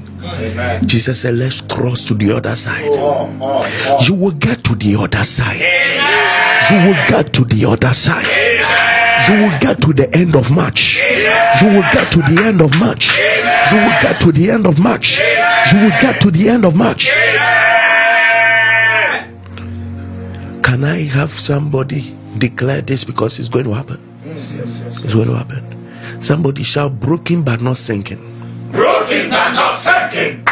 Jesus 0.87 1.21
said, 1.21 1.35
Let's 1.37 1.61
cross 1.61 2.03
to 2.05 2.15
the 2.15 2.33
other 2.33 2.57
side. 2.57 2.85
You 4.07 4.15
will 4.15 4.33
get 4.33 4.65
to 4.65 4.75
the 4.75 4.97
other 4.97 5.23
side. 5.23 5.61
You 6.71 6.79
will 6.89 7.07
get 7.07 7.33
to 7.35 7.45
the 7.45 7.65
other 7.67 7.93
side. 7.93 8.27
You 9.29 9.43
will 9.43 9.59
get 9.61 9.81
to 9.83 9.93
the 9.93 10.09
end 10.17 10.35
of 10.35 10.51
March. 10.51 11.01
You 11.63 11.69
will 11.69 11.87
get 11.93 12.11
to 12.13 12.19
the 12.23 12.43
end 12.45 12.61
of 12.61 12.75
March. 12.79 13.19
You 13.71 13.79
will 13.79 14.01
get 14.03 14.21
to 14.23 14.33
the 14.33 14.51
end 14.51 14.67
of 14.67 14.79
March. 14.81 15.21
You 15.73 15.81
will 15.81 15.91
get 16.01 16.21
to 16.23 16.31
the 16.31 16.49
end 16.49 16.65
of 16.65 16.75
March. 16.77 17.09
Can 20.63 20.85
I 20.85 21.03
have 21.11 21.33
somebody 21.33 22.17
declare 22.39 22.81
this 22.83 23.05
because 23.05 23.39
it's 23.39 23.49
going 23.49 23.65
to 23.67 23.73
happen? 23.75 24.01
It's 24.25 25.13
going 25.13 25.29
to 25.29 25.35
happen. 25.37 26.21
Somebody 26.21 26.63
shout 26.63 26.99
broken 27.01 27.43
but 27.43 27.61
not 27.61 27.77
sinking. 27.77 28.19
Broken 28.73 29.31
but 29.31 29.53
not 29.53 29.75
sinking. 29.77 30.45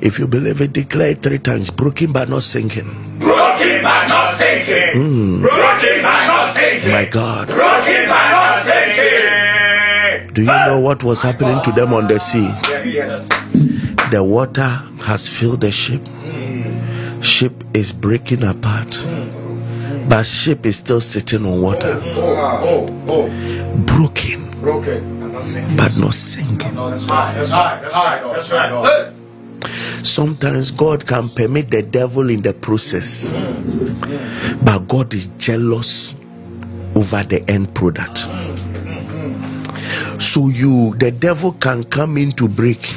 If 0.00 0.18
you 0.18 0.26
believe 0.26 0.60
it, 0.62 0.72
declare 0.72 1.10
it 1.10 1.22
three 1.22 1.38
times. 1.38 1.70
Broken 1.70 2.12
but 2.12 2.28
not 2.28 2.42
sinking. 2.42 3.18
Broken 3.18 3.82
but 3.82 4.06
not 4.08 4.32
sinking. 4.34 4.92
Hmm. 4.94 5.42
Broken 5.42 6.02
but 6.02 6.26
not 6.26 6.50
sinking. 6.54 6.90
My 6.90 7.04
God. 7.04 7.48
Broken 7.48 8.08
but 8.08 8.30
not 8.30 8.62
sinking. 8.62 10.34
Do 10.34 10.40
you 10.42 10.46
know 10.46 10.80
what 10.80 11.02
was 11.04 11.20
happening 11.20 11.60
to 11.64 11.72
them 11.72 11.92
on 11.92 12.06
the 12.06 12.18
sea? 12.18 12.48
Yes. 12.88 13.28
The 14.10 14.22
water 14.24 14.68
has 15.02 15.28
filled 15.28 15.60
the 15.60 15.70
ship. 15.70 16.06
Ship 17.22 17.52
is 17.74 17.92
breaking 17.92 18.42
apart. 18.42 18.98
But 20.08 20.24
ship 20.26 20.66
is 20.66 20.76
still 20.78 21.00
sitting 21.00 21.46
on 21.46 21.62
water. 21.62 22.00
Broken 23.86 24.50
Broken. 24.60 25.30
but 25.76 25.96
not 25.96 26.14
sinking. 26.14 26.72
Sometimes 30.04 30.70
God 30.70 31.06
can 31.06 31.28
permit 31.30 31.70
the 31.70 31.82
devil 31.82 32.28
in 32.30 32.42
the 32.42 32.52
process. 32.52 33.32
But 34.62 34.88
God 34.88 35.14
is 35.14 35.28
jealous 35.38 36.16
over 36.96 37.22
the 37.22 37.42
end 37.48 37.74
product. 37.74 38.18
So 40.20 40.48
you 40.48 40.94
the 40.96 41.10
devil 41.10 41.52
can 41.52 41.84
come 41.84 42.18
in 42.18 42.32
to 42.32 42.46
break, 42.48 42.94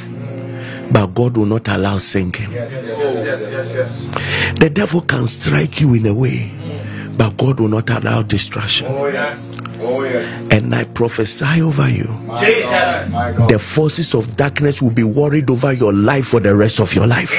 but 0.91 1.07
God 1.13 1.37
will 1.37 1.45
not 1.45 1.67
allow 1.67 1.97
sinking. 1.97 2.51
Yes, 2.51 2.71
yes, 2.71 3.73
yes. 3.73 4.53
The 4.59 4.69
devil 4.69 5.01
can 5.01 5.25
strike 5.27 5.81
you 5.81 5.93
in 5.95 6.05
a 6.05 6.13
way, 6.13 6.51
but 7.17 7.37
God 7.37 7.59
will 7.59 7.69
not 7.69 7.89
allow 7.89 8.21
destruction. 8.21 8.87
Oh, 8.89 9.07
yes. 9.07 9.57
Oh, 9.79 10.03
yes. 10.03 10.47
And 10.51 10.73
I 10.73 10.85
prophesy 10.85 11.61
over 11.61 11.89
you. 11.89 12.05
God. 12.27 13.49
The 13.49 13.59
forces 13.59 14.13
of 14.13 14.35
darkness 14.37 14.81
will 14.81 14.91
be 14.91 15.03
worried 15.03 15.49
over 15.49 15.73
your 15.73 15.93
life 15.93 16.27
for 16.27 16.39
the 16.39 16.55
rest 16.55 16.79
of 16.79 16.93
your 16.93 17.07
life. 17.07 17.31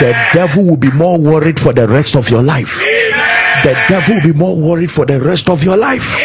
The 0.00 0.16
devil 0.32 0.64
will 0.64 0.76
be 0.78 0.90
more 0.92 1.20
worried 1.20 1.58
for 1.58 1.72
the 1.72 1.86
rest 1.86 2.16
of 2.16 2.30
your 2.30 2.42
life. 2.42 2.78
The 3.62 3.74
devil 3.88 4.14
will 4.16 4.22
be 4.22 4.32
more 4.32 4.56
worried 4.56 4.90
for 4.90 5.04
the 5.04 5.20
rest 5.20 5.50
of 5.50 5.62
your 5.62 5.76
life. 5.76 6.16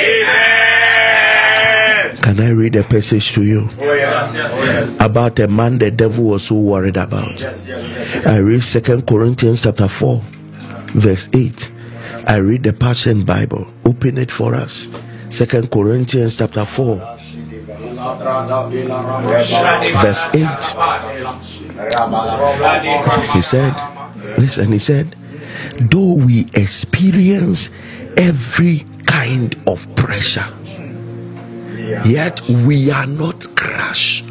Can 2.26 2.40
I 2.40 2.50
read 2.50 2.76
a 2.76 2.84
passage 2.84 3.34
to 3.34 3.44
you 3.44 3.70
Oh, 3.80 3.94
yes. 3.94 4.34
Yes. 4.34 5.00
about 5.00 5.38
a 5.40 5.48
man 5.48 5.78
the 5.78 5.92
devil 5.92 6.26
was 6.26 6.48
so 6.48 6.56
worried 6.60 6.98
about? 6.98 7.40
I 8.26 8.38
read 8.38 8.64
Second 8.64 9.06
Corinthians 9.06 9.62
chapter 9.62 9.88
4, 9.88 10.22
verse 10.96 11.30
8. 11.34 11.72
I 12.28 12.38
read 12.38 12.64
the 12.64 12.74
Passion 12.74 13.24
Bible. 13.26 13.68
Open 13.86 14.18
it 14.18 14.32
for 14.32 14.56
us. 14.56 14.88
Second 15.30 15.70
Corinthians 15.70 16.38
chapter 16.38 16.66
4, 16.66 16.96
verse 20.02 20.26
8. 20.34 20.48
He 23.34 23.42
said, 23.42 23.74
listen, 24.40 24.72
he 24.72 24.78
said, 24.80 25.16
though 25.80 26.16
we 26.16 26.48
experience 26.56 27.70
every 28.18 28.84
kind 29.06 29.56
of 29.68 29.94
pressure, 29.96 30.46
yet 32.06 32.42
we 32.66 32.92
are 32.92 33.08
not 33.08 33.46
crushed. 33.56 34.26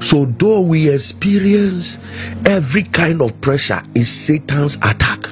So, 0.00 0.24
though 0.24 0.60
we 0.62 0.88
experience 0.90 1.98
every 2.44 2.82
kind 2.82 3.22
of 3.22 3.40
pressure, 3.40 3.82
is 3.94 4.10
Satan's 4.10 4.76
attack. 4.76 5.28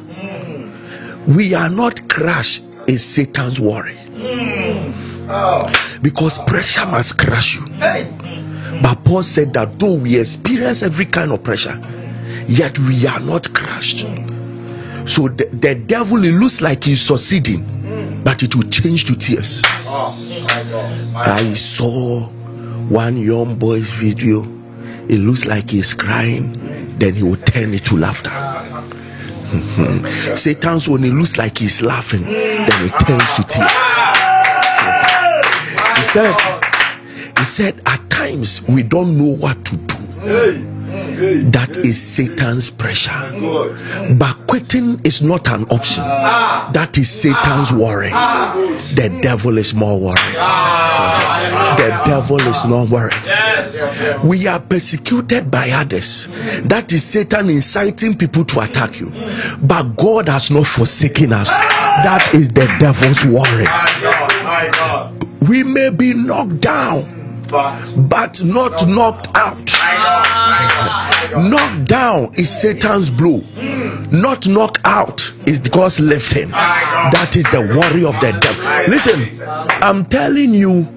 We 1.27 1.55
are 1.55 1.69
not 1.71 2.09
crushed, 2.09 2.63
is 2.87 3.05
Satan's 3.05 3.61
worry. 3.61 3.99
Because 6.03 6.39
pressure 6.41 6.87
must 6.87 7.19
crush 7.19 7.57
you. 7.57 7.67
But 8.83 9.05
Paul 9.05 9.23
said 9.23 9.53
that 9.55 9.79
though 9.79 9.97
we 9.97 10.19
experience 10.19 10.83
every 10.83 11.07
kind 11.07 11.33
of 11.33 11.43
pressure, 11.43 11.81
yet 12.47 12.79
we 12.79 13.07
are 13.07 13.21
not 13.21 13.53
crushed. 13.55 14.01
So 15.07 15.29
the, 15.29 15.49
the 15.53 15.75
devil, 15.75 16.25
it 16.25 16.33
looks 16.33 16.61
like 16.61 16.85
he's 16.85 17.01
succeeding, 17.01 17.65
but 18.25 18.43
it 18.43 18.57
will 18.57 18.65
change 18.65 19.05
to 19.05 19.15
tears. 19.15 19.63
I 19.65 21.55
saw 21.55 22.27
one 22.89 23.19
young 23.19 23.55
boy's 23.57 23.93
video. 23.93 24.43
It 25.09 25.19
looks 25.19 25.45
like 25.45 25.71
he's 25.71 25.95
crying, 25.95 26.59
then 26.99 27.15
he 27.15 27.23
will 27.23 27.37
turn 27.37 27.75
it 27.75 27.85
to 27.87 27.97
laughter. 27.97 28.31
Mm-hmm. 28.31 30.35
Satan's 30.35 30.89
when 30.89 31.05
it 31.05 31.13
looks 31.13 31.37
like 31.37 31.59
he's 31.59 31.83
laughing, 31.83 32.23
then 32.23 32.87
it 32.87 32.93
turns 33.07 33.35
to 33.35 33.43
tears. 33.45 33.71
He 35.99 36.03
said, 36.03 36.35
he 37.39 37.45
said, 37.45 37.81
at 37.87 38.09
times 38.11 38.63
we 38.63 38.83
don't 38.83 39.17
know 39.19 39.37
what 39.37 39.63
to 39.67 39.77
do. 39.77 39.95
That 41.51 41.77
is 41.77 42.01
Satan's 42.01 42.71
pressure. 42.71 43.13
But 44.19 44.47
quitting 44.47 45.01
is 45.05 45.23
not 45.23 45.49
an 45.49 45.65
option. 45.65 46.05
That 46.05 46.97
is 46.99 47.11
Satan's 47.11 47.73
worry. 47.73 48.11
The 48.11 49.19
devil 49.23 49.59
is 49.59 49.75
more 49.75 49.99
worried. 50.01 50.35
The 51.79 52.03
devil 52.07 52.41
is 52.41 52.65
not 52.65 52.89
worried. 52.89 53.15
We 54.25 54.47
are 54.47 54.61
persecuted 54.61 55.51
by 55.51 55.71
others. 55.71 56.29
That 56.65 56.93
is 56.93 57.05
Satan 57.05 57.51
inciting 57.51 58.17
people 58.17 58.45
to 58.47 58.61
attack 58.61 59.01
you. 59.01 59.13
But 59.61 59.97
God 59.97 60.29
has 60.29 60.51
not 60.51 60.67
forsaken 60.67 61.33
us. 61.33 61.49
That 61.49 62.35
is 62.35 62.49
the 62.49 62.67
devil's 62.79 63.25
worry. 63.25 63.67
We 65.49 65.63
may 65.63 65.91
be 65.91 66.15
knocked 66.15 66.61
down, 66.61 67.24
But 67.55 68.43
not 68.43 68.87
knocked 68.89 69.29
out. 69.35 69.71
Knocked 71.51 71.85
down 71.89 72.35
is 72.35 72.51
Satan's 72.51 73.11
blow. 73.11 73.43
Not 74.11 74.47
knocked 74.47 74.79
out 74.85 75.21
is 75.47 75.61
God's 75.61 76.01
lifting. 76.01 76.51
That 76.51 77.37
is 77.37 77.45
the 77.51 77.61
worry 77.61 78.05
of 78.05 78.19
the 78.21 78.33
devil. 78.41 78.65
Listen, 78.89 79.29
I'm 79.83 80.05
telling 80.07 80.55
you 80.55 80.89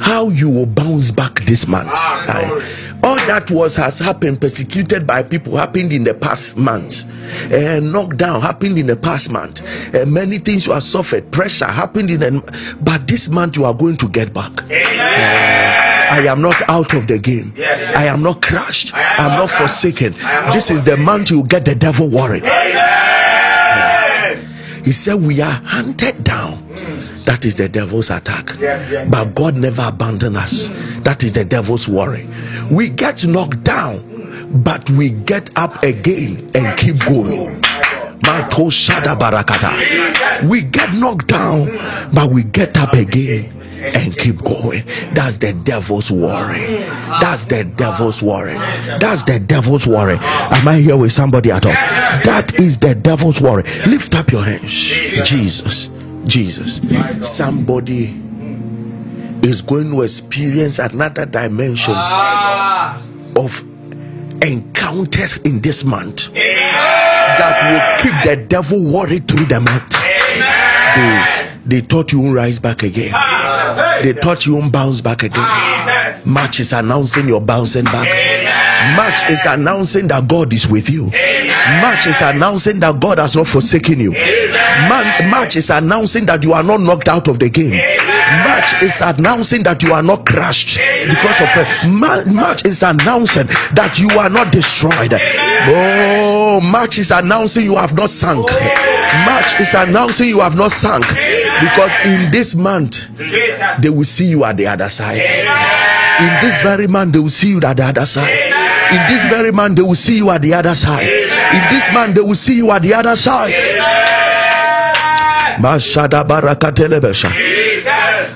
how 0.00 0.28
you 0.28 0.48
will 0.48 0.66
bounce 0.66 1.10
back 1.10 1.40
this 1.46 1.66
month. 1.66 1.90
I- 1.94 2.80
all 3.02 3.16
that 3.16 3.50
was 3.50 3.76
has 3.76 3.98
happened, 3.98 4.40
persecuted 4.40 5.06
by 5.06 5.22
people, 5.22 5.58
happened 5.58 5.92
in 5.92 6.04
the 6.04 6.14
past 6.14 6.56
month. 6.56 7.04
Uh, 7.52 7.78
knocked 7.80 8.16
down 8.16 8.40
happened 8.40 8.78
in 8.78 8.86
the 8.86 8.96
past 8.96 9.30
month. 9.30 9.60
Uh, 9.94 10.06
many 10.06 10.38
things 10.38 10.66
you 10.66 10.72
have 10.72 10.82
suffered, 10.84 11.30
pressure 11.30 11.66
happened 11.66 12.08
in 12.10 12.20
the 12.20 12.76
but 12.80 13.06
this 13.06 13.28
month 13.28 13.56
you 13.56 13.66
are 13.66 13.74
going 13.74 13.96
to 13.98 14.08
get 14.08 14.32
back. 14.32 14.52
I 16.10 16.26
am 16.28 16.40
not 16.42 16.56
out 16.68 16.94
of 16.94 17.06
the 17.06 17.18
game. 17.18 17.52
Yes. 17.56 17.94
I 17.94 18.04
am 18.06 18.22
not 18.22 18.42
crushed. 18.42 18.94
I 18.94 19.00
am 19.02 19.20
I 19.20 19.24
am 19.24 19.30
not 19.32 19.38
not 19.38 19.50
forsaken. 19.50 20.14
Am 20.14 20.46
not 20.46 20.54
This 20.54 20.70
is 20.70 20.84
the 20.84 20.96
month 20.96 21.30
you 21.30 21.44
get 21.44 21.64
the 21.64 21.74
devil 21.74 22.08
worried. 22.10 22.44
Amen. 22.44 23.04
He 24.84 24.92
said, 24.92 25.14
We 25.22 25.40
are 25.40 25.50
hunted 25.64 26.22
down. 26.24 26.58
Mm. 26.74 27.24
That 27.24 27.44
is 27.46 27.56
the 27.56 27.68
devil's 27.68 28.10
attack. 28.10 28.54
Yes, 28.60 28.90
yes, 28.90 29.10
But 29.10 29.34
God 29.34 29.56
never 29.56 29.82
abandoned 29.88 30.36
us. 30.36 30.68
That 31.04 31.22
is 31.22 31.32
the 31.32 31.44
devil's 31.44 31.88
worry. 31.88 32.28
We 32.70 32.90
get 32.90 33.24
knocked 33.24 33.64
down, 33.64 34.62
but 34.62 34.88
we 34.90 35.10
get 35.10 35.50
up 35.56 35.82
again 35.82 36.50
and 36.54 36.78
keep 36.78 36.98
going. 37.06 37.60
Oh 38.26 38.50
barakata. 39.16 40.50
We 40.50 40.62
get 40.62 40.92
knocked 40.94 41.28
down, 41.28 41.70
but 42.12 42.30
we 42.30 42.42
get 42.44 42.76
up 42.76 42.92
again 42.92 43.63
and 43.84 44.16
keep 44.16 44.42
going. 44.42 44.84
That's 45.14 45.38
the 45.38 45.52
devil's 45.52 46.10
worry. 46.10 46.76
That's 47.20 47.46
the 47.46 47.64
devil's 47.64 48.22
worry. 48.22 48.54
That's 48.54 49.24
the 49.24 49.38
devil's 49.38 49.86
worry. 49.86 50.18
Am 50.18 50.66
I 50.66 50.78
here 50.78 50.96
with 50.96 51.12
somebody 51.12 51.50
at 51.50 51.66
all? 51.66 51.72
That 51.72 52.60
is 52.60 52.78
the 52.78 52.94
devil's 52.94 53.40
worry. 53.40 53.64
Lift 53.86 54.14
up 54.14 54.30
your 54.30 54.44
hands. 54.44 54.70
Jesus. 55.28 55.90
Jesus. 56.26 56.80
Somebody 57.20 58.20
is 59.42 59.60
going 59.62 59.90
to 59.90 60.02
experience 60.02 60.78
another 60.78 61.26
dimension 61.26 61.94
of 61.94 63.62
encounters 64.42 65.38
in 65.38 65.60
this 65.60 65.84
month 65.84 66.32
that 66.32 67.54
will 67.70 68.02
keep 68.02 68.14
the 68.24 68.36
devil 68.46 68.82
worried 68.92 69.28
through 69.28 69.46
the 69.46 69.60
month. 69.60 69.90
They, 69.90 71.43
they 71.66 71.80
thought 71.80 72.12
you 72.12 72.20
won't 72.20 72.34
rise 72.36 72.58
back 72.58 72.82
again. 72.82 73.12
They 74.02 74.12
thought 74.12 74.46
you 74.46 74.54
won't 74.56 74.72
bounce 74.72 75.00
back 75.00 75.22
again. 75.22 75.46
Jesus. 75.46 76.26
March 76.26 76.60
is 76.60 76.72
announcing 76.72 77.28
you're 77.28 77.40
bouncing 77.40 77.84
back. 77.84 78.96
March 78.96 79.30
is 79.30 79.44
announcing 79.46 80.08
that 80.08 80.28
God 80.28 80.52
is 80.52 80.68
with 80.68 80.90
you. 80.90 81.04
March 81.80 82.06
is 82.06 82.20
announcing 82.20 82.80
that 82.80 83.00
God 83.00 83.18
has 83.18 83.34
not 83.34 83.46
forsaken 83.46 83.98
you. 83.98 84.12
Man, 84.12 85.30
March 85.30 85.56
is 85.56 85.70
announcing 85.70 86.26
that 86.26 86.42
you 86.44 86.52
are 86.52 86.62
not 86.62 86.80
knocked 86.80 87.08
out 87.08 87.28
of 87.28 87.38
the 87.38 87.48
game. 87.48 87.80
March 88.44 88.82
is 88.82 89.00
announcing 89.00 89.62
that 89.62 89.82
you 89.82 89.92
are 89.92 90.02
not 90.02 90.26
crushed 90.26 90.78
because 91.06 91.40
of 91.40 91.48
prayer. 91.48 91.88
March 92.26 92.66
is 92.66 92.82
announcing 92.82 93.46
that 93.46 93.98
you 93.98 94.10
are 94.18 94.28
not 94.28 94.52
destroyed. 94.52 95.14
Oh, 95.66 96.60
March 96.60 96.98
is 96.98 97.10
announcing 97.10 97.64
you 97.64 97.76
have 97.76 97.94
not 97.94 98.10
sunk. 98.10 98.50
March 99.24 99.60
is 99.60 99.72
announcing 99.74 100.28
you 100.28 100.40
have 100.40 100.56
not 100.56 100.72
sunk 100.72 101.04
because 101.64 101.96
in 102.04 102.30
this 102.30 102.54
month 102.54 103.08
they 103.80 103.88
will 103.88 104.04
see 104.04 104.26
you 104.26 104.44
at 104.44 104.56
the 104.56 104.66
other 104.66 104.88
side. 104.88 105.18
In 106.20 106.30
this 106.42 106.60
very 106.62 106.86
man, 106.86 107.10
they 107.10 107.18
will 107.18 107.28
see 107.30 107.48
you 107.50 107.60
at 107.64 107.76
the 107.76 107.84
other 107.84 108.06
side. 108.06 108.30
In 108.92 109.00
this 109.08 109.24
very 109.26 109.50
man, 109.50 109.74
they 109.74 109.82
will 109.82 109.94
see 109.94 110.18
you 110.18 110.30
at 110.30 110.42
the 110.42 110.54
other 110.54 110.74
side. 110.74 111.08
In 111.08 111.74
this 111.74 111.90
man, 111.92 112.14
they 112.14 112.20
will 112.20 112.34
see 112.34 112.56
you 112.56 112.70
at 112.70 112.82
the 112.82 112.94
other 112.94 113.16
side. 113.16 113.54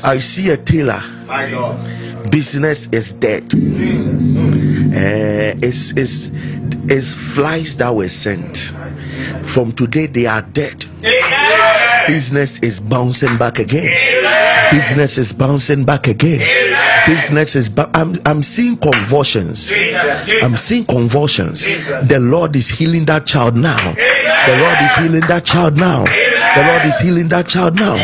I 0.04 0.18
see 0.20 0.50
a 0.50 0.56
tailor. 0.56 1.02
My 1.26 1.50
God. 1.50 2.30
Business 2.30 2.88
is 2.92 3.12
dead. 3.12 3.52
Eh, 4.94 5.54
it's, 5.62 5.92
it's, 5.92 6.30
it's 6.90 7.14
flies 7.14 7.76
that 7.76 7.94
were 7.94 8.08
sent. 8.08 8.72
From 9.42 9.72
today, 9.72 10.06
they 10.06 10.26
are 10.26 10.42
dead. 10.42 10.84
Amen. 11.04 11.57
Business 12.08 12.58
is 12.60 12.80
bouncing 12.80 13.36
back 13.36 13.58
again. 13.58 13.90
Business 14.72 15.18
is 15.18 15.32
bouncing 15.32 15.84
back 15.84 16.08
again. 16.08 16.40
Business 17.06 17.54
is. 17.54 17.68
Ba- 17.68 17.90
I'm, 17.94 18.16
I'm 18.26 18.42
seeing 18.42 18.76
convulsions. 18.76 19.72
I'm 20.42 20.56
seeing 20.56 20.84
convulsions. 20.84 21.64
The 22.08 22.18
Lord 22.20 22.56
is 22.56 22.68
healing 22.68 23.04
that 23.06 23.26
child 23.26 23.56
now. 23.56 23.76
The 23.94 24.56
Lord 24.58 24.78
is 24.82 24.96
healing 24.96 25.28
that 25.28 25.44
child 25.44 25.76
now. 25.76 26.04
The 26.04 26.64
Lord 26.66 26.84
is 26.86 26.98
healing 26.98 27.28
that 27.28 27.46
child 27.48 27.76
now. 27.76 27.96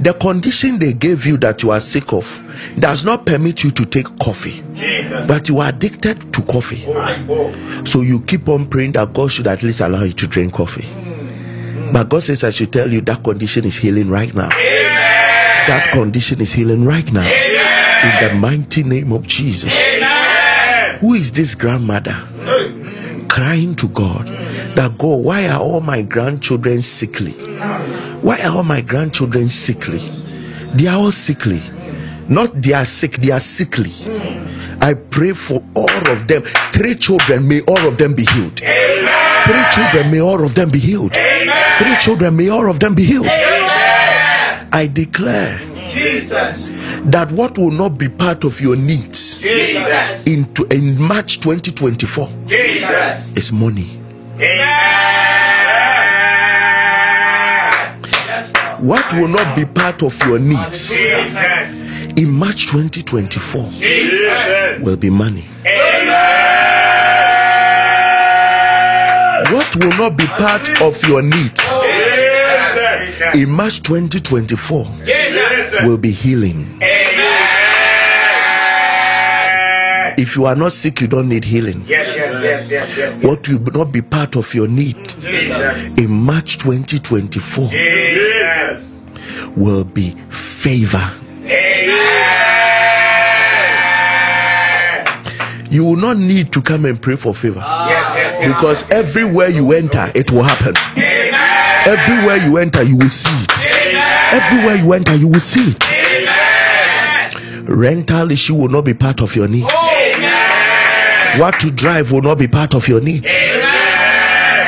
The 0.00 0.14
condition 0.14 0.78
they 0.78 0.92
gave 0.92 1.26
you 1.26 1.36
that 1.38 1.62
you 1.62 1.70
are 1.72 1.80
sick 1.80 2.12
of 2.12 2.40
does 2.78 3.04
not 3.04 3.26
permit 3.26 3.64
you 3.64 3.72
to 3.72 3.84
take 3.84 4.06
coffee, 4.20 4.62
Jesus. 4.72 5.26
but 5.26 5.48
you 5.48 5.58
are 5.58 5.70
addicted 5.70 6.32
to 6.32 6.42
coffee. 6.42 6.84
Oh. 6.86 7.84
So 7.84 8.02
you 8.02 8.20
keep 8.22 8.48
on 8.48 8.68
praying 8.68 8.92
that 8.92 9.12
God 9.12 9.32
should 9.32 9.48
at 9.48 9.62
least 9.64 9.80
allow 9.80 10.04
you 10.04 10.12
to 10.12 10.26
drink 10.28 10.52
coffee. 10.54 10.86
Mm. 11.88 11.92
But 11.92 12.08
God 12.08 12.22
says, 12.22 12.44
I 12.44 12.50
should 12.50 12.72
tell 12.72 12.92
you 12.92 13.00
that 13.02 13.22
condition 13.24 13.64
is 13.64 13.76
healing 13.76 14.08
right 14.10 14.34
now. 14.34 14.48
That 14.48 15.90
condition 15.92 16.40
is 16.40 16.52
healing 16.52 16.84
right 16.84 17.10
now. 17.12 17.26
In 17.26 18.28
the 18.28 18.34
mighty 18.34 18.82
name 18.82 19.12
of 19.12 19.26
Jesus. 19.26 19.74
Who 21.00 21.14
is 21.14 21.32
this 21.32 21.54
grandmother 21.54 22.16
crying 23.28 23.74
to 23.76 23.88
God 23.88 24.26
that 24.74 24.96
God, 24.98 25.24
why 25.24 25.46
are 25.48 25.60
all 25.60 25.80
my 25.80 26.02
grandchildren 26.02 26.80
sickly? 26.80 27.32
Why 28.22 28.40
are 28.42 28.56
all 28.56 28.62
my 28.64 28.80
grandchildren 28.80 29.48
sickly? 29.48 29.98
They 30.74 30.86
are 30.86 30.96
all 30.98 31.12
sickly. 31.12 31.62
Not 32.28 32.60
they 32.60 32.72
are 32.72 32.84
sick, 32.84 33.16
they 33.18 33.30
are 33.30 33.40
sickly. 33.40 33.92
I 34.80 34.94
pray 34.94 35.32
for 35.32 35.62
all 35.74 36.08
of 36.10 36.28
them. 36.28 36.42
Three 36.72 36.94
children, 36.94 37.48
may 37.48 37.62
all 37.62 37.86
of 37.86 37.96
them 37.98 38.14
be 38.14 38.24
healed. 38.26 38.58
Three 38.58 39.64
children, 39.72 40.10
may 40.10 40.20
all 40.20 40.44
of 40.44 40.54
them 40.54 40.70
be 40.70 40.78
healed. 40.78 41.14
Three 41.78 41.96
children, 42.00 42.36
may 42.36 42.48
all 42.48 42.68
of 42.68 42.80
them 42.80 42.94
be 42.94 43.04
healed. 43.04 43.26
I 43.28 44.90
declare 44.92 45.58
Jesus. 45.88 46.68
that 47.04 47.30
what 47.32 47.56
will 47.56 47.70
not 47.70 47.96
be 47.96 48.08
part 48.08 48.44
of 48.44 48.60
your 48.60 48.76
needs 48.76 49.38
Jesus. 49.38 50.26
in, 50.26 50.46
in 50.70 51.00
March 51.00 51.38
2024 51.40 52.28
Jesus. 52.46 53.36
is 53.36 53.52
money. 53.52 54.00
What 58.80 59.12
will 59.14 59.28
not 59.28 59.56
be 59.56 59.64
part 59.64 60.02
of 60.02 60.18
your 60.26 60.38
needs 60.38 60.88
Jesus. 60.90 62.16
in 62.16 62.30
March 62.30 62.66
2024 62.66 63.70
Jesus. 63.70 64.82
will 64.82 64.96
be 64.96 65.10
money. 65.10 65.44
What 69.46 69.76
will 69.76 69.96
not 69.96 70.16
be 70.16 70.26
part 70.26 70.80
of 70.82 71.02
your 71.08 71.22
needs 71.22 71.60
in 73.34 73.50
March 73.50 73.82
2024 73.82 74.86
will 75.84 75.98
be 75.98 76.10
healing. 76.10 76.78
If 80.20 80.34
you 80.34 80.46
are 80.46 80.56
not 80.56 80.72
sick, 80.72 81.00
you 81.00 81.06
don't 81.06 81.28
need 81.28 81.44
healing. 81.44 81.84
Yes, 81.86 82.08
yes, 82.16 82.42
yes, 82.42 82.70
yes, 82.70 82.96
yes. 82.96 83.24
What 83.24 83.48
will 83.48 83.60
not 83.72 83.92
be 83.92 84.02
part 84.02 84.34
of 84.36 84.52
your 84.52 84.66
need 84.66 84.96
Jesus. 85.20 85.96
in 85.96 86.10
March 86.10 86.58
2024 86.58 87.68
Jesus. 87.68 89.06
will 89.56 89.84
be 89.84 90.16
favor. 90.30 91.12
You 95.70 95.84
will 95.84 95.96
not 95.96 96.16
need 96.16 96.52
to 96.52 96.62
come 96.62 96.84
and 96.86 97.00
pray 97.00 97.16
for 97.16 97.34
favor 97.34 97.60
Yes, 97.60 98.14
yes, 98.16 98.40
yes. 98.40 98.54
because 98.54 98.90
everywhere 98.90 99.48
you 99.48 99.72
enter, 99.72 100.10
it 100.14 100.30
will 100.32 100.42
happen. 100.42 100.74
Everywhere 101.86 102.36
you 102.36 102.56
enter, 102.58 102.82
you 102.82 102.96
will 102.96 103.08
see 103.08 103.28
it. 103.32 103.50
Everywhere 104.32 104.76
you 104.76 104.92
enter, 104.92 105.14
you 105.14 105.28
will 105.28 105.40
see 105.40 105.74
it. 105.76 105.84
Rental 107.68 108.30
issue 108.32 108.54
will 108.54 108.68
not 108.68 108.84
be 108.86 108.94
part 108.94 109.20
of 109.20 109.34
your 109.36 109.46
need. 109.48 109.64
What 111.38 111.60
to 111.60 111.70
drive 111.70 112.12
will 112.12 112.22
not 112.22 112.38
be 112.38 112.48
part 112.48 112.74
of 112.74 112.88
your 112.88 113.00
need. 113.00 113.26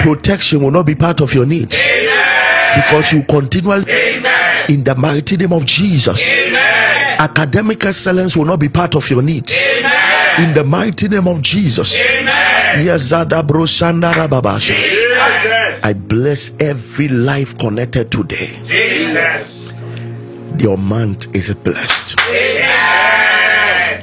Protection 0.03 0.63
will 0.63 0.71
not 0.71 0.85
be 0.87 0.95
part 0.95 1.21
of 1.21 1.35
your 1.35 1.47
need 1.47 1.71
because 1.71 3.13
you 3.13 3.23
continually, 3.25 3.91
in 4.69 4.85
the 4.85 4.95
mighty 4.97 5.37
name 5.37 5.53
of 5.53 5.65
Jesus, 5.67 6.21
academic 7.21 7.85
excellence 7.85 8.37
will 8.37 8.47
not 8.47 8.59
be 8.59 8.69
part 8.69 8.97
of 8.97 9.09
your 9.11 9.23
need. 9.23 9.51
In 10.39 10.55
the 10.55 10.65
mighty 10.65 11.09
name 11.09 11.29
of 11.29 11.43
Jesus. 11.43 11.97
Yazada 11.99 13.47
bro 13.47 13.65
shandara 13.65 14.27
babasha. 14.29 14.75
Jesus. 14.75 15.85
I 15.85 15.93
bless 15.93 16.53
every 16.61 17.09
life 17.09 17.59
connected 17.59 18.11
today. 18.11 18.59
Jesus. 18.65 19.73
Your 20.59 20.79
month 20.79 21.35
is 21.35 21.55
blessed. 21.55 22.19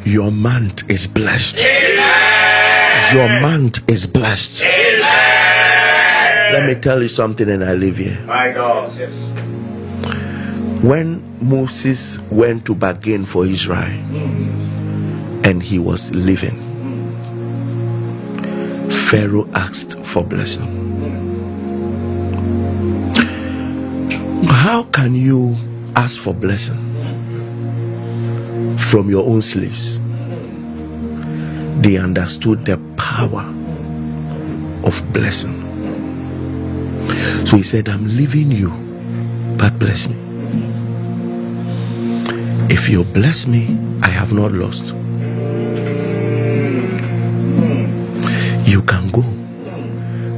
Your 0.06 0.31
month 0.31 0.89
is 0.89 1.07
blessed. 1.07 1.60
Your 3.14 3.41
month 3.41 3.89
is 3.89 4.06
blessed. 4.07 4.64
Let 6.49 6.65
me 6.65 6.76
tell 6.76 7.02
you 7.02 7.10
something 7.10 7.49
and 7.49 7.64
I 7.64 7.73
leave 7.73 7.98
here. 7.98 8.18
My 8.26 8.52
God. 8.52 8.89
When 10.88 11.19
Moses 11.41 12.18
went 12.31 12.64
to 12.68 12.73
bargain 12.73 13.26
for 13.26 13.45
Israel 13.45 13.91
and 15.43 15.61
he 15.61 15.80
was 15.80 16.15
leaving, 16.15 16.55
Pharaoh 18.89 19.49
asked 19.53 19.99
for 20.05 20.23
blessing. 20.23 20.64
How 24.47 24.84
can 24.84 25.14
you 25.14 25.57
ask 25.97 26.22
for 26.22 26.34
blessing 26.34 26.80
from 28.77 29.09
your 29.09 29.27
own 29.27 29.41
slaves? 29.41 29.99
They 31.84 31.97
understood 31.97 32.64
the 32.64 32.77
power 32.95 33.43
of 34.88 35.03
blessing. 35.11 35.59
So 37.45 37.57
he 37.57 37.64
said, 37.64 37.89
I'm 37.89 38.07
leaving 38.07 38.51
you, 38.51 38.69
but 39.57 39.77
bless 39.80 40.07
me. 40.07 40.27
If 42.69 42.89
you 42.89 43.06
bless 43.06 43.48
me, 43.48 43.77
I 44.02 44.07
have 44.10 44.34
not 44.34 44.52
lost. 44.52 44.88
You 48.68 48.81
can 48.84 49.10
go. 49.10 49.23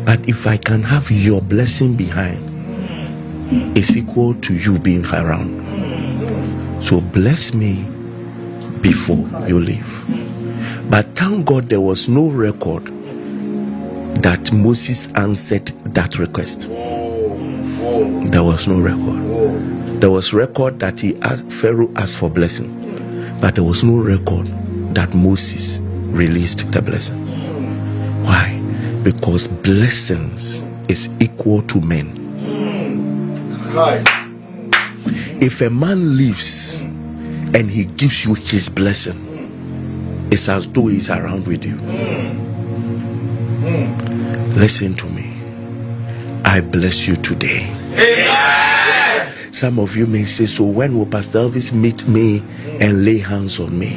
But 0.05 0.29
if 0.29 0.45
I 0.45 0.57
can 0.57 0.83
have 0.83 1.09
your 1.09 1.41
blessing 1.41 1.95
behind, 1.95 2.45
it's 3.75 3.95
equal 3.95 4.35
to 4.35 4.53
you 4.53 4.77
being 4.77 5.05
around. 5.07 5.57
So 6.83 7.01
bless 7.01 7.55
me 7.55 7.83
before 8.81 9.27
you 9.47 9.59
leave. 9.59 10.05
But 10.89 11.15
thank 11.15 11.47
God 11.47 11.69
there 11.69 11.81
was 11.81 12.07
no 12.07 12.29
record 12.29 12.85
that 14.21 14.53
Moses 14.53 15.07
answered 15.15 15.67
that 15.93 16.19
request. 16.19 16.69
There 16.69 18.43
was 18.43 18.67
no 18.67 18.79
record. 18.79 19.78
There 19.99 20.09
was 20.09 20.31
record 20.31 20.79
that 20.79 21.01
he 21.01 21.17
asked 21.17 21.51
Pharaoh 21.51 21.91
asked 21.97 22.19
for 22.19 22.29
blessing, 22.29 23.37
but 23.41 23.55
there 23.55 23.65
was 23.65 23.83
no 23.83 23.97
record 24.01 24.47
that 24.95 25.13
Moses 25.13 25.81
released 25.81 26.71
the 26.71 26.81
blessing. 26.81 27.27
Why? 28.23 28.57
Because 29.03 29.49
blessings 29.49 30.63
is 30.87 31.09
equal 31.19 31.63
to 31.63 31.81
men. 31.81 32.15
If 35.41 35.59
a 35.59 35.69
man 35.69 36.15
lives 36.15 36.75
and 36.79 37.69
he 37.69 37.83
gives 37.83 38.23
you 38.23 38.35
his 38.35 38.69
blessing, 38.69 40.27
it's 40.31 40.47
as 40.47 40.65
though 40.71 40.87
he's 40.87 41.09
around 41.09 41.45
with 41.45 41.65
you. 41.65 41.75
Listen 44.55 44.95
to 44.95 45.07
me. 45.07 45.33
I 46.45 46.61
bless 46.61 47.05
you 47.05 47.17
today. 47.17 47.69
Some 49.51 49.79
of 49.79 49.95
you 49.95 50.05
may 50.07 50.25
say, 50.25 50.45
So 50.45 50.63
when 50.63 50.97
will 50.97 51.05
Pastor 51.05 51.39
Elvis 51.39 51.73
meet 51.73 52.07
me 52.07 52.43
and 52.79 53.03
lay 53.03 53.17
hands 53.17 53.59
on 53.59 53.77
me? 53.77 53.89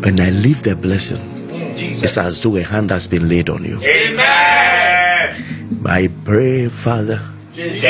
When 0.00 0.20
I 0.20 0.30
leave 0.30 0.62
the 0.62 0.76
blessing, 0.76 1.48
it's 1.76 2.16
as 2.18 2.40
though 2.42 2.56
a 2.56 2.62
hand 2.62 2.90
has 2.90 3.06
been 3.08 3.28
laid 3.28 3.48
on 3.48 3.64
you. 3.64 3.80
Amen. 3.82 5.44
I 5.86 6.08
pray, 6.24 6.68
Father. 6.68 7.20
Jesus. 7.52 7.84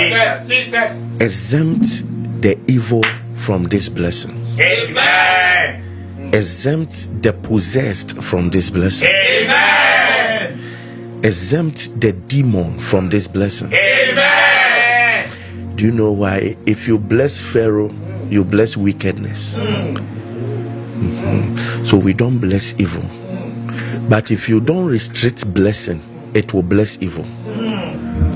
exempt 1.21 2.05
the 2.43 2.59
evil 2.69 3.03
from 3.37 3.65
this 3.65 3.89
blessing, 3.89 4.45
Amen. 4.61 5.83
exempt 6.35 7.23
the 7.23 7.33
possessed 7.33 8.23
from 8.23 8.51
this 8.51 8.71
blessing, 8.71 9.09
Amen. 9.09 10.61
exempt 11.25 11.99
the 12.01 12.13
demon 12.13 12.79
from 12.79 13.09
this 13.09 13.27
blessing. 13.27 13.73
Amen. 13.73 14.34
Do 15.77 15.85
you 15.85 15.91
know 15.91 16.13
why? 16.13 16.57
If 16.67 16.87
you 16.87 16.99
bless 16.99 17.41
Pharaoh, 17.41 17.91
you 18.31 18.45
bless 18.45 18.77
wickedness. 18.77 19.55
Mhm. 19.55 21.87
So 21.87 21.97
we 21.97 22.13
don't 22.13 22.39
bless 22.39 22.75
evil. 22.79 23.05
But 24.09 24.31
if 24.31 24.49
you 24.49 24.61
don't 24.61 24.87
restrict 24.87 25.53
blessing, 25.53 26.01
it 26.35 26.55
will 26.55 26.63
bless 26.63 26.99
evil. 27.01 27.25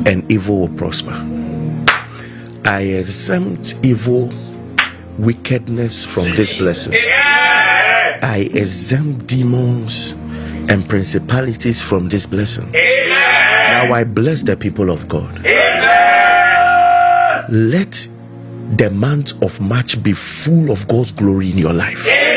And 0.06 0.24
evil 0.31 0.60
will 0.60 0.69
prosper. 0.69 1.15
I 2.65 2.82
exempt 2.82 3.77
evil, 3.82 4.32
wickedness 5.19 6.05
from 6.05 6.35
this 6.35 6.55
blessing. 6.55 6.94
I 8.23 8.48
exempt 8.55 9.27
demons 9.27 10.15
and 10.69 10.86
principalities 10.89 11.81
from 11.82 12.09
this 12.09 12.27
blessing. 12.27 12.70
Now 12.73 13.93
I 13.94 14.05
bless 14.05 14.43
the 14.43 14.56
people 14.56 14.90
of 14.90 15.09
God. 15.09 15.40
Amen. 17.49 17.70
Let 17.70 18.09
the 18.77 18.91
month 18.91 19.43
of 19.43 19.61
March 19.61 20.03
be 20.03 20.12
full 20.12 20.70
of 20.70 20.87
God's 20.89 21.12
glory 21.12 21.51
in 21.51 21.59
your 21.59 21.73
life. 21.73 22.07
Amen. 22.07 22.29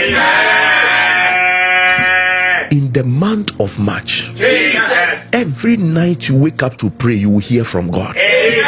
In 2.72 2.92
the 2.94 3.04
month 3.04 3.60
of 3.60 3.78
March, 3.80 4.32
Jesus. 4.34 5.30
every 5.34 5.76
night 5.76 6.30
you 6.30 6.38
wake 6.40 6.64
up 6.64 6.78
to 6.78 6.90
pray, 6.90 7.16
you 7.16 7.30
will 7.30 7.40
hear 7.40 7.66
from 7.66 7.92
God. 7.92 8.16
Amen. 8.16 8.64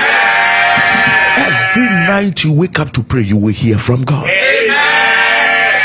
Every 1.38 1.86
night 1.86 2.44
you 2.44 2.52
wake 2.52 2.80
up 2.80 2.91
to 2.94 3.03
pray, 3.03 3.22
you 3.22 3.38
will 3.38 3.53
hear 3.53 3.78
from 3.78 4.03
God. 4.03 4.30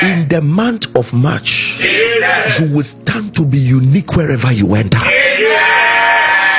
In 0.02 0.28
the 0.28 0.40
month 0.42 0.94
of 0.96 1.12
March, 1.12 1.80
you 1.82 2.74
will 2.74 2.82
stand 2.82 3.34
to 3.36 3.44
be 3.44 3.58
unique 3.58 4.16
wherever 4.16 4.52
you 4.52 4.74
enter. 4.74 4.98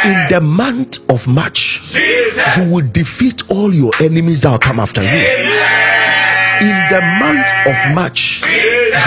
In 0.06 0.28
the 0.30 0.40
month 0.42 1.10
of 1.10 1.28
March, 1.28 1.82
you 1.94 2.72
will 2.72 2.88
defeat 2.92 3.44
all 3.50 3.74
your 3.74 3.92
enemies 4.00 4.42
that 4.42 4.52
will 4.52 4.60
come 4.60 4.80
after 4.80 5.02
you. 5.02 5.10
In 5.10 6.78
the 6.90 7.02
month 7.20 7.48
of 7.68 7.96
March, 7.96 8.44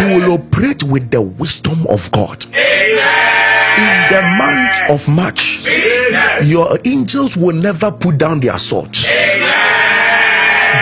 you 0.00 0.06
will 0.18 0.32
operate 0.32 0.82
with 0.82 1.10
the 1.10 1.20
wisdom 1.22 1.86
of 1.88 2.10
God. 2.12 2.44
In 2.44 4.12
the 4.12 4.22
month 4.38 4.78
of 4.90 5.08
March, 5.08 5.64
your 6.44 6.78
angels 6.84 7.36
will 7.36 7.54
never 7.54 7.90
put 7.90 8.18
down 8.18 8.40
their 8.40 8.58
swords. 8.58 9.04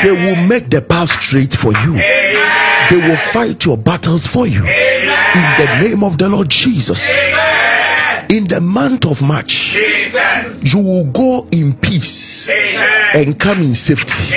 They 0.02 0.12
will 0.12 0.36
make 0.46 0.70
the 0.70 0.80
path 0.80 1.10
straight 1.10 1.52
for 1.54 1.72
you. 1.72 1.94
They 1.94 2.96
will 2.96 3.16
fight 3.16 3.64
your 3.64 3.76
battles 3.76 4.26
for 4.26 4.46
you. 4.46 4.64
In 4.64 5.42
the 5.58 5.78
name 5.82 6.02
of 6.02 6.18
the 6.18 6.28
Lord 6.28 6.48
Jesus. 6.48 7.08
In 8.30 8.46
the 8.46 8.60
month 8.60 9.06
of 9.06 9.22
March, 9.22 9.74
you 10.62 10.78
will 10.78 11.04
go 11.06 11.48
in 11.50 11.72
peace 11.74 12.48
and 12.48 13.36
come 13.38 13.60
in 13.60 13.74
safety. 13.74 14.36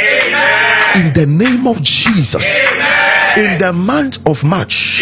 In 0.95 1.13
the 1.13 1.25
name 1.27 1.67
of 1.67 1.79
Jesus. 1.83 2.43
In 3.37 3.59
the 3.59 3.71
month 3.71 4.17
of 4.27 4.43
March, 4.43 5.01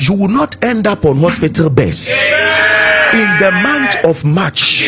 you 0.00 0.14
will 0.14 0.28
not 0.28 0.62
end 0.64 0.88
up 0.88 1.04
on 1.04 1.18
hospital 1.18 1.70
beds. 1.70 2.08
In 3.12 3.28
the 3.38 3.52
month 3.62 3.96
of 4.04 4.24
March, 4.24 4.82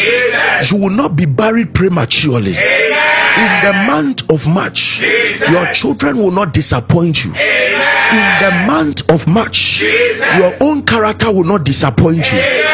you 0.68 0.76
will 0.76 0.90
not 0.90 1.14
be 1.14 1.24
buried 1.24 1.72
prematurely. 1.72 2.56
In 2.56 3.52
the 3.64 3.84
month 3.86 4.28
of 4.28 4.46
March, 4.48 5.02
your 5.02 5.66
children 5.72 6.18
will 6.18 6.32
not 6.32 6.52
disappoint 6.52 7.24
you. 7.24 7.32
In 7.32 8.26
the 8.42 8.64
month 8.66 9.08
of 9.08 9.28
March, 9.28 9.80
your 9.82 10.52
own 10.60 10.82
character 10.84 11.30
will 11.30 11.44
not 11.44 11.62
disappoint 11.62 12.30
you. 12.32 12.69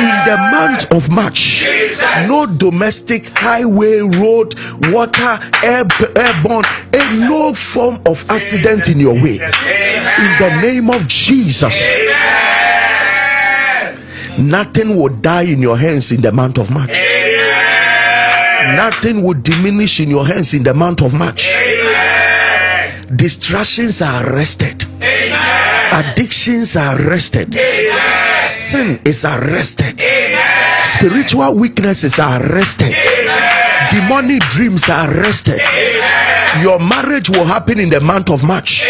In 0.00 0.06
the 0.24 0.36
month 0.50 0.90
of 0.92 1.10
March, 1.10 1.66
no 2.26 2.46
domestic 2.46 3.36
highway, 3.36 3.98
road, 3.98 4.54
water, 4.90 5.38
air, 5.62 5.84
airborne, 6.16 6.64
and 6.94 7.20
no 7.20 7.52
form 7.52 8.00
of 8.06 8.24
accident 8.30 8.88
in 8.88 8.98
your 8.98 9.14
way. 9.14 9.34
In 9.34 10.38
the 10.38 10.58
name 10.62 10.88
of 10.88 11.06
Jesus. 11.06 11.76
Nothing 14.38 14.96
will 14.96 15.10
die 15.10 15.42
in 15.42 15.60
your 15.60 15.76
hands 15.76 16.12
in 16.12 16.22
the 16.22 16.32
month 16.32 16.58
of 16.58 16.70
March. 16.70 16.96
Nothing 18.76 19.22
will 19.22 19.34
diminish 19.34 20.00
in 20.00 20.08
your 20.08 20.26
hands 20.26 20.54
in 20.54 20.62
the 20.62 20.72
month 20.72 21.02
of 21.02 21.12
March. 21.12 21.46
Distractions 23.14 24.00
are 24.02 24.24
arrested. 24.32 24.86
Addictions 25.92 26.76
are 26.76 26.96
arrested. 27.00 27.52
Sin 28.44 29.00
is 29.04 29.24
arrested. 29.24 30.00
Spiritual 30.84 31.54
weaknesses 31.56 32.20
are 32.20 32.40
arrested. 32.40 32.94
Demonic 33.90 34.42
dreams 34.42 34.88
are 34.88 35.10
arrested. 35.10 35.60
Your 36.62 36.78
marriage 36.78 37.28
will 37.28 37.46
happen 37.46 37.80
in 37.80 37.88
the 37.90 38.00
month 38.00 38.30
of 38.30 38.44
March. 38.44 38.86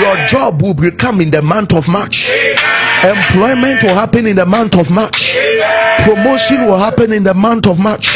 Your 0.00 0.26
job 0.28 0.62
will 0.62 0.74
become 0.74 1.20
in 1.20 1.32
the 1.32 1.42
month 1.42 1.74
of 1.74 1.88
March. 1.88 2.30
Employment 3.04 3.82
will 3.82 3.94
happen 3.94 4.26
in 4.26 4.36
the 4.36 4.46
month 4.46 4.76
of 4.76 4.90
March. 4.90 5.36
Promotion 6.00 6.64
will 6.64 6.78
happen 6.78 7.12
in 7.12 7.22
the 7.22 7.34
month 7.34 7.66
of 7.66 7.78
March. 7.78 8.14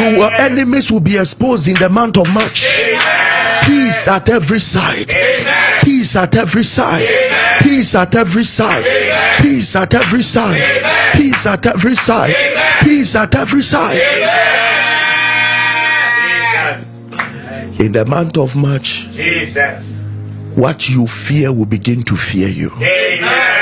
Your 0.00 0.32
enemies 0.32 0.90
will 0.90 1.00
be 1.00 1.18
exposed 1.18 1.68
in 1.68 1.74
the 1.74 1.88
month 1.88 2.16
of 2.16 2.32
March. 2.32 2.66
Peace 3.64 4.08
at 4.08 4.28
every 4.28 4.60
side. 4.60 5.08
Peace 5.82 6.16
at 6.16 6.34
every 6.34 6.64
side. 6.64 7.08
Peace 7.62 7.94
at 7.94 8.14
every 8.14 8.44
side. 8.44 8.84
Peace 9.40 9.76
at 9.76 9.94
every 9.94 10.22
side. 10.22 11.12
Peace 11.14 11.46
at 11.46 11.66
every 11.66 11.94
side. 11.94 12.34
Peace 12.82 13.14
at 13.14 13.34
every 13.34 13.62
side. 13.62 14.00
In 17.80 17.92
the 17.92 18.04
month 18.06 18.38
of 18.38 18.56
March, 18.56 19.08
Jesus. 19.10 20.02
what 20.54 20.88
you 20.88 21.06
fear 21.06 21.52
will 21.52 21.66
begin 21.66 22.02
to 22.04 22.16
fear 22.16 22.48
you. 22.48 22.70
Amen. 22.80 23.53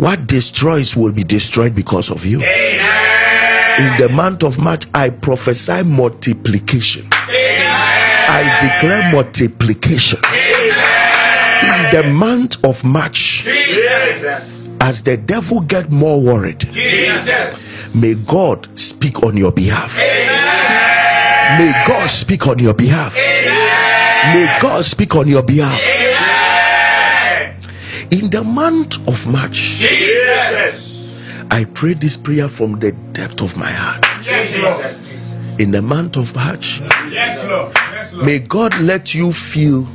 What 0.00 0.26
destroys 0.26 0.96
will 0.96 1.12
be 1.12 1.24
destroyed 1.24 1.74
because 1.74 2.10
of 2.10 2.24
you. 2.24 2.40
In 2.40 4.00
the 4.00 4.08
month 4.10 4.42
of 4.42 4.58
March, 4.58 4.86
I 4.94 5.10
prophesy 5.10 5.82
multiplication. 5.82 7.06
I 7.12 8.78
declare 8.80 9.12
multiplication. 9.12 10.18
In 10.24 11.90
the 11.94 12.10
month 12.10 12.64
of 12.64 12.82
March, 12.82 13.42
Jesus. 13.44 14.70
as 14.80 15.02
the 15.02 15.18
devil 15.18 15.60
get 15.60 15.90
more 15.90 16.18
worried, 16.18 16.60
Jesus. 16.72 17.94
may 17.94 18.14
God 18.14 18.70
speak 18.78 19.22
on 19.22 19.36
your 19.36 19.52
behalf. 19.52 19.98
May 21.58 21.72
God 21.86 22.08
speak 22.08 22.46
on 22.46 22.58
your 22.58 22.72
behalf. 22.72 23.14
May 23.16 24.56
God 24.62 24.82
speak 24.82 25.14
on 25.14 25.28
your 25.28 25.42
behalf. 25.42 25.78
In 28.10 28.28
the 28.30 28.42
month 28.42 28.98
of 29.08 29.26
March, 29.30 29.78
Jesus. 29.78 30.88
I 31.50 31.64
pray 31.64 31.94
this 31.94 32.16
prayer 32.16 32.48
from 32.48 32.78
the 32.80 32.90
depth 33.12 33.40
of 33.40 33.56
my 33.56 33.70
heart. 33.70 34.04
Yes, 34.24 34.52
Lord. 34.60 35.60
In 35.60 35.70
the 35.70 35.80
month 35.82 36.16
of 36.16 36.34
March, 36.34 36.80
Yes, 37.10 37.44
Lord. 37.46 37.72
may 38.24 38.38
God 38.40 38.78
let 38.80 39.14
you 39.14 39.32
feel 39.32 39.86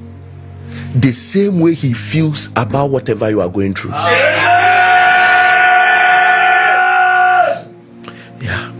the 0.95 1.11
same 1.11 1.59
way 1.59 1.73
He 1.73 1.91
feels 1.93 2.47
about 2.55 2.89
whatever 2.89 3.29
you 3.29 3.41
are 3.41 3.49
going 3.49 3.73
through. 3.73 3.91
Yeah. 3.91 5.11
yeah. 8.41 8.71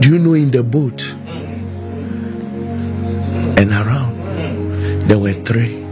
Do 0.00 0.08
you 0.08 0.18
know 0.18 0.32
in 0.34 0.50
the 0.50 0.62
boat 0.62 1.14
mm. 1.26 1.58
and 3.58 3.70
around 3.70 4.16
there 5.08 5.18
were 5.18 5.34
three? 5.34 5.87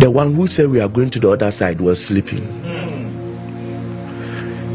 The 0.00 0.10
one 0.10 0.32
who 0.34 0.46
said 0.46 0.70
we 0.70 0.80
are 0.80 0.88
going 0.88 1.10
to 1.10 1.20
the 1.20 1.28
other 1.28 1.50
side 1.50 1.78
was 1.78 2.02
sleeping. 2.02 2.40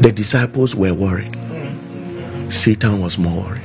The 0.00 0.12
disciples 0.12 0.76
were 0.76 0.94
worried. 0.94 1.36
Satan 2.48 3.00
was 3.00 3.18
more 3.18 3.42
worried. 3.42 3.62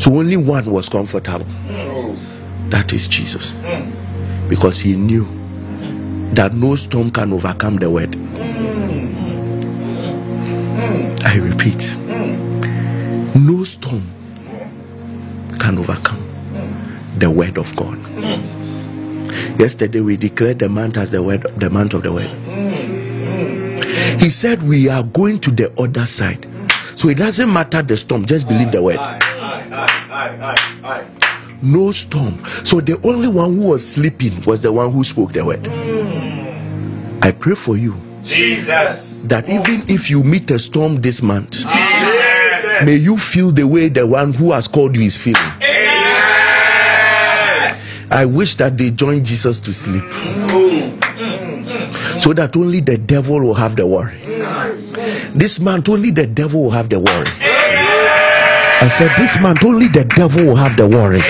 So 0.00 0.14
only 0.14 0.36
one 0.36 0.70
was 0.70 0.88
comfortable. 0.88 1.46
That 2.68 2.92
is 2.92 3.08
Jesus. 3.08 3.54
Because 4.48 4.78
he 4.78 4.94
knew 4.94 5.26
that 6.34 6.54
no 6.54 6.76
storm 6.76 7.10
can 7.10 7.32
overcome 7.32 7.78
the 7.78 7.90
word. 7.90 8.14
I 11.24 11.38
repeat, 11.38 11.96
no 13.34 13.64
storm 13.64 14.08
can 15.58 15.76
overcome 15.76 16.22
the 17.18 17.28
word 17.32 17.58
of 17.58 17.74
God. 17.74 17.98
Yesterday 19.58 20.00
we 20.00 20.16
declared 20.16 20.58
the 20.58 20.68
month 20.68 20.96
as 20.96 21.10
the 21.10 21.22
word, 21.22 21.42
the 21.58 21.70
month 21.70 21.94
of 21.94 22.02
the 22.02 22.12
word. 22.12 22.30
He 24.20 24.28
said 24.30 24.62
we 24.62 24.88
are 24.88 25.02
going 25.04 25.38
to 25.40 25.50
the 25.50 25.72
other 25.80 26.06
side. 26.06 26.46
So 26.94 27.08
it 27.08 27.18
doesn't 27.18 27.52
matter 27.52 27.82
the 27.82 27.96
storm, 27.96 28.24
just 28.26 28.48
believe 28.48 28.72
the 28.72 28.82
word. 28.82 28.98
No 31.62 31.92
storm. 31.92 32.42
So 32.64 32.80
the 32.80 33.00
only 33.06 33.28
one 33.28 33.56
who 33.56 33.68
was 33.68 33.86
sleeping 33.86 34.40
was 34.42 34.62
the 34.62 34.72
one 34.72 34.90
who 34.92 35.04
spoke 35.04 35.32
the 35.32 35.44
word. 35.44 35.66
I 37.22 37.32
pray 37.32 37.54
for 37.54 37.76
you 37.76 38.00
Jesus. 38.22 39.22
that 39.22 39.48
even 39.48 39.82
if 39.88 40.10
you 40.10 40.22
meet 40.22 40.50
a 40.50 40.58
storm 40.58 41.00
this 41.00 41.22
month, 41.22 41.52
Jesus. 41.52 42.84
may 42.84 42.96
you 42.96 43.16
feel 43.16 43.50
the 43.52 43.64
way 43.66 43.88
the 43.88 44.06
one 44.06 44.32
who 44.32 44.52
has 44.52 44.68
called 44.68 44.96
you 44.96 45.02
is 45.02 45.16
feeling. 45.16 45.52
I 48.16 48.24
wish 48.24 48.54
that 48.56 48.78
they 48.78 48.90
join 48.92 49.24
Jesus 49.26 49.60
to 49.60 49.72
sleep 49.74 50.02
so 52.18 52.32
that 52.32 52.56
only 52.56 52.80
the 52.80 52.96
devil 52.96 53.38
will 53.40 53.52
have 53.52 53.76
the 53.76 53.86
worry. 53.86 54.18
This 55.34 55.60
month, 55.60 55.90
only 55.90 56.12
the 56.12 56.26
devil 56.26 56.62
will 56.64 56.70
have 56.70 56.88
the 56.88 56.98
worry. 56.98 57.26
I 58.80 58.88
said, 58.88 59.14
This 59.18 59.38
month, 59.38 59.62
only 59.66 59.88
the 59.88 60.06
devil 60.06 60.46
will 60.46 60.56
have 60.56 60.78
the 60.78 60.88
worry. 60.88 61.20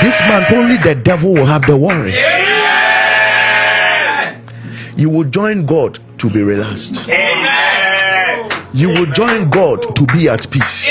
This 0.00 0.20
month, 0.28 0.52
only 0.52 0.76
the 0.76 0.94
devil 0.94 1.34
will 1.34 1.46
have 1.46 1.66
the 1.66 1.76
worry. 1.76 2.14
You 4.96 5.10
will 5.10 5.24
join 5.24 5.66
God 5.66 5.98
to 6.18 6.30
be 6.30 6.40
relaxed. 6.40 7.08
You 8.72 8.90
will 8.90 9.06
join 9.06 9.50
God 9.50 9.96
to 9.96 10.06
be 10.06 10.28
at 10.28 10.48
peace. 10.52 10.88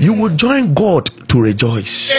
You 0.00 0.12
will 0.14 0.34
join 0.34 0.74
God 0.74 1.06
to 1.28 1.40
rejoice. 1.40 2.12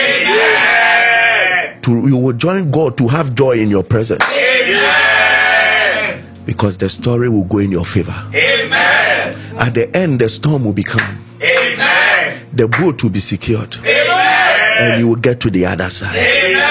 To, 1.83 2.07
you 2.07 2.17
will 2.17 2.33
join 2.33 2.69
God 2.69 2.97
to 2.97 3.07
have 3.07 3.33
joy 3.33 3.53
in 3.57 3.69
your 3.69 3.83
presence. 3.83 4.23
Amen. 4.23 6.25
Because 6.45 6.77
the 6.77 6.89
story 6.89 7.29
will 7.29 7.45
go 7.45 7.59
in 7.59 7.71
your 7.71 7.85
favor. 7.85 8.15
Amen. 8.35 9.35
At 9.57 9.73
the 9.73 9.89
end, 9.95 10.19
the 10.21 10.29
storm 10.29 10.65
will 10.65 10.73
become. 10.73 11.23
Amen. 11.41 12.45
The 12.53 12.67
boat 12.67 13.01
will 13.01 13.09
be 13.09 13.19
secured. 13.19 13.75
Amen. 13.77 14.77
And 14.79 14.99
you 14.99 15.07
will 15.07 15.15
get 15.15 15.39
to 15.41 15.49
the 15.49 15.65
other 15.65 15.89
side. 15.89 16.15
Amen. 16.15 16.61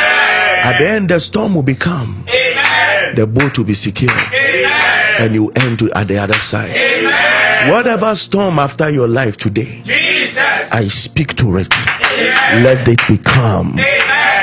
At 0.62 0.78
the 0.78 0.88
end, 0.88 1.08
the 1.08 1.18
storm 1.18 1.54
will 1.54 1.62
become. 1.62 2.24
Amen. 2.28 3.14
The 3.16 3.26
boat 3.26 3.56
will 3.58 3.64
be 3.64 3.74
secured. 3.74 4.12
Amen. 4.12 5.16
And 5.18 5.34
you 5.34 5.50
end 5.52 5.78
to, 5.80 5.90
at 5.92 6.08
the 6.08 6.18
other 6.18 6.38
side. 6.38 6.70
Amen. 6.76 7.70
Whatever 7.70 8.14
storm 8.14 8.58
after 8.58 8.88
your 8.90 9.08
life 9.08 9.36
today, 9.36 9.82
Jesus. 9.84 10.38
I 10.72 10.86
speak 10.88 11.34
to 11.36 11.56
it. 11.58 11.72
Amen. 11.74 12.62
Let 12.64 12.88
it 12.88 13.00
become. 13.08 13.78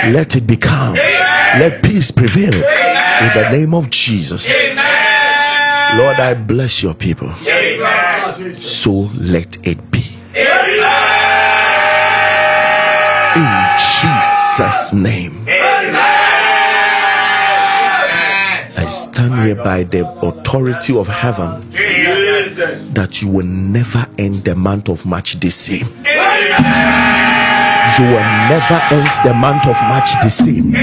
Let 0.06 0.36
it 0.36 0.48
become. 0.48 0.95
Let 0.95 1.82
peace 1.84 2.11
prevail. 2.11 2.53
In 2.53 2.61
the 3.34 3.49
name 3.52 3.74
of 3.74 3.90
Jesus. 3.90 4.52
Amen. 4.53 5.98
Lord, 5.98 6.18
I 6.18 6.34
bless 6.34 6.84
your 6.84 6.94
people. 6.94 7.34
So 8.53 9.10
let 9.15 9.57
it 9.68 9.91
be. 9.91 10.03
In 13.36 13.49
Jesus' 14.02 14.94
name. 14.94 15.45
I 18.80 18.86
stand 18.90 19.41
here 19.44 19.56
by 19.56 19.84
the 19.84 20.07
authority 20.22 20.98
of 20.98 21.07
heaven 21.07 21.69
that 22.94 23.22
you 23.22 23.28
will 23.28 23.45
never 23.45 24.07
end 24.18 24.44
the 24.45 24.56
month 24.56 24.90
of 24.90 25.06
March 25.06 25.40
the 25.40 25.49
same. 25.49 25.88
You 27.98 28.03
will 28.06 28.28
never 28.49 28.80
end 28.91 29.07
the 29.26 29.34
month 29.34 29.65
of 29.68 29.76
March 29.84 30.10
the 30.22 30.30
same. 30.30 30.74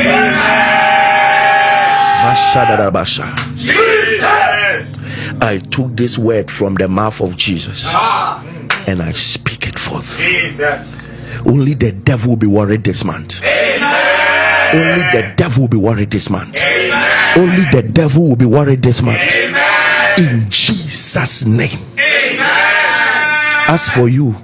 I 5.41 5.59
took 5.71 5.95
this 5.97 6.19
word 6.19 6.51
from 6.51 6.75
the 6.75 6.89
mouth 6.89 7.21
of 7.21 7.37
Jesus 7.37 7.85
Ah. 7.87 8.43
and 8.87 9.03
I 9.03 9.13
speak 9.13 9.69
it 9.69 9.79
forth. 9.79 10.19
Jesus. 10.19 11.03
Only 11.47 11.75
the 11.75 11.93
devil 11.93 12.31
will 12.31 12.37
be 12.37 12.47
worried 12.47 12.83
this 12.85 13.05
month. 13.05 13.43
Amen. 13.45 14.75
Only 14.75 15.03
the 15.21 15.33
devil 15.37 15.63
will 15.63 15.69
be 15.69 15.77
worried 15.77 16.11
this 16.11 16.31
month. 16.31 16.61
Amen. 16.63 17.39
Only 17.39 17.65
the 17.71 17.83
devil 17.89 18.29
will 18.31 18.37
be 18.37 18.47
worried 18.47 18.83
this 18.83 19.03
month. 19.03 19.21
Amen. 19.21 20.19
In 20.19 20.51
Jesus' 20.51 21.45
name. 21.45 21.79
As 23.69 23.89
for 23.89 24.09
you, 24.09 24.35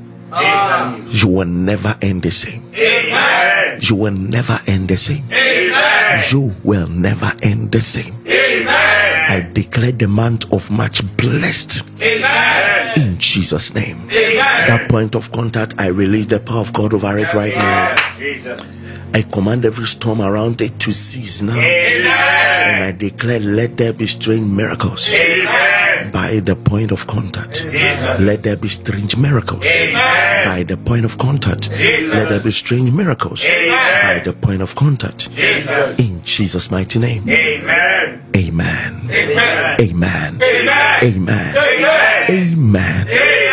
you 1.10 1.28
will 1.28 1.46
never 1.46 1.96
end 2.02 2.22
the 2.22 2.30
same. 2.30 2.62
Amen. 2.74 3.78
You 3.82 3.94
will 3.96 4.12
never 4.12 4.60
end 4.66 4.88
the 4.88 4.96
same. 4.96 5.24
Amen. 5.32 6.22
You 6.30 6.54
will 6.62 6.86
never 6.86 7.32
end 7.42 7.72
the 7.72 7.80
same. 7.80 8.14
Amen. 8.26 9.30
I 9.30 9.48
declare 9.52 9.92
the 9.92 10.08
month 10.08 10.52
of 10.52 10.70
March 10.70 11.02
blessed 11.16 11.84
Amen. 12.00 13.00
in 13.00 13.18
Jesus' 13.18 13.74
name. 13.74 14.08
Amen. 14.10 14.66
That 14.68 14.88
point 14.90 15.14
of 15.14 15.30
contact, 15.32 15.74
I 15.78 15.88
release 15.88 16.26
the 16.26 16.40
power 16.40 16.60
of 16.60 16.72
God 16.72 16.92
over 16.94 17.16
it 17.18 17.32
right 17.34 17.54
now. 17.54 17.94
Jesus. 18.18 18.76
I 19.12 19.22
command 19.22 19.64
every 19.64 19.86
storm 19.86 20.20
around 20.20 20.60
it 20.60 20.78
to 20.80 20.92
cease 20.92 21.42
now. 21.42 21.58
And 21.58 22.84
I 22.84 22.92
declare, 22.92 23.40
let 23.40 23.76
there 23.76 23.92
be 23.92 24.06
strange 24.06 24.46
miracles 24.46 25.08
Amen. 25.12 25.89
By 26.12 26.40
the 26.40 26.56
point 26.56 26.92
of 26.92 27.06
contact. 27.06 27.62
Jesus. 27.62 28.20
Let 28.20 28.42
there 28.42 28.56
be 28.56 28.68
strange 28.68 29.16
miracles 29.16 29.64
Amen. 29.66 30.46
by 30.46 30.62
the 30.62 30.76
point 30.76 31.04
of 31.04 31.18
contact. 31.18 31.70
Let 31.70 32.28
there 32.28 32.40
be 32.40 32.50
strange 32.50 32.90
miracles 32.92 33.42
by 33.42 34.22
the 34.24 34.32
point 34.32 34.62
of 34.62 34.74
contact. 34.74 35.30
Jesus. 35.30 35.98
In 35.98 36.22
Jesus' 36.22 36.70
mighty 36.70 36.98
name. 36.98 37.28
Amen. 37.28 38.22
Amen. 38.36 39.10
Amen. 39.10 39.80
Amen. 39.80 40.42
Amen. 40.42 41.02
Amen. 41.02 41.56
Amen. 41.56 43.08
Amen. 43.08 43.49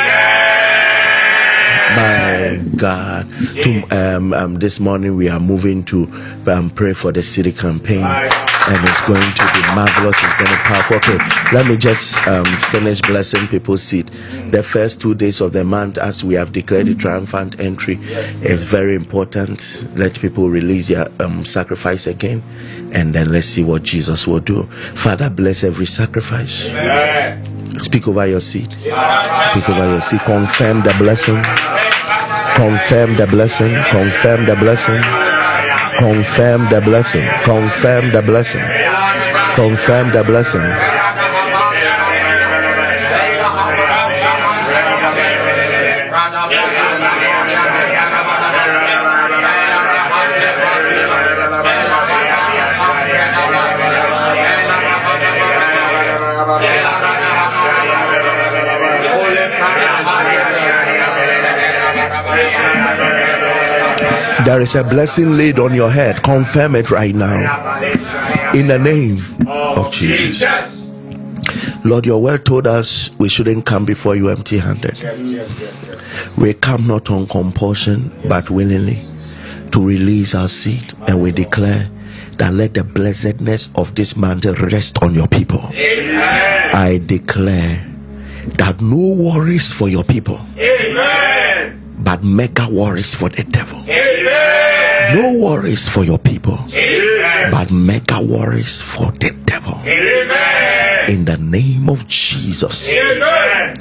God. 2.78 3.28
To, 3.64 3.82
um, 3.92 4.34
um, 4.34 4.56
this 4.56 4.80
morning 4.80 5.16
we 5.16 5.28
are 5.30 5.40
moving 5.40 5.84
to 5.86 6.04
um, 6.48 6.70
pray 6.70 6.94
for 6.94 7.12
the 7.12 7.24
city 7.24 7.52
campaign. 7.52 8.04
And 8.70 8.86
it's 8.86 9.02
going 9.04 9.34
to 9.34 9.52
be 9.54 9.62
marvelous. 9.76 10.18
It's 10.22 10.36
going 10.36 10.48
to 10.48 10.58
be 10.58 10.64
powerful. 10.64 10.98
Okay, 10.98 11.18
let 11.54 11.68
me 11.68 11.78
just 11.78 12.18
um, 12.28 12.46
finish 12.70 13.02
blessing 13.02 13.48
people's 13.48 13.82
seed. 13.82 14.10
The 14.52 14.62
first 14.62 15.00
two 15.00 15.16
days 15.16 15.40
of 15.40 15.54
the 15.54 15.64
month, 15.64 15.98
as 15.98 16.26
we 16.26 16.34
have 16.34 16.52
declared 16.52 16.88
the 16.88 16.96
triumphant 16.96 17.62
entry, 17.62 17.98
is 18.02 18.66
very 18.66 18.94
important. 18.94 19.82
Let 19.96 20.20
people 20.20 20.50
release 20.50 20.90
their 20.90 21.08
um, 21.22 21.46
sacrifice 21.46 22.08
again, 22.08 22.44
and 22.92 23.14
then 23.14 23.32
let's 23.32 23.48
see 23.48 23.64
what 23.64 23.84
Jesus 23.84 24.28
will 24.28 24.42
do. 24.42 24.64
Father, 24.96 25.30
bless 25.30 25.64
every 25.64 25.86
sacrifice. 25.86 26.64
Speak 27.82 28.08
over 28.10 28.28
your 28.28 28.42
seed. 28.42 28.70
Speak 28.72 29.70
over 29.70 29.88
your 29.88 30.02
seed. 30.02 30.20
Confirm 30.22 30.82
the 30.82 30.94
blessing. 30.98 31.42
Confirm 32.58 33.16
the 33.18 33.28
blessing. 33.28 33.72
Confirm 33.92 34.48
the 34.48 34.56
blessing. 34.56 35.00
Confirm 36.00 36.70
the 36.70 36.82
blessing. 36.82 37.28
Confirm 37.44 38.12
the 38.12 38.22
blessing. 38.24 38.64
Confirm 39.56 40.12
the 40.12 40.24
blessing. 40.24 40.97
There 64.48 64.62
is 64.62 64.76
a 64.76 64.84
blessing 64.86 65.36
laid 65.36 65.60
on 65.60 65.76
your 65.76 65.92
head. 65.92 66.24
Confirm 66.24 66.76
it 66.76 66.90
right 66.90 67.14
now. 67.14 67.82
In 68.54 68.68
the 68.68 68.80
name 68.80 69.18
of 69.46 69.92
Jesus. 69.92 70.90
Lord, 71.84 72.06
your 72.06 72.22
word 72.22 72.46
told 72.46 72.66
us 72.66 73.12
we 73.18 73.28
shouldn't 73.28 73.66
come 73.66 73.84
before 73.84 74.16
you 74.16 74.30
empty 74.30 74.58
handed. 74.60 74.98
We 76.38 76.54
come 76.54 76.88
not 76.88 77.12
on 77.12 77.28
compulsion, 77.28 78.18
but 78.30 78.50
willingly 78.50 79.00
to 79.74 79.86
release 79.86 80.34
our 80.34 80.48
seed. 80.48 80.94
And 81.10 81.22
we 81.22 81.34
declare 81.34 81.92
that 82.38 82.54
let 82.54 82.74
the 82.74 82.86
blessedness 82.86 83.68
of 83.76 83.96
this 83.96 84.16
month 84.16 84.46
rest 84.46 85.04
on 85.04 85.14
your 85.14 85.28
people. 85.28 85.70
Amen. 85.74 86.74
I 86.74 87.00
declare 87.06 87.86
that 88.56 88.80
no 88.80 88.96
worries 88.96 89.74
for 89.74 89.90
your 89.90 90.06
people, 90.06 90.40
Amen. 90.58 91.47
But 92.08 92.24
mega 92.24 92.66
worries 92.70 93.14
for 93.14 93.28
the 93.28 93.44
devil. 93.44 93.80
Amen. 93.90 95.16
No 95.22 95.46
worries 95.46 95.90
for 95.90 96.06
your 96.06 96.18
people, 96.18 96.58
Amen. 96.74 97.52
but 97.52 97.70
mega 97.70 98.22
worries 98.22 98.82
for 98.82 99.12
the 99.12 99.32
devil. 99.46 99.78
Amen. 99.86 101.10
In 101.10 101.26
the 101.26 101.38
name 101.38 101.90
of 101.90 102.08
Jesus, 102.08 102.90
Amen. 102.94 103.76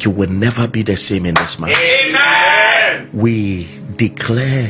You 0.00 0.10
will 0.10 0.30
never 0.30 0.66
be 0.66 0.82
the 0.82 0.96
same 0.96 1.26
in 1.26 1.34
this 1.36 1.58
month. 1.58 1.76
Amen. 1.76 3.08
We 3.12 3.68
declare 3.96 4.68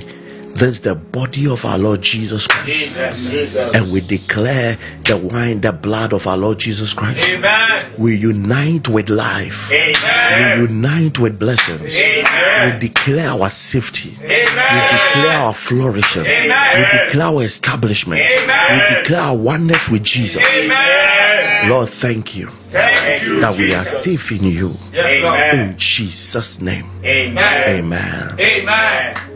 this 0.58 0.80
the 0.80 0.94
body 0.94 1.46
of 1.48 1.64
our 1.64 1.78
Lord 1.78 2.02
Jesus 2.02 2.46
Christ. 2.46 2.66
Jesus, 2.66 3.30
Jesus. 3.30 3.74
And 3.74 3.92
we 3.92 4.00
declare 4.00 4.78
the 5.04 5.16
wine, 5.16 5.60
the 5.60 5.72
blood 5.72 6.12
of 6.12 6.26
our 6.26 6.36
Lord 6.36 6.58
Jesus 6.58 6.94
Christ. 6.94 7.18
Amen. 7.28 7.86
We 7.98 8.16
unite 8.16 8.88
with 8.88 9.08
life. 9.08 9.70
We 9.70 10.62
unite 10.62 11.18
with 11.18 11.38
blessings. 11.38 11.94
Amen. 11.94 12.72
We 12.72 12.88
declare 12.88 13.30
our 13.30 13.50
safety. 13.50 14.16
We 14.20 14.26
declare 14.26 15.38
our 15.38 15.52
flourishing. 15.52 16.26
Amen. 16.26 16.78
We 16.78 16.98
declare 17.06 17.26
our 17.26 17.42
establishment. 17.42 18.20
Amen. 18.20 18.88
We 18.90 18.96
declare 18.96 19.20
our 19.20 19.36
oneness 19.36 19.88
with 19.88 20.02
Jesus. 20.02 20.42
Amen. 20.42 21.70
Lord, 21.70 21.88
thank 21.88 22.36
you 22.36 22.50
Thank 22.68 23.22
you, 23.22 23.40
that 23.40 23.56
we 23.56 23.74
are 23.74 23.84
safe 23.84 24.30
in 24.32 24.44
you. 24.44 24.74
Yes, 24.92 25.22
Lord. 25.22 25.70
In 25.70 25.78
Jesus' 25.78 26.60
name. 26.60 26.90
Amen. 27.04 27.68
Amen. 27.68 28.36
Amen. 28.38 29.35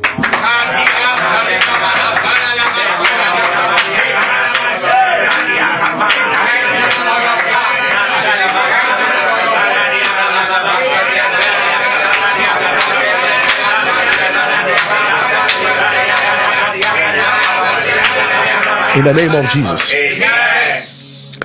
In 19.01 19.07
the 19.07 19.15
name 19.15 19.33
of 19.33 19.49
Jesus. 19.49 19.95
Amen. 19.95 20.83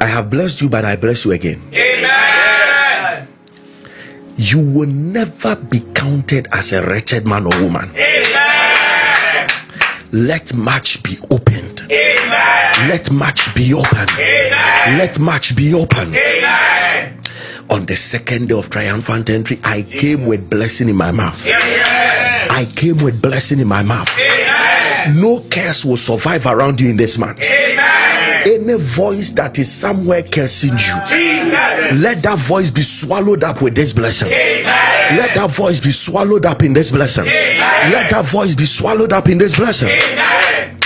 I 0.02 0.06
have 0.08 0.30
blessed 0.30 0.60
you, 0.62 0.68
but 0.68 0.84
I 0.84 0.98
bless 0.98 1.24
you 1.24 1.32
again. 1.32 1.62
Amen. 1.72 3.28
You 4.36 4.60
will 4.60 4.90
never 4.90 5.56
be 5.56 5.80
counted 5.94 6.50
as 6.52 6.74
a 6.74 6.86
wretched 6.86 7.26
man 7.26 7.46
or 7.46 7.56
woman. 7.62 7.92
Amen. 7.96 8.24
Let 10.11 10.53
March 10.53 11.02
be 11.03 11.18
opened. 11.32 11.82
Amen. 11.91 12.90
Let 12.90 13.11
March 13.11 13.53
be 13.56 13.73
opened. 13.73 14.11
Amen. 14.11 14.98
Let 14.98 15.19
March 15.19 15.56
be 15.56 15.73
opened. 15.73 16.15
Amen. 16.15 17.19
On 17.69 17.86
the 17.86 17.95
second 17.95 18.49
day 18.49 18.56
of 18.56 18.69
triumphant 18.69 19.30
entry, 19.30 19.60
I 19.64 19.82
came 19.82 20.26
with 20.27 20.49
blessing 20.49 20.88
in 20.90 20.95
my 20.95 21.11
mouth. 21.11 21.45
Yes. 21.45 22.49
I 22.52 22.65
came 22.80 22.98
with 23.03 23.22
blessing 23.22 23.60
in 23.60 23.68
my 23.68 23.82
mouth. 23.84 24.10
Amen. 24.19 25.19
No 25.19 25.41
curse 25.49 25.84
will 25.84 25.98
survive 25.98 26.45
around 26.45 26.80
you 26.80 26.90
in 26.90 26.98
this 26.98 27.18
month. 27.18 27.44
Amen. 27.44 28.44
Any 28.48 28.73
voice 28.76 29.32
that 29.32 29.57
is 29.57 29.72
somewhere 29.72 30.22
cursing 30.22 30.72
you, 30.73 30.95
Jesus. 31.07 31.94
let 31.94 32.22
that 32.22 32.38
voice 32.38 32.69
be 32.69 32.84
swallowed 32.84 33.44
up 33.44 33.61
with 33.61 33.73
this 33.76 33.91
blessing. 33.91 34.27
Amen. 34.27 34.94
Let 35.14 35.36
that 35.36 35.52
voice 35.52 35.80
be 35.80 35.91
swallowed 35.91 36.45
up 36.45 36.64
in 36.64 36.73
this 36.73 36.91
blessing. 36.91 37.26
Amen. 37.27 37.91
Let 37.91 38.10
that 38.11 38.26
voice 38.26 38.56
be 38.56 38.65
swallowed 38.65 39.14
up 39.14 39.30
in 39.30 39.38
this 39.38 39.56
blessing. 39.56 39.90
Amen. 39.90 40.77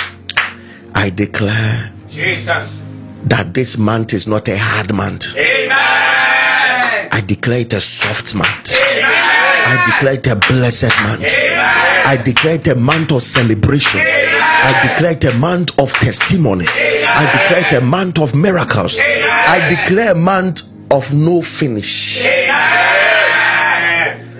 I 0.96 1.10
declare 1.10 1.92
Jesus. 2.10 2.82
that 3.26 3.54
this 3.54 3.78
month 3.78 4.14
is 4.14 4.28
not 4.28 4.48
a 4.50 4.58
hard 4.58 4.94
month. 4.94 5.36
Amen. 5.38 7.10
I 7.12 7.22
declare 7.26 7.60
it 7.62 7.74
a 7.74 7.80
soft 7.82 8.36
month. 8.36 8.74
Amen. 8.74 9.06
I 9.06 9.92
declare 9.92 10.14
it 10.16 10.28
a 10.28 10.36
blessed 10.36 10.92
month. 11.04 11.26
Amen. 11.26 12.08
I 12.08 12.18
declare 12.18 12.56
it 12.56 12.68
a 12.68 12.76
month 12.76 13.12
of 13.12 13.24
celebration. 13.24 14.02
I 14.02 14.88
declare 14.88 15.12
it 15.14 15.24
a 15.26 15.34
month 15.38 15.78
of 15.80 15.94
testimonies. 15.94 16.78
I 16.80 17.26
declare 17.32 17.66
it 17.74 17.82
a 17.82 17.86
month 17.86 18.20
of 18.20 18.36
miracles. 18.36 18.98
I 19.00 19.70
declare 19.70 20.12
a 20.12 20.16
month 20.16 20.64
of 20.92 21.14
no 21.14 21.42
finish. 21.42 22.24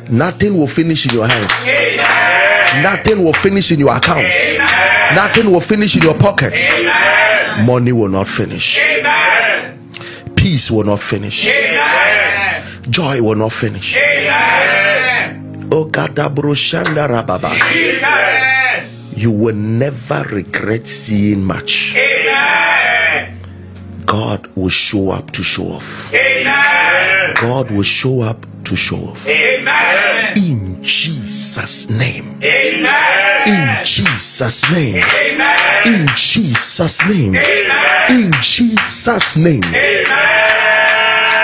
Nothing 0.10 0.58
will 0.58 0.68
finish 0.68 1.06
in 1.06 1.14
your 1.14 1.28
hands. 1.28 1.52
Nothing 2.84 3.24
will 3.24 3.34
finish 3.34 3.72
in 3.72 3.80
your 3.80 3.96
accounts. 3.96 4.36
Nothing 5.14 5.52
will 5.52 5.62
finish 5.62 5.96
in 5.96 6.02
your 6.02 6.18
pocket. 6.18 6.54
Money 7.66 7.92
will 7.92 8.10
not 8.10 8.28
finish. 8.28 8.80
Peace 10.36 10.72
will 10.72 10.84
not 10.84 11.00
finish. 11.00 11.48
Joy 12.90 13.22
will 13.22 13.36
not 13.36 13.54
finish. 13.54 13.98
Oh. 15.72 15.92
You 19.16 19.32
will 19.32 19.56
never 19.56 20.24
regret 20.32 20.88
seeing 20.88 21.44
much. 21.44 21.96
God 24.10 24.48
will 24.56 24.70
show 24.70 25.12
up 25.12 25.30
to 25.34 25.44
show 25.44 25.68
off. 25.68 26.12
Amen. 26.12 27.36
God 27.40 27.70
will 27.70 27.84
show 27.84 28.22
up 28.22 28.44
to 28.64 28.76
show 28.76 28.98
off. 28.98 29.28
Amen. 29.30 30.36
In 30.36 30.82
Jesus' 30.82 31.88
name. 31.92 32.40
Amen. 32.44 33.78
In 33.80 33.86
Jesus' 33.86 34.68
name. 34.72 35.04
Amen. 35.04 35.88
In 35.94 36.08
Jesus' 36.16 37.06
name. 37.06 37.36
Amen. 37.36 38.24
In 38.24 38.32
Jesus' 38.42 39.38
name. 39.38 39.64
Amen. 39.66 40.39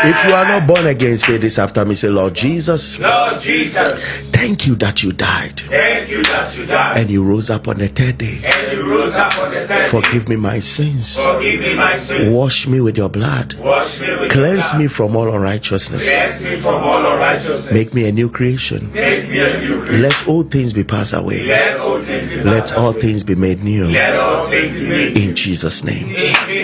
If 0.03 0.25
you 0.25 0.33
are 0.33 0.45
not 0.45 0.67
born 0.67 0.85
again, 0.87 1.17
say 1.17 1.37
this 1.37 1.57
after 1.57 1.85
me. 1.85 1.95
Say, 1.95 2.09
Lord 2.09 2.33
Jesus, 2.33 2.99
Lord 2.99 3.39
Jesus, 3.39 3.99
thank 4.31 4.67
you 4.67 4.75
that 4.75 5.03
you 5.03 5.11
died 5.11 5.61
thank 6.05 6.09
you 6.09 6.23
that 6.23 6.57
you 6.57 6.65
died 6.65 6.97
and 6.97 7.09
you 7.09 7.23
rose 7.23 7.49
up 7.49 7.67
on 7.67 7.77
the 7.77 7.87
third 7.87 8.17
day. 8.17 8.41
and 8.43 8.77
you 8.77 8.89
rose 8.89 9.13
up 9.15 9.37
on 9.39 9.51
the 9.51 9.65
third 9.65 9.79
day. 9.79 9.87
Forgive 9.87 10.29
me 10.29 10.35
my 10.35 10.59
sins. 10.59 11.19
Forgive 11.21 11.61
me 11.61 11.75
my 11.75 11.95
sins. 11.95 12.33
Wash 12.33 12.67
me 12.67 12.79
with 12.81 12.97
your 12.97 13.09
blood. 13.09 13.53
Wash 13.55 13.99
me 14.01 14.09
with 14.19 14.31
Cleanse 14.31 14.73
me 14.75 14.87
from 14.87 15.15
all 15.15 15.33
unrighteousness. 15.33 16.07
Cleanse 16.07 16.43
me 16.43 16.59
from 16.59 16.83
all 16.83 17.05
unrighteousness. 17.13 17.71
Make 17.71 17.93
me 17.93 18.07
a 18.07 18.11
new 18.11 18.29
creation. 18.29 18.91
Make 18.93 19.29
me 19.29 19.39
a 19.39 19.59
new 19.59 19.79
creature. 19.81 19.97
Let 19.97 20.27
all 20.27 20.43
things 20.43 20.73
be 20.73 20.83
passed 20.83 21.13
away. 21.13 21.43
Let 21.45 21.79
all 21.79 22.01
things 22.01 22.29
be 22.29 22.43
Let 22.43 22.73
all 22.73 22.93
things 22.93 23.23
be 23.23 23.35
made 23.35 23.63
new. 23.63 23.85
Let 23.87 24.15
all 24.15 24.47
things 24.47 24.79
be 24.79 24.87
made. 24.87 25.17
In 25.17 25.35
Jesus' 25.35 25.83
name. 25.83 26.03
In 26.03 26.09
Jesus' 26.09 26.15
name. 26.15 26.35
Amen. 26.35 26.54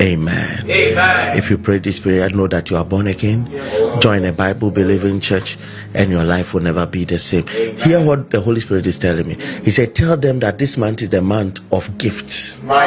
Amen. 0.00 0.64
If 1.36 1.50
you 1.50 1.58
pray 1.58 1.78
this 1.78 2.00
prayer, 2.00 2.28
know 2.30 2.46
that 2.48 2.70
you 2.70 2.76
are 2.76 2.84
born 2.84 3.06
again. 3.06 3.48
Join 4.00 4.24
a 4.24 4.32
Bible 4.32 4.70
believing 4.70 5.20
church, 5.20 5.56
and 5.94 6.10
your 6.10 6.24
life 6.24 6.54
will 6.54 6.62
never 6.62 6.86
be 6.86 7.04
the 7.04 7.18
same. 7.18 7.46
Hear 7.46 8.02
what 8.04 8.30
the 8.30 8.40
Holy 8.40 8.60
Spirit 8.60 8.86
is 8.86 8.98
telling 8.98 9.26
me. 9.28 9.36
He 9.64 9.70
said, 9.70 9.94
Tell 9.94 10.16
them 10.16 10.40
that 10.40 10.58
this 10.58 10.76
month 10.76 11.02
is 11.02 11.10
the 11.10 11.22
month 11.22 11.60
of 11.72 11.96
gifts. 11.98 12.60
My 12.62 12.86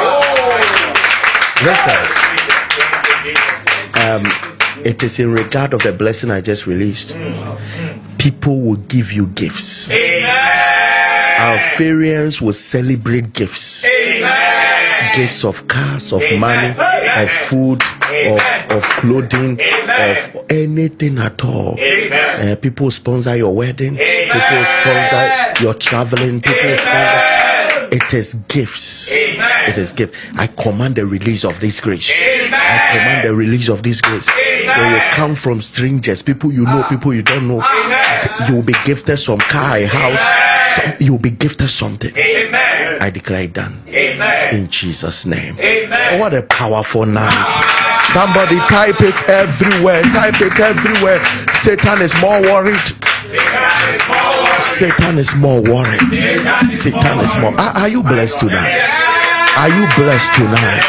Listen, 1.63 1.95
um, 4.01 4.25
it 4.83 5.03
is 5.03 5.19
in 5.19 5.31
regard 5.31 5.73
of 5.73 5.81
the 5.83 5.93
blessing 5.93 6.31
I 6.31 6.41
just 6.41 6.65
released. 6.65 7.15
People 8.17 8.61
will 8.61 8.77
give 8.77 9.11
you 9.11 9.27
gifts. 9.27 9.89
Amen. 9.91 11.39
Alpharians 11.39 12.41
will 12.41 12.53
celebrate 12.53 13.33
gifts. 13.33 13.85
Amen. 13.85 14.90
Gifts 15.15 15.43
of 15.43 15.67
cars, 15.67 16.13
of 16.13 16.21
money, 16.39 16.73
of 17.21 17.29
food, 17.29 17.81
of, 18.25 18.41
of 18.71 18.83
clothing, 18.83 19.59
of 19.89 20.45
anything 20.49 21.17
at 21.17 21.43
all. 21.43 21.77
Uh, 21.79 22.55
people 22.55 22.89
sponsor 22.91 23.35
your 23.35 23.53
wedding. 23.53 23.97
People 23.97 24.65
sponsor 24.65 25.63
your 25.63 25.73
traveling. 25.73 26.41
People 26.41 26.77
sponsor. 26.77 27.37
It 27.93 28.13
is 28.13 28.35
gifts. 28.47 29.09
It 29.11 29.77
is 29.77 29.91
gift. 29.91 30.15
I 30.37 30.47
command 30.47 30.95
the 30.95 31.05
release 31.05 31.43
of 31.43 31.59
this 31.59 31.81
grace. 31.81 32.09
I 32.09 32.91
command 32.93 33.27
the 33.27 33.35
release 33.35 33.67
of 33.67 33.83
this 33.83 33.99
grace. 33.99 34.27
They 34.27 34.65
will 34.93 35.11
come 35.13 35.35
from 35.35 35.59
strangers, 35.61 36.21
people 36.23 36.53
you 36.53 36.63
know, 36.63 36.83
people 36.87 37.13
you 37.13 37.21
don't 37.21 37.47
know. 37.49 37.61
You 38.47 38.55
will 38.55 38.63
be 38.63 38.75
gifted 38.85 39.19
some 39.19 39.39
car, 39.39 39.77
a 39.77 39.85
house. 39.85 40.50
Some, 40.69 40.93
you 40.99 41.11
will 41.13 41.19
be 41.19 41.31
gifted 41.31 41.69
something. 41.69 42.15
Amen. 42.15 43.01
I 43.01 43.09
declare 43.09 43.43
it 43.43 43.53
done 43.53 43.81
Amen. 43.87 44.55
in 44.55 44.69
Jesus' 44.69 45.25
name. 45.25 45.57
Amen. 45.59 46.19
What 46.19 46.33
a 46.33 46.43
powerful 46.43 47.05
night. 47.05 47.49
Somebody 48.13 48.57
type 48.67 49.01
it 49.01 49.29
everywhere. 49.29 50.01
Type 50.03 50.41
it 50.41 50.59
everywhere. 50.59 51.23
Satan 51.53 52.01
is 52.01 52.13
more 52.19 52.41
worried. 52.41 52.79
Satan 54.59 55.17
is 55.17 55.35
more 55.35 55.61
worried. 55.61 56.01
Satan 56.65 57.19
is 57.19 57.37
more. 57.37 57.53
Are, 57.59 57.77
are 57.77 57.87
you 57.87 58.03
blessed 58.03 58.39
tonight? 58.39 58.81
Are 59.57 59.69
you 59.69 59.87
blessed 59.95 60.33
tonight? 60.33 60.83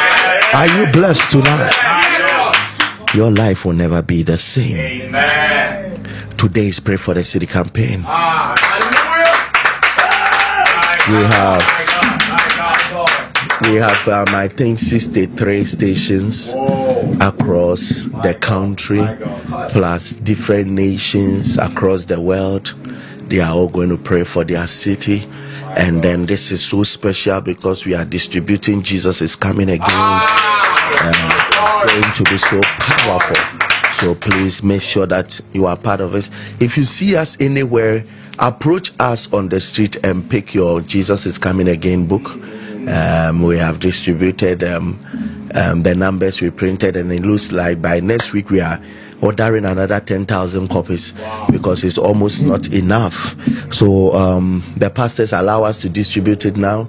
Are 0.55 0.67
you 0.67 0.93
blessed 0.93 1.33
tonight? 1.33 1.73
Your 3.15 3.31
life 3.31 3.65
will 3.65 3.75
never 3.75 4.03
be 4.03 4.23
the 4.23 4.39
same. 4.39 4.77
Amen. 4.77 6.05
Today 6.37 6.69
is 6.69 6.81
pray 6.81 6.97
for 6.97 7.15
the 7.15 7.23
city 7.23 7.47
campaign. 7.47 8.03
Ah, 8.07 8.55
We 11.09 11.15
have 11.15 11.63
we 13.63 13.75
have 13.75 14.09
um, 14.09 14.35
I 14.35 14.47
think 14.47 14.79
63 14.79 15.65
stations 15.65 16.53
across 17.21 18.05
the 18.23 18.37
country, 18.41 19.03
plus 19.71 20.13
different 20.13 20.71
nations 20.71 21.59
across 21.59 22.05
the 22.05 22.21
world. 22.21 22.75
They 23.29 23.41
are 23.41 23.53
all 23.53 23.69
going 23.69 23.89
to 23.89 23.99
pray 23.99 24.23
for 24.23 24.45
their 24.45 24.67
city. 24.69 25.29
And 25.77 26.03
then 26.03 26.27
this 26.27 26.53
is 26.53 26.65
so 26.65 26.85
special 26.85 27.41
because 27.41 27.85
we 27.85 27.95
are 27.95 28.05
distributing 28.05 28.83
Jesus 28.83 29.21
is 29.23 29.35
coming 29.35 29.71
again. 29.71 30.21
It's 31.05 31.93
going 31.93 32.13
to 32.13 32.25
be 32.25 32.37
so 32.37 32.61
powerful. 32.63 33.37
So 33.95 34.15
please 34.15 34.63
make 34.63 34.83
sure 34.83 35.07
that 35.07 35.41
you 35.53 35.67
are 35.67 35.77
part 35.77 36.01
of 36.01 36.15
it. 36.15 36.31
If 36.61 36.77
you 36.77 36.85
see 36.85 37.17
us 37.17 37.41
anywhere, 37.41 38.05
approach 38.39 38.93
us 38.99 39.33
on 39.33 39.49
the 39.49 39.61
street 39.61 39.97
and 40.05 40.29
pick 40.31 40.55
your 40.55 40.81
Jesus 40.81 41.27
is 41.27 41.39
Coming 41.39 41.69
Again 41.69 42.07
book. 42.07 42.31
Um, 42.89 43.43
we 43.43 43.59
have 43.59 43.79
distributed 43.79 44.65
um, 44.65 44.99
um, 45.55 45.83
the 45.83 45.95
numbers 45.95 46.41
we 46.41 46.51
printed, 46.51 46.97
and 46.97 47.13
it 47.13 47.23
looks 47.23 47.53
like 47.53 47.81
by 47.81 48.01
next 48.01 48.33
week 48.33 48.51
we 48.51 48.61
are 48.61 48.83
ordering 49.21 49.65
another 49.65 50.01
10,000 50.01 50.69
copies 50.69 51.15
wow. 51.15 51.47
because 51.51 51.85
it's 51.85 51.99
almost 51.99 52.43
not 52.43 52.73
enough. 52.73 53.37
So 53.73 54.13
um, 54.15 54.65
the 54.77 54.91
pastors 54.91 55.33
allow 55.33 55.63
us 55.63 55.81
to 55.83 55.89
distribute 55.89 56.45
it 56.45 56.57
now. 56.57 56.89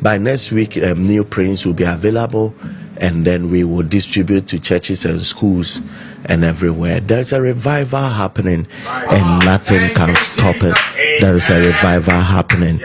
By 0.00 0.16
next 0.18 0.50
week, 0.50 0.78
um, 0.82 1.06
new 1.06 1.24
prints 1.24 1.66
will 1.66 1.74
be 1.74 1.84
available, 1.84 2.54
and 2.98 3.24
then 3.24 3.50
we 3.50 3.64
will 3.64 3.82
distribute 3.82 4.48
to 4.48 4.58
churches 4.58 5.04
and 5.04 5.24
schools 5.24 5.82
and 6.26 6.44
everywhere. 6.44 7.00
There's 7.00 7.32
a 7.32 7.40
revival 7.40 8.08
happening 8.08 8.66
and 8.86 9.44
nothing 9.44 9.94
can 9.94 10.14
stop 10.16 10.56
it. 10.62 10.76
There 11.20 11.36
is 11.36 11.50
a 11.50 11.58
revival 11.60 12.20
happening 12.20 12.80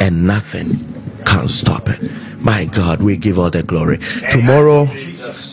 and 0.00 0.26
nothing 0.26 0.92
can 1.24 1.48
stop 1.48 1.88
it. 1.88 2.00
My 2.40 2.64
God, 2.64 3.02
we 3.02 3.16
give 3.16 3.38
all 3.38 3.50
the 3.50 3.62
glory. 3.62 3.98
Tomorrow, 4.30 4.86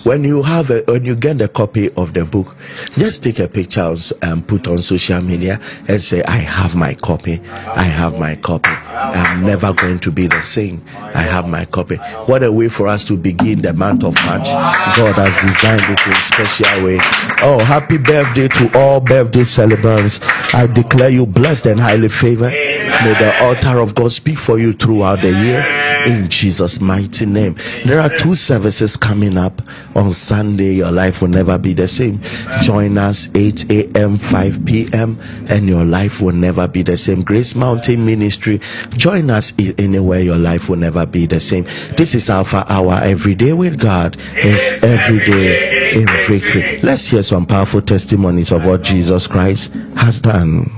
when 0.04 0.24
you 0.24 0.44
have 0.44 0.70
a, 0.72 0.84
when 0.88 1.06
you 1.06 1.16
get 1.16 1.42
a 1.42 1.48
copy 1.48 1.92
of 1.94 2.14
the 2.14 2.26
book, 2.26 2.56
just 2.98 3.24
take 3.24 3.40
a 3.40 3.48
picture 3.48 3.96
and 4.22 4.48
put 4.48 4.68
on 4.68 4.80
social 4.80 5.22
media 5.22 5.60
and 5.88 6.02
say, 6.02 6.24
"I 6.24 6.38
have 6.38 6.76
my 6.76 6.94
copy. 6.96 7.42
I 7.76 7.84
have 7.84 8.20
my 8.20 8.36
copy. 8.36 8.70
I'm 8.70 9.46
never 9.46 9.74
going 9.74 10.00
to 10.00 10.12
be 10.12 10.28
the 10.28 10.42
same. 10.42 10.84
I 10.98 11.22
have 11.22 11.48
my 11.48 11.66
copy." 11.66 11.96
What 12.26 12.44
a 12.44 12.52
way 12.52 12.70
for 12.70 12.88
us 12.88 13.04
to 13.06 13.18
begin 13.18 13.62
the 13.62 13.74
month 13.74 14.04
of 14.04 14.16
March. 14.26 14.48
God 14.96 15.16
has 15.16 15.36
designed 15.44 15.82
it 15.84 16.00
in 16.06 16.14
a 16.14 16.22
special 16.22 16.84
way. 16.84 16.98
Oh, 17.42 17.64
happy 17.64 17.98
birthday 17.98 18.48
to 18.48 18.78
all 18.78 19.00
birthday 19.00 19.44
celebrants! 19.44 20.20
I 20.54 20.68
declare 20.68 21.10
you 21.10 21.26
blessed 21.26 21.68
and 21.68 21.80
highly 21.80 22.10
favored. 22.10 22.52
May 22.52 23.14
the 23.14 23.34
altar 23.44 23.80
of 23.80 23.96
God 23.96 24.12
speak 24.12 24.38
for 24.38 24.60
you 24.60 24.74
throughout 24.74 25.22
the 25.22 25.32
year 25.32 25.62
in 26.06 26.28
Jesus' 26.30 26.82
mighty 26.82 27.26
name. 27.26 27.56
There 27.86 28.00
are 28.00 28.10
two 28.18 28.36
services 28.36 28.98
coming 28.98 29.38
up 29.38 29.62
on 29.96 30.12
Sunday. 30.12 30.74
Your 30.74 30.92
life 30.92 31.22
will 31.22 31.30
never 31.30 31.58
be 31.58 31.74
the 31.74 31.88
same. 31.88 32.22
Join 32.62 32.98
us 32.98 33.30
8 33.36 33.72
a.m., 33.72 34.18
5 34.18 34.66
p.m., 34.66 35.20
and 35.50 35.68
your 35.68 35.86
life 35.86 36.22
will 36.22 36.36
never 36.36 36.68
be 36.68 36.82
the 36.82 36.98
same. 36.98 37.24
Grace 37.24 37.56
Mountain 37.56 38.06
Ministry. 38.06 38.60
Join 38.92 39.30
us 39.30 39.54
anywhere. 39.78 40.22
Your 40.22 40.38
life 40.38 40.70
will 40.70 40.78
never 40.78 41.06
be 41.06 41.26
the 41.26 41.40
same. 41.40 41.66
This 41.98 42.16
is 42.16 42.30
Alpha 42.30 42.66
Hour. 42.68 43.00
Every 43.04 43.36
day 43.36 43.54
with 43.54 43.80
God 43.80 44.18
is 44.36 44.84
every 44.84 45.20
day 45.26 45.94
in 45.94 46.08
victory. 46.28 46.80
Let's 46.82 47.08
hear 47.08 47.24
some 47.24 47.46
powerful 47.46 47.82
testimonies 47.82 48.52
of 48.52 48.66
what 48.66 48.84
Jesus 48.84 49.28
Christ 49.28 49.74
has 49.96 50.22
done. 50.22 50.72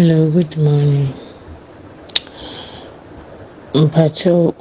Hello, 0.00 0.30
good 0.30 0.56
morning. 0.56 1.12
Mpacho, 3.74 4.54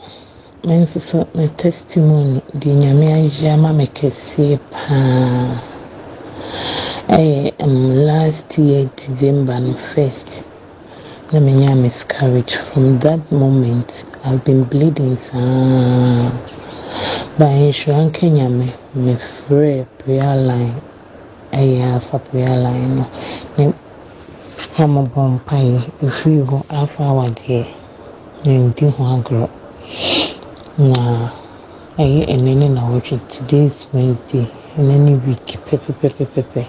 me 0.65 0.77
nso 0.79 0.99
so 0.99 1.29
me 1.33 1.47
testimony 1.47 2.41
de 2.53 2.69
nyame 2.75 3.07
ayɛ 3.17 3.53
ama 3.53 3.71
me 3.71 3.85
kɛseɛ 3.87 4.59
paa. 4.69 5.61
Ɛyɛ 7.07 7.53
um, 7.63 7.95
last 8.05 8.57
year 8.57 8.89
December 8.97 9.57
no 9.61 9.73
first 9.75 10.43
na 11.31 11.39
menya 11.39 11.73
miscarriage. 11.73 12.55
From 12.55 12.99
that 12.99 13.31
moment, 13.31 14.03
I've 14.25 14.43
been 14.43 14.65
bleeding 14.65 15.15
saa. 15.15 16.31
But 17.37 17.51
nhyira 17.55 18.11
nka 18.11 18.27
nyame, 18.37 18.67
mefrɛ 18.93 19.85
prayer 19.99 20.35
line 20.35 20.81
ɛyɛ 21.53 21.95
afa 21.95 22.19
prayer 22.19 22.57
line 22.59 23.05
no 23.57 23.73
na 24.79 24.87
mobɔ 24.95 25.21
mpaeɛ 25.35 25.79
ɛfiri 26.07 26.39
hɔ 26.49 26.57
afa 26.81 27.01
awadeɛ 27.11 27.61
yɛndi 28.45 28.85
ho 28.95 29.01
agorɔ 29.15 29.47
na 30.91 31.01
ɛyɛ 32.03 32.21
ɛnɛ 32.33 32.51
ne 32.59 32.67
nawɔtwe 32.75 33.15
today 33.27 33.65
is 33.65 33.77
wednesday 33.91 34.47
ɛnɛ 34.77 34.95
ne 35.05 35.11
week 35.27 35.47
pɛpɛpɛpɛpɛ 35.67 36.63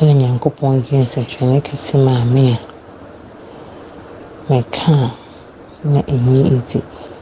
ɛna 0.00 0.12
nyankopɔn 0.20 0.74
yɛ 0.90 0.98
nsɛntwerɛne 1.06 1.60
kɛse 1.66 1.94
maa 2.04 2.24
me 2.34 2.44
a 2.50 2.58
mɛka 4.50 4.94
na 5.84 6.00
ɛnyɛ 6.02 6.40
ɛdzi 6.50 6.80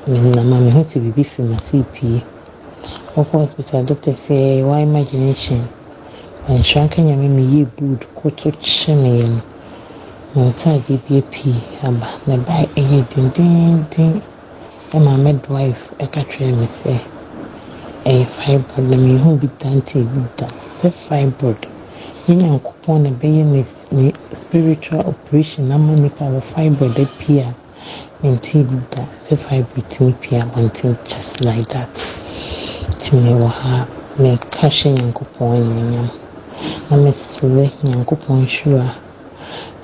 menama 0.08 0.56
me 0.64 0.70
ho 0.70 0.80
sɛ 0.80 0.96
biribi 1.04 1.24
firi 1.24 1.48
m'ase 1.52 1.84
pie 1.92 2.22
wɔkɔ 3.14 3.32
hospital 3.44 3.84
doctor 3.84 4.12
sɛ 4.14 4.64
wa 4.64 4.76
imagination 4.80 5.60
ɛnhyɛ 6.48 6.80
nka 6.88 6.98
nyame 7.04 7.28
meyɛ 7.28 7.66
bood 7.76 8.00
koto 8.16 8.50
kye 8.62 8.94
meɛ 8.96 9.28
no 9.28 9.40
na 10.34 10.42
nsa 10.48 10.70
a 10.74 10.78
bi 10.78 11.20
pii 11.30 11.54
aba 11.86 12.08
na 12.26 12.36
ba 12.46 12.64
yɛ 12.74 13.04
dendenden 13.14 14.22
ɛma 14.96 15.12
midwife 15.24 15.92
ka 16.12 16.22
kyerɛ 16.30 16.52
me 16.58 16.64
sɛ 16.66 16.94
ɛyɛ 18.04 18.24
fibroid 18.36 18.88
na 18.90 18.96
mehu 18.96 19.36
bi 19.40 19.48
dante 19.60 20.00
bi 20.12 20.20
da 20.36 20.46
sɛ 20.78 20.90
fibroid. 20.90 21.66
Ne 22.26 22.34
nyankopɔn 22.36 23.02
na 23.02 23.10
ɛbɛyɛ 23.10 23.44
ne 23.44 23.64
ne 23.92 24.12
spiritual 24.32 25.00
operation 25.00 25.70
ama 25.70 25.92
nipa 25.94 26.24
wɔ 26.24 26.40
fibroid 26.40 26.96
apie 26.98 27.40
a 27.40 27.54
mente 28.22 28.64
bi 28.64 28.76
da 28.90 29.02
sɛ 29.20 29.36
fibroid 29.36 29.84
tumi 29.90 30.12
pie 30.18 30.40
abɔnten 30.40 30.96
just 31.04 31.42
like 31.42 31.68
that. 31.68 31.92
Nti 32.88 33.16
mewɔ 33.20 33.48
ha 33.50 33.86
meka 34.16 34.66
hyɛ 34.68 34.96
nyankopɔn 34.96 35.56
animuonyam 35.60 36.08
na 36.88 36.96
mesrɛ 36.96 37.68
nyankopɔn 37.84 38.46
hyira 38.48 38.94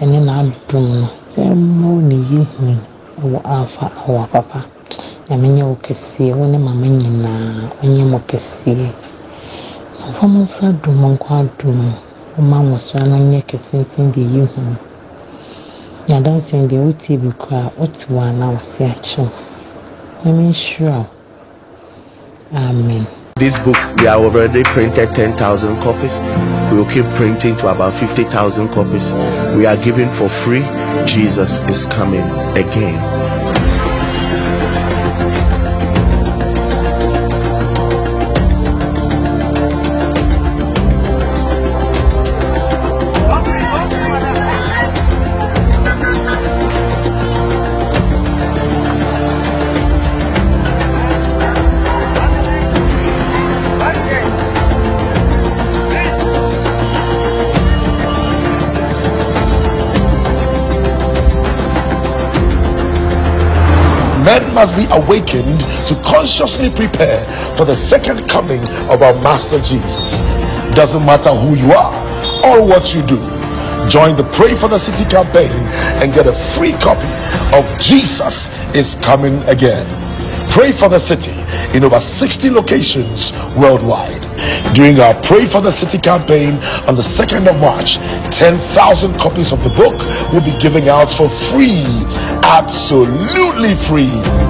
ɛne 0.00 0.18
n'adom 0.26 0.86
no 1.00 1.08
sɛ 1.30 1.42
mmɔ 1.54 1.90
ne 2.08 2.16
yi 2.30 2.40
hu 2.52 2.66
wɔ 3.32 3.38
afa 3.44 3.86
awɔ 4.06 4.26
papa 4.32 4.60
nyame 5.28 5.48
nyɛ 5.56 5.64
wo 5.68 5.76
kɛseɛ 5.84 6.32
wo 6.38 6.46
ne 6.46 6.58
mama 6.58 6.86
nyinaa 6.86 7.70
ɔnyɛ 7.82 8.04
mo 8.10 8.18
kɛseɛ 8.28 8.88
mfa 10.08 10.26
mo 10.32 10.38
mfra 10.46 10.68
dom 10.82 11.00
nkɔ 11.14 11.30
adom 11.40 11.80
ɔma 12.38 12.56
nwosra 12.66 13.02
no 13.06 13.16
nyɛ 13.30 13.40
kɛsɛnsen 13.48 14.10
deɛ 14.14 14.26
yi 14.34 14.40
hu 14.52 14.60
nyadansɛn 16.08 16.68
deɛ 16.68 16.78
wotie 16.84 17.16
bi 17.20 17.28
koraa 17.42 17.70
wote 17.76 18.06
wɔ 18.08 18.20
ana 18.28 18.46
wo 18.52 18.60
se 18.62 18.84
akyew 18.86 19.28
nyame 20.24 20.42
nhyira 20.50 20.98
wo 20.98 21.06
amen 22.56 23.06
This 23.38 23.56
book, 23.56 23.76
we 23.98 24.06
have 24.06 24.20
already 24.20 24.64
printed 24.64 25.14
10,000 25.14 25.80
copies. 25.80 26.18
We 26.72 26.78
will 26.78 26.90
keep 26.90 27.04
printing 27.14 27.56
to 27.58 27.68
about 27.68 27.94
50,000 27.94 28.68
copies. 28.70 29.12
We 29.56 29.64
are 29.64 29.76
giving 29.76 30.10
for 30.10 30.28
free. 30.28 30.62
Jesus 31.06 31.60
is 31.70 31.86
coming 31.86 32.24
again. 32.58 33.27
Must 64.58 64.74
be 64.74 64.86
awakened 64.90 65.60
to 65.86 65.94
consciously 66.02 66.68
prepare 66.68 67.24
for 67.56 67.64
the 67.64 67.76
second 67.76 68.28
coming 68.28 68.60
of 68.90 69.02
our 69.02 69.14
Master 69.22 69.60
Jesus. 69.60 70.20
Doesn't 70.74 71.06
matter 71.06 71.30
who 71.30 71.54
you 71.54 71.70
are 71.70 71.94
or 72.44 72.66
what 72.66 72.92
you 72.92 73.02
do. 73.02 73.18
Join 73.88 74.16
the 74.16 74.28
Pray 74.32 74.56
for 74.56 74.66
the 74.66 74.80
City 74.80 75.08
campaign 75.08 75.52
and 76.02 76.12
get 76.12 76.26
a 76.26 76.32
free 76.32 76.72
copy 76.72 77.06
of 77.56 77.64
Jesus 77.78 78.50
is 78.74 78.96
Coming 78.96 79.40
Again. 79.44 79.86
Pray 80.50 80.72
for 80.72 80.88
the 80.88 80.98
City 80.98 81.38
in 81.76 81.84
over 81.84 82.00
60 82.00 82.50
locations 82.50 83.32
worldwide. 83.56 84.22
During 84.74 84.98
our 84.98 85.14
Pray 85.22 85.46
for 85.46 85.60
the 85.60 85.70
City 85.70 85.98
campaign 85.98 86.54
on 86.88 86.96
the 86.96 87.02
2nd 87.02 87.48
of 87.48 87.60
March, 87.60 87.98
10,000 88.36 89.14
copies 89.18 89.52
of 89.52 89.62
the 89.62 89.70
book 89.70 89.96
will 90.32 90.42
be 90.42 90.58
giving 90.58 90.88
out 90.88 91.08
for 91.08 91.28
free. 91.28 91.84
Absolutely 92.42 93.74
free. 93.74 94.47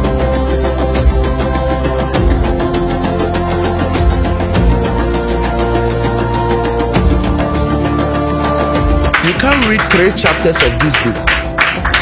Can't 9.41 9.65
read 9.69 9.81
three 9.93 10.11
chapters 10.21 10.61
of 10.63 10.77
this 10.81 10.97
book 11.05 11.17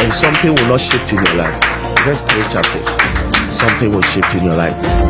and 0.01 0.11
something 0.11 0.55
will 0.55 0.69
not 0.69 0.81
shift 0.81 1.13
in 1.13 1.23
your 1.23 1.35
life. 1.35 1.61
Just 2.05 2.27
three 2.29 2.43
chapters, 2.43 2.87
something 3.55 3.91
will 3.91 4.03
shift 4.03 4.35
in 4.35 4.45
your 4.45 4.57
life. 4.57 5.06